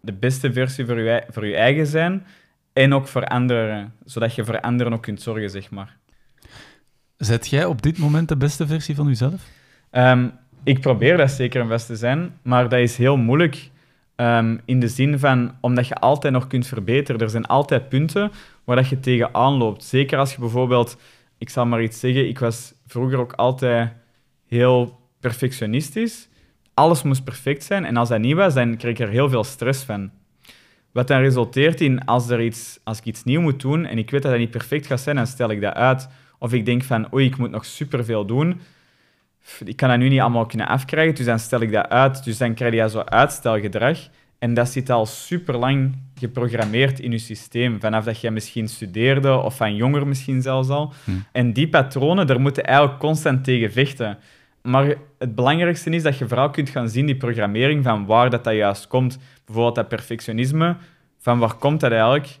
de 0.00 0.12
beste 0.12 0.52
versie 0.52 0.86
voor 0.86 1.00
je, 1.00 1.22
voor 1.28 1.46
je 1.46 1.56
eigen 1.56 1.86
zijn 1.86 2.26
en 2.72 2.94
ook 2.94 3.08
voor 3.08 3.24
anderen, 3.24 3.94
zodat 4.04 4.34
je 4.34 4.44
voor 4.44 4.60
anderen 4.60 4.92
ook 4.92 5.02
kunt 5.02 5.22
zorgen, 5.22 5.50
zeg 5.50 5.70
maar. 5.70 5.96
Zet 7.16 7.48
jij 7.48 7.64
op 7.64 7.82
dit 7.82 7.98
moment 7.98 8.28
de 8.28 8.36
beste 8.36 8.66
versie 8.66 8.94
van 8.94 9.06
jezelf? 9.06 9.42
Ehm, 9.90 10.28
ik 10.64 10.80
probeer 10.80 11.16
dat 11.16 11.30
zeker 11.30 11.60
een 11.60 11.68
best 11.68 11.86
te 11.86 11.96
zijn, 11.96 12.38
maar 12.42 12.68
dat 12.68 12.78
is 12.78 12.96
heel 12.96 13.16
moeilijk. 13.16 13.70
Um, 14.16 14.60
in 14.64 14.80
de 14.80 14.88
zin 14.88 15.18
van, 15.18 15.54
omdat 15.60 15.88
je 15.88 15.94
altijd 15.94 16.32
nog 16.32 16.46
kunt 16.46 16.66
verbeteren. 16.66 17.20
Er 17.20 17.30
zijn 17.30 17.46
altijd 17.46 17.88
punten 17.88 18.30
waar 18.64 18.76
dat 18.76 18.88
je 18.88 19.00
tegenaan 19.00 19.52
loopt. 19.52 19.84
Zeker 19.84 20.18
als 20.18 20.32
je 20.32 20.40
bijvoorbeeld, 20.40 20.96
ik 21.40 21.50
zal 21.50 21.66
maar 21.66 21.82
iets 21.82 22.00
zeggen, 22.00 22.28
ik 22.28 22.38
was 22.38 22.74
vroeger 22.86 23.18
ook 23.18 23.32
altijd 23.32 23.92
heel 24.46 24.98
perfectionistisch. 25.20 26.28
Alles 26.74 27.02
moest 27.02 27.24
perfect 27.24 27.64
zijn 27.64 27.84
en 27.84 27.96
als 27.96 28.08
dat 28.08 28.20
niet 28.20 28.34
was, 28.34 28.54
dan 28.54 28.76
kreeg 28.76 28.92
ik 28.92 28.98
er 28.98 29.08
heel 29.08 29.28
veel 29.28 29.44
stress 29.44 29.84
van. 29.84 30.10
Wat 30.92 31.08
dan 31.08 31.20
resulteert 31.20 31.80
in, 31.80 32.04
als, 32.04 32.28
er 32.28 32.42
iets, 32.42 32.80
als 32.84 32.98
ik 32.98 33.04
iets 33.04 33.24
nieuw 33.24 33.40
moet 33.40 33.60
doen 33.60 33.86
en 33.86 33.98
ik 33.98 34.10
weet 34.10 34.22
dat 34.22 34.30
dat 34.30 34.40
niet 34.40 34.50
perfect 34.50 34.86
gaat 34.86 35.00
zijn, 35.00 35.16
dan 35.16 35.26
stel 35.26 35.50
ik 35.50 35.60
dat 35.60 35.74
uit. 35.74 36.08
Of 36.38 36.52
ik 36.52 36.64
denk 36.64 36.82
van, 36.82 37.14
oei, 37.14 37.26
ik 37.26 37.36
moet 37.36 37.50
nog 37.50 37.64
superveel 37.64 38.26
doen. 38.26 38.60
Ik 39.64 39.76
kan 39.76 39.88
dat 39.88 39.98
nu 39.98 40.08
niet 40.08 40.20
allemaal 40.20 40.46
kunnen 40.46 40.66
afkrijgen, 40.66 41.14
dus 41.14 41.26
dan 41.26 41.38
stel 41.38 41.60
ik 41.60 41.72
dat 41.72 41.88
uit. 41.88 42.24
Dus 42.24 42.38
dan 42.38 42.54
krijg 42.54 42.74
je 42.74 42.88
zo 42.88 42.98
uitstelgedrag. 42.98 43.98
En 44.40 44.54
dat 44.54 44.68
zit 44.68 44.90
al 44.90 45.06
super 45.06 45.56
lang 45.56 45.96
geprogrammeerd 46.14 47.00
in 47.00 47.10
je 47.10 47.18
systeem. 47.18 47.80
Vanaf 47.80 48.04
dat 48.04 48.20
je 48.20 48.30
misschien 48.30 48.68
studeerde, 48.68 49.36
of 49.36 49.56
van 49.56 49.74
jonger 49.74 50.06
misschien 50.06 50.42
zelfs 50.42 50.68
al. 50.68 50.92
Hm. 51.04 51.10
En 51.32 51.52
die 51.52 51.68
patronen, 51.68 52.26
daar 52.26 52.40
moeten 52.40 52.64
eigenlijk 52.64 52.98
constant 52.98 53.44
tegen 53.44 53.72
vechten. 53.72 54.18
Maar 54.62 54.94
het 55.18 55.34
belangrijkste 55.34 55.90
is 55.90 56.02
dat 56.02 56.18
je 56.18 56.28
vooral 56.28 56.50
kunt 56.50 56.68
gaan 56.68 56.88
zien, 56.88 57.06
die 57.06 57.16
programmering, 57.16 57.84
van 57.84 58.06
waar 58.06 58.30
dat, 58.30 58.44
dat 58.44 58.54
juist 58.54 58.86
komt. 58.86 59.18
Bijvoorbeeld 59.44 59.74
dat 59.74 59.88
perfectionisme, 59.88 60.76
van 61.18 61.38
waar 61.38 61.54
komt 61.54 61.80
dat 61.80 61.90
eigenlijk? 61.90 62.38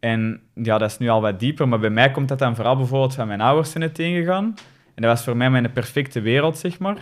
En 0.00 0.40
ja, 0.54 0.78
dat 0.78 0.90
is 0.90 0.98
nu 0.98 1.08
al 1.08 1.20
wat 1.20 1.40
dieper, 1.40 1.68
maar 1.68 1.78
bij 1.78 1.90
mij 1.90 2.10
komt 2.10 2.28
dat 2.28 2.38
dan 2.38 2.54
vooral 2.54 2.76
bijvoorbeeld 2.76 3.14
van 3.14 3.26
mijn 3.26 3.40
ouders 3.40 3.70
zijn 3.70 3.82
het 3.82 3.94
tegengegaan. 3.94 4.54
En 4.94 5.02
dat 5.02 5.10
was 5.10 5.24
voor 5.24 5.36
mij 5.36 5.50
mijn 5.50 5.72
perfecte 5.72 6.20
wereld, 6.20 6.58
zeg 6.58 6.78
maar, 6.78 6.96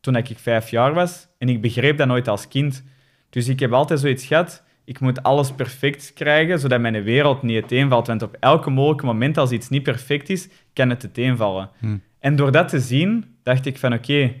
toen 0.00 0.16
ik 0.16 0.32
vijf 0.36 0.68
jaar 0.68 0.94
was. 0.94 1.28
En 1.38 1.48
ik 1.48 1.60
begreep 1.60 1.96
dat 1.96 2.06
nooit 2.06 2.28
als 2.28 2.48
kind. 2.48 2.84
Dus 3.32 3.48
ik 3.48 3.60
heb 3.60 3.72
altijd 3.72 4.00
zoiets 4.00 4.26
gehad, 4.26 4.64
ik 4.84 5.00
moet 5.00 5.22
alles 5.22 5.52
perfect 5.52 6.12
krijgen, 6.14 6.58
zodat 6.58 6.80
mijn 6.80 7.02
wereld 7.02 7.42
niet 7.42 7.60
uiteenvalt. 7.60 8.06
Want 8.06 8.22
op 8.22 8.36
elke 8.40 8.70
mogelijke 8.70 9.06
moment, 9.06 9.38
als 9.38 9.50
iets 9.50 9.68
niet 9.68 9.82
perfect 9.82 10.28
is, 10.28 10.48
kan 10.72 10.90
het 10.90 11.02
uiteenvallen. 11.02 11.70
Hm. 11.78 11.96
En 12.18 12.36
door 12.36 12.52
dat 12.52 12.68
te 12.68 12.80
zien, 12.80 13.24
dacht 13.42 13.66
ik 13.66 13.78
van 13.78 13.92
oké, 13.92 14.34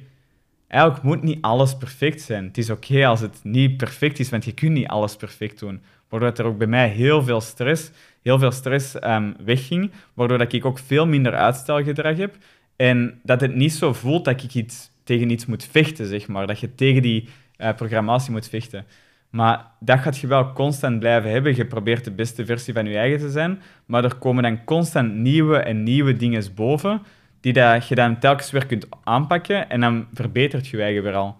eigenlijk 0.68 1.02
moet 1.02 1.22
niet 1.22 1.42
alles 1.42 1.76
perfect 1.76 2.20
zijn. 2.20 2.44
Het 2.44 2.58
is 2.58 2.70
oké 2.70 3.06
als 3.06 3.20
het 3.20 3.40
niet 3.42 3.76
perfect 3.76 4.18
is, 4.18 4.30
want 4.30 4.44
je 4.44 4.52
kunt 4.52 4.72
niet 4.72 4.86
alles 4.86 5.16
perfect 5.16 5.58
doen. 5.58 5.82
Waardoor 6.08 6.32
er 6.32 6.44
ook 6.44 6.58
bij 6.58 6.66
mij 6.66 6.88
heel 6.88 7.22
veel 7.22 7.40
stress, 7.40 7.90
heel 8.22 8.38
veel 8.38 8.52
stress 8.52 8.94
um, 9.04 9.36
wegging, 9.44 9.90
waardoor 10.14 10.38
dat 10.38 10.52
ik 10.52 10.64
ook 10.64 10.78
veel 10.78 11.06
minder 11.06 11.34
uitstelgedrag 11.34 12.16
heb. 12.16 12.36
En 12.76 13.20
dat 13.22 13.40
het 13.40 13.54
niet 13.54 13.72
zo 13.72 13.92
voelt 13.92 14.24
dat 14.24 14.42
ik 14.42 14.54
iets, 14.54 14.90
tegen 15.04 15.30
iets 15.30 15.46
moet 15.46 15.68
vechten, 15.70 16.06
zeg 16.06 16.28
maar. 16.28 16.46
Dat 16.46 16.60
je 16.60 16.74
tegen 16.74 17.02
die 17.02 17.28
uh, 17.58 17.74
programmatie 17.74 18.32
moet 18.32 18.48
vechten. 18.48 18.84
Maar 19.30 19.66
dat 19.80 19.98
gaat 19.98 20.18
je 20.18 20.26
wel 20.26 20.52
constant 20.52 20.98
blijven 20.98 21.30
hebben. 21.30 21.56
Je 21.56 21.66
probeert 21.66 22.04
de 22.04 22.10
beste 22.10 22.44
versie 22.44 22.74
van 22.74 22.86
je 22.86 22.96
eigen 22.96 23.18
te 23.18 23.30
zijn, 23.30 23.62
maar 23.86 24.04
er 24.04 24.14
komen 24.14 24.42
dan 24.42 24.64
constant 24.64 25.14
nieuwe 25.14 25.56
en 25.56 25.82
nieuwe 25.82 26.16
dingen 26.16 26.54
boven, 26.54 27.02
die 27.40 27.52
dat 27.52 27.88
je 27.88 27.94
dan 27.94 28.18
telkens 28.18 28.50
weer 28.50 28.66
kunt 28.66 28.86
aanpakken 29.04 29.70
en 29.70 29.80
dan 29.80 30.06
verbetert 30.12 30.66
je 30.66 30.82
eigen 30.82 31.02
weer 31.02 31.14
al. 31.14 31.36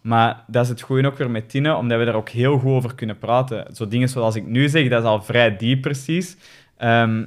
Maar 0.00 0.44
dat 0.46 0.64
is 0.64 0.68
het 0.68 0.80
goede 0.80 1.06
ook 1.06 1.16
weer 1.18 1.30
met 1.30 1.48
Tine, 1.48 1.74
omdat 1.74 1.98
we 1.98 2.04
daar 2.04 2.14
ook 2.14 2.28
heel 2.28 2.58
goed 2.58 2.70
over 2.70 2.94
kunnen 2.94 3.18
praten. 3.18 3.74
Zo 3.74 3.88
dingen 3.88 4.08
zoals 4.08 4.34
ik 4.34 4.46
nu 4.46 4.68
zeg, 4.68 4.88
dat 4.88 5.02
is 5.02 5.08
al 5.08 5.22
vrij 5.22 5.56
diep 5.56 5.82
precies. 5.82 6.36
Ehm, 6.76 7.24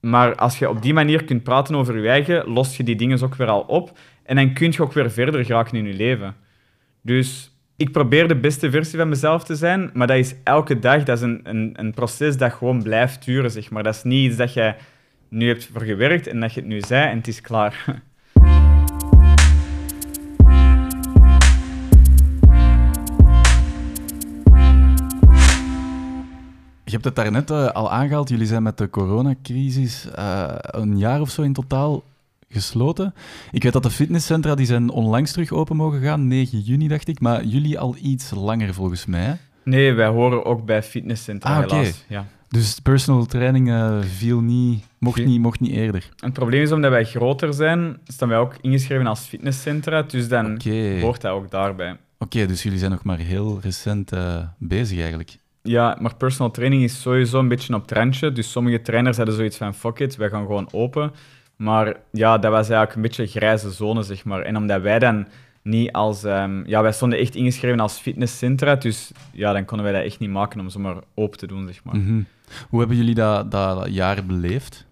maar 0.00 0.34
als 0.34 0.58
je 0.58 0.68
op 0.68 0.82
die 0.82 0.94
manier 0.94 1.24
kunt 1.24 1.42
praten 1.42 1.74
over 1.74 2.00
je 2.00 2.08
eigen, 2.08 2.48
los 2.48 2.76
je 2.76 2.82
die 2.82 2.96
dingen 2.96 3.22
ook 3.22 3.34
weer 3.34 3.48
al 3.48 3.60
op. 3.60 3.98
En 4.22 4.36
dan 4.36 4.52
kun 4.52 4.72
je 4.72 4.82
ook 4.82 4.92
weer 4.92 5.10
verder 5.10 5.44
geraken 5.44 5.78
in 5.78 5.86
je 5.86 5.94
leven. 5.94 6.34
Dus 7.02 7.57
ik 7.78 7.92
probeer 7.92 8.28
de 8.28 8.36
beste 8.36 8.70
versie 8.70 8.98
van 8.98 9.08
mezelf 9.08 9.44
te 9.44 9.56
zijn, 9.56 9.90
maar 9.94 10.06
dat 10.06 10.16
is 10.16 10.34
elke 10.44 10.78
dag, 10.78 11.02
dat 11.02 11.16
is 11.16 11.22
een, 11.22 11.40
een, 11.42 11.70
een 11.72 11.94
proces 11.94 12.36
dat 12.36 12.52
gewoon 12.52 12.82
blijft 12.82 13.24
duren, 13.24 13.50
zeg 13.50 13.70
maar. 13.70 13.82
Dat 13.82 13.94
is 13.94 14.02
niet 14.02 14.28
iets 14.28 14.36
dat 14.36 14.52
je 14.52 14.74
nu 15.28 15.48
hebt 15.48 15.70
voor 15.72 15.82
gewerkt 15.82 16.26
en 16.26 16.40
dat 16.40 16.52
je 16.52 16.60
het 16.60 16.68
nu 16.68 16.80
zei 16.80 17.10
en 17.10 17.16
het 17.16 17.28
is 17.28 17.40
klaar. 17.40 17.84
Je 26.84 26.94
hebt 26.94 27.06
het 27.06 27.16
daarnet 27.16 27.50
uh, 27.50 27.70
al 27.70 27.90
aangehaald. 27.90 28.28
Jullie 28.28 28.46
zijn 28.46 28.62
met 28.62 28.78
de 28.78 28.90
coronacrisis 28.90 30.08
uh, 30.18 30.54
een 30.56 30.98
jaar 30.98 31.20
of 31.20 31.30
zo 31.30 31.42
in 31.42 31.52
totaal 31.52 32.04
gesloten. 32.48 33.14
Ik 33.50 33.62
weet 33.62 33.72
dat 33.72 33.82
de 33.82 33.90
fitnesscentra 33.90 34.54
die 34.54 34.66
zijn 34.66 34.90
onlangs 34.90 35.32
terug 35.32 35.52
open 35.52 35.76
mogen 35.76 36.00
gaan, 36.00 36.26
9 36.28 36.60
juni 36.60 36.88
dacht 36.88 37.08
ik, 37.08 37.20
maar 37.20 37.44
jullie 37.44 37.78
al 37.78 37.96
iets 38.02 38.30
langer 38.30 38.74
volgens 38.74 39.06
mij. 39.06 39.38
Nee, 39.64 39.92
wij 39.92 40.06
horen 40.06 40.44
ook 40.44 40.64
bij 40.64 40.82
fitnesscentra 40.82 41.56
ah, 41.56 41.70
helaas. 41.70 42.04
Ja. 42.08 42.26
Dus 42.48 42.78
personal 42.78 43.26
training 43.26 43.68
uh, 43.68 43.98
viel 44.02 44.40
niet, 44.40 44.84
mocht, 44.98 45.24
niet, 45.24 45.40
mocht 45.40 45.60
niet 45.60 45.72
eerder. 45.72 46.08
Het 46.16 46.32
probleem 46.32 46.62
is 46.62 46.72
omdat 46.72 46.90
wij 46.90 47.04
groter 47.04 47.54
zijn, 47.54 47.98
staan 48.06 48.28
wij 48.28 48.38
ook 48.38 48.54
ingeschreven 48.60 49.06
als 49.06 49.20
fitnesscentra, 49.20 50.02
dus 50.02 50.28
dan 50.28 50.54
okay. 50.54 51.00
hoort 51.00 51.20
dat 51.20 51.32
ook 51.32 51.50
daarbij. 51.50 51.96
Oké, 52.18 52.46
dus 52.46 52.62
jullie 52.62 52.78
zijn 52.78 52.90
nog 52.90 53.02
maar 53.04 53.18
heel 53.18 53.58
recent 53.62 54.12
bezig 54.58 54.98
eigenlijk. 54.98 55.38
Ja, 55.62 55.96
maar 56.00 56.16
personal 56.16 56.50
training 56.50 56.82
is 56.82 57.00
sowieso 57.00 57.38
een 57.38 57.48
beetje 57.48 57.74
op 57.74 57.86
trendje. 57.86 58.32
Dus 58.32 58.50
sommige 58.50 58.82
trainers 58.82 59.16
hadden 59.16 59.34
zoiets 59.34 59.56
van, 59.56 59.74
fuck 59.74 59.98
it, 59.98 60.16
wij 60.16 60.28
gaan 60.28 60.46
gewoon 60.46 60.68
open. 60.72 61.12
Maar 61.58 61.96
ja, 62.12 62.38
dat 62.38 62.50
was 62.50 62.68
eigenlijk 62.68 62.94
een 62.94 63.02
beetje 63.02 63.22
een 63.22 63.28
grijze 63.28 63.70
zone, 63.70 64.02
zeg 64.02 64.24
maar. 64.24 64.40
En 64.40 64.56
omdat 64.56 64.82
wij 64.82 64.98
dan 64.98 65.26
niet 65.62 65.92
als... 65.92 66.24
ehm, 66.24 66.66
ja, 66.66 66.82
wij 66.82 66.92
stonden 66.92 67.18
echt 67.18 67.34
ingeschreven 67.34 67.80
als 67.80 67.98
fitnesscentra, 67.98 68.74
dus 68.74 69.12
ja, 69.32 69.52
dan 69.52 69.64
konden 69.64 69.86
wij 69.86 69.94
dat 69.94 70.04
echt 70.04 70.18
niet 70.18 70.30
maken 70.30 70.60
om 70.60 70.68
zomaar 70.68 70.96
open 71.14 71.38
te 71.38 71.46
doen, 71.46 71.66
zeg 71.66 71.84
maar. 71.84 71.96
Mhm. 71.96 72.22
Hoe 72.68 72.78
hebben 72.78 72.96
jullie 72.96 73.14
dat, 73.14 73.50
dat 73.50 73.94
jaar 73.94 74.24
beleefd? 74.24 74.86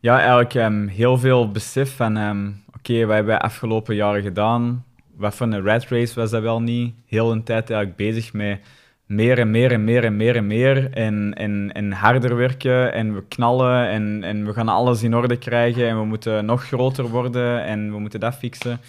Ja, 0.00 0.18
eigenlijk 0.18 0.54
ehm, 0.54 0.86
heel 0.86 1.18
veel 1.18 1.50
besef 1.50 1.96
van, 1.96 2.16
ehm, 2.16 2.50
oké, 2.76 3.04
wat 3.04 3.14
hebben 3.14 3.32
wij 3.32 3.38
afgelopen 3.38 3.94
jaren 3.94 4.22
gedaan? 4.22 4.84
Wat 5.16 5.34
voor 5.34 5.46
een 5.46 5.62
rat 5.64 5.84
race 5.84 6.20
was 6.20 6.30
dat 6.30 6.42
wel 6.42 6.60
niet? 6.60 6.94
Heel 7.06 7.32
een 7.32 7.42
tijd 7.42 7.70
eigenlijk 7.70 7.96
bezig 7.96 8.32
met 8.32 8.60
meer 9.06 9.38
en 9.38 9.50
meer 9.50 9.72
en 9.72 9.84
meer 9.84 10.04
en 10.04 10.16
meer 10.16 10.36
en 10.36 10.46
meer 10.46 10.92
en, 10.92 11.34
en, 11.34 11.72
en 11.72 11.92
harder 11.92 12.36
werken 12.36 12.92
en 12.92 13.14
we 13.14 13.24
knallen 13.28 13.88
en, 13.88 14.24
en 14.24 14.46
we 14.46 14.52
gaan 14.52 14.68
alles 14.68 15.02
in 15.02 15.14
orde 15.14 15.36
krijgen 15.36 15.88
en 15.88 15.98
we 15.98 16.04
moeten 16.04 16.44
nog 16.44 16.64
groter 16.64 17.08
worden 17.08 17.64
en 17.64 17.92
we 17.92 17.98
moeten 17.98 18.20
dat 18.20 18.34
fixen. 18.34 18.80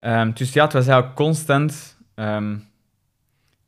Ehm, 0.00 0.30
dus 0.34 0.52
ja, 0.52 0.64
het 0.64 0.72
was 0.72 0.86
eigenlijk 0.86 1.16
constant... 1.16 1.98
ehm, 2.14 2.56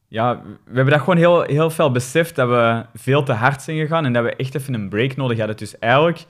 ja, 0.09 0.43
we 0.65 0.75
hebben 0.75 0.93
dat 0.93 1.01
gewoon 1.01 1.17
heel, 1.17 1.43
heel 1.43 1.71
veel 1.71 1.91
beseft 1.91 2.35
dat 2.35 2.49
we 2.49 2.85
veel 2.95 3.23
te 3.23 3.33
hard 3.33 3.63
zijn 3.63 3.79
gegaan 3.79 4.05
en 4.05 4.13
dat 4.13 4.23
we 4.23 4.37
echt 4.37 4.55
even 4.55 4.75
een 4.75 4.89
break 4.89 5.17
nodig 5.17 5.39
hadden. 5.39 5.57
Dus 5.57 5.79
eigenlijk 5.79 6.27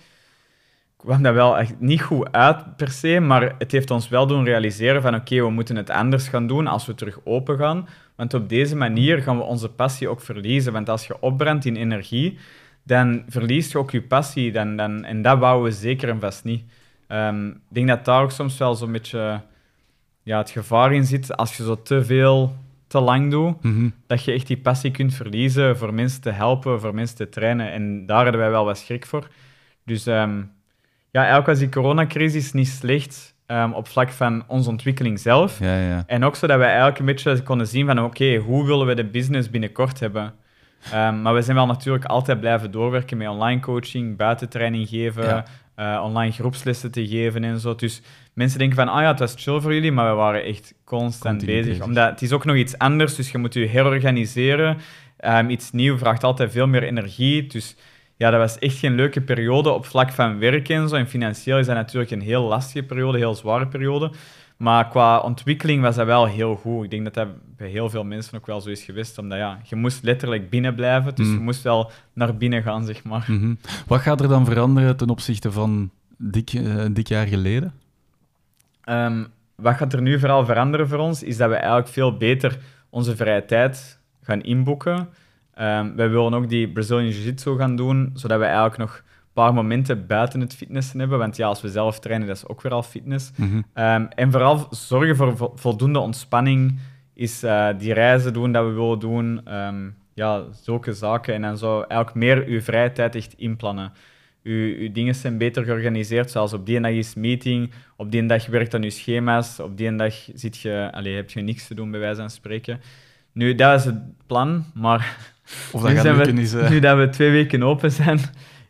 kwam 0.96 1.22
dat 1.22 1.34
wel 1.34 1.58
echt 1.58 1.80
niet 1.80 2.02
goed 2.02 2.32
uit 2.32 2.76
per 2.76 2.90
se, 2.90 3.20
maar 3.20 3.54
het 3.58 3.72
heeft 3.72 3.90
ons 3.90 4.08
wel 4.08 4.26
doen 4.26 4.44
realiseren 4.44 5.02
van 5.02 5.14
oké, 5.14 5.36
we 5.42 5.50
moeten 5.50 5.76
het 5.76 5.90
anders 5.90 6.28
gaan 6.28 6.46
doen 6.46 6.66
als 6.66 6.86
we 6.86 6.94
terug 6.94 7.18
open 7.24 7.58
gaan. 7.58 7.88
Want 8.16 8.34
op 8.34 8.48
deze 8.48 8.76
manier 8.76 9.22
gaan 9.22 9.36
we 9.36 9.42
onze 9.42 9.68
passie 9.68 10.08
ook 10.08 10.20
verliezen. 10.20 10.72
Want 10.72 10.88
als 10.88 11.06
je 11.06 11.20
opbrandt 11.20 11.64
in 11.64 11.76
energie, 11.76 12.38
dan 12.82 13.24
verliest 13.28 13.72
je 13.72 13.78
ook 13.78 13.90
je 13.90 14.02
passie. 14.02 14.52
Dan, 14.52 14.76
dan, 14.76 15.04
en 15.04 15.22
dat 15.22 15.38
wouden 15.38 15.70
we 15.70 15.76
zeker 15.76 16.08
en 16.08 16.20
vast 16.20 16.44
niet. 16.44 16.64
Ehm, 17.06 17.46
ik 17.48 17.54
denk 17.68 17.88
dat 17.88 18.04
daar 18.04 18.22
ook 18.22 18.30
soms 18.30 18.58
wel 18.58 18.74
zo'n 18.74 18.92
beetje 18.92 19.40
ja, 20.22 20.38
het 20.38 20.50
gevaar 20.50 20.92
in 20.94 21.04
zit 21.04 21.36
als 21.36 21.56
je 21.56 21.62
zo 21.64 21.82
te 21.82 22.04
veel, 22.04 22.56
te 22.86 23.00
lang 23.00 23.30
doet 23.30 23.62
Mhm. 23.62 23.88
dat 24.06 24.24
je 24.24 24.32
echt 24.32 24.46
die 24.46 24.56
passie 24.58 24.90
kunt 24.90 25.14
verliezen 25.14 25.76
voor 25.78 25.94
mensen 25.94 26.20
te 26.20 26.30
helpen, 26.30 26.80
voor 26.80 26.94
mensen 26.94 27.16
te 27.16 27.28
trainen. 27.28 27.72
En 27.72 28.06
daar 28.06 28.22
hadden 28.22 28.40
wij 28.40 28.50
wel 28.50 28.64
wat 28.64 28.78
schrik 28.78 29.06
voor. 29.06 29.28
Dus 29.84 30.06
ehm, 30.06 30.36
ja, 31.10 31.20
eigenlijk 31.20 31.46
was 31.46 31.58
die 31.58 31.68
coronacrisis 31.68 32.52
niet 32.52 32.68
slecht 32.68 33.34
ehm, 33.46 33.72
op 33.72 33.88
vlak 33.88 34.10
van 34.10 34.44
onze 34.46 34.68
ontwikkeling 34.70 35.18
zelf. 35.20 35.58
Ja, 35.58 35.78
ja. 35.78 36.04
En 36.06 36.24
ook 36.24 36.36
zodat 36.36 36.58
wij 36.58 36.66
eigenlijk 36.68 36.98
een 36.98 37.04
beetje 37.04 37.42
konden 37.42 37.66
zien 37.66 37.86
van 37.86 38.04
oké, 38.04 38.36
hoe 38.36 38.66
willen 38.66 38.86
we 38.86 38.94
de 38.94 39.04
business 39.04 39.50
binnenkort 39.50 40.00
hebben? 40.00 40.34
Ehm, 40.92 41.22
maar 41.22 41.34
we 41.34 41.42
zijn 41.42 41.56
wel 41.56 41.66
natuurlijk 41.66 42.04
altijd 42.04 42.40
blijven 42.40 42.70
doorwerken 42.70 43.16
met 43.16 43.28
online 43.28 43.60
coaching, 43.60 44.16
buitentraining 44.16 44.88
geven, 44.88 45.24
Ja. 45.24 45.44
eh, 45.74 46.02
online 46.04 46.32
groepslessen 46.32 46.90
te 46.90 47.06
geven 47.06 47.44
en 47.44 47.60
zo. 47.60 47.74
Dus 47.74 48.02
mensen 48.32 48.58
denken 48.58 48.76
van, 48.76 48.88
ah 48.88 49.00
ja, 49.00 49.08
het 49.10 49.18
was 49.18 49.34
chill 49.38 49.60
voor 49.60 49.74
jullie, 49.74 49.92
maar 49.92 50.08
we 50.10 50.14
waren 50.16 50.44
echt 50.44 50.74
constant 50.84 51.44
bezig. 51.46 51.82
Omdat 51.82 52.10
het 52.10 52.22
is 52.22 52.32
ook 52.32 52.44
nog 52.44 52.56
iets 52.56 52.78
anders, 52.78 53.14
dus 53.14 53.30
je 53.30 53.38
moet 53.38 53.54
je 53.54 53.66
herorganiseren. 53.66 54.76
Ehm, 55.16 55.48
iets 55.50 55.70
nieuw 55.72 55.98
vraagt 55.98 56.24
altijd 56.24 56.52
veel 56.52 56.66
meer 56.66 56.82
energie. 56.82 57.46
Dus 57.46 57.76
ja, 58.16 58.30
dat 58.30 58.40
was 58.40 58.58
echt 58.58 58.78
geen 58.78 58.94
leuke 58.94 59.20
periode 59.20 59.70
op 59.70 59.86
vlak 59.86 60.12
van 60.12 60.38
werk 60.38 60.68
en 60.68 60.88
zo. 60.88 60.94
En 60.96 61.08
financieel 61.08 61.58
is 61.58 61.66
dat 61.66 61.74
natuurlijk 61.74 62.10
een 62.10 62.20
heel 62.20 62.42
lastige 62.42 62.82
periode, 62.86 63.12
een 63.12 63.24
heel 63.24 63.34
zware 63.34 63.66
periode. 63.66 64.10
Maar 64.56 64.88
qua 64.88 65.18
ontwikkeling 65.18 65.82
was 65.82 65.96
dat 65.96 66.06
wel 66.06 66.26
heel 66.26 66.56
goed. 66.56 66.84
Ik 66.84 66.90
denk 66.90 67.04
dat 67.04 67.14
dat 67.14 67.28
bij 67.56 67.68
heel 67.68 67.90
veel 67.90 68.04
mensen 68.04 68.38
ook 68.38 68.46
wel 68.46 68.60
zo 68.60 68.68
is 68.70 68.82
geweest. 68.82 69.18
Omdat 69.18 69.38
ja, 69.38 69.60
je 69.64 69.76
moest 69.76 70.02
letterlijk 70.02 70.50
binnen 70.50 70.74
blijven. 70.74 71.14
Dus 71.14 71.26
Mm. 71.26 71.32
je 71.32 71.40
moest 71.40 71.62
wel 71.62 71.90
naar 72.12 72.36
binnen 72.36 72.62
gaan, 72.62 72.84
zeg 72.84 73.04
maar. 73.04 73.24
Mhm. 73.28 73.54
Wat 73.86 74.00
gaat 74.00 74.20
er 74.20 74.28
dan 74.28 74.44
veranderen 74.44 74.96
ten 74.96 75.08
opzichte 75.08 75.52
van 75.52 75.90
dik, 76.18 76.52
eh, 76.52 76.84
dik 76.90 77.06
jaar 77.08 77.26
geleden? 77.26 77.72
Ehm, 78.84 79.24
wat 79.54 79.74
gaat 79.76 79.92
er 79.92 80.02
nu 80.02 80.18
vooral 80.18 80.44
veranderen 80.44 80.88
voor 80.88 80.98
ons, 80.98 81.22
is 81.22 81.36
dat 81.36 81.48
we 81.48 81.54
eigenlijk 81.54 81.88
veel 81.88 82.16
beter 82.16 82.58
onze 82.90 83.16
vrije 83.16 83.44
tijd 83.44 83.98
gaan 84.22 84.40
inboeken. 84.42 85.08
Ehm 85.56 85.94
wij 85.96 86.08
willen 86.10 86.34
ook 86.34 86.48
die 86.48 86.68
Brazilian 86.68 87.08
Jiu-Jitsu 87.12 87.56
gaan 87.56 87.76
doen, 87.76 88.10
zodat 88.14 88.38
we 88.38 88.44
eigenlijk 88.44 88.76
nog 88.78 88.96
een 88.96 89.32
paar 89.32 89.54
momenten 89.54 90.06
buiten 90.06 90.40
het 90.40 90.54
fitnessen 90.54 90.98
hebben. 90.98 91.18
Want 91.18 91.36
ja, 91.36 91.46
als 91.46 91.60
we 91.62 91.68
zelf 91.68 91.98
trainen, 91.98 92.26
dat 92.26 92.36
is 92.36 92.46
ook 92.46 92.62
weer 92.62 92.72
al 92.72 92.82
fitness. 92.82 93.30
Mhm. 93.36 93.62
Ehm, 93.72 94.06
en 94.14 94.30
vooral 94.32 94.66
zorgen 94.70 95.16
voor 95.16 95.36
vo- 95.36 95.52
voldoende 95.54 95.98
ontspanning, 95.98 96.78
is 97.14 97.42
eh, 97.42 97.68
die 97.78 97.92
reizen 97.92 98.32
doen 98.32 98.52
dat 98.52 98.64
we 98.66 98.70
willen 98.72 98.98
doen. 98.98 99.40
Ehm, 99.44 99.88
ja, 100.14 100.42
zulke 100.52 100.92
zaken. 100.92 101.34
En 101.34 101.42
dan 101.42 101.58
zo 101.58 101.80
eigenlijk 101.80 102.14
meer 102.14 102.44
uw 102.46 102.60
vrije 102.60 102.92
tijd 102.92 103.14
echt 103.14 103.34
inplannen. 103.36 103.92
Uw, 104.42 104.76
uw 104.76 104.92
dingen 104.92 105.14
zijn 105.14 105.38
beter 105.38 105.64
georganiseerd, 105.64 106.30
zoals 106.30 106.52
op 106.52 106.66
die 106.66 106.80
dag 106.80 106.90
is 106.90 107.14
meeting, 107.14 107.70
op 107.96 108.10
die 108.10 108.26
dag 108.26 108.46
werkt 108.46 108.74
aan 108.74 108.82
uw 108.82 108.90
schema's, 108.90 109.60
op 109.60 109.76
die 109.76 109.96
dag 109.96 110.14
zit 110.34 110.58
je, 110.58 110.88
allez, 110.92 111.14
heb 111.14 111.30
je 111.30 111.40
niks 111.40 111.66
te 111.66 111.74
doen, 111.74 111.90
bij 111.90 112.00
wijze 112.00 112.20
van 112.20 112.30
spreken. 112.30 112.80
Nu, 113.32 113.54
dat 113.54 113.78
is 113.78 113.84
het 113.84 114.26
plan, 114.26 114.64
maar 114.74 115.34
Of 115.72 115.80
dat 115.80 115.88
nu, 115.90 115.94
gaat 115.94 116.04
zijn 116.04 116.16
lukken 116.16 116.34
we, 116.34 116.40
is... 116.42 116.54
eh, 116.54 116.70
nu 116.70 116.80
dat 116.80 116.96
we 116.98 117.08
twee 117.08 117.30
weken 117.30 117.62
open 117.62 117.92
zijn, 117.92 118.20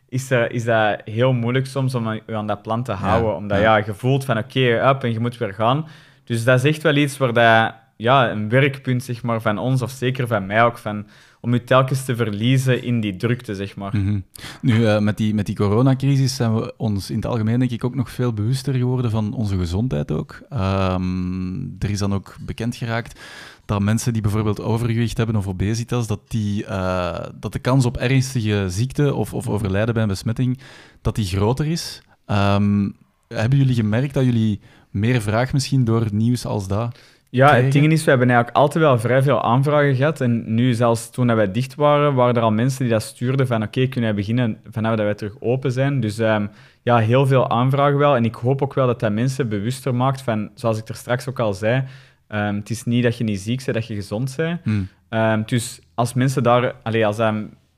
is, 0.09 0.31
er, 0.31 0.51
is 0.51 0.63
dat 0.63 1.01
heel 1.05 1.33
moeilijk 1.33 1.65
soms 1.65 1.95
om 1.95 2.07
aan- 2.07 2.19
je 2.27 2.35
aan 2.35 2.47
dat 2.47 2.61
plan 2.61 2.83
te 2.83 2.91
houden. 2.91 3.35
omdat 3.35 3.57
ja. 3.59 3.77
ja. 3.77 3.83
je 3.85 3.93
voelt 3.93 4.25
van 4.25 4.37
oké, 4.37 4.89
up 4.89 5.03
en 5.03 5.11
je 5.11 5.19
moet 5.19 5.37
weer 5.37 5.53
gaan. 5.53 5.87
Dus 6.23 6.43
dat 6.43 6.63
is 6.63 6.71
echt 6.71 6.83
wel 6.83 6.95
iets 6.95 7.17
waar 7.17 7.33
dat, 7.33 7.73
ja, 7.97 8.31
een 8.31 8.49
werkpunt 8.49 9.03
zeg 9.03 9.23
maar, 9.23 9.41
van 9.41 9.57
ons, 9.57 9.81
of 9.81 9.91
zeker 9.91 10.27
van 10.27 10.45
mij 10.45 10.63
ook, 10.63 10.77
van, 10.77 11.07
om 11.41 11.53
je 11.53 11.63
telkens 11.63 12.05
te 12.05 12.15
verliezen 12.15 12.83
in 12.83 12.99
die 12.99 13.15
drukte, 13.15 13.55
zeg 13.55 13.75
maar. 13.75 13.97
Mhm. 13.97 14.19
Nu, 14.61 14.85
eh, 14.85 14.99
met, 14.99 15.17
die, 15.17 15.33
met 15.33 15.45
die 15.45 15.55
coronacrisis 15.55 16.35
zijn 16.35 16.55
we 16.55 16.73
ons 16.77 17.09
in 17.09 17.15
het 17.15 17.25
algemeen 17.25 17.59
denk 17.59 17.71
ik 17.71 17.83
ook 17.83 17.95
nog 17.95 18.11
veel 18.11 18.33
bewuster 18.33 18.73
geworden 18.73 19.11
van 19.11 19.33
onze 19.33 19.57
gezondheid 19.57 20.11
ook. 20.11 20.41
Ehm, 20.49 21.55
er 21.79 21.89
is 21.89 21.99
dan 21.99 22.13
ook 22.13 22.35
bekend 22.45 22.75
geraakt 22.75 23.19
dat 23.67 23.81
mensen 23.81 24.13
die 24.13 24.21
bijvoorbeeld 24.21 24.61
overgewicht 24.61 25.17
hebben 25.17 25.35
of 25.35 25.47
obesitas, 25.47 26.07
dat, 26.07 26.19
die, 26.27 26.65
eh, 26.65 27.25
dat 27.39 27.53
de 27.53 27.59
kans 27.59 27.85
op 27.85 27.97
ernstige 27.97 28.65
ziekte 28.67 29.13
of, 29.13 29.33
of 29.33 29.47
overlijden 29.47 29.93
bij 29.93 30.03
een 30.03 30.09
besmetting, 30.09 30.59
dat 31.01 31.15
die 31.15 31.25
groter 31.25 31.65
is. 31.65 32.01
Ehm, 32.25 32.89
hebben 33.27 33.57
jullie 33.57 33.75
gemerkt 33.75 34.13
dat 34.13 34.25
jullie 34.25 34.59
meer 34.89 35.21
vraag 35.21 35.53
misschien 35.53 35.85
door 35.85 36.07
nieuws 36.11 36.45
als 36.45 36.67
dat? 36.67 36.97
Ja, 37.29 37.55
het 37.55 37.71
ding 37.71 37.91
is, 37.91 38.03
we 38.03 38.09
hebben 38.09 38.29
eigenlijk 38.29 38.57
altijd 38.57 38.83
wel 38.83 38.99
vrij 38.99 39.21
veel 39.21 39.43
aanvragen 39.43 39.95
gehad. 39.95 40.21
En 40.21 40.53
nu, 40.53 40.73
zelfs 40.73 41.09
toen 41.09 41.27
dat 41.27 41.35
wij 41.35 41.51
dicht 41.51 41.75
waren, 41.75 42.13
waren 42.13 42.35
er 42.35 42.41
al 42.41 42.51
mensen 42.51 42.79
die 42.79 42.93
dat 42.93 43.01
stuurden 43.01 43.47
van 43.47 43.63
oké, 43.63 43.87
kunnen 43.87 44.09
wij 44.09 44.19
beginnen 44.19 44.57
vanaf 44.71 44.95
dat 44.95 45.05
wij 45.05 45.15
terug 45.15 45.35
open 45.39 45.71
zijn. 45.71 45.99
Dus 45.99 46.19
ehm, 46.19 46.47
ja, 46.81 46.97
heel 46.97 47.25
veel 47.25 47.49
aanvragen 47.49 47.97
wel. 47.97 48.15
En 48.15 48.25
ik 48.25 48.35
hoop 48.35 48.61
ook 48.61 48.73
wel 48.73 48.87
dat 48.87 48.99
dat 48.99 49.11
mensen 49.11 49.49
bewuster 49.49 49.95
maakt 49.95 50.21
van, 50.21 50.49
zoals 50.55 50.77
ik 50.77 50.87
er 50.87 50.95
straks 50.95 51.29
ook 51.29 51.39
al 51.39 51.53
zei, 51.53 51.83
ehm, 52.27 52.55
het 52.55 52.69
is 52.69 52.83
niet 52.83 53.03
dat 53.03 53.17
je 53.17 53.23
niet 53.23 53.39
ziek 53.39 53.63
bent, 53.65 53.77
dat 53.77 53.87
je 53.87 53.95
gezond 53.95 54.33
bent. 54.35 54.59
Hm. 54.63 54.81
Ehm, 55.09 55.43
dus 55.45 55.79
als 55.93 56.13
mensen 56.13 56.43
daar, 56.43 56.75
allee, 56.83 57.05
als 57.05 57.17
dat 57.17 57.35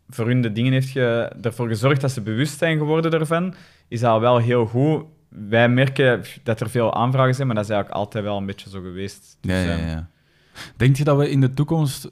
voor 0.10 0.28
hun 0.28 0.42
de 0.42 0.52
dingen 0.52 0.72
heeft 0.72 0.90
ge, 0.90 1.32
ervoor 1.42 1.68
gezorgd 1.68 2.02
dat 2.02 2.12
ze 2.12 2.22
bewust 2.22 2.58
zijn 2.58 2.78
geworden 2.78 3.12
ervan, 3.12 3.54
is 3.88 4.00
dat 4.00 4.20
wel 4.20 4.38
heel 4.38 4.66
goed. 4.66 5.04
Wij 5.30 5.70
merken 5.70 6.24
dat 6.44 6.60
er 6.60 6.70
veel 6.70 6.94
aanvragen 6.94 7.36
zijn, 7.36 7.48
maar 7.48 7.56
dat 7.56 7.66
is 7.66 7.72
eigenlijk 7.72 8.02
altijd 8.02 8.24
wel 8.24 8.38
een 8.38 8.46
beetje 8.46 8.70
zo 8.70 8.82
geweest. 8.82 9.38
Dus, 9.42 9.52
Ja, 9.52 9.62
ja, 9.62 9.78
ehm, 9.78 9.88
ja. 9.88 10.10
Denk 10.76 10.96
je 10.96 11.04
dat 11.04 11.18
we 11.18 11.30
in 11.30 11.42
de 11.42 11.54
toekomst 11.54 12.08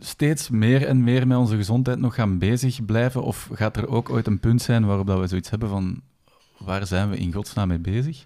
steeds 0.00 0.50
meer 0.50 0.86
en 0.86 1.04
meer 1.04 1.26
met 1.26 1.38
onze 1.38 1.56
gezondheid 1.56 1.98
nog 1.98 2.14
gaan 2.14 2.38
bezig 2.38 2.84
blijven? 2.84 3.22
Of 3.22 3.48
gaat 3.52 3.76
er 3.76 3.88
ook 3.88 4.10
ooit 4.10 4.26
een 4.26 4.40
punt 4.40 4.62
zijn 4.62 4.86
waarop 4.86 5.06
dat 5.06 5.20
we 5.20 5.26
zoiets 5.26 5.50
hebben 5.50 5.68
van 5.68 6.00
waar 6.58 6.86
zijn 6.86 7.10
we 7.10 7.16
in 7.16 7.32
godsnaam 7.32 7.68
mee 7.68 7.78
bezig? 7.78 8.24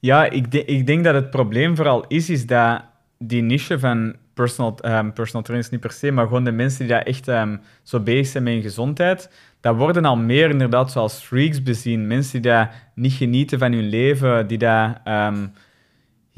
Ja, 0.00 0.30
ik, 0.30 0.54
ik 0.54 0.86
denk 0.86 1.04
dat 1.04 1.14
het 1.14 1.30
probleem 1.30 1.76
vooral 1.76 2.04
is, 2.06 2.30
is 2.30 2.46
dat 2.46 2.82
die 3.18 3.42
niche 3.42 3.78
van 3.78 4.16
personal, 4.34 4.78
ehm, 4.78 5.12
personal 5.12 5.42
trainers 5.42 5.70
niet 5.70 5.80
per 5.80 5.92
se, 5.92 6.10
maar 6.10 6.26
gewoon 6.26 6.44
de 6.44 6.52
mensen 6.52 6.78
die 6.78 6.88
daar 6.88 7.02
echt 7.02 7.28
ehm, 7.28 7.56
zo 7.82 8.00
bezig 8.00 8.26
zijn 8.26 8.42
met 8.42 8.52
hun 8.52 8.62
gezondheid, 8.62 9.30
dat 9.60 9.76
worden 9.76 10.04
al 10.04 10.16
meer 10.16 10.50
inderdaad 10.50 10.92
zoals 10.92 11.22
freaks 11.22 11.62
bezien. 11.62 12.06
Mensen 12.06 12.32
die 12.42 12.50
daar 12.50 12.90
niet 12.94 13.12
genieten 13.12 13.58
van 13.58 13.72
hun 13.72 13.88
leven, 13.88 14.46
die 14.46 14.58
daar... 14.58 15.00
ehm, 15.04 15.46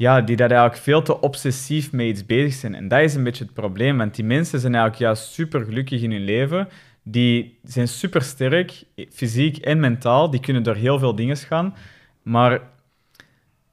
ja, 0.01 0.21
die 0.21 0.35
daar 0.35 0.51
eigenlijk 0.51 0.81
veel 0.81 1.01
te 1.01 1.21
obsessief 1.21 1.91
mee 1.91 2.09
iets 2.09 2.25
bezig 2.25 2.53
zijn. 2.53 2.75
En 2.75 2.87
dat 2.87 2.99
is 2.99 3.15
een 3.15 3.23
beetje 3.23 3.43
het 3.43 3.53
probleem, 3.53 3.97
want 3.97 4.15
die 4.15 4.25
mensen 4.25 4.59
zijn 4.59 4.73
eigenlijk 4.75 5.03
juist 5.03 5.33
super 5.33 5.65
gelukkig 5.65 6.01
in 6.01 6.11
hun 6.11 6.23
leven. 6.23 6.67
Die 7.03 7.59
zijn 7.63 7.87
super 7.87 8.21
sterk, 8.21 8.83
fysiek 9.11 9.57
en 9.57 9.79
mentaal. 9.79 10.29
Die 10.29 10.39
kunnen 10.39 10.63
door 10.63 10.75
heel 10.75 10.99
veel 10.99 11.15
dingen 11.15 11.37
gaan. 11.37 11.75
Maar 12.21 12.61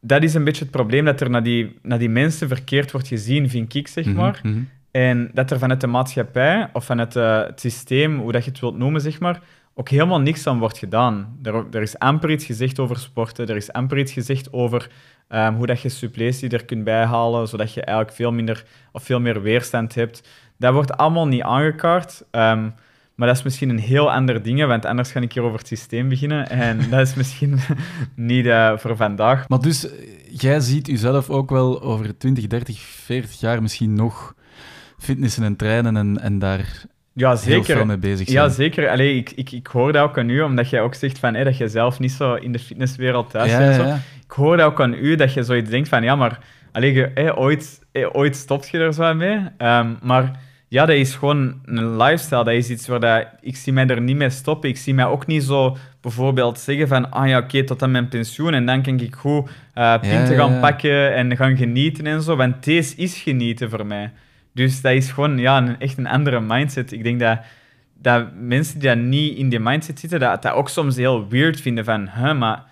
dat 0.01 0.23
is 0.23 0.35
een 0.35 0.45
beetje 0.45 0.63
het 0.63 0.71
probleem, 0.71 1.05
dat 1.05 1.21
er 1.21 1.31
naar 1.31 1.43
die, 1.43 1.79
naar 1.83 1.99
die 1.99 2.09
mensen 2.09 2.49
verkeerd 2.49 2.93
wordt 2.93 3.09
gezien, 3.09 3.51
vind 3.51 3.75
ik, 3.75 3.89
zeg 3.89 4.07
maar. 4.07 4.41
Mhm, 4.43 4.53
mhm. 4.53 4.63
En 4.91 5.31
dat 5.33 5.51
er 5.51 5.59
vanuit 5.59 5.81
de 5.81 5.87
maatschappij 5.87 6.71
of 6.73 6.85
vanuit 6.85 7.17
eh, 7.17 7.43
het 7.43 7.61
systeem, 7.61 8.19
hoe 8.19 8.33
dat 8.33 8.45
je 8.45 8.51
het 8.51 8.61
wilt 8.61 8.77
noemen, 8.77 9.01
zeg 9.01 9.21
maar, 9.21 9.41
ook 9.75 9.89
helemaal 9.89 10.21
niks 10.21 10.47
aan 10.47 10.59
wordt 10.59 10.79
gedaan. 10.79 11.39
Er, 11.43 11.65
er 11.71 11.83
is 11.83 11.99
amper 11.99 12.31
iets 12.31 12.45
gezegd 12.45 12.79
over 12.79 12.99
sporten, 12.99 13.49
er 13.49 13.57
is 13.57 13.73
amper 13.73 13.99
iets 13.99 14.13
gezegd 14.13 14.53
over 14.53 14.91
ehm, 15.29 15.55
hoe 15.55 15.67
dat 15.67 15.81
je 15.81 15.89
suppletie 15.89 16.51
er 16.51 16.65
kunt 16.65 16.85
bijhalen, 16.85 17.49
zodat 17.49 17.73
je 17.75 17.83
eigenlijk 17.83 18.17
veel 18.17 18.33
minder 18.33 18.65
of 18.93 19.03
veel 19.03 19.21
meer 19.21 19.43
weerstand 19.43 19.95
hebt. 19.95 20.29
Dat 20.57 20.73
wordt 20.73 20.97
allemaal 20.97 21.27
niet 21.27 21.43
aangekaart. 21.43 22.25
Ehm, 22.31 22.69
Maar 23.19 23.29
dat 23.29 23.37
is 23.37 23.43
misschien 23.43 23.69
een 23.69 23.79
heel 23.79 24.13
ander 24.13 24.43
ding, 24.43 24.67
want 24.67 24.85
anders 24.85 25.11
ga 25.11 25.21
ik 25.21 25.33
hier 25.33 25.43
over 25.43 25.59
het 25.59 25.67
systeem 25.67 26.09
beginnen. 26.09 26.51
En 26.51 26.79
dat 26.91 27.01
is 27.01 27.15
misschien 27.15 27.59
niet 28.15 28.47
uh, 28.47 28.77
voor 28.77 28.97
vandaag. 28.97 29.49
Maar 29.49 29.61
dus, 29.61 29.89
jij 30.31 30.61
ziet 30.61 30.87
jezelf 30.87 31.31
ook 31.31 31.51
wel 31.51 31.83
over 31.83 32.19
20, 32.19 32.47
30, 32.47 32.79
40 32.79 33.41
jaar 33.41 33.63
misschien 33.63 33.95
nog 33.95 34.35
fitnessen 34.99 35.43
en 35.43 35.57
trainen 35.57 35.97
en, 35.97 36.21
en 36.21 36.39
daar 36.39 36.85
ja, 37.13 37.37
zeker. 37.37 37.67
heel 37.67 37.77
veel 37.77 37.85
mee 37.85 37.99
bezig 37.99 38.29
zijn. 38.29 38.45
Ja, 38.45 38.49
zeker. 38.49 38.89
Allee, 38.89 39.17
ik, 39.17 39.31
ik, 39.31 39.53
ik 39.53 39.67
hoor 39.67 39.93
dat 39.93 40.03
ook 40.03 40.19
aan 40.19 40.31
u, 40.31 40.41
omdat 40.41 40.71
jij 40.71 40.81
ook 40.81 40.95
zegt 40.95 41.19
van, 41.19 41.33
dat 41.33 41.57
je 41.57 41.69
zelf 41.69 41.99
niet 41.99 42.13
zo 42.13 42.35
in 42.35 42.53
de 42.53 42.59
fitnesswereld 42.59 43.31
thuis 43.31 43.57
bent. 43.57 43.77
Ja, 43.77 43.87
ja. 43.87 44.01
Ik 44.25 44.31
hoor 44.31 44.57
dat 44.57 44.67
ook 44.67 44.81
aan 44.81 44.95
u, 44.95 45.17
dat 45.17 45.33
je 45.33 45.43
zoiets 45.43 45.71
denkt 45.71 45.89
van, 45.89 46.03
ja, 46.03 46.17
maar 46.17 46.39
allee, 46.73 47.37
ooit, 47.37 47.81
ooit 48.13 48.37
stopt 48.37 48.69
je 48.69 48.79
er 48.79 48.95
zo 48.95 49.15
mee. 49.15 49.37
Um, 49.59 49.99
maar 50.03 50.41
ja, 50.69 50.87
dat 50.87 50.97
is 50.97 51.15
gewoon 51.15 51.61
een 51.65 51.97
lifestyle. 51.97 52.45
Dat 52.45 52.55
is 52.55 52.71
iets 52.71 52.87
waar 52.87 53.01
dat, 53.01 53.27
ik 53.41 53.57
zie 53.57 53.73
mij 53.73 53.87
er 53.87 54.01
niet 54.01 54.17
mee 54.17 54.31
stoppen. 54.31 54.69
Ik 54.69 54.77
zie 54.77 54.95
mij 54.95 55.05
ook 55.05 55.27
niet 55.27 55.43
zo 55.43 55.77
bijvoorbeeld 56.01 56.59
zeggen 56.59 56.89
van, 56.89 57.11
ah 57.11 57.29
ja, 57.29 57.39
oké, 57.39 57.65
tot 57.65 57.83
aan 57.83 57.91
mijn 57.91 58.09
pensioen 58.09 58.55
en 58.55 58.67
dan 58.67 58.83
kan 58.83 59.01
ik 59.01 59.15
goed 59.15 59.51
uh, 59.75 60.01
pinten 60.01 60.37
gaan 60.37 60.61
pakken 60.61 61.15
en 61.15 61.37
gaan 61.37 61.57
genieten 61.57 62.07
en 62.07 62.23
zo. 62.23 62.37
Want 62.37 62.65
deze 62.65 62.97
is 62.97 63.19
genieten 63.19 63.71
voor 63.71 63.87
mij. 63.87 64.13
Dus 64.55 64.81
dat 64.81 64.93
is 64.93 65.11
gewoon 65.11 65.39
ja, 65.39 65.57
een, 65.57 65.79
echt 65.79 65.99
een 65.99 66.07
andere 66.07 66.41
mindset. 66.41 66.93
Ik 66.93 67.03
denk 67.03 67.21
dat, 67.21 67.39
dat 67.95 68.27
mensen 68.35 68.79
die 68.79 68.89
dat 68.89 68.99
niet 68.99 69.37
in 69.37 69.49
die 69.49 69.61
mindset 69.61 70.01
zitten, 70.01 70.21
dat, 70.21 70.43
dat 70.43 70.53
ook 70.53 70.69
soms 70.69 70.97
heel 70.97 71.29
weird 71.29 71.61
vinden 71.61 71.85
van, 71.85 72.09
huh, 72.15 72.39
maar 72.39 72.65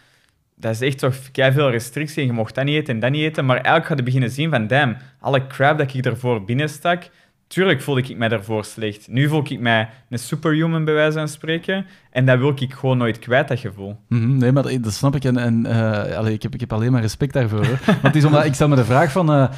dat 0.56 0.72
is 0.74 0.80
echt 0.80 0.98
toch 0.98 1.14
veel 1.32 1.70
restrictie 1.70 2.20
en 2.20 2.26
je 2.26 2.32
mocht 2.32 2.54
dat 2.54 2.64
niet 2.64 2.74
eten 2.74 2.94
en 2.94 3.00
dat 3.00 3.10
niet 3.10 3.22
eten. 3.22 3.44
Maar 3.44 3.56
eigenlijk 3.56 3.86
ga 3.86 3.94
je 3.96 4.02
beginnen 4.02 4.30
zien 4.30 4.50
van, 4.50 4.66
damn, 4.66 4.96
alle 5.20 5.46
crap 5.46 5.78
dat 5.78 5.94
ik 5.94 6.04
ervoor 6.04 6.44
binnenstak, 6.44 7.08
tuurlijk 7.46 7.82
voelde 7.82 8.00
ik 8.00 8.16
mij 8.16 8.28
daarvoor 8.28 8.64
slecht. 8.64 9.08
Nu 9.08 9.28
voel 9.28 9.40
ik 9.50 9.60
mij 9.60 9.88
een 10.08 10.18
superhuman, 10.18 10.84
bij 10.84 10.94
wijze 10.94 11.18
van 11.18 11.28
spreken. 11.28 11.86
En 12.10 12.26
dat 12.26 12.38
wil 12.38 12.54
ik 12.58 12.72
gewoon 12.72 12.98
nooit 12.98 13.18
kwijt, 13.18 13.48
dat 13.48 13.58
gevoel. 13.58 13.96
Mm 14.08 14.38
nee, 14.38 14.52
maar 14.52 14.80
dat, 14.80 14.92
snap 14.92 15.14
ik. 15.14 15.24
En, 15.24 15.36
en 15.36 15.66
uh, 15.66 16.32
ik, 16.32 16.42
heb, 16.42 16.54
ik 16.54 16.60
heb 16.60 16.72
alleen 16.72 16.92
maar 16.92 17.00
respect 17.00 17.32
daarvoor. 17.32 17.66
Want 17.86 18.02
het 18.02 18.16
is 18.16 18.24
omdat, 18.24 18.44
ik 18.44 18.54
stel 18.54 18.68
me 18.68 18.76
de 18.76 18.84
vraag 18.84 19.12
van... 19.12 19.30
Uh, 19.30 19.50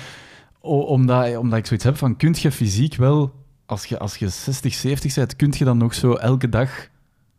omdat, 0.60 1.36
omdat 1.36 1.58
ik 1.58 1.66
zoiets 1.66 1.84
heb 1.84 1.96
van, 1.96 2.16
kun 2.16 2.34
je 2.38 2.52
fysiek 2.52 2.94
wel... 2.94 3.32
Als 3.66 3.84
je, 3.84 3.98
als 3.98 4.16
je 4.16 4.28
60, 4.28 4.74
70 4.74 5.14
bent, 5.14 5.36
kun 5.36 5.54
je 5.56 5.64
dan 5.64 5.78
nog 5.78 5.94
zo 5.94 6.12
elke 6.12 6.48
dag 6.48 6.88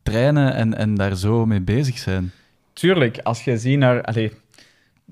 trainen 0.04 0.54
en, 0.54 0.78
en 0.78 0.96
daar 0.96 1.16
zo 1.16 1.46
mee 1.46 1.62
bezig 1.62 1.98
zijn? 1.98 2.32
Tuurlijk, 2.74 3.20
als 3.20 3.44
je 3.44 3.58
ziet 3.58 3.78
naar... 3.78 4.02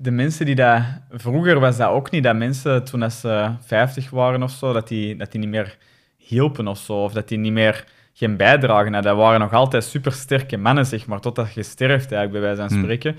de 0.00 0.10
mensen 0.10 0.46
die 0.46 0.54
dat... 0.54 0.82
Vroeger 1.10 1.60
was 1.60 1.76
dat 1.76 1.88
ook 1.88 2.10
niet, 2.10 2.22
dat 2.22 2.36
mensen 2.36 2.84
toen 2.84 3.10
ze 3.10 3.50
50 3.60 4.10
waren 4.10 4.42
of 4.42 4.50
zo, 4.50 4.72
dat 4.72 4.88
die, 4.88 5.16
dat 5.16 5.32
die 5.32 5.40
niet 5.40 5.50
meer 5.50 5.76
hielpen 6.16 6.68
of 6.68 6.78
zo, 6.78 6.92
of 6.92 7.12
dat 7.12 7.28
die 7.28 7.38
niet 7.38 7.52
meer 7.52 7.84
geen 8.12 8.36
bijdragen 8.36 8.92
hadden. 8.92 9.12
Dat 9.12 9.16
waren 9.16 9.40
nog 9.40 9.52
altijd 9.52 9.84
supersterke 9.84 10.56
mannen, 10.56 10.86
zeg 10.86 11.06
maar, 11.06 11.20
totdat 11.20 11.54
je 11.54 11.62
sterft, 11.62 12.12
eigenlijk, 12.12 12.32
bij 12.32 12.40
wijze 12.40 12.60
van 12.60 12.70
hmm. 12.70 12.78
spreken. 12.78 13.16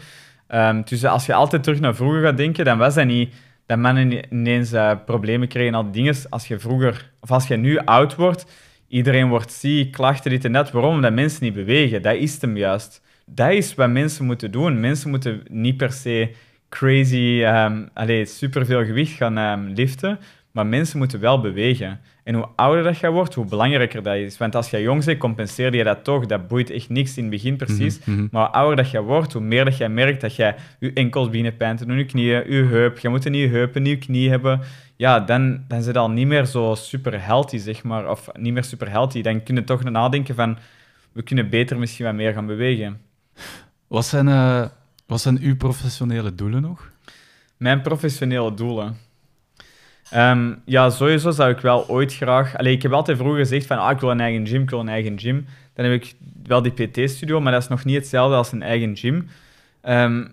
Um, 0.47 0.82
dus 0.86 1.05
als 1.05 1.25
je 1.25 1.34
altijd 1.34 1.63
terug 1.63 1.80
naar 1.80 1.95
vroeger 1.95 2.21
gaat 2.21 2.38
denken, 2.38 2.65
dan 2.65 2.77
was 2.77 2.93
dat 2.93 3.05
niet 3.05 3.34
dat 3.65 3.77
mannen 3.77 4.34
ineens 4.34 4.73
uh, 4.73 4.91
problemen 5.05 5.47
krijgen 5.47 5.73
al 5.73 5.84
die 5.84 5.91
dingen. 5.91 6.15
Als 6.30 6.47
je 6.47 6.59
vroeger, 6.59 7.11
of 7.19 7.32
als 7.32 7.47
je 7.47 7.55
nu 7.55 7.77
oud 7.77 8.15
wordt, 8.15 8.45
iedereen 8.88 9.30
wordt 9.30 9.51
ziek, 9.51 9.91
klachten, 9.91 10.32
dit 10.32 10.45
en 10.45 10.51
dat. 10.51 10.71
Waarom? 10.71 10.93
Omdat 10.93 11.13
mensen 11.13 11.43
niet 11.43 11.53
bewegen. 11.53 12.01
Dat 12.01 12.15
is 12.15 12.41
hem 12.41 12.57
juist. 12.57 13.01
Dat 13.25 13.51
is 13.51 13.75
wat 13.75 13.89
mensen 13.89 14.25
moeten 14.25 14.51
doen. 14.51 14.80
Mensen 14.80 15.09
moeten 15.09 15.43
niet 15.49 15.77
per 15.77 15.91
se 15.91 16.32
crazy, 16.70 17.43
um, 17.45 17.89
allez, 17.93 18.38
superveel 18.38 18.86
gewicht 18.86 19.11
gaan 19.11 19.38
um, 19.38 19.67
liften, 19.67 20.20
maar 20.51 20.67
mensen 20.67 20.97
moeten 20.97 21.20
wel 21.20 21.41
bewegen. 21.41 21.99
En 22.24 22.36
hoe 22.36 22.47
ouder 22.55 22.84
dat 22.84 22.99
je 22.99 23.09
wordt, 23.11 23.34
hoe 23.34 23.45
belangrijker 23.45 24.03
dat 24.03 24.15
is. 24.15 24.38
Want 24.38 24.55
als 24.55 24.70
je 24.70 24.82
jong 24.82 25.05
bent, 25.05 25.20
compenseer 25.20 25.76
je 25.76 25.84
dat 25.84 26.03
toch. 26.03 26.26
Dat 26.26 26.47
boeit 26.47 26.70
echt 26.70 26.89
niks 26.89 27.17
in 27.17 27.24
het 27.24 27.32
begin 27.32 27.55
precies. 27.55 27.99
Mhm, 27.99 28.11
mhm. 28.11 28.28
Maar 28.32 28.45
hoe 28.45 28.53
ouder 28.53 28.76
dat 28.76 28.91
je 28.91 29.01
wordt, 29.01 29.34
hoe 29.34 29.41
meer 29.41 29.65
dat 29.65 29.78
je 29.78 29.88
merkt 29.88 30.22
dat 30.22 30.36
je 30.36 30.53
je 30.80 30.93
enkels 30.93 31.28
beginnen 31.28 31.57
pijn 31.57 31.78
te 31.78 31.86
doen, 31.86 31.97
je 31.97 32.05
knieën, 32.05 32.51
je 32.51 32.63
heup. 32.63 32.99
Je 32.99 33.09
moet 33.09 33.26
een 33.26 33.32
nieuwe 33.32 33.57
heup, 33.57 33.76
een 33.76 33.82
nieuwe 33.82 33.99
knie 33.99 34.30
hebben. 34.30 34.61
Ja, 34.95 35.20
dan, 35.20 35.63
dan 35.67 35.82
zit 35.82 35.97
al 35.97 36.09
niet 36.09 36.28
meer 36.28 36.45
zo 36.45 36.76
super 36.76 37.26
healthy, 37.26 37.57
zeg 37.57 37.84
maar. 37.84 38.09
Of 38.09 38.30
niet 38.34 38.53
meer 38.53 38.63
super 38.63 38.89
healthy. 38.89 39.22
Dan 39.22 39.43
kun 39.43 39.55
je 39.55 39.63
toch 39.63 39.84
nadenken 39.84 40.36
van, 40.36 40.57
we 41.11 41.22
kunnen 41.22 41.49
beter 41.49 41.80
misschien 41.80 42.05
wat 42.05 42.15
meer 42.15 42.34
gaan 42.34 42.45
bewegen. 42.45 43.01
Wat 43.88 44.05
zijn... 44.05 44.28
Uh 44.28 44.65
wat 45.10 45.22
zijn 45.22 45.39
uw 45.41 45.57
professionele 45.57 46.36
doelen 46.36 46.62
nog? 46.62 46.91
Mijn 47.57 47.82
professionele 47.82 48.53
doelen? 48.53 48.97
Ehm, 50.10 50.53
ja, 50.66 50.89
sowieso 50.89 51.32
zou 51.32 51.51
ik 51.51 51.60
wel 51.60 51.88
ooit 51.88 52.14
graag... 52.14 52.57
Allee, 52.57 52.74
ik 52.74 52.82
heb 52.82 52.91
altijd 52.91 53.18
vroeger 53.18 53.39
gezegd 53.39 53.66
van, 53.66 53.78
ah, 53.78 53.91
ik 53.91 53.99
wil 53.99 54.12
een 54.12 54.20
eigen 54.20 54.47
gym, 54.47 54.62
ik 54.62 54.70
wil 54.70 54.80
een 54.80 54.89
eigen 54.89 55.20
gym. 55.20 55.45
Dan 55.74 55.86
heb 55.86 56.01
ik 56.01 56.16
wel 56.43 56.62
die 56.62 56.72
PT-studio, 56.72 57.41
maar 57.41 57.51
dat 57.51 57.62
is 57.62 57.68
nog 57.68 57.86
niet 57.86 57.95
hetzelfde 57.95 58.36
als 58.36 58.51
een 58.51 58.62
eigen 58.62 58.97
gym. 58.97 59.30
Ehm, 59.82 60.26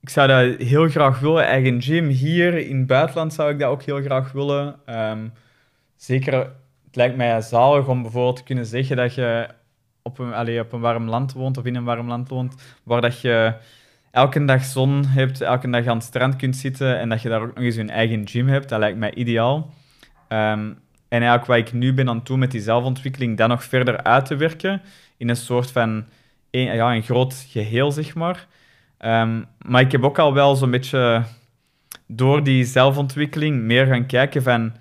ik 0.00 0.08
zou 0.08 0.28
dat 0.28 0.66
heel 0.68 0.88
graag 0.88 1.18
willen, 1.18 1.44
eigen 1.44 1.82
gym. 1.82 2.08
Hier 2.08 2.58
in 2.58 2.78
het 2.78 2.86
buitenland 2.86 3.32
zou 3.32 3.52
ik 3.52 3.58
dat 3.58 3.70
ook 3.70 3.82
heel 3.82 4.02
graag 4.02 4.32
willen. 4.32 4.76
Ehm, 4.86 5.28
zeker, 5.96 6.34
het 6.84 6.96
lijkt 6.96 7.16
mij 7.16 7.40
zalig 7.40 7.86
om 7.86 8.02
bijvoorbeeld 8.02 8.36
te 8.36 8.44
kunnen 8.44 8.66
zeggen 8.66 8.96
dat 8.96 9.14
je 9.14 9.48
op 10.02 10.18
een, 10.18 10.32
allee, 10.32 10.60
op 10.60 10.72
een 10.72 10.80
warm 10.80 11.08
land 11.08 11.32
woont, 11.32 11.58
of 11.58 11.64
in 11.64 11.74
een 11.74 11.84
warm 11.84 12.08
land 12.08 12.28
woont, 12.28 12.54
waar 12.82 13.00
dat 13.00 13.20
je 13.20 13.54
elke 14.10 14.44
dag 14.44 14.64
zon 14.64 15.04
hebt, 15.06 15.40
elke 15.40 15.70
dag 15.70 15.86
aan 15.86 15.96
het 15.96 16.06
strand 16.06 16.36
kunt 16.36 16.56
zitten 16.56 16.98
en 16.98 17.08
dat 17.08 17.22
je 17.22 17.28
daar 17.28 17.42
ook 17.42 17.54
nog 17.54 17.64
eens 17.64 17.76
een 17.76 17.90
eigen 17.90 18.28
gym 18.28 18.48
hebt, 18.48 18.68
dat 18.68 18.78
lijkt 18.78 18.98
mij 18.98 19.14
ideaal. 19.14 19.74
Um, 20.28 20.78
en 21.08 21.22
eigenlijk 21.22 21.46
wat 21.46 21.56
ik 21.56 21.72
nu 21.72 21.94
ben 21.94 22.08
aan 22.08 22.16
het 22.16 22.26
doen 22.26 22.38
met 22.38 22.50
die 22.50 22.60
zelfontwikkeling, 22.60 23.36
dat 23.36 23.48
nog 23.48 23.64
verder 23.64 24.02
uit 24.02 24.26
te 24.26 24.36
werken 24.36 24.82
in 25.16 25.28
een 25.28 25.36
soort 25.36 25.70
van 25.70 26.04
een, 26.50 26.74
ja, 26.74 26.94
een 26.94 27.02
groot 27.02 27.46
geheel, 27.48 27.92
zeg 27.92 28.14
maar. 28.14 28.46
Um, 28.98 29.46
maar 29.58 29.80
ik 29.80 29.92
heb 29.92 30.04
ook 30.04 30.18
al 30.18 30.34
wel 30.34 30.54
zo'n 30.56 30.70
beetje 30.70 31.22
door 32.06 32.42
die 32.42 32.64
zelfontwikkeling 32.64 33.62
meer 33.62 33.86
gaan 33.86 34.06
kijken 34.06 34.42
van 34.42 34.72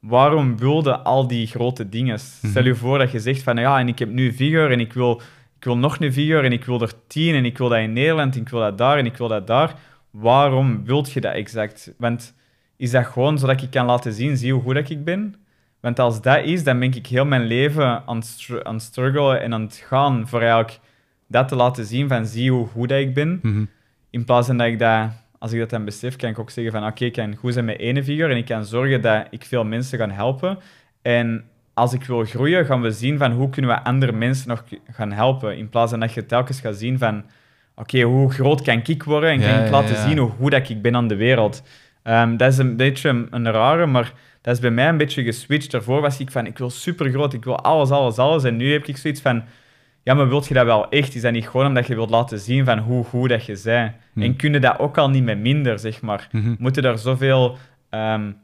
waarom 0.00 0.58
wilde 0.58 0.98
al 0.98 1.26
die 1.26 1.46
grote 1.46 1.88
dingen? 1.88 2.18
Stel 2.18 2.64
je 2.64 2.70
mhm. 2.70 2.78
voor 2.78 2.98
dat 2.98 3.10
je 3.10 3.20
zegt 3.20 3.42
van 3.42 3.56
ja, 3.56 3.78
en 3.78 3.88
ik 3.88 3.98
heb 3.98 4.08
nu 4.08 4.32
vigor 4.32 4.70
en 4.70 4.80
ik 4.80 4.92
wil 4.92 5.22
ik 5.60 5.66
wil 5.66 5.78
nog 5.78 6.00
een 6.00 6.12
vier 6.12 6.44
en 6.44 6.52
ik 6.52 6.64
wil 6.64 6.80
er 6.80 6.92
tien 7.06 7.34
en 7.34 7.44
ik 7.44 7.58
wil 7.58 7.68
dat 7.68 7.78
in 7.78 7.92
Nederland 7.92 8.34
en 8.34 8.40
ik 8.40 8.48
wil 8.48 8.60
dat 8.60 8.78
daar 8.78 8.98
en 8.98 9.06
ik 9.06 9.16
wil 9.16 9.28
dat 9.28 9.46
daar. 9.46 9.74
Waarom 10.10 10.84
wilt 10.84 11.12
je 11.12 11.20
dat 11.20 11.34
exact? 11.34 11.94
Want 11.98 12.34
is 12.76 12.90
dat 12.90 13.06
gewoon 13.06 13.38
zodat 13.38 13.62
ik 13.62 13.70
kan 13.70 13.86
laten 13.86 14.12
zien, 14.12 14.36
zie 14.36 14.52
hoe 14.52 14.62
goed 14.62 14.74
dat 14.74 14.90
ik 14.90 15.04
ben? 15.04 15.34
Want 15.80 15.98
als 15.98 16.22
dat 16.22 16.44
is, 16.44 16.64
dan 16.64 16.78
ben 16.78 16.92
ik 16.92 17.06
heel 17.06 17.24
mijn 17.24 17.46
leven 17.46 18.02
aan 18.06 18.16
het, 18.16 18.48
aan 18.62 18.80
struggelen 18.80 19.40
en 19.40 19.54
aan 19.54 19.62
het 19.62 19.84
gaan 19.86 20.28
voor 20.28 20.40
eigenlijk 20.40 20.80
dat 21.26 21.48
te 21.48 21.56
laten 21.56 21.84
zien 21.84 22.08
van 22.08 22.26
zie 22.26 22.50
hoe 22.50 22.66
goed 22.66 22.88
dat 22.88 22.98
ik 22.98 23.14
ben. 23.14 23.38
Mhm. 23.42 23.64
In 24.10 24.24
plaats 24.24 24.46
van 24.46 24.56
dat 24.56 24.66
ik 24.66 24.78
dat, 24.78 25.10
als 25.38 25.52
ik 25.52 25.58
dat 25.58 25.70
dan 25.70 25.84
besef, 25.84 26.16
kan 26.16 26.30
ik 26.30 26.38
ook 26.38 26.50
zeggen 26.50 26.72
van 26.72 26.86
oké, 26.86 27.04
ik 27.04 27.12
kan 27.12 27.36
goed 27.36 27.52
zijn 27.52 27.64
met 27.64 27.78
ene 27.78 28.04
figuur 28.04 28.30
en 28.30 28.36
ik 28.36 28.46
kan 28.46 28.64
zorgen 28.64 29.02
dat 29.02 29.26
ik 29.30 29.44
veel 29.44 29.64
mensen 29.64 29.98
kan 29.98 30.10
helpen. 30.10 30.58
En 31.02 31.44
als 31.80 31.92
ik 31.92 32.04
wil 32.04 32.24
groeien, 32.24 32.66
gaan 32.66 32.80
we 32.80 32.90
zien 32.90 33.18
van 33.18 33.32
hoe 33.32 33.50
kunnen 33.50 33.70
we 33.70 33.84
andere 33.84 34.12
mensen 34.12 34.48
nog 34.48 34.64
gaan 34.90 35.12
helpen. 35.12 35.56
In 35.56 35.68
plaats 35.68 35.90
van 35.90 36.00
dat 36.00 36.12
je 36.12 36.26
telkens 36.26 36.60
gaat 36.60 36.76
zien 36.76 36.98
van 36.98 37.24
oké, 37.74 38.00
hoe 38.00 38.32
groot 38.32 38.62
kan 38.62 38.80
ik 38.84 39.02
worden 39.02 39.30
en 39.30 39.40
kan 39.40 39.64
ik 39.64 39.70
laten 39.70 39.96
zien 39.96 40.18
hoe 40.18 40.30
goed 40.30 40.50
dat 40.50 40.68
ik 40.68 40.82
ben 40.82 40.96
aan 40.96 41.08
de 41.08 41.16
wereld. 41.16 41.62
Um, 42.04 42.36
dat 42.36 42.52
is 42.52 42.58
een 42.58 42.76
beetje 42.76 43.26
een, 43.30 43.50
rare, 43.50 43.86
maar 43.86 44.12
dat 44.40 44.54
is 44.54 44.60
bij 44.60 44.70
mij 44.70 44.88
een 44.88 44.96
beetje 44.96 45.22
geswitcht. 45.22 45.70
Daarvoor 45.70 46.00
was 46.00 46.20
ik 46.20 46.30
van, 46.30 46.46
ik 46.46 46.58
wil 46.58 46.70
super 46.70 47.10
groot, 47.10 47.32
ik 47.32 47.44
wil 47.44 47.58
alles, 47.58 47.90
alles, 47.90 48.18
alles. 48.18 48.44
En 48.44 48.56
nu 48.56 48.72
heb 48.72 48.86
ik 48.86 48.96
zoiets 48.96 49.20
van, 49.20 49.42
ja, 50.02 50.14
maar 50.14 50.28
wilt 50.28 50.46
je 50.46 50.54
dat 50.54 50.64
wel 50.64 50.88
echt? 50.88 51.14
Is 51.14 51.22
dat 51.22 51.32
niet 51.32 51.48
gewoon 51.48 51.66
omdat 51.66 51.86
je 51.86 51.94
wilt 51.94 52.10
laten 52.10 52.38
zien 52.38 52.64
van 52.64 52.78
hoe 52.78 53.04
goed 53.04 53.28
dat 53.28 53.44
je 53.44 53.60
bent? 53.64 53.92
Hm. 54.12 54.22
En 54.22 54.36
kun 54.36 54.52
je 54.52 54.60
dat 54.60 54.78
ook 54.78 54.98
al 54.98 55.10
niet 55.10 55.24
met 55.24 55.38
minder, 55.38 55.78
zeg 55.78 56.00
maar. 56.00 56.28
Mm 56.30 56.56
Moeten 56.58 56.84
er 56.84 56.98
zoveel 56.98 57.56
um, 57.90 58.36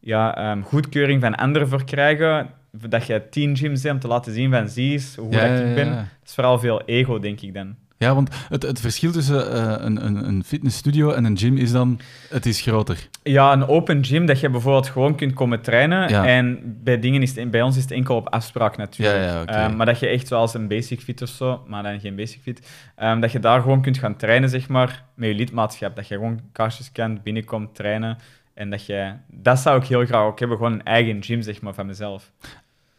ja, 0.00 0.50
um, 0.50 0.62
goedkeuring 0.62 1.20
van 1.20 1.34
anderen 1.34 1.68
voor 1.68 1.84
krijgen 1.84 2.60
dat 2.72 3.06
je 3.06 3.28
tien 3.30 3.56
gyms 3.56 3.82
hebt 3.82 3.94
om 3.94 4.00
te 4.00 4.08
laten 4.08 4.32
zien 4.32 4.50
van 4.50 4.68
zie 4.68 4.92
eens 4.92 5.16
hoe 5.16 5.32
ja, 5.32 5.44
ik 5.44 5.74
ben. 5.74 5.90
Dat 5.90 6.06
is 6.24 6.34
vooral 6.34 6.58
veel 6.58 6.82
ego, 6.82 7.18
denk 7.18 7.40
ik 7.40 7.54
dan. 7.54 7.74
Ja, 8.02 8.14
want 8.14 8.30
het, 8.48 8.62
het 8.62 8.80
verschil 8.80 9.12
tussen 9.12 9.54
uh, 9.54 9.74
een, 9.78 10.06
een, 10.06 10.28
een 10.28 10.44
fitnessstudio 10.44 11.10
en 11.10 11.24
een 11.24 11.38
gym 11.38 11.56
is 11.56 11.72
dan, 11.72 12.00
het 12.28 12.46
is 12.46 12.60
groter. 12.60 13.08
Ja, 13.22 13.52
een 13.52 13.66
open 13.66 14.04
gym 14.04 14.26
dat 14.26 14.40
je 14.40 14.50
bijvoorbeeld 14.50 14.88
gewoon 14.88 15.14
kunt 15.16 15.32
komen 15.32 15.60
trainen. 15.60 16.08
En 16.08 16.60
bij, 16.82 16.98
dingen 16.98 17.22
is 17.22 17.36
het, 17.36 17.50
bij 17.50 17.62
ons 17.62 17.76
is 17.76 17.82
het 17.82 17.92
enkel 17.92 18.16
op 18.16 18.28
afspraak 18.28 18.76
natuurlijk. 18.76 19.18
Ja, 19.18 19.44
ja, 19.46 19.68
um, 19.68 19.76
maar 19.76 19.86
dat 19.86 19.98
je 19.98 20.06
echt 20.06 20.26
zoals 20.26 20.54
een 20.54 20.68
basic 20.68 21.00
fit 21.00 21.22
of 21.22 21.28
zo, 21.28 21.64
maar 21.66 21.82
dan 21.82 22.00
geen 22.00 22.16
basic 22.16 22.40
fit, 22.42 22.68
um, 23.02 23.20
dat 23.20 23.32
je 23.32 23.38
daar 23.38 23.60
gewoon 23.60 23.82
kunt 23.82 23.98
gaan 23.98 24.16
trainen, 24.16 24.48
zeg 24.48 24.68
maar, 24.68 25.04
met 25.14 25.28
je 25.28 25.34
lidmaatschap. 25.34 25.96
Dat 25.96 26.08
je 26.08 26.14
gewoon 26.14 26.40
kastjes 26.52 26.92
kent, 26.92 27.22
binnenkomt, 27.22 27.74
trainen. 27.74 28.18
En 28.54 28.70
dat 28.70 28.86
je, 28.86 29.12
dat 29.26 29.58
zou 29.58 29.80
ik 29.80 29.86
heel 29.86 30.04
graag 30.04 30.24
ook 30.24 30.38
hebben, 30.38 30.56
gewoon 30.56 30.72
een 30.72 30.84
eigen 30.84 31.22
gym, 31.22 31.42
zeg 31.42 31.60
maar, 31.60 31.74
van 31.74 31.86
mezelf. 31.86 32.32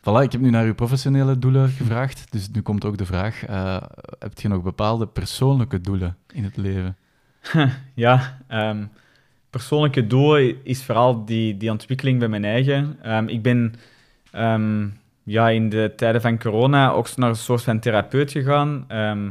Voilà, 0.04 0.22
ik 0.22 0.32
heb 0.32 0.42
nu 0.42 0.50
naar 0.50 0.66
uw 0.66 0.74
professionele 0.74 1.40
doelen 1.40 1.70
gevraagd. 1.70 2.32
Dus 2.32 2.50
nu 2.50 2.62
komt 2.62 2.86
ook 2.86 2.98
de 2.98 3.06
vraag: 3.06 3.50
uh, 3.50 3.82
heb 4.20 4.40
je 4.40 4.48
nog 4.48 4.64
bepaalde 4.64 5.08
persoonlijke 5.08 5.82
doelen 5.82 6.18
in 6.34 6.44
het 6.44 6.58
leven? 6.58 6.98
ja, 7.94 8.40
um, 8.52 8.90
persoonlijke 9.50 10.08
doelen 10.08 10.56
is 10.64 10.84
vooral 10.84 11.26
die, 11.26 11.58
die 11.58 11.72
ontwikkeling 11.72 12.20
bij 12.20 12.28
mijn 12.28 12.46
eigen. 12.46 12.98
Um, 13.06 13.28
ik 13.28 13.42
ben 13.42 13.76
um, 14.36 14.98
ja, 15.24 15.50
in 15.50 15.70
de 15.70 15.94
tijden 15.96 16.22
van 16.22 16.40
corona 16.40 16.92
ook 16.92 17.16
naar 17.16 17.30
een 17.30 17.36
soort 17.36 17.64
van 17.64 17.80
therapeut 17.80 18.32
gegaan. 18.32 18.86
Ehm, 18.88 19.26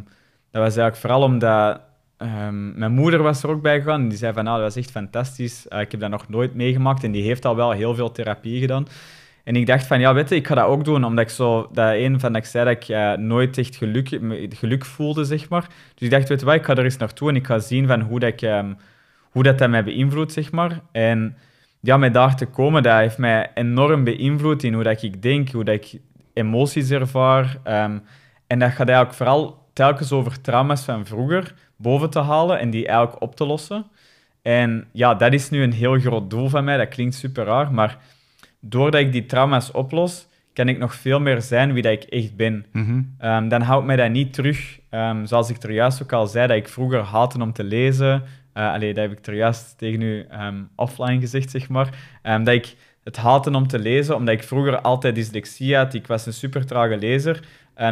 dat 0.50 0.62
was 0.62 0.76
eigenlijk 0.76 0.96
vooral 0.96 1.22
omdat 1.22 1.80
ehm, 2.16 2.78
mijn 2.78 2.92
moeder 2.92 3.22
was 3.22 3.42
er 3.42 3.50
ook 3.50 3.62
bij 3.62 3.78
gegaan. 3.78 4.00
En 4.00 4.08
die 4.08 4.18
zei 4.18 4.32
van, 4.32 4.44
nou, 4.44 4.56
dat 4.56 4.74
was 4.74 4.84
echt 4.84 4.90
fantastisch. 4.90 5.66
Uh, 5.68 5.80
ik 5.80 5.90
heb 5.90 6.00
dat 6.00 6.10
nog 6.10 6.28
nooit 6.28 6.54
meegemaakt 6.54 7.04
en 7.04 7.12
die 7.12 7.22
heeft 7.22 7.44
al 7.44 7.56
wel 7.56 7.70
heel 7.70 7.94
veel 7.94 8.12
therapie 8.12 8.60
gedaan. 8.60 8.86
En 9.44 9.56
ik 9.56 9.66
dacht 9.66 9.86
van, 9.86 10.00
ja, 10.00 10.14
weet 10.14 10.28
je, 10.28 10.34
ik 10.34 10.46
ga 10.46 10.54
dat 10.54 10.66
ook 10.66 10.84
doen, 10.84 11.04
omdat 11.04 11.24
ik 11.24 11.30
zo, 11.30 11.68
dat 11.72 11.92
een 11.94 12.20
van 12.20 12.32
dat 12.32 12.42
ik 12.42 12.48
zei 12.48 12.64
dat 12.64 12.82
ik 12.82 12.88
uh, 12.88 13.12
nooit 13.12 13.58
echt 13.58 13.76
geluk, 13.76 14.18
geluk 14.48 14.84
voelde, 14.84 15.24
zeg 15.24 15.48
maar. 15.48 15.66
Dus 15.94 16.08
ik 16.08 16.10
dacht, 16.10 16.28
weet 16.28 16.40
je 16.40 16.46
wat, 16.46 16.54
ik 16.54 16.64
ga 16.64 16.74
er 16.74 16.84
eens 16.84 16.96
naartoe 16.96 17.28
en 17.28 17.36
ik 17.36 17.46
ga 17.46 17.58
zien 17.58 17.86
van 17.86 18.00
hoe 18.00 18.20
dat, 18.20 18.42
um, 18.42 18.76
hoe 19.30 19.42
dat, 19.42 19.58
dat 19.58 19.70
mij 19.70 19.84
beïnvloedt, 19.84 20.32
zeg 20.32 20.52
maar. 20.52 20.80
En 20.92 21.36
ja, 21.80 21.96
met 21.96 22.14
daar 22.14 22.36
te 22.36 22.46
komen, 22.46 22.82
dat 22.82 22.98
heeft 22.98 23.18
mij 23.18 23.50
enorm 23.54 24.04
beïnvloed 24.04 24.62
in 24.62 24.74
hoe 24.74 24.82
dat 24.82 25.02
ik 25.02 25.22
denk, 25.22 25.50
hoe 25.50 25.64
dat 25.64 25.74
ik 25.74 26.00
emoties 26.32 26.90
ervaar. 26.90 27.58
Um, 27.66 28.02
en 28.46 28.58
dat 28.58 28.70
gaat 28.70 28.88
eigenlijk 28.88 29.16
vooral 29.16 29.66
telkens 29.72 30.12
over 30.12 30.40
trauma's 30.40 30.84
van 30.84 31.06
vroeger 31.06 31.54
boven 31.76 32.10
te 32.10 32.20
halen 32.20 32.58
en 32.58 32.70
die 32.70 32.86
eigenlijk 32.86 33.22
op 33.22 33.36
te 33.36 33.44
lossen. 33.44 33.86
En 34.42 34.86
ja, 34.92 35.14
dat 35.14 35.32
is 35.32 35.50
nu 35.50 35.62
een 35.62 35.72
heel 35.72 35.98
groot 35.98 36.30
doel 36.30 36.48
van 36.48 36.64
mij. 36.64 36.76
Dat 36.76 36.88
klinkt 36.88 37.14
super 37.14 37.44
raar, 37.44 37.72
maar 37.72 37.98
doordat 38.64 39.00
ik 39.00 39.12
die 39.12 39.26
trauma's 39.26 39.70
oplos, 39.74 40.28
kan 40.52 40.68
ik 40.68 40.78
nog 40.78 40.94
veel 40.94 41.20
meer 41.20 41.40
zijn 41.40 41.72
wie 41.72 41.82
dat 41.82 41.92
ik 41.92 42.02
echt 42.02 42.36
ben. 42.36 42.66
Mm 42.72 43.14
dan 43.48 43.60
houdt 43.60 43.86
mij 43.86 43.96
dat 43.96 44.10
niet 44.10 44.32
terug. 44.32 44.78
Um, 44.90 45.26
zoals 45.26 45.50
ik 45.50 45.62
er 45.62 45.72
juist 45.72 46.02
ook 46.02 46.12
al 46.12 46.26
zei, 46.26 46.46
dat 46.46 46.56
ik 46.56 46.68
vroeger 46.68 47.00
haatte 47.00 47.40
om 47.40 47.52
te 47.52 47.64
lezen. 47.64 48.22
Uh, 48.54 48.72
allee, 48.72 48.94
dat 48.94 49.08
heb 49.08 49.18
ik 49.18 49.26
er 49.26 49.34
juist 49.34 49.78
tegen 49.78 50.00
u 50.00 50.26
um, 50.40 50.68
offline 50.76 51.20
gezegd, 51.20 51.50
zeg 51.50 51.68
maar. 51.68 51.88
dat 52.22 52.48
ik 52.48 52.74
het 53.04 53.16
haatte 53.16 53.50
om 53.50 53.66
te 53.66 53.78
lezen, 53.78 54.16
omdat 54.16 54.34
ik 54.34 54.42
vroeger 54.42 54.80
altijd 54.80 55.14
dyslexie 55.14 55.76
had. 55.76 55.94
Ik 55.94 56.06
was 56.06 56.26
een 56.26 56.32
super 56.32 56.66
trage 56.66 56.96
lezer. 56.96 57.40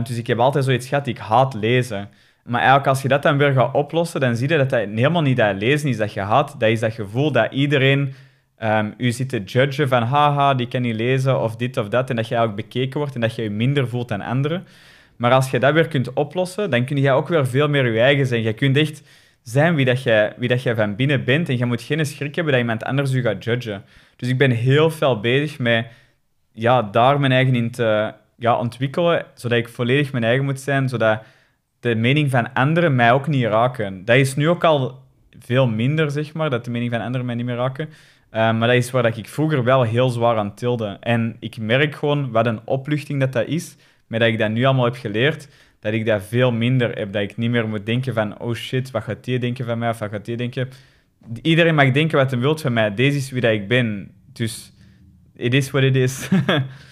dus 0.02 0.16
ik 0.16 0.26
heb 0.26 0.38
altijd 0.38 0.64
zoiets 0.64 0.88
gehad, 0.88 1.06
ik 1.06 1.18
haat 1.18 1.54
lezen. 1.54 2.08
Maar 2.44 2.60
eigenlijk 2.60 2.88
als 2.88 3.02
je 3.02 3.08
dat 3.08 3.22
dan 3.22 3.36
weer 3.36 3.52
gaat 3.52 3.74
oplossen, 3.74 4.20
dan 4.20 4.36
zie 4.36 4.48
je 4.48 4.56
dat 4.56 4.70
dat 4.70 4.80
helemaal 4.80 5.22
niet 5.22 5.36
dat 5.36 5.56
lezen 5.56 5.88
is 5.88 5.96
dat 5.96 6.12
je 6.12 6.20
haat. 6.20 6.60
Dat 6.60 6.68
is 6.68 6.80
dat 6.80 6.92
gevoel 6.92 7.32
dat 7.32 7.52
iedereen 7.52 8.14
um, 8.62 8.94
u 8.96 9.12
zit 9.12 9.28
te 9.28 9.42
judgen 9.42 9.88
van 9.88 10.02
haha, 10.02 10.54
die 10.54 10.68
kan 10.68 10.82
niet 10.82 10.94
lezen 10.94 11.40
of 11.40 11.56
dit 11.56 11.76
of 11.76 11.88
dat. 11.88 12.10
En 12.10 12.16
dat 12.16 12.28
je 12.28 12.34
eigenlijk 12.34 12.68
bekeken 12.68 12.98
wordt 12.98 13.14
en 13.14 13.20
dat 13.20 13.34
je 13.34 13.42
je 13.42 13.50
minder 13.50 13.88
voelt 13.88 14.08
dan 14.08 14.20
anderen. 14.20 14.66
Maar 15.16 15.32
als 15.32 15.50
je 15.50 15.58
dat 15.58 15.72
weer 15.72 15.88
kunt 15.88 16.12
oplossen, 16.12 16.70
dan 16.70 16.84
kun 16.84 16.96
je 16.96 17.10
ook 17.10 17.28
weer 17.28 17.46
veel 17.46 17.68
meer 17.68 17.92
je 17.92 18.00
eigen 18.00 18.26
zijn. 18.26 18.42
Je 18.42 18.52
kunt 18.52 18.76
echt 18.76 19.02
zijn 19.42 19.74
wie, 19.74 19.84
dat 19.84 20.02
jij, 20.02 20.32
wie 20.36 20.48
dat 20.48 20.62
jij 20.62 20.74
van 20.74 20.96
binnen 20.96 21.24
bent. 21.24 21.48
En 21.48 21.58
je 21.58 21.64
moet 21.64 21.82
geen 21.82 22.06
schrik 22.06 22.34
hebben 22.34 22.52
dat 22.52 22.62
iemand 22.62 22.84
anders 22.84 23.12
je 23.12 23.22
gaat 23.22 23.44
judgen. 23.44 23.84
Dus 24.16 24.28
ik 24.28 24.38
ben 24.38 24.50
heel 24.50 24.90
veel 24.90 25.20
bezig 25.20 25.58
met 25.58 25.86
ja, 26.52 26.82
daar 26.82 27.20
mijn 27.20 27.32
eigen 27.32 27.54
in 27.54 27.70
te 27.70 28.12
ja, 28.36 28.58
ontwikkelen, 28.58 29.24
zodat 29.34 29.58
ik 29.58 29.68
volledig 29.68 30.12
mijn 30.12 30.24
eigen 30.24 30.44
moet 30.44 30.60
zijn, 30.60 30.88
zodat 30.88 31.22
de 31.80 31.94
mening 31.94 32.30
van 32.30 32.52
anderen 32.52 32.94
mij 32.94 33.12
ook 33.12 33.26
niet 33.26 33.44
raken. 33.44 34.04
Dat 34.04 34.16
is 34.16 34.36
nu 34.36 34.48
ook 34.48 34.64
al 34.64 35.02
veel 35.38 35.66
minder, 35.66 36.10
zeg 36.10 36.32
maar, 36.32 36.50
dat 36.50 36.64
de 36.64 36.70
mening 36.70 36.90
van 36.90 37.00
anderen 37.00 37.26
mij 37.26 37.34
niet 37.34 37.44
meer 37.44 37.56
raken. 37.56 37.88
Uh, 38.32 38.58
maar 38.58 38.68
dat 38.68 38.76
is 38.76 38.90
waar 38.90 39.18
ik 39.18 39.28
vroeger 39.28 39.64
wel 39.64 39.82
heel 39.82 40.08
zwaar 40.08 40.36
aan 40.36 40.54
tilde. 40.54 40.96
En 41.00 41.36
ik 41.40 41.58
merk 41.58 41.94
gewoon 41.94 42.30
wat 42.30 42.46
een 42.46 42.60
opluchting 42.64 43.20
dat 43.20 43.32
dat 43.32 43.46
is, 43.46 43.76
met 44.06 44.20
dat 44.20 44.28
ik 44.28 44.38
dat 44.38 44.50
nu 44.50 44.64
allemaal 44.64 44.84
heb 44.84 44.94
geleerd, 44.94 45.48
dat 45.80 45.92
ik 45.92 46.06
dat 46.06 46.22
veel 46.22 46.52
minder 46.52 46.98
heb. 46.98 47.12
Dat 47.12 47.22
ik 47.22 47.36
niet 47.36 47.50
meer 47.50 47.68
moet 47.68 47.86
denken 47.86 48.14
van, 48.14 48.40
oh 48.40 48.54
shit, 48.54 48.90
wat 48.90 49.02
gaat 49.02 49.24
die 49.24 49.38
denken 49.38 49.64
van 49.64 49.78
mij, 49.78 49.88
of 49.88 49.98
wat 49.98 50.10
gaat 50.10 50.24
die 50.24 50.36
denken. 50.36 50.68
Iedereen 51.42 51.74
mag 51.74 51.90
denken 51.90 52.18
wat 52.18 52.30
hij 52.30 52.40
wilt 52.40 52.60
van 52.60 52.72
mij. 52.72 52.94
Deze 52.94 53.16
is 53.16 53.30
wie 53.30 53.40
dat 53.40 53.52
ik 53.52 53.68
ben. 53.68 54.10
Dus, 54.32 54.72
it 55.36 55.54
is 55.54 55.70
what 55.70 55.82
it 55.84 55.96
is. 55.96 56.28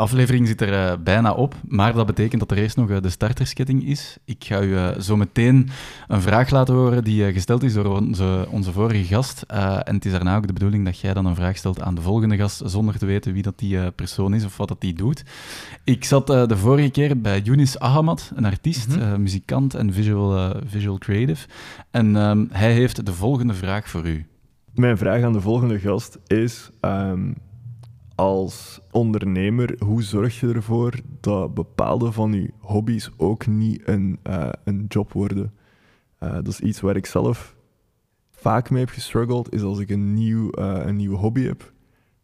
aflevering 0.00 0.46
zit 0.46 0.60
er 0.60 0.72
uh, 0.72 0.92
bijna 1.04 1.32
op, 1.32 1.54
maar 1.68 1.92
dat 1.92 2.06
betekent 2.06 2.40
dat 2.40 2.50
er 2.50 2.58
eerst 2.58 2.76
nog 2.76 2.90
uh, 2.90 3.00
de 3.00 3.10
startersketting 3.10 3.86
is. 3.86 4.16
Ik 4.24 4.44
ga 4.44 4.60
u 4.60 4.66
uh, 4.66 4.88
zo 4.98 5.16
meteen 5.16 5.68
een 6.08 6.20
vraag 6.20 6.50
laten 6.50 6.74
horen 6.74 7.04
die 7.04 7.32
gesteld 7.32 7.62
is 7.62 7.72
door 7.72 7.84
onze, 7.84 8.46
onze 8.50 8.72
vorige 8.72 9.04
gast. 9.04 9.42
en 9.48 9.94
het 9.94 10.04
is 10.04 10.12
daarna 10.12 10.36
ook 10.36 10.46
de 10.46 10.52
bedoeling 10.52 10.84
dat 10.84 10.98
jij 10.98 11.14
dan 11.14 11.26
een 11.26 11.34
vraag 11.34 11.56
stelt 11.56 11.80
aan 11.80 11.94
de 11.94 12.00
volgende 12.00 12.36
gast, 12.36 12.62
zonder 12.64 12.98
te 12.98 13.06
weten 13.06 13.32
wie 13.32 13.42
dat 13.42 13.58
die 13.58 13.90
persoon 13.90 14.34
is 14.34 14.44
of 14.44 14.56
wat 14.56 14.68
dat 14.68 14.80
die 14.80 14.94
doet. 14.94 15.24
Ik 15.84 16.04
zat 16.04 16.26
de 16.26 16.56
vorige 16.56 16.90
keer 16.90 17.20
bij 17.20 17.40
Younis 17.40 17.78
Ahamad, 17.78 18.32
een 18.34 18.44
artiest, 18.44 18.96
mm 18.96 19.18
muzikant 19.20 19.74
en 19.74 19.92
visual, 19.92 20.54
visual 20.66 20.98
creative. 20.98 21.46
En 21.90 22.16
um, 22.16 22.48
hij 22.52 22.72
heeft 22.72 23.06
de 23.06 23.12
volgende 23.12 23.54
vraag 23.54 23.88
voor 23.88 24.08
u. 24.08 24.26
Mijn 24.74 24.98
vraag 24.98 25.22
aan 25.22 25.32
de 25.32 25.40
volgende 25.40 25.78
gast 25.78 26.18
is... 26.26 26.70
Um 26.80 27.34
als 28.20 28.80
ondernemer, 28.90 29.76
hoe 29.78 30.02
zorg 30.02 30.40
je 30.40 30.52
ervoor 30.52 30.94
dat 31.20 31.54
bepaalde 31.54 32.12
van 32.12 32.32
je 32.32 32.50
hobby's 32.58 33.10
ook 33.16 33.46
niet 33.46 33.88
een, 33.88 34.18
uh, 34.26 34.48
een 34.64 34.84
job 34.88 35.12
worden? 35.12 35.54
Uh, 36.22 36.32
dat 36.32 36.46
is 36.46 36.60
iets 36.60 36.80
waar 36.80 36.96
ik 36.96 37.06
zelf 37.06 37.56
vaak 38.30 38.70
mee 38.70 38.80
heb 38.80 38.90
gestruggeld, 38.90 39.52
is 39.52 39.62
als 39.62 39.78
ik 39.78 39.90
een 39.90 40.14
nieuw, 40.14 40.50
uh, 40.58 40.80
een 40.84 40.96
nieuw 40.96 41.14
hobby 41.14 41.42
heb, 41.42 41.72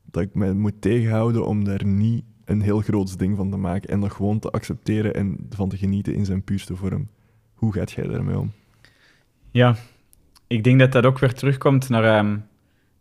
dat 0.04 0.22
ik 0.22 0.34
me 0.34 0.54
moet 0.54 0.80
tegenhouden 0.80 1.46
om 1.46 1.64
daar 1.64 1.84
niet 1.84 2.24
een 2.44 2.60
heel 2.60 2.80
groot 2.80 3.18
ding 3.18 3.36
van 3.36 3.50
te 3.50 3.56
maken 3.56 3.90
en 3.90 4.00
dat 4.00 4.12
gewoon 4.12 4.38
te 4.38 4.50
accepteren 4.50 5.14
en 5.14 5.46
van 5.50 5.68
te 5.68 5.76
genieten 5.76 6.14
in 6.14 6.24
zijn 6.24 6.44
puurste 6.44 6.76
vorm. 6.76 7.08
Hoe 7.54 7.72
gaat 7.72 7.90
jij 7.92 8.06
daarmee 8.06 8.38
om? 8.38 8.52
Ja, 9.50 9.76
ik 10.46 10.64
denk 10.64 10.78
dat 10.78 10.92
dat 10.92 11.06
ook 11.06 11.18
weer 11.18 11.34
terugkomt 11.34 11.88
naar 11.88 12.18
um, 12.18 12.44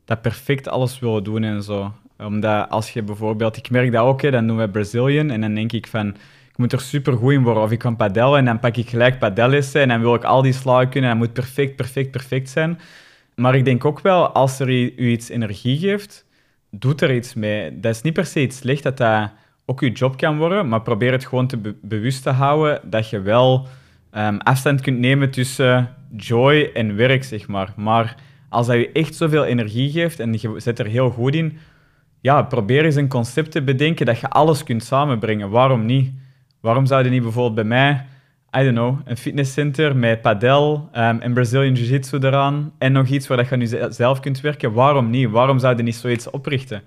dat 0.06 0.22
perfect 0.22 0.68
alles 0.68 1.00
willen 1.00 1.24
doen 1.24 1.44
en 1.44 1.64
zo 1.64 1.94
omdat 2.18 2.70
als 2.70 2.92
je 2.92 3.04
bijvoorbeeld, 3.04 3.58
ik 3.58 3.70
merk 3.70 3.92
dat 3.92 4.06
ook, 4.06 4.22
hè, 4.22 4.32
dan 4.32 4.48
doen 4.48 4.58
we 4.58 4.70
Brazilian 4.70 5.30
en 5.30 5.42
dan 5.42 5.54
denk 5.54 5.72
ik 5.72 5.88
van, 5.88 6.08
ik 6.52 6.58
moet 6.58 6.74
er 6.74 6.82
super 6.82 7.14
goed 7.14 7.34
in 7.34 7.44
worden. 7.44 7.64
Of 7.64 7.72
ik 7.72 7.80
kan 7.80 7.96
padellen 7.96 8.38
en 8.38 8.46
dan 8.46 8.60
pak 8.60 8.78
ik 8.78 8.90
gelijk 8.90 9.20
padellen 9.20 9.64
en 9.74 9.88
dan 9.88 10.00
wil 10.00 10.16
ik 10.16 10.24
al 10.24 10.42
die 10.42 10.54
slagen 10.54 10.90
kunnen 10.90 11.10
en 11.10 11.18
dat 11.18 11.28
moet 11.28 11.36
perfect, 11.36 11.76
perfect, 11.76 12.12
perfect 12.12 12.50
zijn. 12.50 12.80
Maar 13.36 13.56
ik 13.56 13.66
denk 13.66 13.86
ook 13.86 14.00
wel, 14.00 14.30
als 14.30 14.60
er 14.60 14.70
u 14.70 14.94
iets 14.96 15.30
energie 15.30 15.78
geeft, 15.78 16.26
doet 16.70 17.02
er 17.02 17.16
iets 17.16 17.34
mee. 17.34 17.80
Dat 17.80 17.96
is 17.96 18.02
niet 18.02 18.14
per 18.14 18.26
se 18.26 18.42
iets 18.42 18.58
slecht 18.58 18.84
dat 18.84 18.98
dat 18.98 19.32
ook 19.66 19.80
je 19.80 19.92
job 19.92 20.18
kan 20.18 20.38
worden, 20.38 20.68
maar 20.68 20.82
probeer 20.82 21.12
het 21.12 21.26
gewoon 21.26 21.48
te 21.48 21.76
bewust 21.82 22.24
te 22.24 22.30
houden 22.30 22.80
dat 22.84 23.10
je 23.10 23.22
wel 23.22 23.68
um, 24.18 24.38
afstand 24.38 24.82
kunt 24.82 25.00
nemen 25.00 25.32
tussen 25.32 25.96
joy 26.18 26.70
en 26.74 26.96
werk, 26.96 27.24
zeg 27.24 27.48
maar. 27.48 27.74
Maar 27.76 28.16
als 28.50 28.68
dat 28.68 28.76
je 28.76 28.92
echt 28.92 29.16
zoveel 29.16 29.46
energie 29.46 29.92
geeft 29.92 30.20
en 30.20 30.34
je 30.34 30.54
zet 30.58 30.80
er 30.80 30.86
heel 30.86 31.10
goed 31.10 31.36
in, 31.36 31.58
ja, 32.26 32.42
probeer 32.44 32.86
eens 32.86 32.96
een 32.96 33.08
concept 33.08 33.52
te 33.52 33.62
bedenken 33.62 34.06
dat 34.06 34.20
je 34.20 34.30
alles 34.30 34.64
kunt 34.64 34.84
samenbrengen. 34.84 35.50
Waarom 35.50 35.86
niet? 35.86 36.14
Waarom 36.60 36.86
zou 36.86 37.04
je 37.04 37.10
niet 37.10 37.22
bijvoorbeeld 37.22 37.56
bij 37.56 37.64
mij, 37.64 38.06
I 38.58 38.64
don't 38.64 38.76
know, 38.76 39.00
een 39.06 39.18
fitnesscenter 39.18 39.96
met 39.96 40.22
padel 40.22 40.90
um, 40.94 41.20
en 41.20 41.34
Brazilian 41.34 41.74
Jiu-Jitsu 41.74 42.18
eraan 42.18 42.74
en 42.78 42.92
nog 42.92 43.08
iets 43.08 43.28
waar 43.28 43.38
dat 43.38 43.50
je 43.50 43.56
nu 43.56 43.68
zelf 43.90 44.20
kunt 44.20 44.42
werken? 44.42 44.74
Waarom 44.74 45.10
niet? 45.10 45.30
Waarom 45.30 45.60
zou 45.60 45.78
je 45.78 45.84
niet 45.84 45.96
zoiets 45.96 46.30
oprichten? 46.30 46.82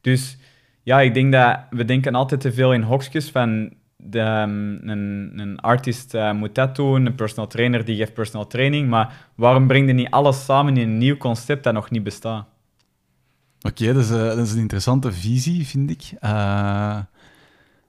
Dus 0.00 0.38
ja, 0.82 1.00
ik 1.00 1.14
denk 1.14 1.32
dat 1.32 1.58
we 1.70 1.84
denken 1.84 2.14
altijd 2.14 2.40
te 2.40 2.52
veel 2.52 2.72
in 2.72 2.82
hokjes 2.82 3.30
van 3.30 3.72
de, 3.96 4.20
um, 4.20 4.88
een, 4.88 5.32
een 5.36 5.60
artist 5.60 6.14
uh, 6.14 6.32
moet 6.32 6.54
dat 6.54 6.76
doen, 6.76 7.06
een 7.06 7.14
personal 7.14 7.46
trainer 7.46 7.84
die 7.84 7.96
geeft 7.96 8.14
personal 8.14 8.46
training, 8.46 8.88
maar 8.88 9.14
waarom 9.34 9.66
breng 9.66 9.86
je 9.86 9.92
niet 9.92 10.10
alles 10.10 10.44
samen 10.44 10.76
in 10.76 10.88
een 10.88 10.98
nieuw 10.98 11.16
concept 11.16 11.64
dat 11.64 11.74
nog 11.74 11.90
niet 11.90 12.02
bestaat? 12.02 12.53
Oké, 13.66 13.92
dat, 13.92 14.08
dat, 14.08 14.38
is 14.38 14.52
een 14.52 14.58
interessante 14.58 15.12
visie, 15.12 15.66
vind 15.66 15.90
ik. 15.90 16.12
Uh, 16.24 16.98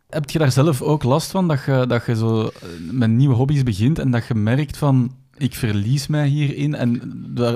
heb 0.09 0.29
je 0.29 0.39
daar 0.39 0.51
zelf 0.51 0.81
ook 0.81 1.03
last 1.03 1.31
van, 1.31 1.47
dat 1.47 1.63
je, 1.65 1.85
dat 1.87 2.05
je 2.05 2.15
zo 2.15 2.49
met 2.91 3.09
nieuwe 3.09 3.35
hobby's 3.35 3.63
begint 3.63 3.99
en 3.99 4.11
dat 4.11 4.27
je 4.27 4.33
merkt 4.33 4.77
van, 4.77 5.15
ik 5.37 5.55
verlies 5.55 6.07
mij 6.07 6.27
hierin, 6.27 6.75
en 6.75 7.01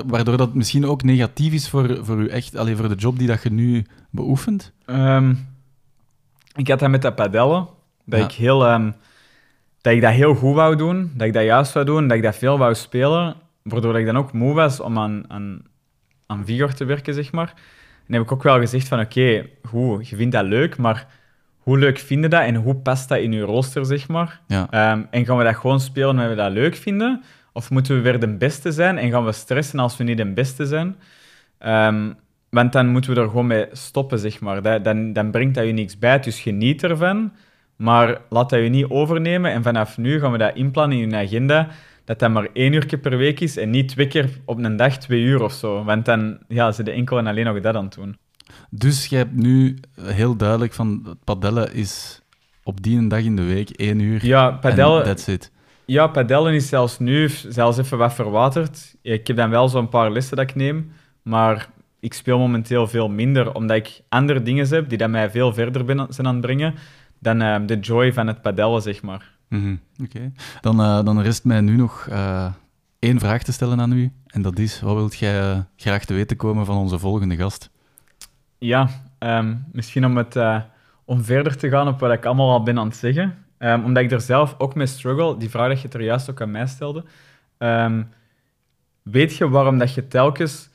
waardoor 0.06 0.36
dat 0.36 0.54
misschien 0.54 0.86
ook 0.86 1.02
negatief 1.02 1.52
is 1.52 1.68
voor, 1.68 2.04
voor, 2.04 2.22
je 2.22 2.28
echt, 2.28 2.56
alleen 2.56 2.76
voor 2.76 2.88
de 2.88 2.94
job 2.94 3.18
die 3.18 3.26
dat 3.26 3.42
je 3.42 3.50
nu 3.50 3.86
beoefent? 4.10 4.72
Um, 4.86 5.48
ik 6.54 6.68
had 6.68 6.78
dat 6.78 6.90
met 6.90 7.02
dat 7.02 7.14
padellen, 7.14 7.66
dat, 8.04 8.20
ik 8.20 8.32
heel, 8.32 8.72
um, 8.72 8.94
dat 9.80 9.92
ik 9.92 10.00
dat 10.00 10.12
heel 10.12 10.34
goed 10.34 10.54
wou 10.54 10.76
doen, 10.76 11.12
dat 11.14 11.26
ik 11.26 11.32
dat 11.32 11.44
juist 11.44 11.72
wou 11.72 11.86
doen, 11.86 12.08
dat 12.08 12.16
ik 12.16 12.22
dat 12.22 12.36
veel 12.36 12.58
wou 12.58 12.74
spelen, 12.74 13.34
waardoor 13.62 13.98
ik 13.98 14.06
dan 14.06 14.16
ook 14.16 14.32
moe 14.32 14.54
was 14.54 14.80
om 14.80 14.98
aan, 14.98 15.24
aan, 15.28 15.62
aan 16.26 16.44
vigor 16.44 16.74
te 16.74 16.84
werken, 16.84 17.14
zeg 17.14 17.32
maar 17.32 17.54
heb 18.12 18.22
ik 18.22 18.32
ook 18.32 18.42
wel 18.42 18.58
gezegd 18.58 18.88
van 18.88 19.00
oké, 19.00 19.46
je 20.00 20.16
vindt 20.16 20.32
dat 20.32 20.44
leuk, 20.44 20.76
maar 20.76 21.06
hoe 21.58 21.78
leuk 21.78 21.98
vind 21.98 22.22
je 22.22 22.28
dat 22.28 22.42
en 22.42 22.54
hoe 22.54 22.74
past 22.74 23.08
dat 23.08 23.18
in 23.18 23.32
je 23.32 23.42
rooster, 23.42 23.86
zeg 23.86 24.08
maar? 24.08 24.40
Ja. 24.46 24.66
Ehm, 24.70 25.02
en 25.10 25.24
gaan 25.24 25.36
we 25.36 25.44
dat 25.44 25.56
gewoon 25.56 25.80
spelen 25.80 26.08
omdat 26.08 26.28
we 26.28 26.34
dat 26.34 26.52
leuk 26.52 26.74
vinden? 26.74 27.22
Of 27.52 27.70
moeten 27.70 27.96
we 27.96 28.00
weer 28.00 28.20
de 28.20 28.36
beste 28.36 28.72
zijn 28.72 28.98
en 28.98 29.10
gaan 29.10 29.24
we 29.24 29.32
stressen 29.32 29.78
als 29.78 29.96
we 29.96 30.04
niet 30.04 30.16
de 30.16 30.32
beste 30.32 30.66
zijn? 30.66 30.96
Um, 31.66 32.16
want 32.50 32.72
dan 32.72 32.88
moeten 32.88 33.14
we 33.14 33.20
er 33.20 33.28
gewoon 33.28 33.46
mee 33.46 33.66
stoppen, 33.72 34.18
zeg 34.18 34.40
maar. 34.40 34.62
Dat, 34.62 34.84
dan, 34.84 35.12
dan 35.12 35.30
brengt 35.30 35.54
dat 35.54 35.66
je 35.66 35.72
niks 35.72 35.98
bij, 35.98 36.20
dus 36.20 36.40
geniet 36.40 36.82
ervan. 36.82 37.32
Maar 37.76 38.20
laat 38.28 38.50
dat 38.50 38.60
je 38.60 38.68
niet 38.68 38.88
overnemen. 38.88 39.52
En 39.52 39.62
vanaf 39.62 39.98
nu 39.98 40.20
gaan 40.20 40.32
we 40.32 40.38
dat 40.38 40.54
inplannen 40.54 40.98
in 40.98 41.10
je 41.10 41.16
agenda 41.16 41.68
dat 42.10 42.18
dat 42.18 42.30
maar 42.30 42.48
één 42.52 42.72
uur 42.72 42.98
per 42.98 43.16
week 43.16 43.40
is 43.40 43.56
en 43.56 43.70
niet 43.70 43.88
twee 43.88 44.06
keer 44.06 44.28
op 44.44 44.58
een 44.58 44.76
dag 44.76 44.98
twee 44.98 45.22
uur 45.22 45.42
of 45.42 45.52
zo. 45.52 45.84
Want 45.84 46.04
dan 46.04 46.38
ja, 46.48 46.72
ze 46.72 46.82
de 46.82 46.90
enkel 46.90 47.18
en 47.18 47.26
alleen 47.26 47.44
nog 47.44 47.60
dat 47.60 47.74
aan 47.74 47.84
het 47.84 47.94
doen. 47.94 48.16
Dus 48.70 49.06
je 49.06 49.16
hebt 49.16 49.34
nu 49.34 49.78
heel 50.00 50.36
duidelijk 50.36 50.72
van 50.72 51.00
het 51.04 51.24
padellen 51.24 51.74
is 51.74 52.22
op 52.62 52.82
die 52.82 52.98
een 52.98 53.08
dag 53.08 53.20
in 53.20 53.36
de 53.36 53.44
week 53.44 53.70
één 53.70 53.98
uur. 53.98 54.26
Ja, 54.26 54.50
padellen, 54.50 55.04
that's 55.04 55.26
it. 55.26 55.52
Ja, 55.84 56.06
padellen 56.06 56.54
is 56.54 56.68
zelfs 56.68 56.98
nu 56.98 57.28
zelfs 57.28 57.78
even 57.78 57.98
wat 57.98 58.14
verwaterd. 58.14 58.96
Ik 59.02 59.26
heb 59.26 59.36
dan 59.36 59.50
wel 59.50 59.68
zo'n 59.68 59.88
paar 59.88 60.12
lessen 60.12 60.36
dat 60.36 60.50
ik 60.50 60.54
neem, 60.54 60.92
maar 61.22 61.68
ik 62.00 62.14
speel 62.14 62.38
momenteel 62.38 62.86
veel 62.86 63.08
minder, 63.08 63.54
omdat 63.54 63.76
ik 63.76 64.00
andere 64.08 64.42
dingen 64.42 64.68
heb 64.68 64.88
die 64.88 64.98
dat 64.98 65.10
mij 65.10 65.30
veel 65.30 65.52
verder 65.52 66.06
zijn 66.08 66.26
aan 66.26 66.34
het 66.34 66.40
brengen 66.40 66.74
dan 67.18 67.42
uh, 67.42 67.56
de 67.66 67.78
joy 67.78 68.12
van 68.12 68.26
het 68.26 68.42
padellen, 68.42 68.82
zeg 68.82 69.02
maar. 69.02 69.38
Mhm, 69.50 69.76
Oké. 70.02 70.32
Dan, 70.60 70.80
uh, 70.80 71.04
dan 71.04 71.20
rest 71.20 71.44
mij 71.44 71.60
nu 71.60 71.76
nog 71.76 72.06
uh, 72.10 72.52
één 72.98 73.18
vraag 73.18 73.42
te 73.42 73.52
stellen 73.52 73.80
aan 73.80 73.92
u. 73.92 74.12
En 74.26 74.42
dat 74.42 74.58
is, 74.58 74.80
wat 74.80 74.94
wilt 74.94 75.18
jij 75.18 75.64
graag 75.76 76.04
te 76.04 76.14
weten 76.14 76.36
komen 76.36 76.66
van 76.66 76.76
onze 76.76 76.98
volgende 76.98 77.36
gast? 77.36 77.70
Ja, 78.58 78.88
um, 79.18 79.64
misschien 79.72 80.04
om, 80.04 80.16
het, 80.16 80.36
om 81.04 81.24
verder 81.24 81.56
te 81.56 81.68
gaan 81.68 81.88
op 81.88 82.00
wat 82.00 82.12
ik 82.12 82.24
allemaal 82.24 82.50
al 82.50 82.62
ben 82.62 82.78
aan 82.78 82.86
het 82.86 82.96
zeggen. 82.96 83.34
Um, 83.58 83.84
omdat 83.84 84.02
ik 84.02 84.10
er 84.10 84.20
zelf 84.20 84.54
ook 84.58 84.74
mee 84.74 84.86
struggle, 84.86 85.36
die 85.36 85.50
vraag 85.50 85.68
dat 85.68 85.80
je 85.80 85.88
er 85.88 86.02
juist 86.02 86.30
ook 86.30 86.40
aan 86.40 86.50
mij 86.50 86.66
stelde. 86.66 87.04
Um, 87.58 88.08
weet 89.02 89.36
je 89.36 89.48
waarom 89.48 89.78
dat 89.78 89.94
je 89.94 90.08
telkens 90.08 90.69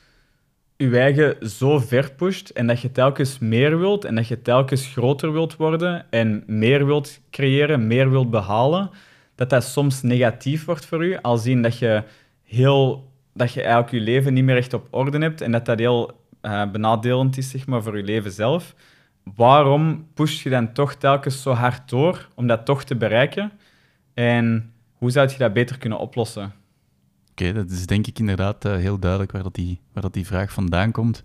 je 0.77 0.99
eigen 0.99 1.49
zo 1.49 1.79
ver 1.79 2.13
pusht 2.13 2.49
en 2.49 2.67
dat 2.67 2.81
je 2.81 2.91
telkens 2.91 3.39
meer 3.39 3.79
wilt 3.79 4.05
en 4.05 4.15
dat 4.15 4.27
je 4.27 4.41
telkens 4.41 4.87
groter 4.87 5.31
wilt 5.31 5.55
worden 5.55 6.05
en 6.09 6.43
meer 6.47 6.85
wilt 6.85 7.21
creëren, 7.29 7.87
meer 7.87 8.09
wilt 8.09 8.29
behalen, 8.29 8.89
dat 9.35 9.49
dat 9.49 9.63
soms 9.63 10.01
negatief 10.01 10.65
wordt 10.65 10.85
voor 10.85 11.05
je, 11.05 11.21
al 11.21 11.37
zien 11.37 11.61
dat 11.61 11.77
je 11.77 12.03
heel 12.43 13.13
dat 13.33 13.53
je 13.53 13.61
eigenlijk 13.61 13.91
je 13.91 13.99
leven 13.99 14.33
niet 14.33 14.43
meer 14.43 14.57
echt 14.57 14.73
op 14.73 14.87
orde 14.91 15.17
hebt 15.17 15.41
en 15.41 15.51
dat 15.51 15.65
dat 15.65 15.79
heel 15.79 16.25
uh, 16.41 16.71
benadelend 16.71 17.37
is 17.37 17.49
zeg 17.49 17.67
maar, 17.67 17.83
voor 17.83 17.97
je 17.97 18.03
leven 18.03 18.31
zelf. 18.31 18.75
Waarom 19.35 20.07
push 20.13 20.43
je 20.43 20.49
dan 20.49 20.73
toch 20.73 20.95
telkens 20.95 21.41
zo 21.41 21.51
hard 21.51 21.89
door 21.89 22.27
om 22.35 22.47
dat 22.47 22.65
toch 22.65 22.83
te 22.83 22.95
bereiken? 22.95 23.51
En 24.13 24.73
hoe 24.93 25.11
zou 25.11 25.29
je 25.29 25.37
dat 25.37 25.53
beter 25.53 25.77
kunnen 25.77 25.97
oplossen? 25.99 26.53
Oké, 27.41 27.53
dat 27.53 27.71
is 27.71 27.85
denk 27.85 28.07
ik 28.07 28.19
inderdaad 28.19 28.65
uh, 28.65 28.75
heel 28.75 28.99
duidelijk 28.99 29.31
waar, 29.31 29.43
dat 29.43 29.53
die, 29.53 29.79
waar 29.93 30.03
dat 30.03 30.13
die 30.13 30.25
vraag 30.25 30.51
vandaan 30.51 30.91
komt. 30.91 31.23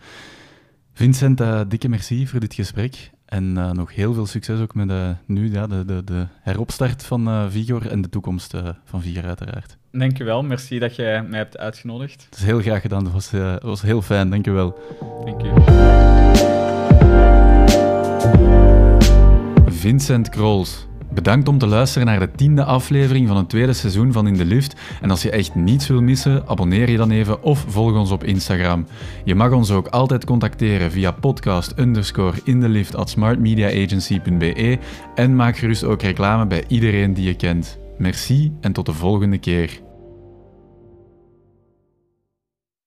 Vincent, 0.92 1.40
uh, 1.40 1.60
dikke 1.68 1.88
merci 1.88 2.26
voor 2.26 2.40
dit 2.40 2.54
gesprek. 2.54 3.10
En 3.24 3.44
uh, 3.44 3.70
nog 3.70 3.94
heel 3.94 4.14
veel 4.14 4.26
succes 4.26 4.60
ook 4.60 4.74
met 4.74 5.16
nu 5.26 5.52
ja, 5.52 5.66
de, 5.66 5.84
de, 5.84 6.04
de 6.04 6.26
heropstart 6.40 7.04
van 7.04 7.50
Vigor 7.50 7.90
en 7.90 8.02
de 8.02 8.08
toekomst 8.08 8.54
van 8.84 9.02
Vigor 9.02 9.24
uiteraard. 9.24 9.76
Dank 9.92 10.16
je 10.16 10.24
wel, 10.24 10.42
merci 10.42 10.78
dat 10.78 10.96
je 10.96 11.24
mij 11.28 11.38
hebt 11.38 11.58
uitgenodigd. 11.58 12.26
Het 12.30 12.38
is 12.38 12.44
heel 12.44 12.60
graag 12.60 12.80
gedaan, 12.80 13.04
dat 13.04 13.12
was, 13.12 13.30
was 13.62 13.82
heel 13.82 14.02
fijn, 14.02 14.30
dank 14.30 14.44
je 14.44 14.50
wel. 14.50 14.78
Dank 15.24 15.42
je. 15.42 15.52
Vincent 19.66 20.28
Krols. 20.28 20.88
Bedankt 21.14 21.48
om 21.48 21.58
te 21.58 21.66
luisteren 21.66 22.06
naar 22.06 22.20
de 22.20 22.30
tiende 22.30 22.64
aflevering 22.64 23.28
van 23.28 23.36
het 23.36 23.48
tweede 23.48 23.72
seizoen 23.72 24.12
van 24.12 24.26
In 24.26 24.36
de 24.36 24.44
Lift. 24.44 24.80
En 25.00 25.10
als 25.10 25.22
je 25.22 25.30
echt 25.30 25.54
niets 25.54 25.86
wil 25.86 26.02
missen, 26.02 26.48
abonneer 26.48 26.90
je 26.90 26.96
dan 26.96 27.10
even 27.10 27.42
of 27.42 27.64
volg 27.68 27.92
ons 27.92 28.10
op 28.10 28.24
Instagram. 28.24 28.86
Je 29.24 29.34
mag 29.34 29.52
ons 29.52 29.70
ook 29.70 29.86
altijd 29.86 30.24
contacteren 30.24 30.90
via 30.90 31.10
podcast 31.10 31.78
underscore 31.78 32.36
in 32.44 32.60
de 32.60 32.68
lift 32.68 32.96
at 32.96 33.10
smartmediaagency.be 33.10 34.78
en 35.14 35.36
maak 35.36 35.56
gerust 35.56 35.84
ook 35.84 36.02
reclame 36.02 36.46
bij 36.46 36.64
iedereen 36.68 37.14
die 37.14 37.24
je 37.24 37.34
kent. 37.34 37.78
Merci 37.98 38.52
en 38.60 38.72
tot 38.72 38.86
de 38.86 38.92
volgende 38.92 39.38
keer. 39.38 39.89